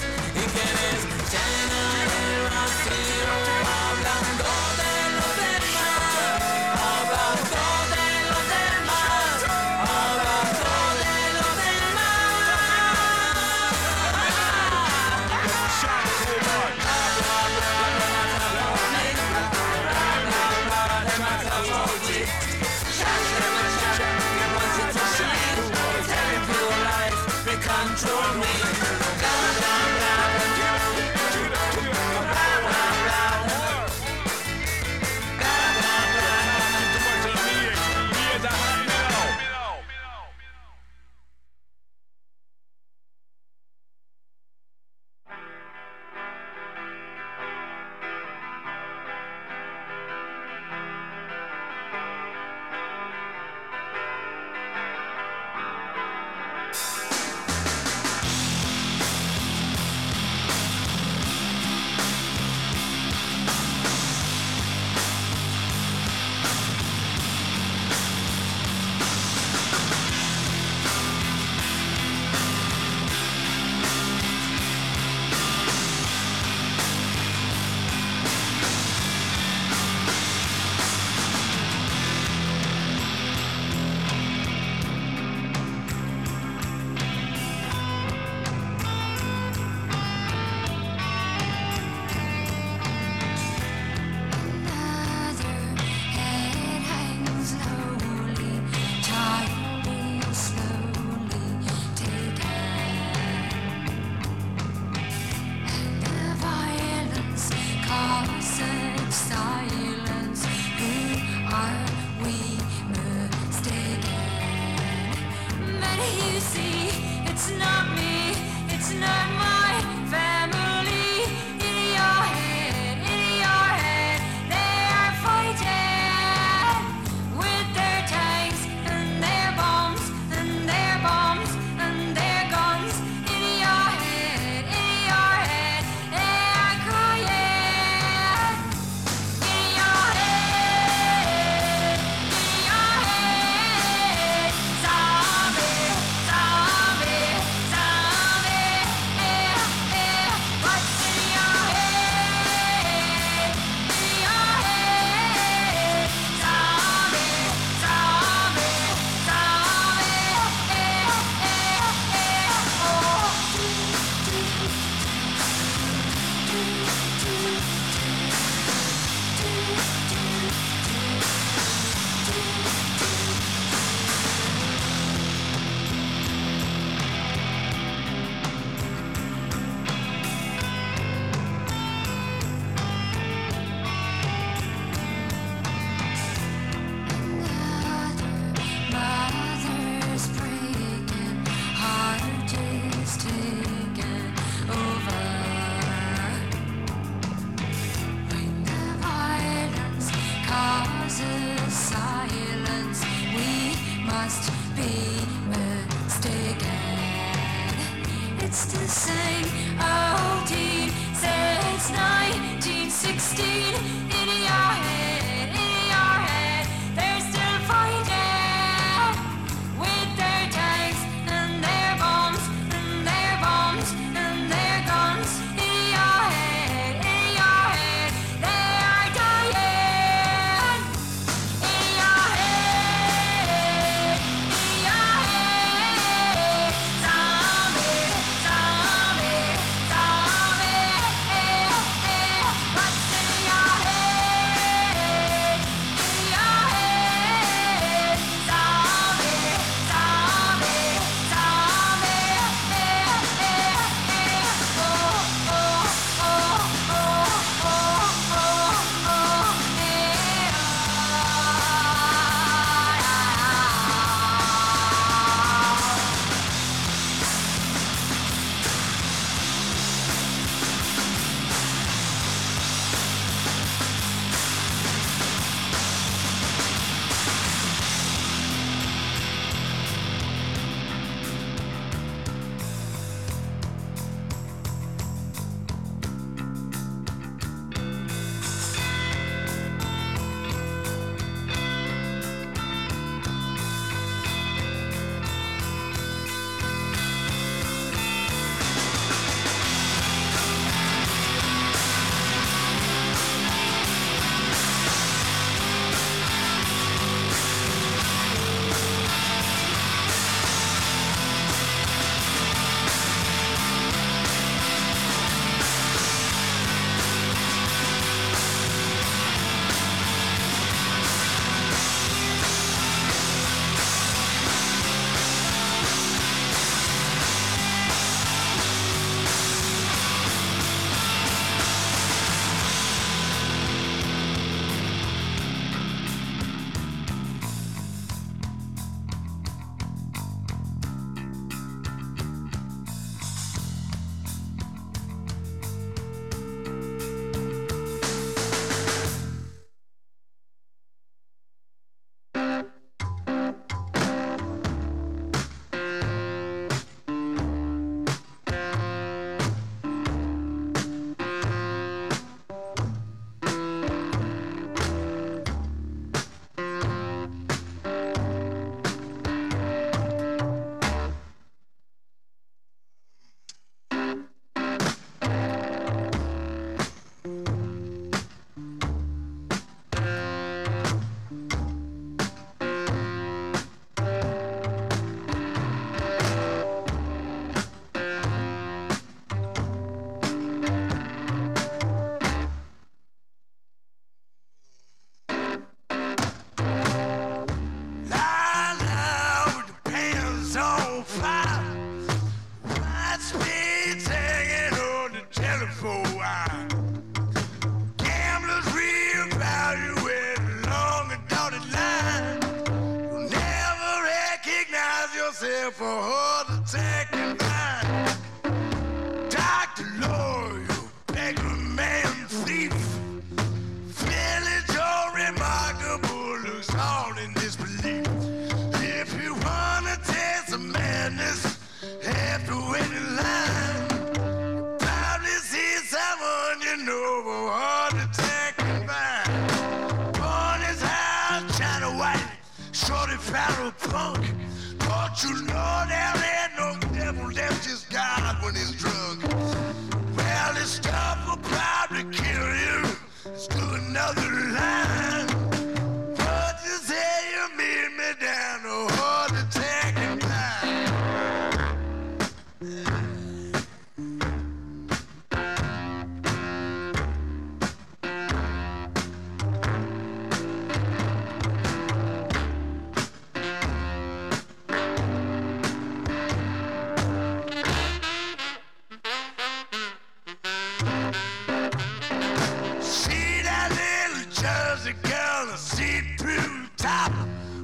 the 484.93 485.09
girl 485.09 485.55
a 485.55 485.57
seat 485.57 486.05
through 486.19 486.67
top. 486.77 487.13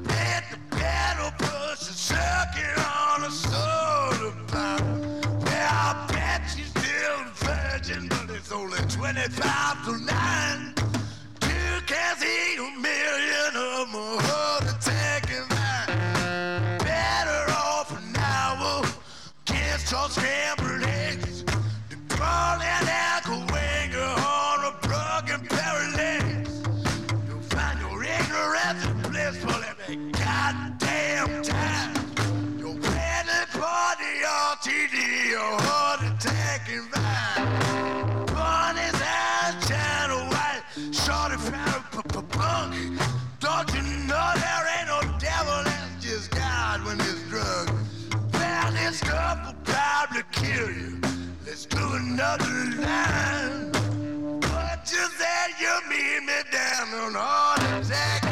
Let 0.06 0.44
the 0.50 0.58
pedal 0.76 1.32
push 1.38 1.88
a 1.88 1.92
circuit 1.92 2.78
on 2.78 3.24
a 3.24 3.30
soda 3.30 4.32
pop. 4.46 4.80
Yeah, 5.46 5.70
I 5.72 6.06
bet 6.12 6.42
she's 6.48 6.70
still 6.70 7.20
a 7.20 7.32
virgin, 7.34 8.08
but 8.08 8.30
it's 8.30 8.52
only 8.52 8.78
25 8.78 9.84
to 9.86 10.04
9. 10.04 10.65
me 56.26 56.32
down 56.50 56.92
on 56.94 57.16
all 57.16 57.54
the 57.56 57.88
jack. 57.88 58.25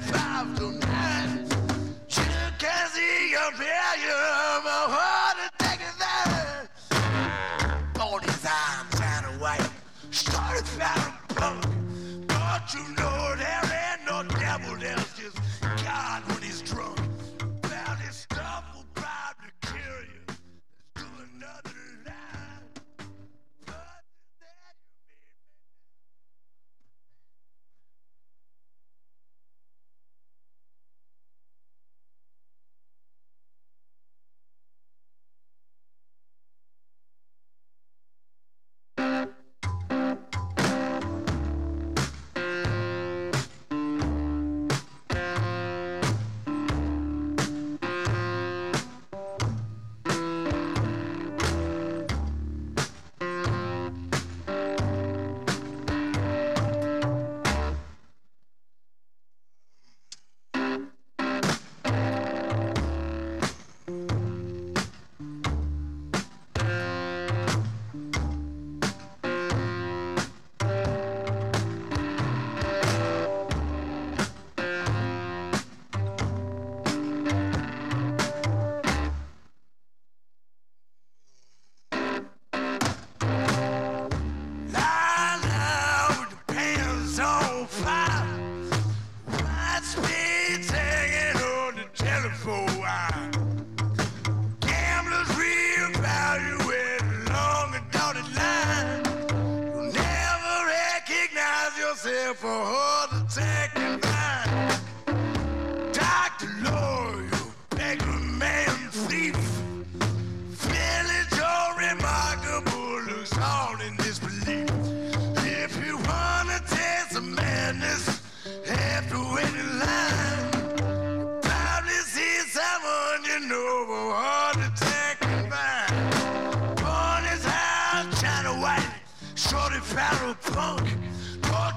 Five 0.00 0.58
to 0.58 0.72
9. 0.72 1.48
She 2.08 2.20
can 2.58 2.88
see 2.88 3.30
your 3.30 3.52
failure, 3.52 4.60
my 4.64 4.86
heart 4.90 5.36
is 5.44 5.50
taking 5.56 5.98
that. 6.00 6.66
All 8.00 8.18
these 8.18 8.44
arms 8.44 9.00
and 9.00 9.40
white, 9.40 9.70
started 10.10 10.66
found 10.66 11.12
punk. 11.28 11.62
Don't 12.26 12.74
you 12.74 12.94
know 12.96 13.36
there 13.36 13.62
ain't 13.62 14.04
no 14.04 14.24
devil 14.36 14.76
there? 14.78 15.03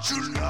Küllah! 0.08 0.47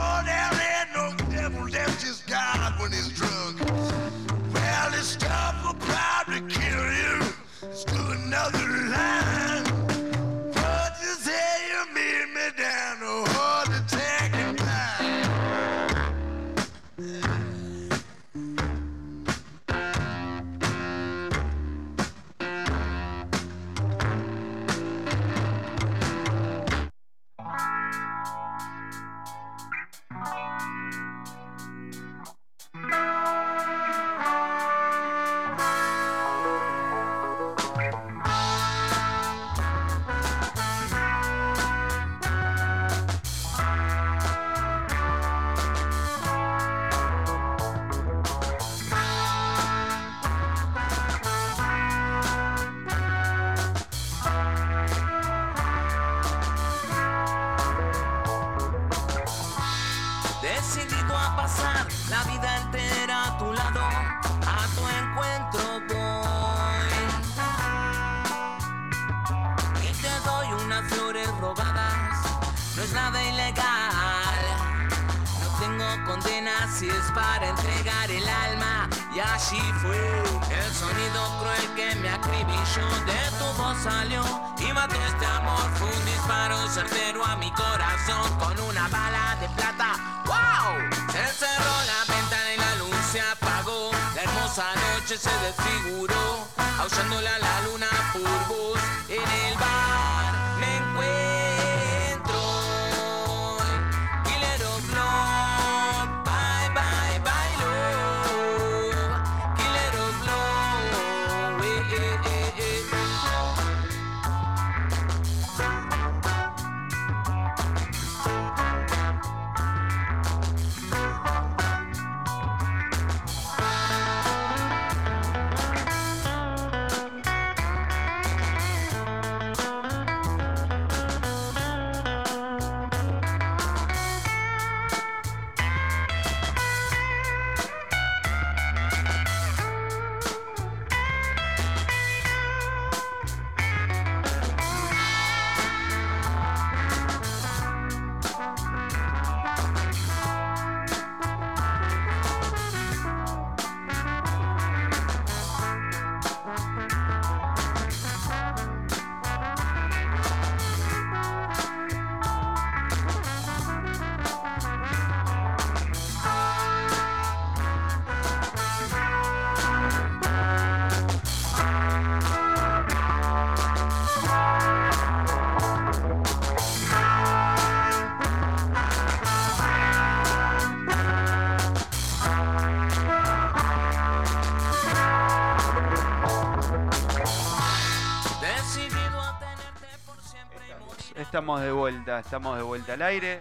Estamos 191.39 191.61
de 191.61 191.71
vuelta, 191.71 192.19
estamos 192.19 192.57
de 192.57 192.63
vuelta 192.65 192.95
al 192.95 193.03
aire. 193.03 193.41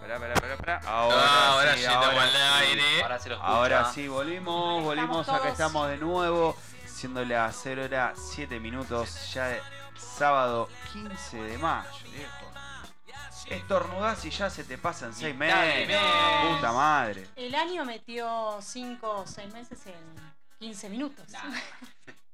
Pará, 0.00 0.18
pará, 0.18 0.34
pará, 0.34 0.56
pará. 0.56 0.80
Ahora, 0.84 1.16
Ah, 1.16 1.48
ahora 1.52 1.74
sí, 1.74 1.80
estamos 1.82 2.06
ahora 2.06 2.22
al 2.24 2.62
aire. 2.64 3.02
Ahora 3.02 3.18
se 3.20 3.28
lo. 3.28 3.36
Ahora 3.40 3.92
sí, 3.92 4.08
volvimos, 4.08 4.82
volvimos, 4.82 5.28
acá 5.28 5.38
todos. 5.38 5.52
estamos 5.52 5.88
de 5.90 5.98
nuevo, 5.98 6.56
siendo 6.86 7.24
las 7.24 7.56
0 7.62 7.84
horas 7.84 8.18
7 8.34 8.58
minutos, 8.58 9.32
ya 9.32 9.46
de 9.46 9.62
sábado 9.96 10.68
15 10.92 11.36
de 11.40 11.58
mayo, 11.58 11.88
viejo. 12.12 12.50
Estornudás 13.46 14.24
y 14.24 14.30
ya 14.30 14.50
se 14.50 14.64
te 14.64 14.76
pasan 14.76 15.14
6 15.14 15.32
meses. 15.36 15.88
Puta 16.56 16.72
madre. 16.72 17.28
El 17.36 17.54
año 17.54 17.84
metió 17.84 18.58
5 18.60 19.08
o 19.08 19.24
6 19.24 19.52
meses 19.54 19.78
en 19.86 20.34
15 20.58 20.88
minutos. 20.88 21.26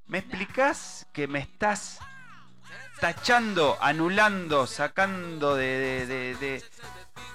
¿Me 0.06 0.18
explicás 0.20 1.06
que 1.12 1.28
me 1.28 1.40
estás 1.40 1.98
tachando, 3.01 3.77
anulando, 3.81 4.66
sacando 4.66 5.55
de, 5.56 5.66
de- 5.78 6.06
de- 6.06 6.35
de- 6.36 6.64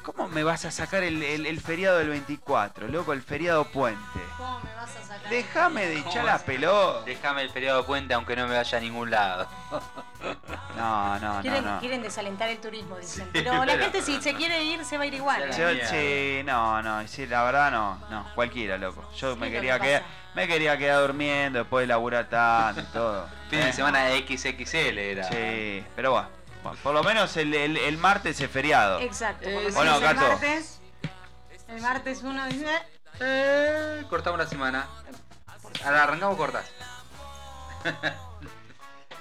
¿Cómo 0.03 0.27
me 0.29 0.43
vas 0.43 0.65
a 0.65 0.71
sacar 0.71 1.03
el, 1.03 1.21
el- 1.21 1.45
el 1.45 1.61
feriado 1.61 1.99
del 1.99 2.09
24, 2.09 2.87
loco? 2.87 3.13
El 3.13 3.21
feriado 3.21 3.65
puente. 3.65 4.01
¿Cómo 4.37 4.59
me 4.61 4.73
vas 4.75 4.95
a 4.95 5.03
sacar? 5.07 5.29
Déjame 5.29 5.85
de 5.85 5.97
¿Cómo 5.99 6.09
echar 6.09 6.25
la 6.25 6.35
a- 6.35 6.39
pelota. 6.39 7.05
Déjame 7.05 7.41
el 7.43 7.51
feriado 7.51 7.85
puente 7.85 8.13
aunque 8.15 8.35
no 8.35 8.47
me 8.47 8.55
vaya 8.55 8.77
a 8.77 8.81
ningún 8.81 9.11
lado. 9.11 9.47
No, 10.75 11.19
no, 11.19 11.35
no, 11.35 11.41
Quieren, 11.41 11.65
no. 11.65 11.79
quieren 11.79 12.01
desalentar 12.01 12.49
el 12.49 12.59
turismo, 12.59 12.97
dicen. 12.97 13.29
Pero 13.33 13.63
la 13.65 13.77
gente 13.77 14.01
si 14.01 14.21
se 14.21 14.33
quiere 14.35 14.63
ir, 14.63 14.83
se 14.85 14.97
va 14.97 15.03
a 15.03 15.07
ir 15.07 15.13
igual. 15.13 15.43
¿eh? 15.43 15.51
Yo, 15.57 15.87
sí, 15.87 16.43
no, 16.45 16.81
no, 16.81 17.07
sí, 17.07 17.27
la 17.27 17.43
verdad 17.43 17.71
no, 17.71 17.97
no, 18.09 18.27
cualquiera, 18.35 18.77
loco. 18.77 19.09
Yo 19.15 19.33
Sí, 19.33 19.39
me 19.39 19.51
quería 19.51 19.79
que 19.79 19.85
quedar, 19.87 20.03
me 20.35 20.47
quería 20.47 20.77
quedar 20.77 21.01
durmiendo 21.01 21.59
después 21.59 21.83
de 21.83 21.87
laburar 21.87 22.29
tanto 22.29 22.81
y 22.81 22.85
todo. 22.85 23.27
Fin 23.49 23.59
Eh, 23.59 23.65
de 23.65 23.73
semana 23.73 24.05
de 24.05 24.19
XXL 24.25 24.97
era. 24.97 25.23
Sí, 25.25 25.83
pero 25.95 26.11
bueno, 26.11 26.29
bueno, 26.63 26.77
por 26.83 26.93
lo 26.93 27.03
menos 27.03 27.35
el, 27.37 27.53
el- 27.53 27.77
el 27.77 27.97
martes 27.97 28.39
es 28.39 28.49
feriado. 28.49 28.99
Exacto. 28.99 29.49
Eh, 29.49 29.55
menos 29.57 29.73
Bueno, 29.73 29.95
el 29.95 30.01
Gato. 30.01 30.21
martes. 30.27 30.79
El 31.67 31.81
martes 31.81 32.21
uno 32.23 32.45
dice. 32.47 32.67
Eh, 33.19 34.03
cortamos 34.09 34.39
una 34.39 34.47
semana. 34.49 34.87
Ahora 35.85 36.03
arrancamos 36.03 36.37
cortas. 36.37 36.65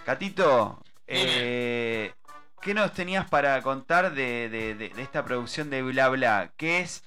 Catito, 0.05 0.79
eh, 1.11 2.15
¿qué 2.63 2.75
nos 2.75 2.93
tenías 2.93 3.29
para 3.29 3.61
contar 3.63 4.13
de, 4.13 4.49
de- 4.49 4.75
de- 4.75 4.89
de 4.91 5.03
esta 5.03 5.25
producción 5.25 5.71
de 5.71 5.83
Bla 5.83 6.09
Bla? 6.09 6.51
Que 6.57 6.81
es, 6.81 7.03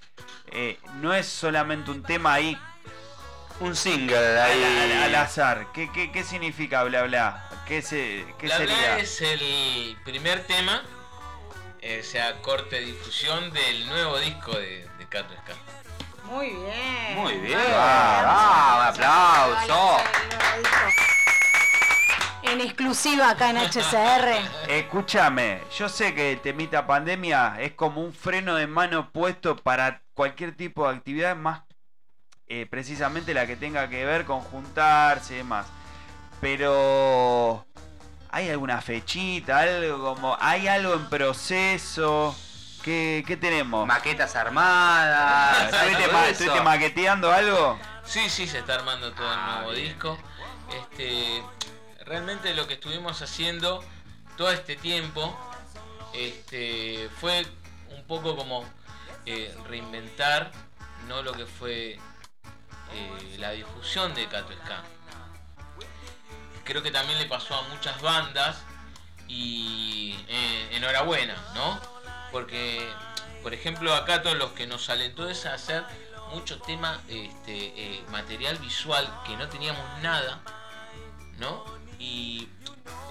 eh, 0.52 0.78
no 1.02 1.14
es 1.14 1.26
solamente 1.28 1.90
un 1.92 2.04
tema 2.04 2.34
ahí 2.34 2.58
Un 3.60 3.76
single 3.76 4.18
al, 4.18 4.38
ahí. 4.40 4.64
al- 4.64 5.04
al 5.04 5.16
azar. 5.16 5.68
¿Qué, 5.74 5.90
qué, 5.94 6.12
qué 6.12 6.24
significa 6.24 6.84
Bla 6.84 7.04
Bla? 7.04 7.50
¿Qué, 7.68 7.82
se, 7.82 8.26
qué 8.40 8.48
Bla 8.48 8.58
Bla 8.60 8.68
sería? 8.68 8.98
es 9.00 9.22
el 9.22 9.98
primer 10.04 10.44
tema, 10.46 10.84
eh, 11.82 12.02
o 12.02 12.04
sea, 12.06 12.42
corte 12.42 12.76
de 12.78 12.86
difusión 12.86 13.52
del 13.54 13.88
nuevo 13.88 14.20
disco 14.20 14.52
de, 14.58 14.88
de 14.98 15.06
Cato. 15.08 15.34
Muy 16.26 16.48
bien. 16.48 17.16
Muy 17.16 17.34
bien. 17.38 17.60
Ah, 17.68 18.24
Ah, 18.26 18.80
un 18.80 19.66
aplauso. 19.68 19.98
En 22.54 22.62
exclusiva 22.62 23.32
acá 23.32 23.50
en 23.50 23.58
HCR. 23.58 24.70
Escúchame, 24.70 25.60
yo 25.76 25.90
sé 25.90 26.14
que 26.14 26.34
el 26.34 26.40
temita 26.40 26.86
pandemia 26.86 27.56
es 27.60 27.72
como 27.74 28.00
un 28.02 28.14
freno 28.14 28.54
de 28.56 28.68
mano 28.68 29.10
puesto 29.12 29.56
para 29.56 30.02
cualquier 30.14 30.56
tipo 30.56 30.88
de 30.88 30.96
actividad, 30.96 31.36
más 31.36 31.62
eh, 32.48 32.68
precisamente 32.70 33.34
la 33.34 33.48
que 33.48 33.56
tenga 33.56 33.90
que 33.90 34.06
ver 34.06 34.26
con 34.26 34.42
juntarse 34.42 35.34
y 35.34 35.38
demás. 35.38 35.66
Pero 36.42 37.66
¿hay 38.30 38.50
alguna 38.52 38.82
fechita? 38.82 39.60
Algo 39.60 40.14
como. 40.16 40.38
¿Hay 40.40 40.68
algo 40.68 40.94
en 40.94 41.10
proceso? 41.10 42.36
¿Qué, 42.84 43.24
qué 43.26 43.36
tenemos? 43.36 43.88
Maquetas 43.88 44.36
armadas. 44.36 45.74
¿Estuviste, 45.74 46.12
ma- 46.12 46.28
estuviste 46.28 46.62
maqueteando 46.62 47.32
algo? 47.32 47.80
Sí, 48.04 48.30
sí, 48.30 48.46
se 48.46 48.60
está 48.60 48.76
armando 48.76 49.12
todo 49.14 49.34
el 49.34 49.40
nuevo 49.46 49.72
bien. 49.72 49.88
disco. 49.88 50.18
Este, 50.70 51.42
realmente 52.06 52.54
lo 52.54 52.68
que 52.68 52.76
estuvimos 52.76 53.22
haciendo 53.22 53.84
todo 54.38 54.52
este 54.52 54.76
tiempo 54.76 55.38
este, 56.14 57.10
fue 57.20 57.46
un 57.90 58.04
poco 58.04 58.36
como 58.36 58.66
eh, 59.26 59.56
reinventar 59.68 60.52
no 61.08 61.22
lo 61.22 61.34
que 61.34 61.46
fue 61.46 61.94
eh, 61.94 63.36
la 63.40 63.52
difusión 63.52 64.14
de 64.14 64.28
Cato 64.28 64.54
Ska. 64.54 64.84
Creo 66.64 66.82
que 66.82 66.92
también 66.92 67.20
le 67.20 67.26
pasó 67.26 67.56
a 67.56 67.62
muchas 67.64 68.02
bandas 68.02 68.58
y 69.28 70.16
eh, 70.28 70.70
enhorabuena, 70.72 71.36
¿no? 71.56 71.80
Porque, 72.32 72.88
por 73.42 73.54
ejemplo, 73.54 73.94
a 73.94 74.06
Cato 74.06 74.34
los 74.36 74.52
que 74.52 74.66
nos 74.66 74.90
alentó 74.90 75.30
es 75.30 75.46
a 75.46 75.56
hacer 75.56 75.84
mucho 76.32 76.60
tema, 76.62 77.02
este, 77.08 78.04
material 78.10 78.58
visual 78.58 79.08
que 79.26 79.36
no 79.36 79.48
teníamos 79.50 79.86
nada, 80.02 80.42
¿no? 81.38 81.83
Y 82.04 82.50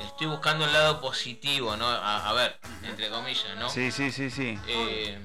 estoy 0.02 0.26
buscando 0.26 0.66
el 0.66 0.72
lado 0.74 1.00
positivo, 1.00 1.76
¿no? 1.76 1.88
A, 1.88 2.28
a 2.28 2.32
ver, 2.34 2.60
entre 2.82 3.08
comillas, 3.08 3.56
¿no? 3.56 3.70
Sí, 3.70 3.90
sí, 3.90 4.12
sí, 4.12 4.30
sí. 4.30 4.58
Eh, 4.66 5.18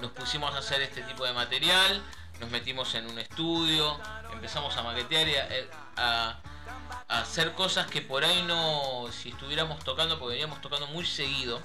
nos 0.00 0.10
pusimos 0.12 0.54
a 0.54 0.58
hacer 0.58 0.80
este 0.80 1.02
tipo 1.02 1.24
de 1.26 1.34
material, 1.34 2.02
nos 2.40 2.50
metimos 2.50 2.94
en 2.94 3.06
un 3.10 3.18
estudio, 3.18 4.00
empezamos 4.32 4.74
a 4.78 4.82
maquetear 4.82 5.28
y 5.28 5.34
a, 5.34 5.46
eh, 5.58 5.70
a- 5.98 6.38
a 7.08 7.18
hacer 7.20 7.52
cosas 7.52 7.86
que 7.86 8.00
por 8.00 8.24
ahí 8.24 8.42
no, 8.44 9.06
si 9.12 9.28
estuviéramos 9.28 9.78
tocando, 9.84 10.18
porque 10.18 10.32
veníamos 10.36 10.62
tocando 10.62 10.86
muy 10.86 11.04
seguido, 11.04 11.60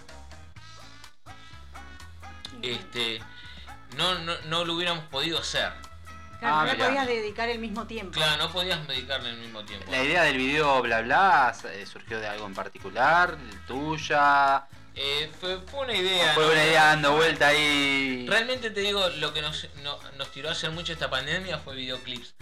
este, 2.61 3.21
no, 3.95 4.19
no, 4.19 4.33
no 4.47 4.65
lo 4.65 4.73
hubiéramos 4.75 5.05
podido 5.05 5.39
hacer. 5.39 5.71
Claro, 6.41 6.55
Ah, 6.55 6.65
no 6.65 6.73
le 6.73 6.83
podías 6.83 7.05
dedicar 7.07 7.49
el 7.49 7.59
mismo 7.59 7.85
tiempo. 7.85 8.13
Claro, 8.13 8.35
no 8.37 8.51
podías 8.51 8.87
dedicarle 8.87 9.29
al 9.29 9.37
mismo 9.37 9.63
tiempo. 9.63 9.91
La 9.91 10.03
idea 10.03 10.23
del 10.23 10.37
video 10.37 10.81
bla 10.81 11.01
bla 11.01 11.55
eh, 11.71 11.85
surgió 11.85 12.19
de 12.19 12.27
algo 12.27 12.47
en 12.47 12.55
particular, 12.55 13.37
tuya. 13.67 14.65
Eh, 14.95 15.31
fue, 15.39 15.59
fue 15.61 15.81
una 15.81 15.93
idea. 15.95 16.33
Fue 16.33 16.43
¿no? 16.45 16.51
una 16.51 16.63
idea 16.65 16.85
dando 16.87 17.15
vuelta 17.15 17.47
ahí. 17.49 18.25
Realmente 18.27 18.71
te 18.71 18.81
digo, 18.81 19.07
lo 19.09 19.33
que 19.33 19.41
nos, 19.43 19.67
no- 19.83 19.99
nos 20.17 20.31
tiró 20.31 20.49
a 20.49 20.53
hacer 20.53 20.71
mucho 20.71 20.91
esta 20.93 21.09
pandemia 21.11 21.59
fue 21.59 21.75
videoclips. 21.75 22.33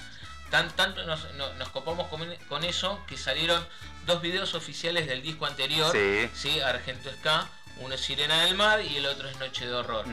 Tan, 0.50 0.70
tanto 0.72 1.04
nos, 1.06 1.32
no- 1.36 1.54
nos 1.56 1.68
copamos 1.70 2.08
con, 2.08 2.26
con 2.48 2.64
eso 2.64 3.04
que 3.06 3.18
salieron 3.18 3.62
dos 4.06 4.22
videos 4.22 4.56
oficiales 4.56 5.08
del 5.08 5.22
disco 5.22 5.46
anterior. 5.46 5.94
Sí. 6.34 6.60
Argento 6.62 7.12
Ska. 7.20 7.48
Uno 7.80 7.96
es 7.96 8.02
Sirena 8.02 8.46
del 8.46 8.56
Mar 8.56 8.82
y 8.82 8.96
el 8.96 9.06
otro 9.06 9.28
es 9.30 9.38
Noche 9.40 9.68
de 9.68 9.74
Horror. 9.74 10.06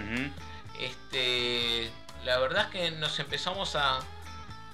Este, 0.80 1.90
la 2.26 2.38
verdad 2.38 2.64
es 2.66 2.70
que 2.70 2.90
nos 2.90 3.18
empezamos 3.18 3.74
a, 3.76 4.00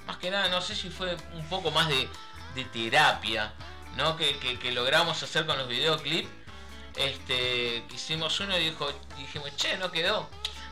más 0.06 0.16
que 0.16 0.30
nada, 0.30 0.48
no 0.48 0.60
sé 0.60 0.74
si 0.74 0.90
fue 0.90 1.16
un 1.34 1.46
poco 1.48 1.70
más 1.70 1.88
de, 1.88 2.08
de 2.54 2.64
terapia, 2.64 3.52
¿no? 3.96 4.16
Que, 4.16 4.38
que- 4.38 4.58
que 4.58 4.72
logramos 4.72 5.22
hacer 5.22 5.46
con 5.46 5.56
los 5.58 5.68
videoclips. 5.68 6.28
Este, 6.96 7.84
que 7.88 7.94
hicimos 7.94 8.38
uno 8.40 8.56
y 8.58 8.64
dijo, 8.70 8.90
dijimos, 9.16 9.54
che, 9.56 9.76
no 9.78 9.90
quedó. 9.90 10.28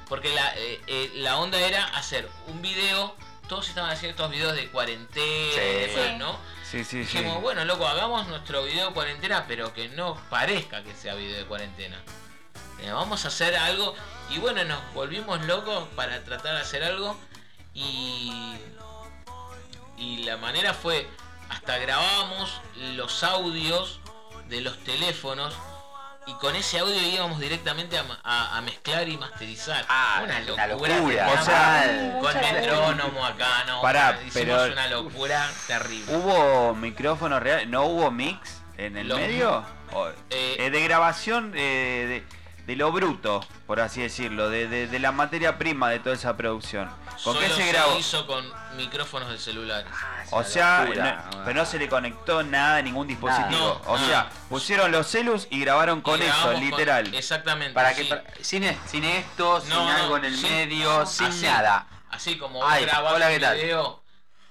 Porque 0.08 0.28
la, 0.34 0.54
eh, 0.56 0.80
eh, 0.86 1.10
la 1.14 1.38
onda 1.38 1.58
era 1.58 1.84
hacer 1.96 2.28
un 2.48 2.60
video, 2.60 3.14
todos 3.48 3.68
estaban 3.68 3.90
haciendo 3.90 4.10
estos 4.16 4.30
videos 4.30 4.54
de 4.54 4.68
cuarentena 4.70 5.62
y 5.62 5.86
demás. 5.86 6.18
¿no? 6.18 6.38
Sí, 6.62 6.84
sí, 6.84 7.04
sí. 7.04 7.18
Dijimos, 7.18 7.40
bueno, 7.40 7.64
loco, 7.64 7.86
hagamos 7.86 8.26
nuestro 8.28 8.62
video 8.64 8.88
de 8.88 8.92
cuarentena, 8.94 9.44
pero 9.48 9.72
que 9.72 9.88
no 9.88 10.14
parezca 10.28 10.82
que 10.82 10.94
sea 10.94 11.14
video 11.14 11.38
de 11.38 11.46
cuarentena. 11.46 12.02
Eh, 12.82 12.90
vamos 12.90 13.24
a 13.24 13.28
hacer 13.28 13.56
algo. 13.56 13.94
Y 14.30 14.38
bueno, 14.38 14.64
nos 14.64 14.78
volvimos 14.94 15.44
locos 15.46 15.88
para 15.96 16.22
tratar 16.22 16.54
de 16.54 16.60
hacer 16.60 16.84
algo. 16.84 17.18
Y. 17.74 18.54
Y 19.96 20.18
la 20.24 20.36
manera 20.36 20.72
fue. 20.74 21.08
Hasta 21.48 21.78
grabábamos 21.78 22.60
los 22.94 23.24
audios 23.24 24.00
de 24.48 24.60
los 24.60 24.78
teléfonos. 24.84 25.54
Y 26.26 26.34
con 26.34 26.54
ese 26.54 26.78
audio 26.78 27.00
íbamos 27.00 27.40
directamente 27.40 27.98
a, 27.98 28.04
a- 28.22 28.56
a 28.56 28.60
mezclar 28.60 29.08
y 29.08 29.16
masterizar. 29.16 29.84
Ah, 29.88 30.20
una 30.22 30.38
una 30.52 30.66
locura. 30.68 31.28
o 31.40 31.44
sea, 31.44 32.18
con 32.20 32.34
metrónomo 32.40 33.24
acá, 33.26 33.64
no. 33.66 33.80
Pará, 33.82 34.20
hicimos 34.24 34.34
pero- 34.60 34.72
una 34.72 34.86
locura 34.88 35.50
terrible. 35.66 36.14
¿Hubo 36.16 36.74
micrófono 36.76 37.40
real? 37.40 37.68
¿No 37.70 37.84
hubo 37.86 38.10
mix 38.12 38.62
en 38.76 38.96
el 38.96 39.08
medio? 39.08 39.64
O- 39.92 40.08
Eh, 40.30 40.56
eh, 40.60 40.70
de 40.70 40.82
grabación 40.84 41.52
eh, 41.56 42.22
de, 42.28 42.39
de 42.70 42.76
lo 42.76 42.92
bruto, 42.92 43.44
por 43.66 43.80
así 43.80 44.00
decirlo, 44.00 44.48
de, 44.48 44.68
de- 44.68 44.86
de 44.86 44.98
la 45.00 45.10
materia 45.10 45.58
prima 45.58 45.90
de 45.90 45.98
toda 45.98 46.14
esa 46.14 46.36
producción. 46.36 46.88
¿Con 47.24 47.34
Solo 47.34 47.40
qué 47.40 47.48
se 47.48 47.66
grabó? 47.66 47.98
hizo 47.98 48.28
con 48.28 48.44
micrófonos 48.76 49.28
de 49.28 49.38
celulares. 49.38 49.90
O 50.30 50.44
sea, 50.44 50.84
no- 50.86 51.44
pero 51.44 51.60
no 51.60 51.66
se 51.66 51.80
le 51.80 51.88
conectó 51.88 52.44
nada 52.44 52.76
a 52.76 52.82
ningún 52.82 53.08
dispositivo. 53.08 53.58
No, 53.84 53.90
o 53.90 53.96
nada. 53.96 54.06
sea, 54.08 54.30
pusieron 54.48 54.92
los 54.92 55.08
celus 55.08 55.48
y 55.50 55.58
grabaron 55.60 56.00
con 56.00 56.20
Y 56.22 56.26
eso, 56.26 56.42
con- 56.52 56.60
literal. 56.60 57.12
exactamente. 57.12 57.74
Para 57.74 57.92
sí. 57.92 58.02
que 58.04 58.08
para- 58.08 58.22
sin, 58.40 58.62
e- 58.62 58.78
sin 58.86 59.02
esto, 59.04 59.60
sin 59.60 59.72
algo 59.72 60.16
en 60.18 60.26
el 60.26 60.36
sin- 60.36 60.50
medio, 60.52 61.04
sin 61.06 61.26
así, 61.26 61.46
nada. 61.46 61.86
Así 62.10 62.38
como 62.38 62.64
Ay, 62.64 62.84
vos 62.84 62.92
grabás 62.92 63.12
hola, 63.14 63.26
un 63.26 63.32
¿qué 63.32 63.40
tal? 63.40 63.56
video 63.56 64.02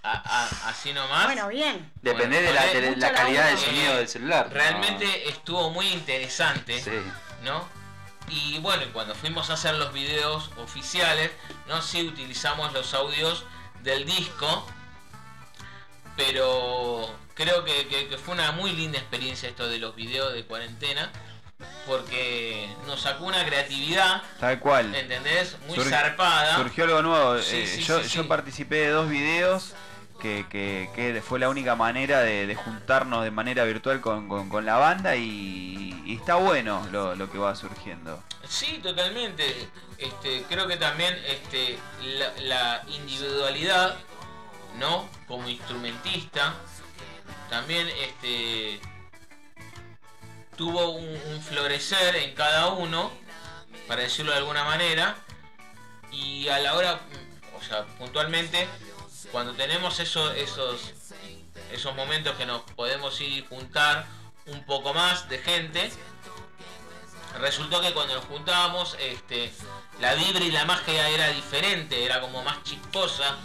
a- 0.04 0.12
a- 0.12 0.70
así 0.70 0.92
nomás. 0.92 1.24
Bueno, 1.24 1.48
bien. 1.48 1.90
Depende 2.02 2.42
de 2.42 2.54
la, 2.54 2.66
de 2.66 2.82
la- 2.98 2.98
la 2.98 3.14
calidad 3.14 3.46
del 3.48 3.58
sonido 3.58 3.96
del 3.96 4.08
celular. 4.10 4.50
Realmente 4.52 5.30
estuvo 5.30 5.70
muy 5.70 5.88
interesante, 5.88 6.82
Sí. 6.82 6.92
¿no? 7.46 7.79
Y 8.30 8.60
bueno, 8.60 8.84
cuando 8.94 9.16
fuimos 9.16 9.50
a 9.50 9.54
hacer 9.54 9.76
los 9.76 9.92
videos 9.94 10.50
oficiales, 10.58 11.32
no 11.68 11.82
sí 11.82 12.08
utilizamos 12.08 12.72
los 12.74 12.94
audios 12.94 13.44
del 13.84 14.06
disco, 14.06 14.66
pero 16.16 17.14
creo 17.34 17.64
que, 17.64 17.88
que- 17.88 18.08
que 18.10 18.18
fue 18.18 18.34
una 18.34 18.52
muy 18.52 18.72
linda 18.74 18.98
experiencia 19.00 19.50
esto 19.50 19.68
de 19.68 19.80
los 19.80 19.96
videos 19.96 20.34
de 20.34 20.44
cuarentena, 20.46 21.12
porque 21.86 22.70
nos 22.88 23.02
sacó 23.02 23.26
una 23.26 23.46
creatividad, 23.46 24.22
Tal 24.40 24.60
cual. 24.60 24.94
¿entendés? 24.94 25.58
Muy 25.68 25.76
Sur- 25.76 25.90
zarpada. 25.90 26.56
Surgió 26.58 26.84
algo 26.86 27.02
nuevo. 27.02 27.42
Sí, 27.42 27.58
Eh, 27.58 27.68
sí, 27.68 27.84
yo, 27.84 28.02
yo 28.02 28.28
participé 28.28 28.76
de 28.78 28.90
dos 28.90 29.10
videos 29.10 29.74
que, 30.20 30.46
que- 30.50 31.22
fue 31.22 31.40
la 31.40 31.50
única 31.50 31.76
manera 31.76 32.22
de, 32.22 32.56
juntarnos 32.56 33.24
de 33.24 33.32
manera 33.32 33.64
virtual 33.64 34.02
con, 34.02 34.66
la 34.66 34.78
banda 34.78 35.16
y, 35.16 36.18
está 36.22 36.36
bueno 36.36 36.86
lo, 36.92 37.32
que 37.32 37.38
va 37.38 37.56
surgiendo. 37.56 38.22
Sí, 38.48 38.80
totalmente. 38.82 39.70
Este, 39.98 40.44
creo 40.50 40.68
que 40.68 40.78
también 40.78 41.16
este, 41.26 41.78
la, 42.44 42.84
individualidad, 42.88 43.96
¿no? 44.78 45.10
Como 45.28 45.48
instrumentista, 45.50 46.56
también 47.50 47.88
este, 47.88 48.80
tuvo 50.56 50.92
un, 50.92 51.08
un 51.08 51.42
florecer 51.42 52.16
en 52.16 52.34
cada 52.34 52.68
uno, 52.70 53.12
para 53.88 54.02
decirlo 54.02 54.32
de 54.32 54.38
alguna 54.38 54.64
manera, 54.64 55.16
y 56.12 56.48
a 56.48 56.60
la 56.60 56.76
hora, 56.76 57.00
o 57.58 57.64
sea, 57.64 57.86
puntualmente, 57.98 58.68
cuando 59.32 59.54
tenemos 59.54 60.00
eso- 60.00 60.32
esos, 60.34 60.92
esos 61.72 61.96
momentos 61.96 62.36
que 62.36 62.46
nos 62.46 62.62
podemos 62.76 63.20
ir 63.22 63.48
juntar 63.48 64.06
un 64.48 64.64
poco 64.66 64.94
más 64.94 65.30
de 65.30 65.38
gente, 65.40 65.92
resultó 67.40 67.82
que 67.82 67.94
cuando 67.94 68.16
nos 68.16 68.26
juntábamos, 68.26 68.96
este, 69.00 69.52
la 70.00 70.16
vibra 70.16 70.44
y 70.44 70.52
la 70.52 70.66
magia 70.66 71.08
era 71.10 71.30
diferente, 71.30 72.04
era 72.04 72.22
como 72.22 72.42
más 72.44 72.64
chisposa. 72.64 73.38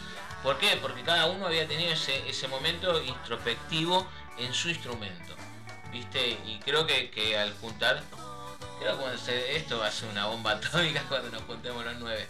¿Por 0.42 0.58
qué? 0.58 0.76
Porque 0.80 1.02
cada 1.02 1.26
uno 1.26 1.46
había 1.46 1.66
tenido 1.66 1.92
ese, 1.92 2.28
ese 2.28 2.48
momento 2.48 3.02
introspectivo 3.02 4.06
en 4.38 4.52
su 4.54 4.68
instrumento. 4.70 5.34
¿viste? 5.92 6.38
Y 6.46 6.58
creo 6.64 6.86
que, 6.86 7.10
que 7.10 7.38
al 7.38 7.54
juntar, 7.60 8.02
creo 8.80 8.92
que 8.96 9.00
cuando 9.02 9.18
se- 9.18 9.56
esto 9.56 9.78
va 9.78 9.86
a 9.86 9.92
ser 9.92 10.08
una 10.08 10.26
bomba 10.26 10.52
atómica 10.52 11.02
cuando 11.08 11.30
nos 11.30 11.42
juntemos 11.42 11.84
los 11.84 11.96
nueve. 11.98 12.26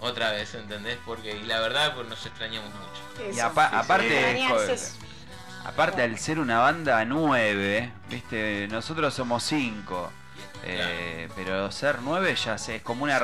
Otra 0.00 0.30
vez, 0.32 0.54
¿entendés? 0.54 0.98
Porque, 1.04 1.36
y 1.36 1.42
la 1.42 1.60
verdad, 1.60 1.94
pues 1.94 2.08
nos 2.08 2.24
extrañamos 2.24 2.70
mucho. 2.74 3.32
Y 3.36 3.38
apa- 3.40 3.66
aparte, 3.78 4.44
co- 4.48 5.68
aparte 5.68 6.02
al 6.02 6.18
ser 6.18 6.38
una 6.38 6.58
banda 6.60 7.04
nueve, 7.04 7.92
viste, 8.08 8.66
nosotros 8.68 9.12
somos 9.14 9.42
cinco. 9.42 10.10
eh, 10.62 11.28
pero 11.34 11.70
ser 11.72 12.00
nueve 12.02 12.34
ya 12.36 12.58
se- 12.58 12.76
es 12.76 12.82
como 12.82 13.04
una 13.04 13.18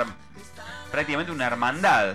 prácticamente 0.91 1.31
una 1.33 1.47
hermandad. 1.47 2.15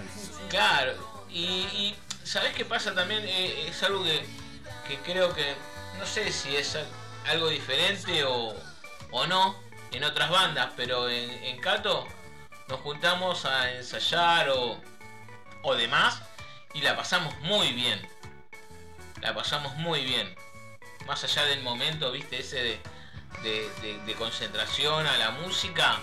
Claro, 0.50 0.94
y, 1.30 1.44
y 1.44 1.96
¿sabés 2.24 2.54
qué 2.56 2.66
pasa 2.66 2.94
también? 2.96 3.22
Eh, 3.26 3.68
es 3.68 3.84
algo 3.84 4.04
que, 4.04 4.26
que 4.88 4.98
creo 5.06 5.32
que, 5.34 5.56
no 6.00 6.06
sé 6.08 6.32
si 6.32 6.56
es 6.56 6.76
al- 6.76 6.88
algo 7.28 7.50
diferente 7.50 8.24
o, 8.24 8.56
o 9.12 9.28
no 9.28 9.56
en 9.92 10.04
otras 10.04 10.30
bandas, 10.32 10.70
pero 10.76 11.08
en, 11.08 11.30
en 11.30 11.60
Cato 11.60 12.08
nos 12.72 12.80
juntamos 12.80 13.44
a 13.44 13.70
ensayar 13.74 14.50
o, 14.50 14.80
o 15.62 15.76
demás 15.76 16.22
y 16.74 16.80
la 16.80 16.96
pasamos 16.96 17.38
muy 17.42 17.74
bien. 17.74 18.02
La 19.20 19.36
pasamos 19.36 19.76
muy 19.76 20.06
bien. 20.06 20.34
Más 21.06 21.22
allá 21.26 21.44
del 21.46 21.62
momento, 21.64 22.14
viste, 22.14 22.40
ese 22.40 22.80
de, 23.44 24.16
concentración 24.18 25.06
a 25.06 25.18
la 25.18 25.32
música, 25.32 26.00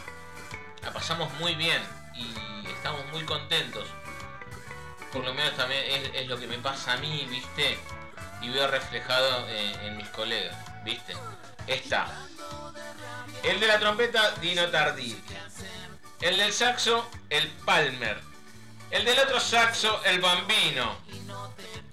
la 0.82 0.92
pasamos 0.92 1.32
muy 1.34 1.54
bien 1.54 1.82
y 2.14 2.68
estamos 2.68 3.00
muy 3.12 3.24
contentos. 3.24 3.88
Por 5.10 5.24
lo 5.24 5.32
menos 5.32 5.56
también 5.56 5.82
es, 6.14 6.28
lo 6.28 6.38
que 6.38 6.46
me 6.46 6.58
pasa 6.58 6.92
a 6.92 6.96
mí, 6.98 7.26
viste, 7.30 7.78
y 8.42 8.50
veo 8.50 8.68
reflejado 8.68 9.48
en, 9.48 9.96
mis 9.96 10.08
colegas, 10.10 10.54
viste. 10.84 11.14
Está. 11.66 12.26
El 13.42 13.58
de 13.58 13.66
la 13.66 13.78
trompeta, 13.78 14.32
Dino 14.32 14.68
Tardí. 14.68 15.18
El 16.20 16.36
del 16.36 16.52
saxo, 16.52 17.08
el 17.30 17.48
Palmer. 17.64 18.20
El 18.90 19.04
del 19.04 19.18
otro 19.18 19.38
saxo, 19.38 20.02
el 20.04 20.20
Bambino. 20.20 20.96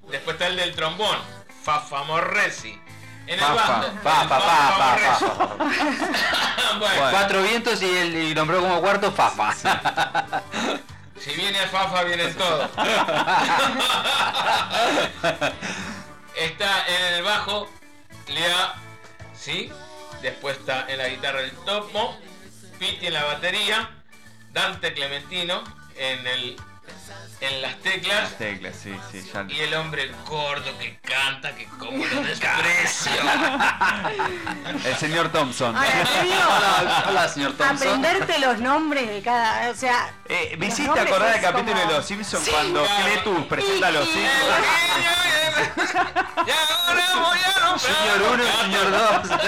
Después 0.10 0.36
está 0.36 0.48
el 0.48 0.56
del 0.56 0.76
trombón, 0.76 1.18
Fafa 1.64 2.04
Morresi. 2.04 2.80
En 3.28 3.40
el. 3.40 3.46
Bueno. 6.80 7.10
Cuatro 7.10 7.42
vientos 7.42 7.82
y, 7.82 7.98
el, 7.98 8.16
y 8.16 8.36
nombró 8.36 8.62
como 8.62 8.82
cuarto 8.82 9.12
Fafa. 9.12 9.54
Si 11.20 11.32
viene 11.32 11.60
Fafa, 11.68 12.04
vienen 12.04 12.36
todos. 12.36 12.70
está 16.36 16.88
en 16.88 17.14
el 17.16 17.24
bajo 17.24 17.70
Lea, 18.28 18.76
¿sí? 19.34 19.72
Después 20.22 20.58
está 20.58 20.86
en 20.88 20.98
la 20.98 21.08
guitarra 21.08 21.42
el 21.42 21.52
Topo, 21.52 22.18
Piti 22.78 23.08
en 23.08 23.14
la 23.14 23.24
batería, 23.24 23.90
Dante 24.56 24.94
Clementino 24.94 25.62
en 25.98 26.26
el 26.26 26.56
en 27.42 27.62
las 27.62 27.76
teclas 27.82 28.22
Las 28.24 28.38
teclas, 28.38 28.76
sí, 28.82 28.96
sí, 29.12 29.30
ya. 29.34 29.46
y 29.50 29.60
el 29.60 29.74
hombre 29.76 30.10
gordo 30.26 30.78
que 30.80 30.98
canta 31.02 31.54
que 31.54 31.66
como 31.66 32.04
lo 32.06 32.22
desprecio. 32.24 33.12
El 34.86 34.96
señor 34.98 35.30
Thompson. 35.32 35.76
Ahora, 35.76 35.90
Hola, 36.80 37.06
hola, 37.10 37.28
señor 37.28 37.54
Thompson. 37.54 37.88
aprenderte 37.88 38.40
los 38.40 38.60
nombres 38.60 39.08
de 39.10 39.22
cada, 39.22 39.70
o 39.70 39.76
sea, 39.76 40.14
Eh, 40.30 40.56
¿Me 40.58 40.68
hiciste 40.68 40.98
acordar 41.00 41.30
es 41.32 41.36
el 41.36 41.42
capítulo 41.42 41.74
como- 41.80 41.88
de 41.92 41.94
Los 41.98 42.06
Simpsons 42.06 42.46
Sí. 42.46 42.52
cuando 42.52 42.84
Claro. 42.86 43.04
Cletus 43.06 43.46
presenta 43.48 43.88
a 43.88 43.92
los 43.92 44.08
hijos? 44.08 44.32
Y 45.56 46.52
ahora 46.52 47.06
voy 47.16 47.40
a 47.40 47.60
nombrar 47.60 47.80
Señor 47.80 48.18
a 48.18 48.32
uno, 48.32 48.44
los 48.44 48.56
señor 48.62 48.92
gatos. 48.92 49.30
dos. 49.30 49.40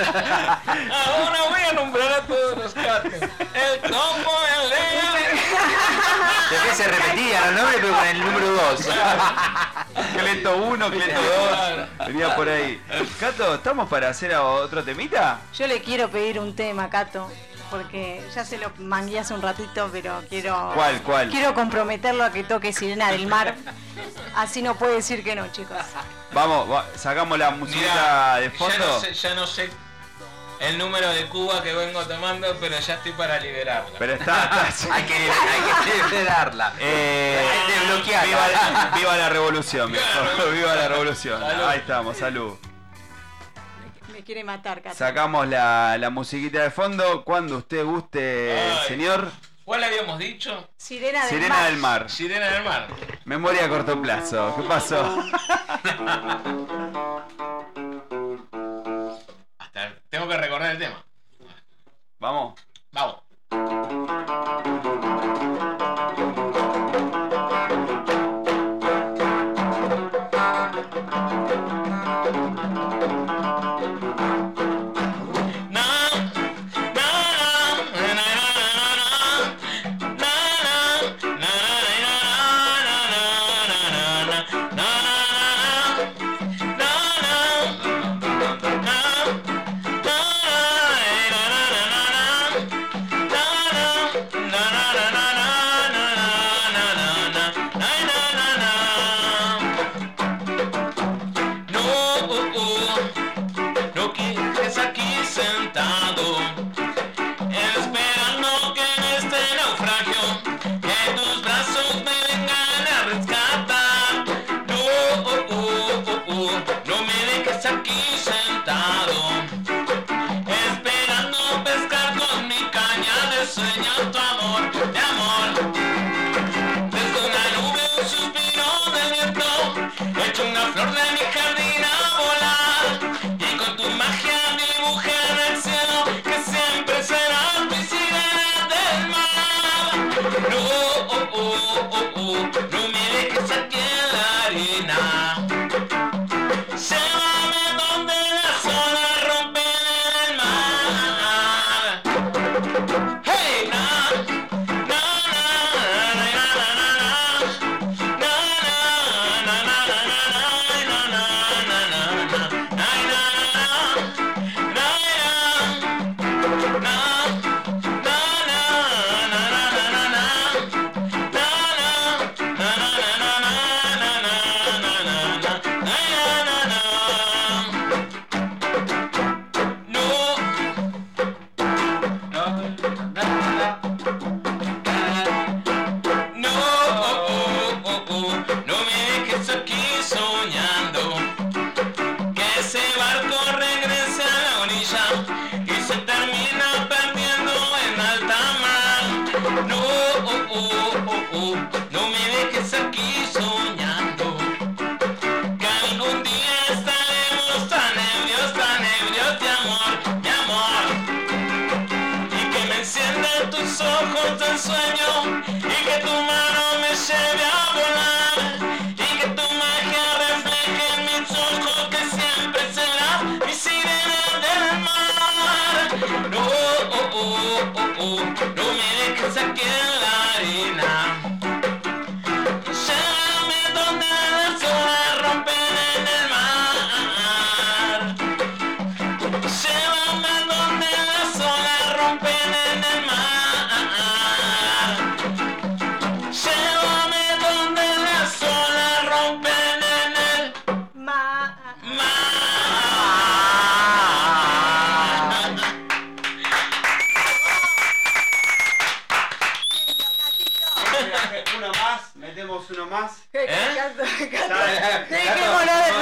Ahora 1.07 1.39
voy 1.49 1.61
a 1.61 1.73
nombrar 1.73 2.11
a 2.13 2.21
todos 2.21 2.57
los 2.57 2.73
gatos. 2.73 3.13
El 3.13 3.81
topo, 3.81 4.31
el 4.61 4.69
león. 4.69 5.37
Después 6.49 6.77
se 6.77 6.87
repetían 7.27 7.55
los 7.55 7.61
nombres, 7.63 7.81
pero 7.81 7.95
con 7.95 8.07
el 8.07 8.19
número 8.19 8.51
2. 8.51 8.87
Cleto 10.17 10.57
1, 10.57 10.91
Cleto 10.91 11.21
2. 11.99 12.07
Venía 12.07 12.35
por 12.35 12.49
ahí. 12.49 12.81
Cato, 13.19 13.55
¿estamos 13.55 13.89
para 13.89 14.09
hacer 14.09 14.33
otro 14.35 14.83
temita? 14.83 15.39
yo 15.53 15.67
le 15.67 15.81
quiero 15.81 16.09
pedir 16.09 16.39
un 16.39 16.55
tema, 16.55 16.89
Cato, 16.89 17.29
porque 17.69 18.23
ya 18.33 18.45
se 18.45 18.57
lo 18.57 18.71
mangué 18.79 19.19
hace 19.19 19.33
un 19.33 19.41
ratito, 19.41 19.89
pero 19.91 20.23
quiero 20.29 20.71
¿Cuál, 20.75 21.01
cuál? 21.01 21.29
quiero 21.29 21.53
comprometerlo 21.53 22.23
a 22.23 22.31
que 22.31 22.43
toque 22.43 22.71
Sirena 22.73 23.11
del 23.11 23.27
Mar. 23.27 23.55
Así 24.35 24.61
no 24.61 24.75
puede 24.75 24.95
decir 24.95 25.23
que 25.23 25.35
no, 25.35 25.47
chicos. 25.51 25.77
Vamos, 26.33 26.69
va- 26.71 26.85
sacamos 26.95 27.37
la 27.39 27.51
musiquita 27.51 27.91
Mirá, 27.93 28.35
de 28.37 28.45
Ya 28.49 28.51
no, 28.51 28.57
fondo. 28.57 28.99
sé, 28.99 29.13
ya 29.13 29.33
no 29.33 29.47
sé 29.47 29.69
el 30.59 30.77
número 30.77 31.09
de 31.09 31.25
Cuba 31.27 31.61
que 31.63 31.73
vengo 31.73 32.03
tomando, 32.05 32.55
pero 32.59 32.77
ya 32.79 32.95
estoy 32.95 33.11
para 33.13 33.39
liberarla. 33.39 33.97
Pero 33.99 34.13
está, 34.13 34.65
está- 34.69 34.93
Hay 34.95 35.03
que, 35.03 35.13
hay 35.13 35.29
que 35.85 35.95
liberarla. 36.15 36.73
Eh, 36.79 37.39
Hay 37.51 37.67
que 37.67 37.79
desbloquearla. 37.79 38.27
viva, 38.27 38.47
la- 38.49 38.91
viva 38.97 39.17
la 39.17 39.29
revolución, 39.29 39.91
viejo. 39.91 40.51
Viva 40.51 40.75
la 40.75 40.87
revolución. 40.87 41.39
Salud. 41.41 41.63
Ahí 41.63 41.79
estamos, 41.79 42.17
salud. 42.17 42.53
Me 44.11 44.23
quiere 44.23 44.43
matar, 44.43 44.81
Cato. 44.81 44.95
Sacamos 44.95 45.47
la, 45.47 45.95
la 45.99 46.09
musiquita 46.09 46.63
de 46.63 46.71
fondo. 46.71 47.23
Cuando 47.23 47.57
usted 47.57 47.85
guste, 47.85 48.57
Ay. 48.59 48.87
señor. 48.87 49.31
¿Cuál 49.63 49.83
habíamos 49.83 50.17
dicho? 50.17 50.69
Sirena 50.77 51.21
del 51.25 51.29
Sirena 51.29 51.55
Mar. 51.55 51.65
del 51.69 51.77
Mar. 51.77 52.09
Sirena 52.09 52.47
del 52.47 52.63
Mar. 52.63 52.87
Memoria 53.25 53.65
a 53.65 53.69
corto 53.69 54.01
plazo. 54.01 54.55
¿Qué 54.55 54.63
pasó? 54.63 55.23
Tengo 60.17 60.29
que 60.29 60.37
recordar 60.37 60.71
el 60.71 60.79
tema. 60.79 61.05
Vamos. 62.17 62.59
Vamos. 62.91 63.17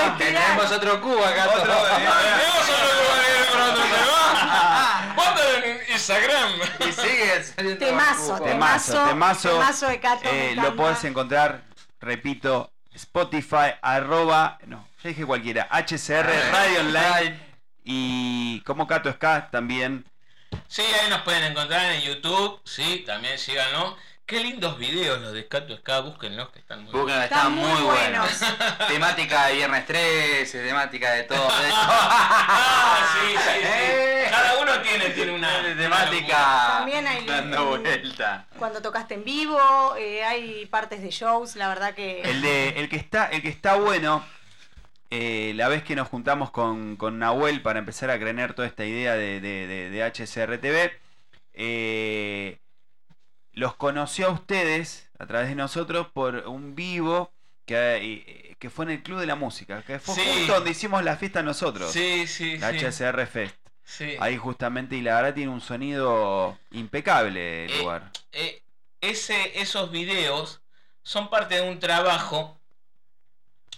Respirar. 0.06 0.18
Tenemos 0.18 0.72
otro 0.72 1.02
cubo 1.02 1.26
acá. 1.26 1.48
Otro, 1.50 1.74
eh, 1.74 1.92
Tenemos 1.96 2.70
otro 2.70 2.88
lugar 2.96 3.48
para 3.52 3.66
otro 3.66 3.84
tema. 3.84 5.16
Póntalo 5.16 5.66
en 5.66 5.92
Instagram. 5.92 6.52
Y 6.88 6.92
sigue 6.92 7.76
Temazo. 7.78 8.40
Temazo, 8.40 9.06
temazo. 9.06 9.50
Temazo 9.50 9.88
de 9.88 10.00
Cato, 10.00 10.30
Eh, 10.30 10.54
lo 10.56 10.76
podés 10.76 11.04
encontrar, 11.04 11.64
repito, 12.00 12.72
Spotify, 12.94 13.74
arroba, 13.82 14.58
no, 14.68 14.88
ya 15.04 15.10
dije 15.10 15.26
cualquiera, 15.26 15.68
HCR 15.70 16.28
Radio 16.52 16.80
Online 16.82 17.40
y 17.84 18.62
como 18.62 18.88
Cato 18.88 19.12
Ska 19.12 19.50
también. 19.52 20.06
Sí, 20.68 20.82
ahí 20.82 21.10
nos 21.10 21.22
pueden 21.22 21.44
encontrar 21.44 21.92
en 21.92 22.02
YouTube. 22.02 22.62
Sí, 22.64 23.04
también 23.06 23.38
síganlo. 23.38 23.98
Qué 24.26 24.40
lindos 24.40 24.80
videos 24.80 25.22
los 25.22 25.34
de 25.34 25.48
Cato 25.48 25.78
Ska. 25.78 26.00
Búsquenlos 26.00 26.50
que 26.50 26.58
están 26.58 26.84
muy 26.84 26.92
Busquen, 26.94 27.06
buenos. 27.06 27.24
están 27.26 27.52
muy 27.54 27.82
buenos. 27.84 28.30
temática 28.88 29.46
de 29.48 29.54
Viernes 29.54 29.86
13, 29.86 30.64
temática 30.64 31.12
de 31.12 31.24
todo. 31.24 31.38
de 31.44 31.48
todo. 31.70 31.76
Ah, 31.78 32.98
sí, 33.14 33.36
sí, 33.38 33.38
sí. 33.62 33.68
Eh. 34.26 34.28
Cada 34.32 34.60
uno 34.60 34.82
tiene, 34.82 35.12
tiene 35.12 35.32
una 35.34 35.50
temática 35.78 36.78
También 36.78 37.06
hay- 37.08 37.26
dando 37.26 37.66
vuelta. 37.78 38.48
Cuando 38.58 38.82
tocaste 38.82 39.14
en 39.14 39.24
vivo, 39.24 39.60
eh, 39.98 40.24
hay 40.24 40.66
partes 40.66 41.04
de 41.04 41.12
shows, 41.12 41.56
la 41.56 41.68
verdad 41.70 41.94
que... 41.94 42.22
El, 42.22 42.42
de, 42.42 42.70
el, 42.70 42.90
que, 42.90 42.96
está, 42.96 43.28
el 43.28 43.44
que 43.44 43.50
está 43.50 43.76
bueno, 43.76 44.26
eh, 45.12 45.54
la 45.56 45.68
vez 45.68 45.84
que 45.84 45.96
nos 45.96 46.08
juntamos 46.08 46.50
con, 46.50 46.96
con 46.96 47.20
Nahuel 47.20 47.62
para 47.62 47.78
empezar 47.78 48.10
a 48.10 48.18
creer 48.20 48.56
toda 48.56 48.68
esta 48.68 48.84
idea 48.86 49.14
de, 49.14 49.40
de, 49.40 49.68
de- 49.68 49.90
de 49.92 50.04
HCRTV, 50.04 50.92
eh, 51.54 52.58
los 53.56 53.76
conoció 53.76 54.28
a 54.28 54.32
ustedes 54.32 55.10
a 55.18 55.26
través 55.26 55.50
de 55.50 55.56
nosotros 55.56 56.08
por 56.14 56.36
un 56.48 56.76
vivo 56.76 57.32
que, 57.66 57.76
eh, 57.98 58.56
que 58.60 58.70
fue 58.70 58.86
en 58.86 58.92
el 58.92 59.02
Club 59.04 59.20
de 59.20 59.26
la 59.26 59.36
Música, 59.36 59.82
que 59.82 59.98
fue 60.00 60.14
Sí. 60.16 60.22
justo 60.22 60.54
donde 60.54 60.72
hicimos 60.72 61.04
la 61.04 61.18
fiesta 61.18 61.42
nosotros. 61.42 61.92
Sí, 61.92 62.28
sí, 62.28 62.58
La 62.60 62.72
sí. 62.72 62.78
HCR 62.86 63.26
Fest. 63.26 63.56
Sí. 63.84 64.16
Ahí 64.20 64.38
justamente, 64.38 64.96
y 64.96 65.02
la 65.02 65.16
verdad 65.16 65.34
tiene 65.34 65.52
un 65.52 65.62
sonido 65.62 66.58
impecable 66.72 67.66
el 67.66 67.72
Eh, 67.72 67.80
lugar. 67.80 68.12
Eh, 68.32 68.62
ese, 69.02 69.60
esos 69.62 69.90
videos 69.92 70.62
son 71.04 71.30
parte 71.30 71.56
de 71.56 71.62
un 71.70 71.80
trabajo. 71.80 72.60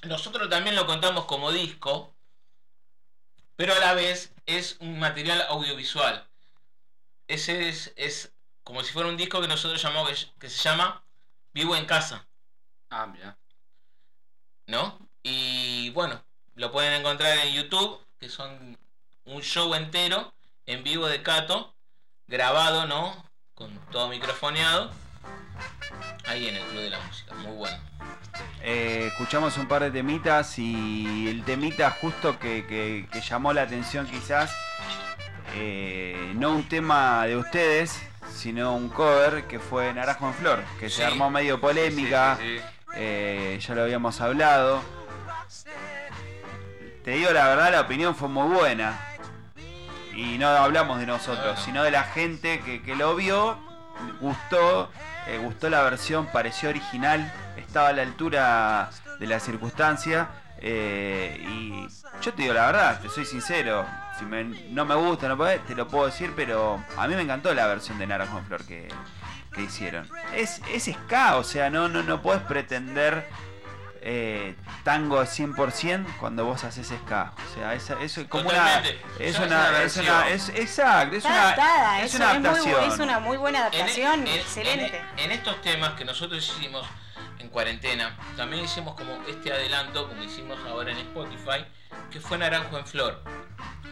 Nosotros 0.03 0.49
también 0.49 0.75
lo 0.75 0.85
contamos 0.85 1.25
como 1.25 1.51
disco, 1.51 2.13
pero 3.55 3.73
a 3.73 3.79
la 3.79 3.93
vez 3.93 4.33
es 4.45 4.77
un 4.79 4.99
material 4.99 5.41
audiovisual. 5.49 6.25
Ese 7.27 7.67
es, 7.69 7.93
es 7.97 8.31
como 8.67 8.83
si 8.83 8.91
fuera 8.91 9.07
un 9.07 9.15
disco 9.15 9.39
que 9.39 9.47
nosotros 9.47 9.81
llamamos 9.81 10.09
que, 10.09 10.39
que 10.41 10.49
se 10.49 10.61
llama 10.61 11.01
Vivo 11.53 11.73
en 11.77 11.85
Casa, 11.85 12.27
Ah, 12.89 13.07
mira. 13.07 13.37
¿no? 14.67 14.99
Y 15.23 15.89
bueno, 15.91 16.21
lo 16.55 16.69
pueden 16.73 16.93
encontrar 16.99 17.37
en 17.45 17.53
YouTube, 17.53 18.05
que 18.19 18.27
son 18.27 18.77
un 19.23 19.41
show 19.41 19.73
entero 19.73 20.33
en 20.65 20.83
vivo 20.83 21.07
de 21.07 21.23
Cato, 21.23 21.73
grabado, 22.27 22.85
¿no? 22.87 23.25
Con 23.55 23.73
todo 23.89 24.09
microfoneado. 24.09 24.91
Ahí 26.25 26.47
en 26.49 26.57
el 26.57 26.63
Club 26.65 26.81
de 26.81 26.89
la 26.89 26.99
Música, 26.99 27.33
muy 27.35 27.55
bueno. 27.55 27.77
Eh, 28.61 29.07
escuchamos 29.13 29.55
un 29.57 29.69
par 29.69 29.81
de 29.83 29.91
temitas 29.91 30.59
y 30.59 31.29
el 31.29 31.45
temita 31.45 31.89
justo 31.91 32.37
que, 32.37 32.67
que- 32.67 33.07
que 33.11 33.21
llamó 33.21 33.53
la 33.53 33.61
atención 33.61 34.05
quizás, 34.07 34.53
eh, 35.55 36.33
no 36.35 36.51
un 36.51 36.67
tema 36.67 37.25
de 37.27 37.37
ustedes, 37.37 37.97
sino 38.33 38.75
un 38.75 38.89
cover 38.89 39.45
que 39.47 39.59
fue 39.59 39.93
Naranjo 39.93 40.27
en 40.27 40.33
Flor, 40.35 40.63
que 40.79 40.89
Sí. 40.89 40.97
se 40.97 41.05
armó 41.05 41.29
medio 41.29 41.59
polémica, 41.59 42.37
Sí, 42.39 42.57
sí, 42.57 42.57
sí. 42.59 42.63
eh, 42.95 43.59
ya 43.61 43.75
lo 43.75 43.83
habíamos 43.83 44.19
hablado. 44.21 44.81
Te 47.03 47.11
digo 47.11 47.31
la 47.31 47.47
verdad, 47.47 47.71
la 47.71 47.81
opinión 47.81 48.15
fue 48.15 48.27
muy 48.27 48.47
buena. 48.53 48.99
Y 50.13 50.37
no 50.39 50.47
hablamos 50.49 50.99
de 50.99 51.05
nosotros, 51.05 51.45
No, 51.45 51.53
no. 51.53 51.57
sino 51.65 51.83
de 51.83 51.91
la 51.91 52.03
gente 52.03 52.59
que, 52.61 52.81
que 52.81 52.95
lo 52.95 53.15
vio, 53.15 53.57
gustó, 54.19 54.89
eh, 55.27 55.37
gustó 55.41 55.69
la 55.69 55.83
versión, 55.83 56.25
pareció 56.27 56.69
original, 56.69 57.31
estaba 57.55 57.89
a 57.89 57.93
la 57.93 58.01
altura 58.01 58.89
de 59.19 59.27
la 59.27 59.39
circunstancia. 59.39 60.27
eh, 60.59 61.37
y 61.47 61.87
yo 62.21 62.33
te 62.33 62.41
digo 62.41 62.53
la 62.55 62.65
verdad, 62.65 62.99
te 62.99 63.09
soy 63.09 63.25
sincero, 63.25 63.85
si 64.17 64.25
me- 64.25 64.43
no 64.43 64.85
me 64.85 64.95
gusta, 64.95 65.27
no 65.27 65.37
puede- 65.37 65.59
te 65.59 65.75
lo 65.75 65.87
puedo 65.87 66.05
decir, 66.07 66.33
pero 66.35 66.83
a 66.97 67.07
mí 67.07 67.15
me 67.15 67.21
encantó 67.21 67.53
la 67.53 67.67
versión 67.67 67.97
de 67.99 68.07
Naranjo 68.07 68.37
en 68.39 68.45
Flor 68.45 68.65
que, 68.65 68.87
que 69.53 69.61
hicieron. 69.63 70.09
Es, 70.35 70.61
es 70.73 70.85
ska, 70.85 71.37
o 71.37 71.43
sea, 71.43 71.69
no, 71.69 71.87
no, 71.87 72.03
no 72.03 72.21
puedes 72.21 72.41
pretender 72.43 73.27
eh, 74.09 74.55
tango 74.83 75.21
100% 75.25 76.05
cuando 76.19 76.45
vos 76.45 76.63
haces 76.63 76.87
ska. 76.87 77.33
O 77.51 77.53
sea, 77.55 77.73
es, 77.73 77.89
es 77.89 78.25
como 78.29 78.47
una. 78.47 78.57
Totalmente. 78.59 79.01
Es 79.19 79.37
una. 79.37 79.45
una 79.47 79.81
Es 79.83 79.97
una 79.97 80.29
es, 80.29 80.49
exacto, 80.49 81.15
es 81.17 81.25
Está 81.25 81.29
una, 81.29 81.43
adaptada, 81.43 82.01
es 82.01 82.13
una 82.15 82.31
es, 82.33 82.39
muy, 82.39 82.47
adaptación. 82.49 82.83
es 82.93 82.99
una 82.99 83.19
muy 83.19 83.37
buena 83.37 83.59
adaptación, 83.59 84.21
En- 84.21 84.27
en- 84.27 84.33
excelente. 84.39 85.01
En, 85.17 85.19
en 85.25 85.31
estos 85.31 85.61
temas 85.61 85.93
que 85.95 86.05
nosotros 86.05 86.55
hicimos 86.57 86.87
en 87.39 87.49
cuarentena, 87.49 88.15
también 88.35 88.63
hicimos 88.65 88.95
como 88.95 89.13
este 89.27 89.51
adelanto, 89.51 90.07
como 90.07 90.23
hicimos 90.23 90.57
ahora 90.67 90.91
en 90.91 90.97
Spotify, 90.99 91.65
que 92.11 92.19
fue 92.19 92.37
Naranjo 92.37 92.77
en 92.77 92.85
Flor. 92.85 93.21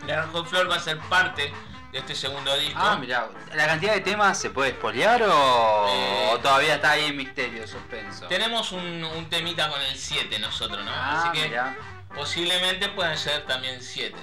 Naranjo 0.08 0.40
en 0.40 0.46
Flor 0.46 0.70
va 0.70 0.76
a 0.76 0.80
ser 0.80 0.98
parte 1.10 1.52
de 1.92 2.00
este 2.00 2.16
segundo 2.16 2.56
disco. 2.58 2.80
Ah, 2.82 2.98
mira, 3.00 3.30
¿la 3.54 3.68
cantidad 3.68 3.94
de 3.94 4.02
temas 4.02 4.38
se 4.38 4.50
puede 4.50 4.72
spoilear 4.72 5.24
o, 5.24 5.86
Eh, 5.90 6.30
o 6.34 6.40
todavía 6.40 6.76
está 6.76 6.92
ahí 6.92 7.06
en 7.06 7.16
misterio, 7.18 7.66
suspenso? 7.68 8.28
Tenemos 8.28 8.72
un, 8.72 9.04
un 9.04 9.30
temita 9.30 9.70
con 9.70 9.82
el 9.82 9.96
7 9.96 10.38
nosotros, 10.40 10.84
¿no? 10.84 10.92
Ah, 10.94 11.30
Así 11.32 11.40
que 11.42 11.48
mirá. 11.48 11.76
posiblemente 12.14 12.90
puedan 12.90 13.18
ser 13.18 13.46
también 13.46 13.82
7, 13.82 14.14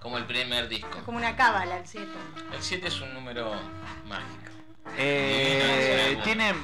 como 0.00 0.16
el 0.16 0.24
primer 0.24 0.68
disco. 0.68 0.96
Es 0.98 1.04
como 1.04 1.18
una 1.18 1.36
cábala 1.36 1.76
el 1.78 1.86
7. 1.86 2.08
El 2.54 2.62
7 2.62 2.88
es 2.88 3.00
un 3.00 3.12
número 3.12 3.52
mágico. 4.06 4.52
Eh, 4.96 6.18
tiene 6.24 6.54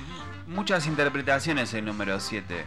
muchas 0.46 0.86
interpretaciones 0.86 1.72
el 1.74 1.84
número 1.84 2.20
7. 2.20 2.66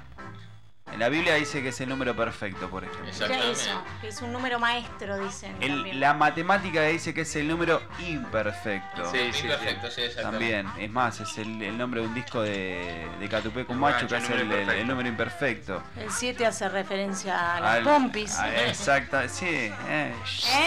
En 0.93 0.99
la 1.01 1.09
Biblia 1.09 1.35
dice 1.35 1.61
que 1.61 1.67
es 1.69 1.81
el 1.81 1.89
número 1.89 2.15
perfecto, 2.15 2.69
por 2.69 2.85
ejemplo. 2.85 3.11
Mira 3.27 3.43
eso, 3.51 3.83
que 3.99 4.07
es 4.07 4.21
un 4.21 4.31
número 4.31 4.57
maestro, 4.57 5.17
dicen. 5.19 5.53
El- 5.59 5.99
la 5.99 6.13
matemática 6.13 6.81
dice 6.83 7.13
que 7.13 7.21
es 7.21 7.35
el 7.35 7.49
número 7.49 7.81
imperfecto. 8.07 9.11
Sí, 9.11 9.17
sí, 9.33 9.41
Imperfecto, 9.47 9.91
sí, 9.91 10.01
exactamente. 10.03 10.53
También, 10.53 10.81
es 10.85 10.89
más, 10.89 11.19
es 11.19 11.37
el, 11.39 11.61
el 11.61 11.77
nombre 11.77 11.99
de 11.99 12.07
un 12.07 12.13
disco 12.13 12.41
de, 12.41 13.05
de 13.19 13.27
Catupecu 13.29 13.73
Macho, 13.73 14.07
que 14.07 14.15
el 14.15 14.23
es 14.23 14.29
el, 14.29 14.35
el- 14.37 14.43
imperfecto. 14.45 14.71
el 14.81 14.87
número 14.87 15.09
imperfecto. 15.09 15.83
El 15.97 16.09
7 16.09 16.45
hace 16.45 16.69
referencia 16.69 17.57
a 17.57 17.59
las 17.59 17.75
Al- 17.79 17.83
pompis. 17.83 18.39
a- 18.39 18.65
exacta, 18.67 19.27
sí, 19.27 19.45
eh, 19.89 20.13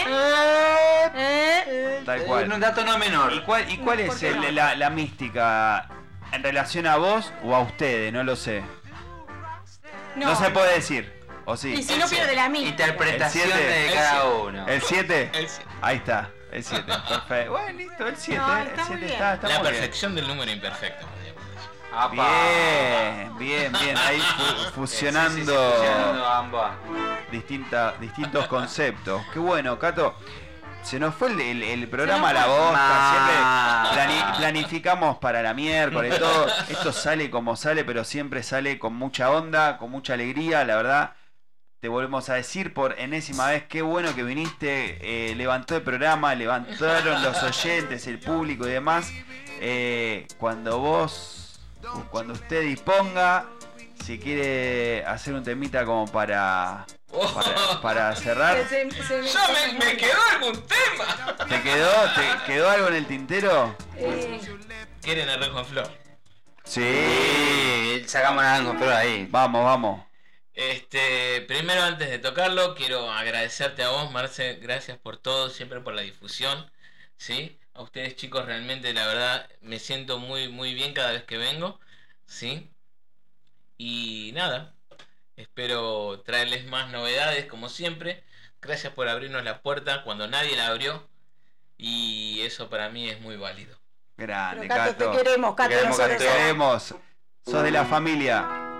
¿Eh? 0.05 1.11
¿Eh? 1.15 2.01
tal 2.05 2.21
cual. 2.25 2.51
un 2.53 2.59
dato 2.59 2.85
no 2.85 2.97
menor. 2.99 3.33
¿Y 3.33 3.41
cuál, 3.41 3.69
y 3.71 3.77
cuál 3.77 3.97
¿Por 4.05 4.15
es 4.15 4.19
qué 4.21 4.29
el- 4.29 4.35
no? 4.41 4.51
la, 4.51 4.75
la 4.75 4.89
mística 4.91 5.87
en 6.31 6.43
relación 6.43 6.87
a 6.87 6.97
vos 6.97 7.31
o 7.43 7.55
a 7.55 7.59
ustedes? 7.61 8.11
No 8.13 8.23
lo 8.23 8.35
sé. 8.35 8.63
No, 10.15 10.27
No. 10.27 10.35
se 10.35 10.49
puede 10.51 10.73
decir. 10.75 11.21
¿O 11.45 11.57
sí? 11.57 11.73
Y 11.73 11.83
si 11.83 11.97
no 11.97 12.07
pierde 12.07 12.35
la 12.35 12.49
mística. 12.49 12.69
Interpretación 12.87 13.45
siete. 13.51 13.67
de 13.67 13.93
cada 13.93 14.25
uno. 14.25 14.67
¿El 14.67 14.81
7? 14.81 15.31
El 15.33 15.47
siete. 15.49 15.71
Ahí 15.81 15.97
está, 15.97 16.29
el 16.51 16.63
7. 16.63 16.83
Perfecto. 17.09 17.51
Bueno, 17.51 17.77
listo, 17.77 18.07
el 18.07 18.15
7. 18.15 18.39
No, 18.41 18.57
el 18.57 18.67
está 18.67 18.75
muy 18.85 18.85
7 18.87 18.99
bien. 18.99 19.11
está, 19.13 19.33
está 19.33 19.47
La 19.47 19.53
muy 19.55 19.63
bien. 19.63 19.73
perfección 19.75 20.15
del 20.15 20.27
número 20.27 20.51
imperfecto. 20.51 21.07
Bien, 22.11 23.37
Bien, 23.37 23.73
bien, 23.73 23.97
ahí 23.97 24.19
fu- 24.21 24.71
fusionando, 24.75 25.35
Sí, 25.35 25.41
sí, 25.41 25.51
sí, 25.51 25.87
fusionando 25.87 26.25
ambas. 26.25 26.71
distinta- 27.31 27.95
distintos 27.99 28.47
conceptos. 28.47 29.21
Qué 29.33 29.39
bueno, 29.39 29.77
Cato. 29.77 30.15
Se 30.83 30.99
nos 30.99 31.15
fue 31.15 31.31
el, 31.31 31.39
el- 31.39 31.63
el 31.63 31.87
programa 31.87 32.29
a 32.29 32.33
la 32.33 32.47
bosta, 32.47 32.73
Nah. 32.73 33.11
siempre 33.93 34.01
plani- 34.01 34.37
planificamos 34.37 35.17
para 35.19 35.41
la 35.41 35.53
miércoles, 35.53 36.17
todo. 36.19 36.47
Esto 36.69 36.91
sale 36.91 37.29
como 37.29 37.55
sale, 37.55 37.83
pero 37.85 38.03
siempre 38.03 38.43
sale 38.43 38.77
con 38.79 38.93
mucha 38.95 39.31
onda, 39.31 39.77
con 39.77 39.89
mucha 39.91 40.15
alegría, 40.15 40.65
la 40.65 40.75
verdad. 40.75 41.13
Te 41.79 41.87
volvemos 41.87 42.29
a 42.29 42.35
decir 42.35 42.73
por 42.73 42.99
enésima 42.99 43.47
vez, 43.47 43.63
qué 43.67 43.81
bueno 43.81 44.13
que 44.15 44.23
viniste, 44.23 44.97
eh, 45.31 45.35
levantó 45.35 45.75
el 45.77 45.81
programa, 45.81 46.35
levantaron 46.35 47.23
los 47.23 47.41
oyentes, 47.41 48.05
el 48.07 48.19
público 48.19 48.67
y 48.67 48.71
demás. 48.71 49.11
Eh, 49.61 50.27
cuando 50.37 50.79
vos, 50.79 51.59
cuando 52.11 52.33
usted 52.33 52.61
disponga, 52.63 53.45
si 54.03 54.19
quiere 54.19 55.05
hacer 55.05 55.33
un 55.33 55.43
temita 55.43 55.85
como 55.85 56.11
para, 56.11 56.85
para, 57.11 57.81
para 57.81 58.15
cerrar. 58.15 58.57
Yo 58.69 58.77
me, 58.77 59.85
me 59.85 59.97
quedó 59.97 60.19
algún 60.31 60.63
tema. 60.67 61.35
¿Te 61.47 61.61
quedó, 61.61 61.91
¿Te 62.13 62.45
quedó 62.45 62.69
algo 62.69 62.87
en 62.87 62.95
el 62.95 63.07
tintero? 63.07 63.75
¿Quieren 65.01 65.29
arroz 65.29 65.49
con 65.49 65.65
flor? 65.65 65.91
Sí. 66.63 68.03
Sacamos 68.07 68.43
nada 68.43 68.63
con 68.63 68.77
flor 68.77 68.93
ahí. 68.93 69.27
Vamos, 69.29 69.63
vamos. 69.63 70.05
Este, 70.53 71.41
primero 71.47 71.81
antes 71.83 72.09
de 72.09 72.19
tocarlo, 72.19 72.75
quiero 72.75 73.09
agradecerte 73.11 73.83
a 73.83 73.89
vos, 73.89 74.11
Marce, 74.11 74.55
gracias 74.55 74.97
por 74.97 75.17
todo, 75.17 75.49
siempre 75.49 75.79
por 75.79 75.93
la 75.93 76.01
difusión, 76.01 76.69
¿sí? 77.17 77.57
A 77.73 77.81
ustedes 77.81 78.15
chicos, 78.17 78.45
realmente 78.45 78.93
la 78.93 79.07
verdad 79.07 79.49
me 79.61 79.79
siento 79.79 80.19
muy 80.19 80.49
muy 80.49 80.73
bien 80.73 80.93
cada 80.93 81.11
vez 81.13 81.23
que 81.23 81.37
vengo, 81.37 81.79
¿sí? 82.25 82.70
Y 83.83 84.31
nada, 84.33 84.75
espero 85.35 86.21
traerles 86.23 86.67
más 86.67 86.91
novedades 86.91 87.47
como 87.47 87.67
siempre. 87.67 88.23
Gracias 88.61 88.93
por 88.93 89.07
abrirnos 89.07 89.43
la 89.43 89.63
puerta 89.63 90.03
cuando 90.03 90.27
nadie 90.27 90.55
la 90.55 90.67
abrió 90.67 91.09
y 91.77 92.41
eso 92.41 92.69
para 92.69 92.89
mí 92.89 93.09
es 93.09 93.19
muy 93.21 93.37
válido. 93.37 93.75
Grande, 94.17 94.67
Pero, 94.67 94.75
Cato, 94.75 94.97
Cato. 94.97 95.11
te 95.11 95.17
queremos, 95.17 95.55
Cato, 95.55 95.69
Te 95.69 95.75
queremos, 95.77 95.97
nosotros 95.97 96.19
Cato. 96.19 96.31
Te 96.31 96.37
queremos. 96.37 96.95
Sos 97.43 97.63
de 97.63 97.71
la 97.71 97.83
familia. 97.85 98.70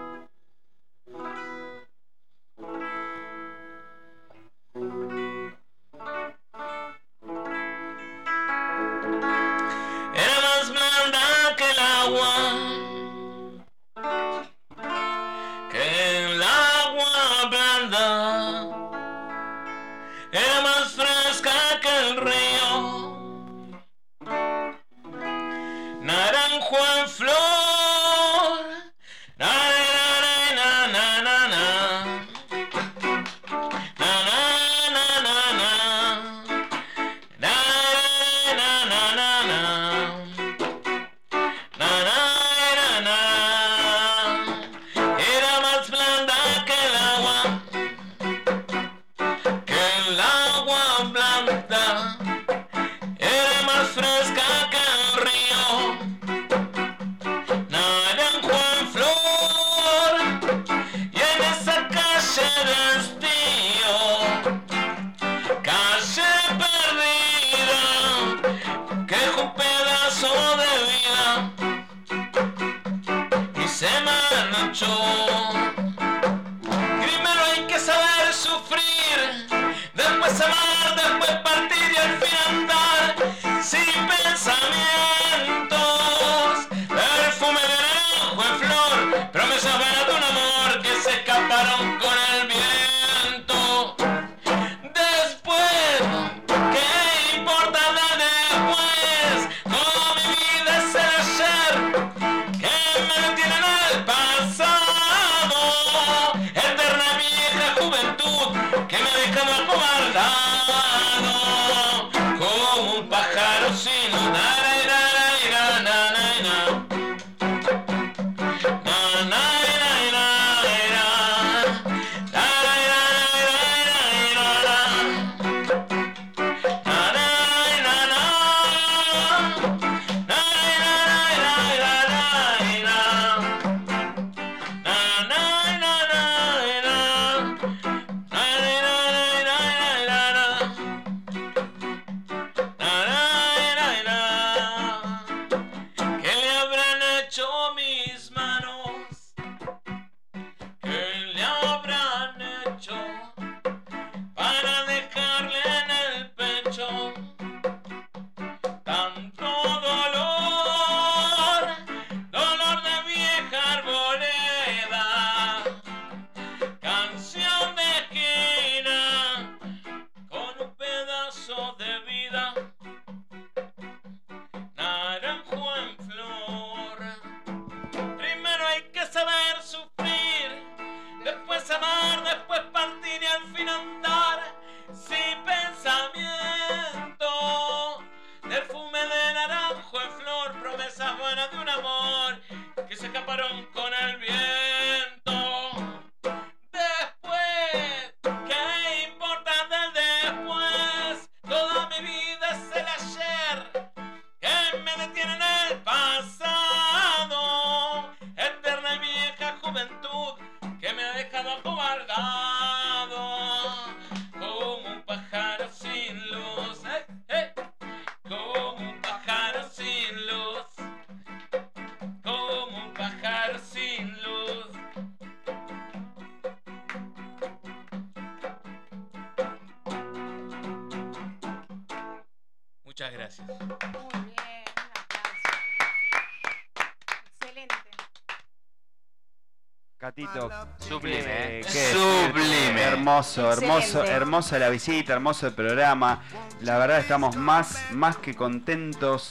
Hermoso, 243.40 243.52
hermoso, 243.64 243.78
Excelente. 243.80 244.12
hermosa 244.12 244.60
la 244.60 244.70
visita, 244.70 245.14
hermoso 245.14 245.48
el 245.48 245.54
programa. 245.54 246.22
La 246.62 246.78
verdad 246.78 247.00
estamos 247.00 247.36
más, 247.36 247.80
más 247.92 248.18
que 248.18 248.36
contentos 248.36 249.30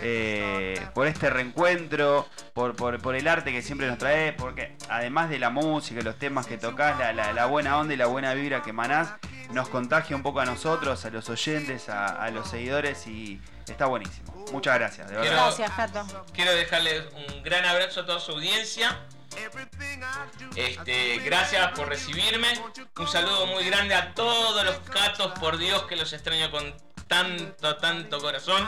eh, 0.00 0.80
por 0.94 1.06
este 1.06 1.28
reencuentro, 1.30 2.26
por, 2.54 2.74
por, 2.74 3.00
por 3.00 3.14
el 3.14 3.28
arte 3.28 3.52
que 3.52 3.62
siempre 3.62 3.86
nos 3.88 3.98
trae, 3.98 4.32
porque 4.32 4.76
además 4.88 5.28
de 5.30 5.38
la 5.38 5.50
música, 5.50 6.00
y 6.00 6.02
los 6.02 6.18
temas 6.18 6.46
que 6.46 6.56
tocas, 6.58 6.98
la, 6.98 7.12
la- 7.12 7.32
la 7.32 7.46
buena 7.46 7.78
onda 7.78 7.94
y 7.94 7.96
la 7.96 8.06
buena 8.06 8.32
vibra 8.34 8.62
que 8.62 8.70
emanás, 8.70 9.10
nos 9.50 9.68
contagia 9.68 10.16
un 10.16 10.22
poco 10.22 10.40
a 10.40 10.46
nosotros, 10.46 11.04
a 11.04 11.10
los 11.10 11.28
oyentes, 11.28 11.88
a, 11.88 12.06
a 12.06 12.30
los 12.30 12.48
seguidores 12.48 13.06
y 13.06 13.40
está 13.68 13.86
buenísimo. 13.86 14.32
Muchas 14.50 14.74
gracias, 14.78 15.08
de 15.08 15.14
verdad. 15.16 15.28
Quiero- 15.30 15.44
Gracias, 15.44 15.70
Jato. 15.70 16.24
Quiero 16.32 16.52
dejarles 16.54 17.04
un 17.28 17.42
gran 17.42 17.64
abrazo 17.66 18.00
a 18.00 18.06
toda 18.06 18.18
su 18.20 18.32
audiencia. 18.32 18.98
Este, 20.56 21.18
gracias 21.24 21.70
por 21.72 21.88
recibirme. 21.88 22.48
Un 22.98 23.08
saludo 23.08 23.46
muy 23.46 23.64
grande 23.64 23.94
a 23.94 24.12
todos 24.14 24.64
los 24.64 24.76
catos, 24.80 25.32
por 25.40 25.56
Dios 25.56 25.82
que 25.84 25.96
los 25.96 26.12
extraño 26.12 26.50
con 26.50 26.74
tanto, 27.08 27.76
tanto 27.76 28.18
corazón. 28.20 28.62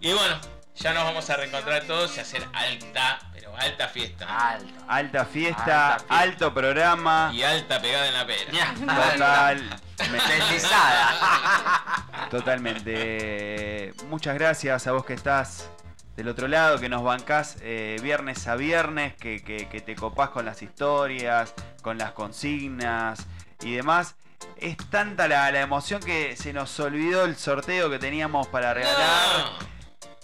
Y 0.00 0.12
bueno, 0.12 0.38
ya 0.74 0.92
nos 0.92 1.04
vamos 1.04 1.28
a 1.30 1.36
reencontrar 1.36 1.84
todos 1.84 2.16
y 2.16 2.20
hacer 2.20 2.46
alta, 2.52 3.18
pero 3.32 3.56
alta 3.56 3.88
fiesta. 3.88 4.50
Alto. 4.50 4.74
Alta 4.88 5.24
fiesta, 5.24 5.62
Alta 5.94 5.98
fiesta. 6.00 6.18
alto 6.20 6.54
programa. 6.54 7.30
Y 7.32 7.42
alta 7.42 7.80
pegada 7.80 8.08
en 8.08 8.14
la 8.14 8.26
pera. 8.26 8.74
Total. 9.12 9.80
Deslizada. 9.96 12.26
Totalmente. 12.30 13.94
Muchas 14.08 14.34
gracias 14.34 14.86
a 14.86 14.92
vos 14.92 15.04
que 15.06 15.14
estás 15.14 15.70
del 16.14 16.28
otro 16.28 16.46
lado, 16.48 16.78
que 16.78 16.88
nos 16.90 17.02
bancás 17.02 17.56
eh, 17.62 17.96
viernes 18.02 18.46
a 18.48 18.56
viernes, 18.56 19.14
que, 19.16 19.42
que- 19.42 19.68
que 19.68 19.80
te 19.80 19.94
copás 19.96 20.30
con 20.30 20.44
las 20.44 20.62
historias, 20.62 21.54
con 21.82 21.96
las 21.98 22.12
consignas 22.12 23.26
y 23.62 23.72
demás. 23.74 24.14
Es 24.58 24.76
tanta 24.90 25.28
la, 25.28 25.50
la 25.50 25.60
emoción 25.60 26.00
que 26.02 26.36
se 26.36 26.52
nos 26.52 26.78
olvidó 26.80 27.24
el 27.24 27.36
sorteo 27.36 27.90
que 27.90 27.98
teníamos 27.98 28.46
para 28.48 28.74
regalar. 28.74 29.46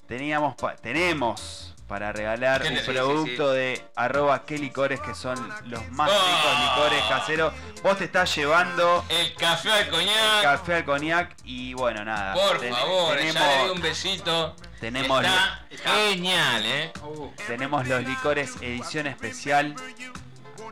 Teníamos 0.07 0.55
pa- 0.57 0.77
tenemos 0.77 1.75
para 1.89 2.11
regalar 2.13 2.63
un 2.63 2.79
producto 2.87 3.53
de 3.53 3.85
arroba 3.97 4.45
que 4.47 4.57
licores 4.59 5.01
que 5.01 5.15
son 5.15 5.37
los 5.67 5.87
más 5.91 6.11
Oh. 6.11 6.15
ricos 6.15 6.61
licores 6.71 7.05
caseros. 7.09 7.55
Vos 7.83 7.99
te 7.99 8.05
estás 8.05 8.35
llevando 8.35 9.05
El 9.11 9.35
café 9.35 9.71
al 9.73 9.89
coñac. 9.91 10.43
café 10.43 10.75
al 10.77 10.85
cognac 10.85 11.37
y 11.45 11.75
bueno, 11.75 12.05
nada. 12.05 12.33
Por 12.35 12.59
ten- 12.61 12.75
favor, 12.75 13.17
tenemos, 13.17 13.35
ya 13.43 13.57
le 13.59 13.65
di 13.65 13.71
un 13.71 13.81
besito. 13.83 14.57
tenemos, 14.81 15.25
Está 15.71 15.95
genial, 16.09 16.63
eh. 16.65 16.93
tenemos 17.47 17.87
los 17.87 18.03
licores 18.05 18.57
edición 18.63 19.07
especial 19.07 19.75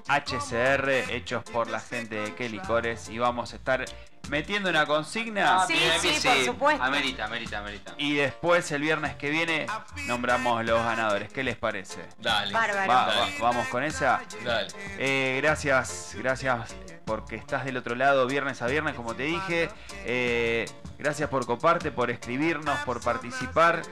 HCR 0.09 0.89
hechos 1.11 1.45
por 1.45 1.69
la 1.69 1.81
gente 1.81 2.15
de 2.17 2.35
qué 2.35 2.49
licores 2.49 3.09
y 3.09 3.19
vamos 3.19 3.53
a 3.53 3.57
estar 3.57 3.85
metiendo 4.29 4.69
una 4.71 4.87
consigna 4.87 5.67
Sí, 5.67 5.73
Bien, 5.73 5.93
sí, 6.01 6.09
bien, 6.09 6.23
por 6.37 6.45
supuesto. 6.45 6.83
Amerita, 6.85 7.25
amerita, 7.25 7.59
amerita. 7.59 7.95
y 7.99 8.15
después 8.15 8.71
el 8.71 8.83
viernes 8.83 9.15
que 9.17 9.31
viene 9.31 9.67
nombramos 10.07 10.65
los 10.65 10.79
ganadores. 10.85 11.33
¿Qué 11.33 11.43
les 11.43 11.57
parece? 11.57 12.05
Dale. 12.19 12.53
Bárbaro. 12.53 12.89
Va- 12.89 13.07
va- 13.07 13.15
Dale. 13.15 13.35
vamos 13.41 13.67
con 13.69 13.83
esa. 13.83 14.21
Dale. 14.45 14.69
Eh, 14.99 15.41
gracias, 15.43 16.15
gracias 16.17 16.75
porque 17.05 17.35
estás 17.37 17.65
del 17.65 17.77
otro 17.77 17.95
lado 17.97 18.27
viernes 18.27 18.63
a 18.63 18.67
viernes, 18.67 18.95
como 18.95 19.15
te 19.15 19.25
dije. 19.25 19.69
Eh, 20.05 20.67
gracias 20.99 21.29
por 21.29 21.45
coparte, 21.47 21.91
por 21.91 22.11
escribirnos, 22.11 22.79
por 22.81 23.01
participar. 23.03 23.83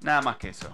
Nada 0.00 0.22
más 0.22 0.36
que 0.36 0.48
eso. 0.50 0.68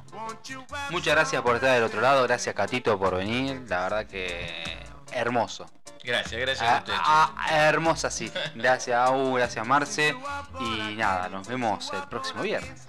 Muchas 0.90 1.14
gracias 1.14 1.42
por 1.42 1.56
estar 1.56 1.74
del 1.74 1.82
otro 1.82 2.00
lado, 2.00 2.22
gracias 2.24 2.54
Catito 2.54 2.98
por 2.98 3.16
venir, 3.16 3.62
la 3.68 3.80
verdad 3.82 4.06
que 4.06 4.64
hermoso. 5.12 5.66
Gracias, 6.04 6.40
gracias 6.40 6.62
a 6.68 6.76
Ah, 6.76 6.78
ustedes. 6.78 7.00
ah, 7.02 7.46
hermosa, 7.68 8.10
sí. 8.10 8.30
Gracias 8.54 8.96
Au, 8.96 9.32
gracias 9.34 9.66
Marce 9.66 10.14
y 10.60 10.94
nada, 10.94 11.28
nos 11.28 11.48
vemos 11.48 11.90
el 11.92 12.02
próximo 12.08 12.42
viernes. 12.42 12.86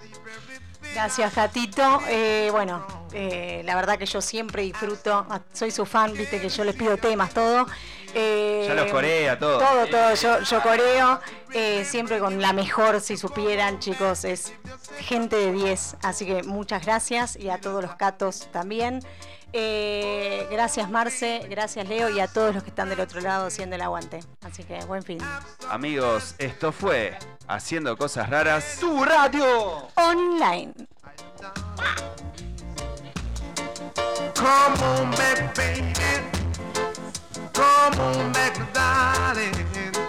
Gracias, 0.94 1.36
Gatito. 1.36 2.02
Eh, 2.08 2.50
bueno, 2.52 2.86
eh, 3.12 3.62
la 3.66 3.76
verdad 3.76 3.98
que 3.98 4.06
yo 4.06 4.22
siempre 4.22 4.62
disfruto. 4.62 5.26
ah, 5.30 5.42
Soy 5.52 5.70
su 5.72 5.86
fan, 5.86 6.14
viste 6.14 6.40
que 6.40 6.48
yo 6.50 6.64
les 6.64 6.76
pido 6.76 6.96
temas, 6.98 7.34
todo. 7.34 7.68
Eh, 8.20 8.66
Ya 8.68 8.74
los 8.74 8.92
corea, 8.92 9.38
todo. 9.38 9.60
Todo, 9.60 9.86
todo. 9.88 10.14
Yo, 10.16 10.42
yo 10.42 10.62
coreo. 10.64 11.20
eh, 11.54 11.86
siempre 11.86 12.18
con 12.20 12.42
la 12.42 12.52
mejor, 12.52 13.00
si 13.00 13.16
supieran, 13.16 13.80
chicos. 13.80 14.26
Es 14.26 14.54
gente 15.00 15.36
de 15.36 15.52
10. 15.52 15.98
Así 16.02 16.26
que 16.26 16.42
muchas 16.44 16.84
gracias. 16.86 17.36
Y 17.36 17.50
a 17.50 17.62
todos 17.62 17.84
los 17.84 17.96
catos 17.96 18.48
también. 18.52 19.02
Eh, 19.54 20.48
gracias, 20.52 20.90
Marce. 20.90 21.46
Gracias, 21.50 21.88
Leo. 21.88 22.10
Y 22.10 22.20
a 22.20 22.28
todos 22.28 22.54
los 22.56 22.64
que 22.64 22.70
están 22.70 22.90
del 22.90 23.00
otro 23.00 23.22
lado 23.22 23.46
haciendo 23.48 23.76
el 23.76 23.82
aguante. 23.82 24.20
Así 24.42 24.64
que 24.64 24.84
buen 24.86 25.04
fin. 25.04 25.20
Amigos, 25.70 26.34
esto 26.40 26.72
fue 26.72 27.18
Haciendo 27.48 27.96
Cosas 27.98 28.30
Raras. 28.30 28.78
¡Tu 28.80 29.04
radio! 29.06 29.88
Online. 29.96 30.74
Come 34.36 34.84
on 35.00 35.12
baby. 35.12 36.37
Come 37.58 38.00
on 38.00 38.32
back 38.34 38.54
to 38.54 38.68
darling. 38.72 40.07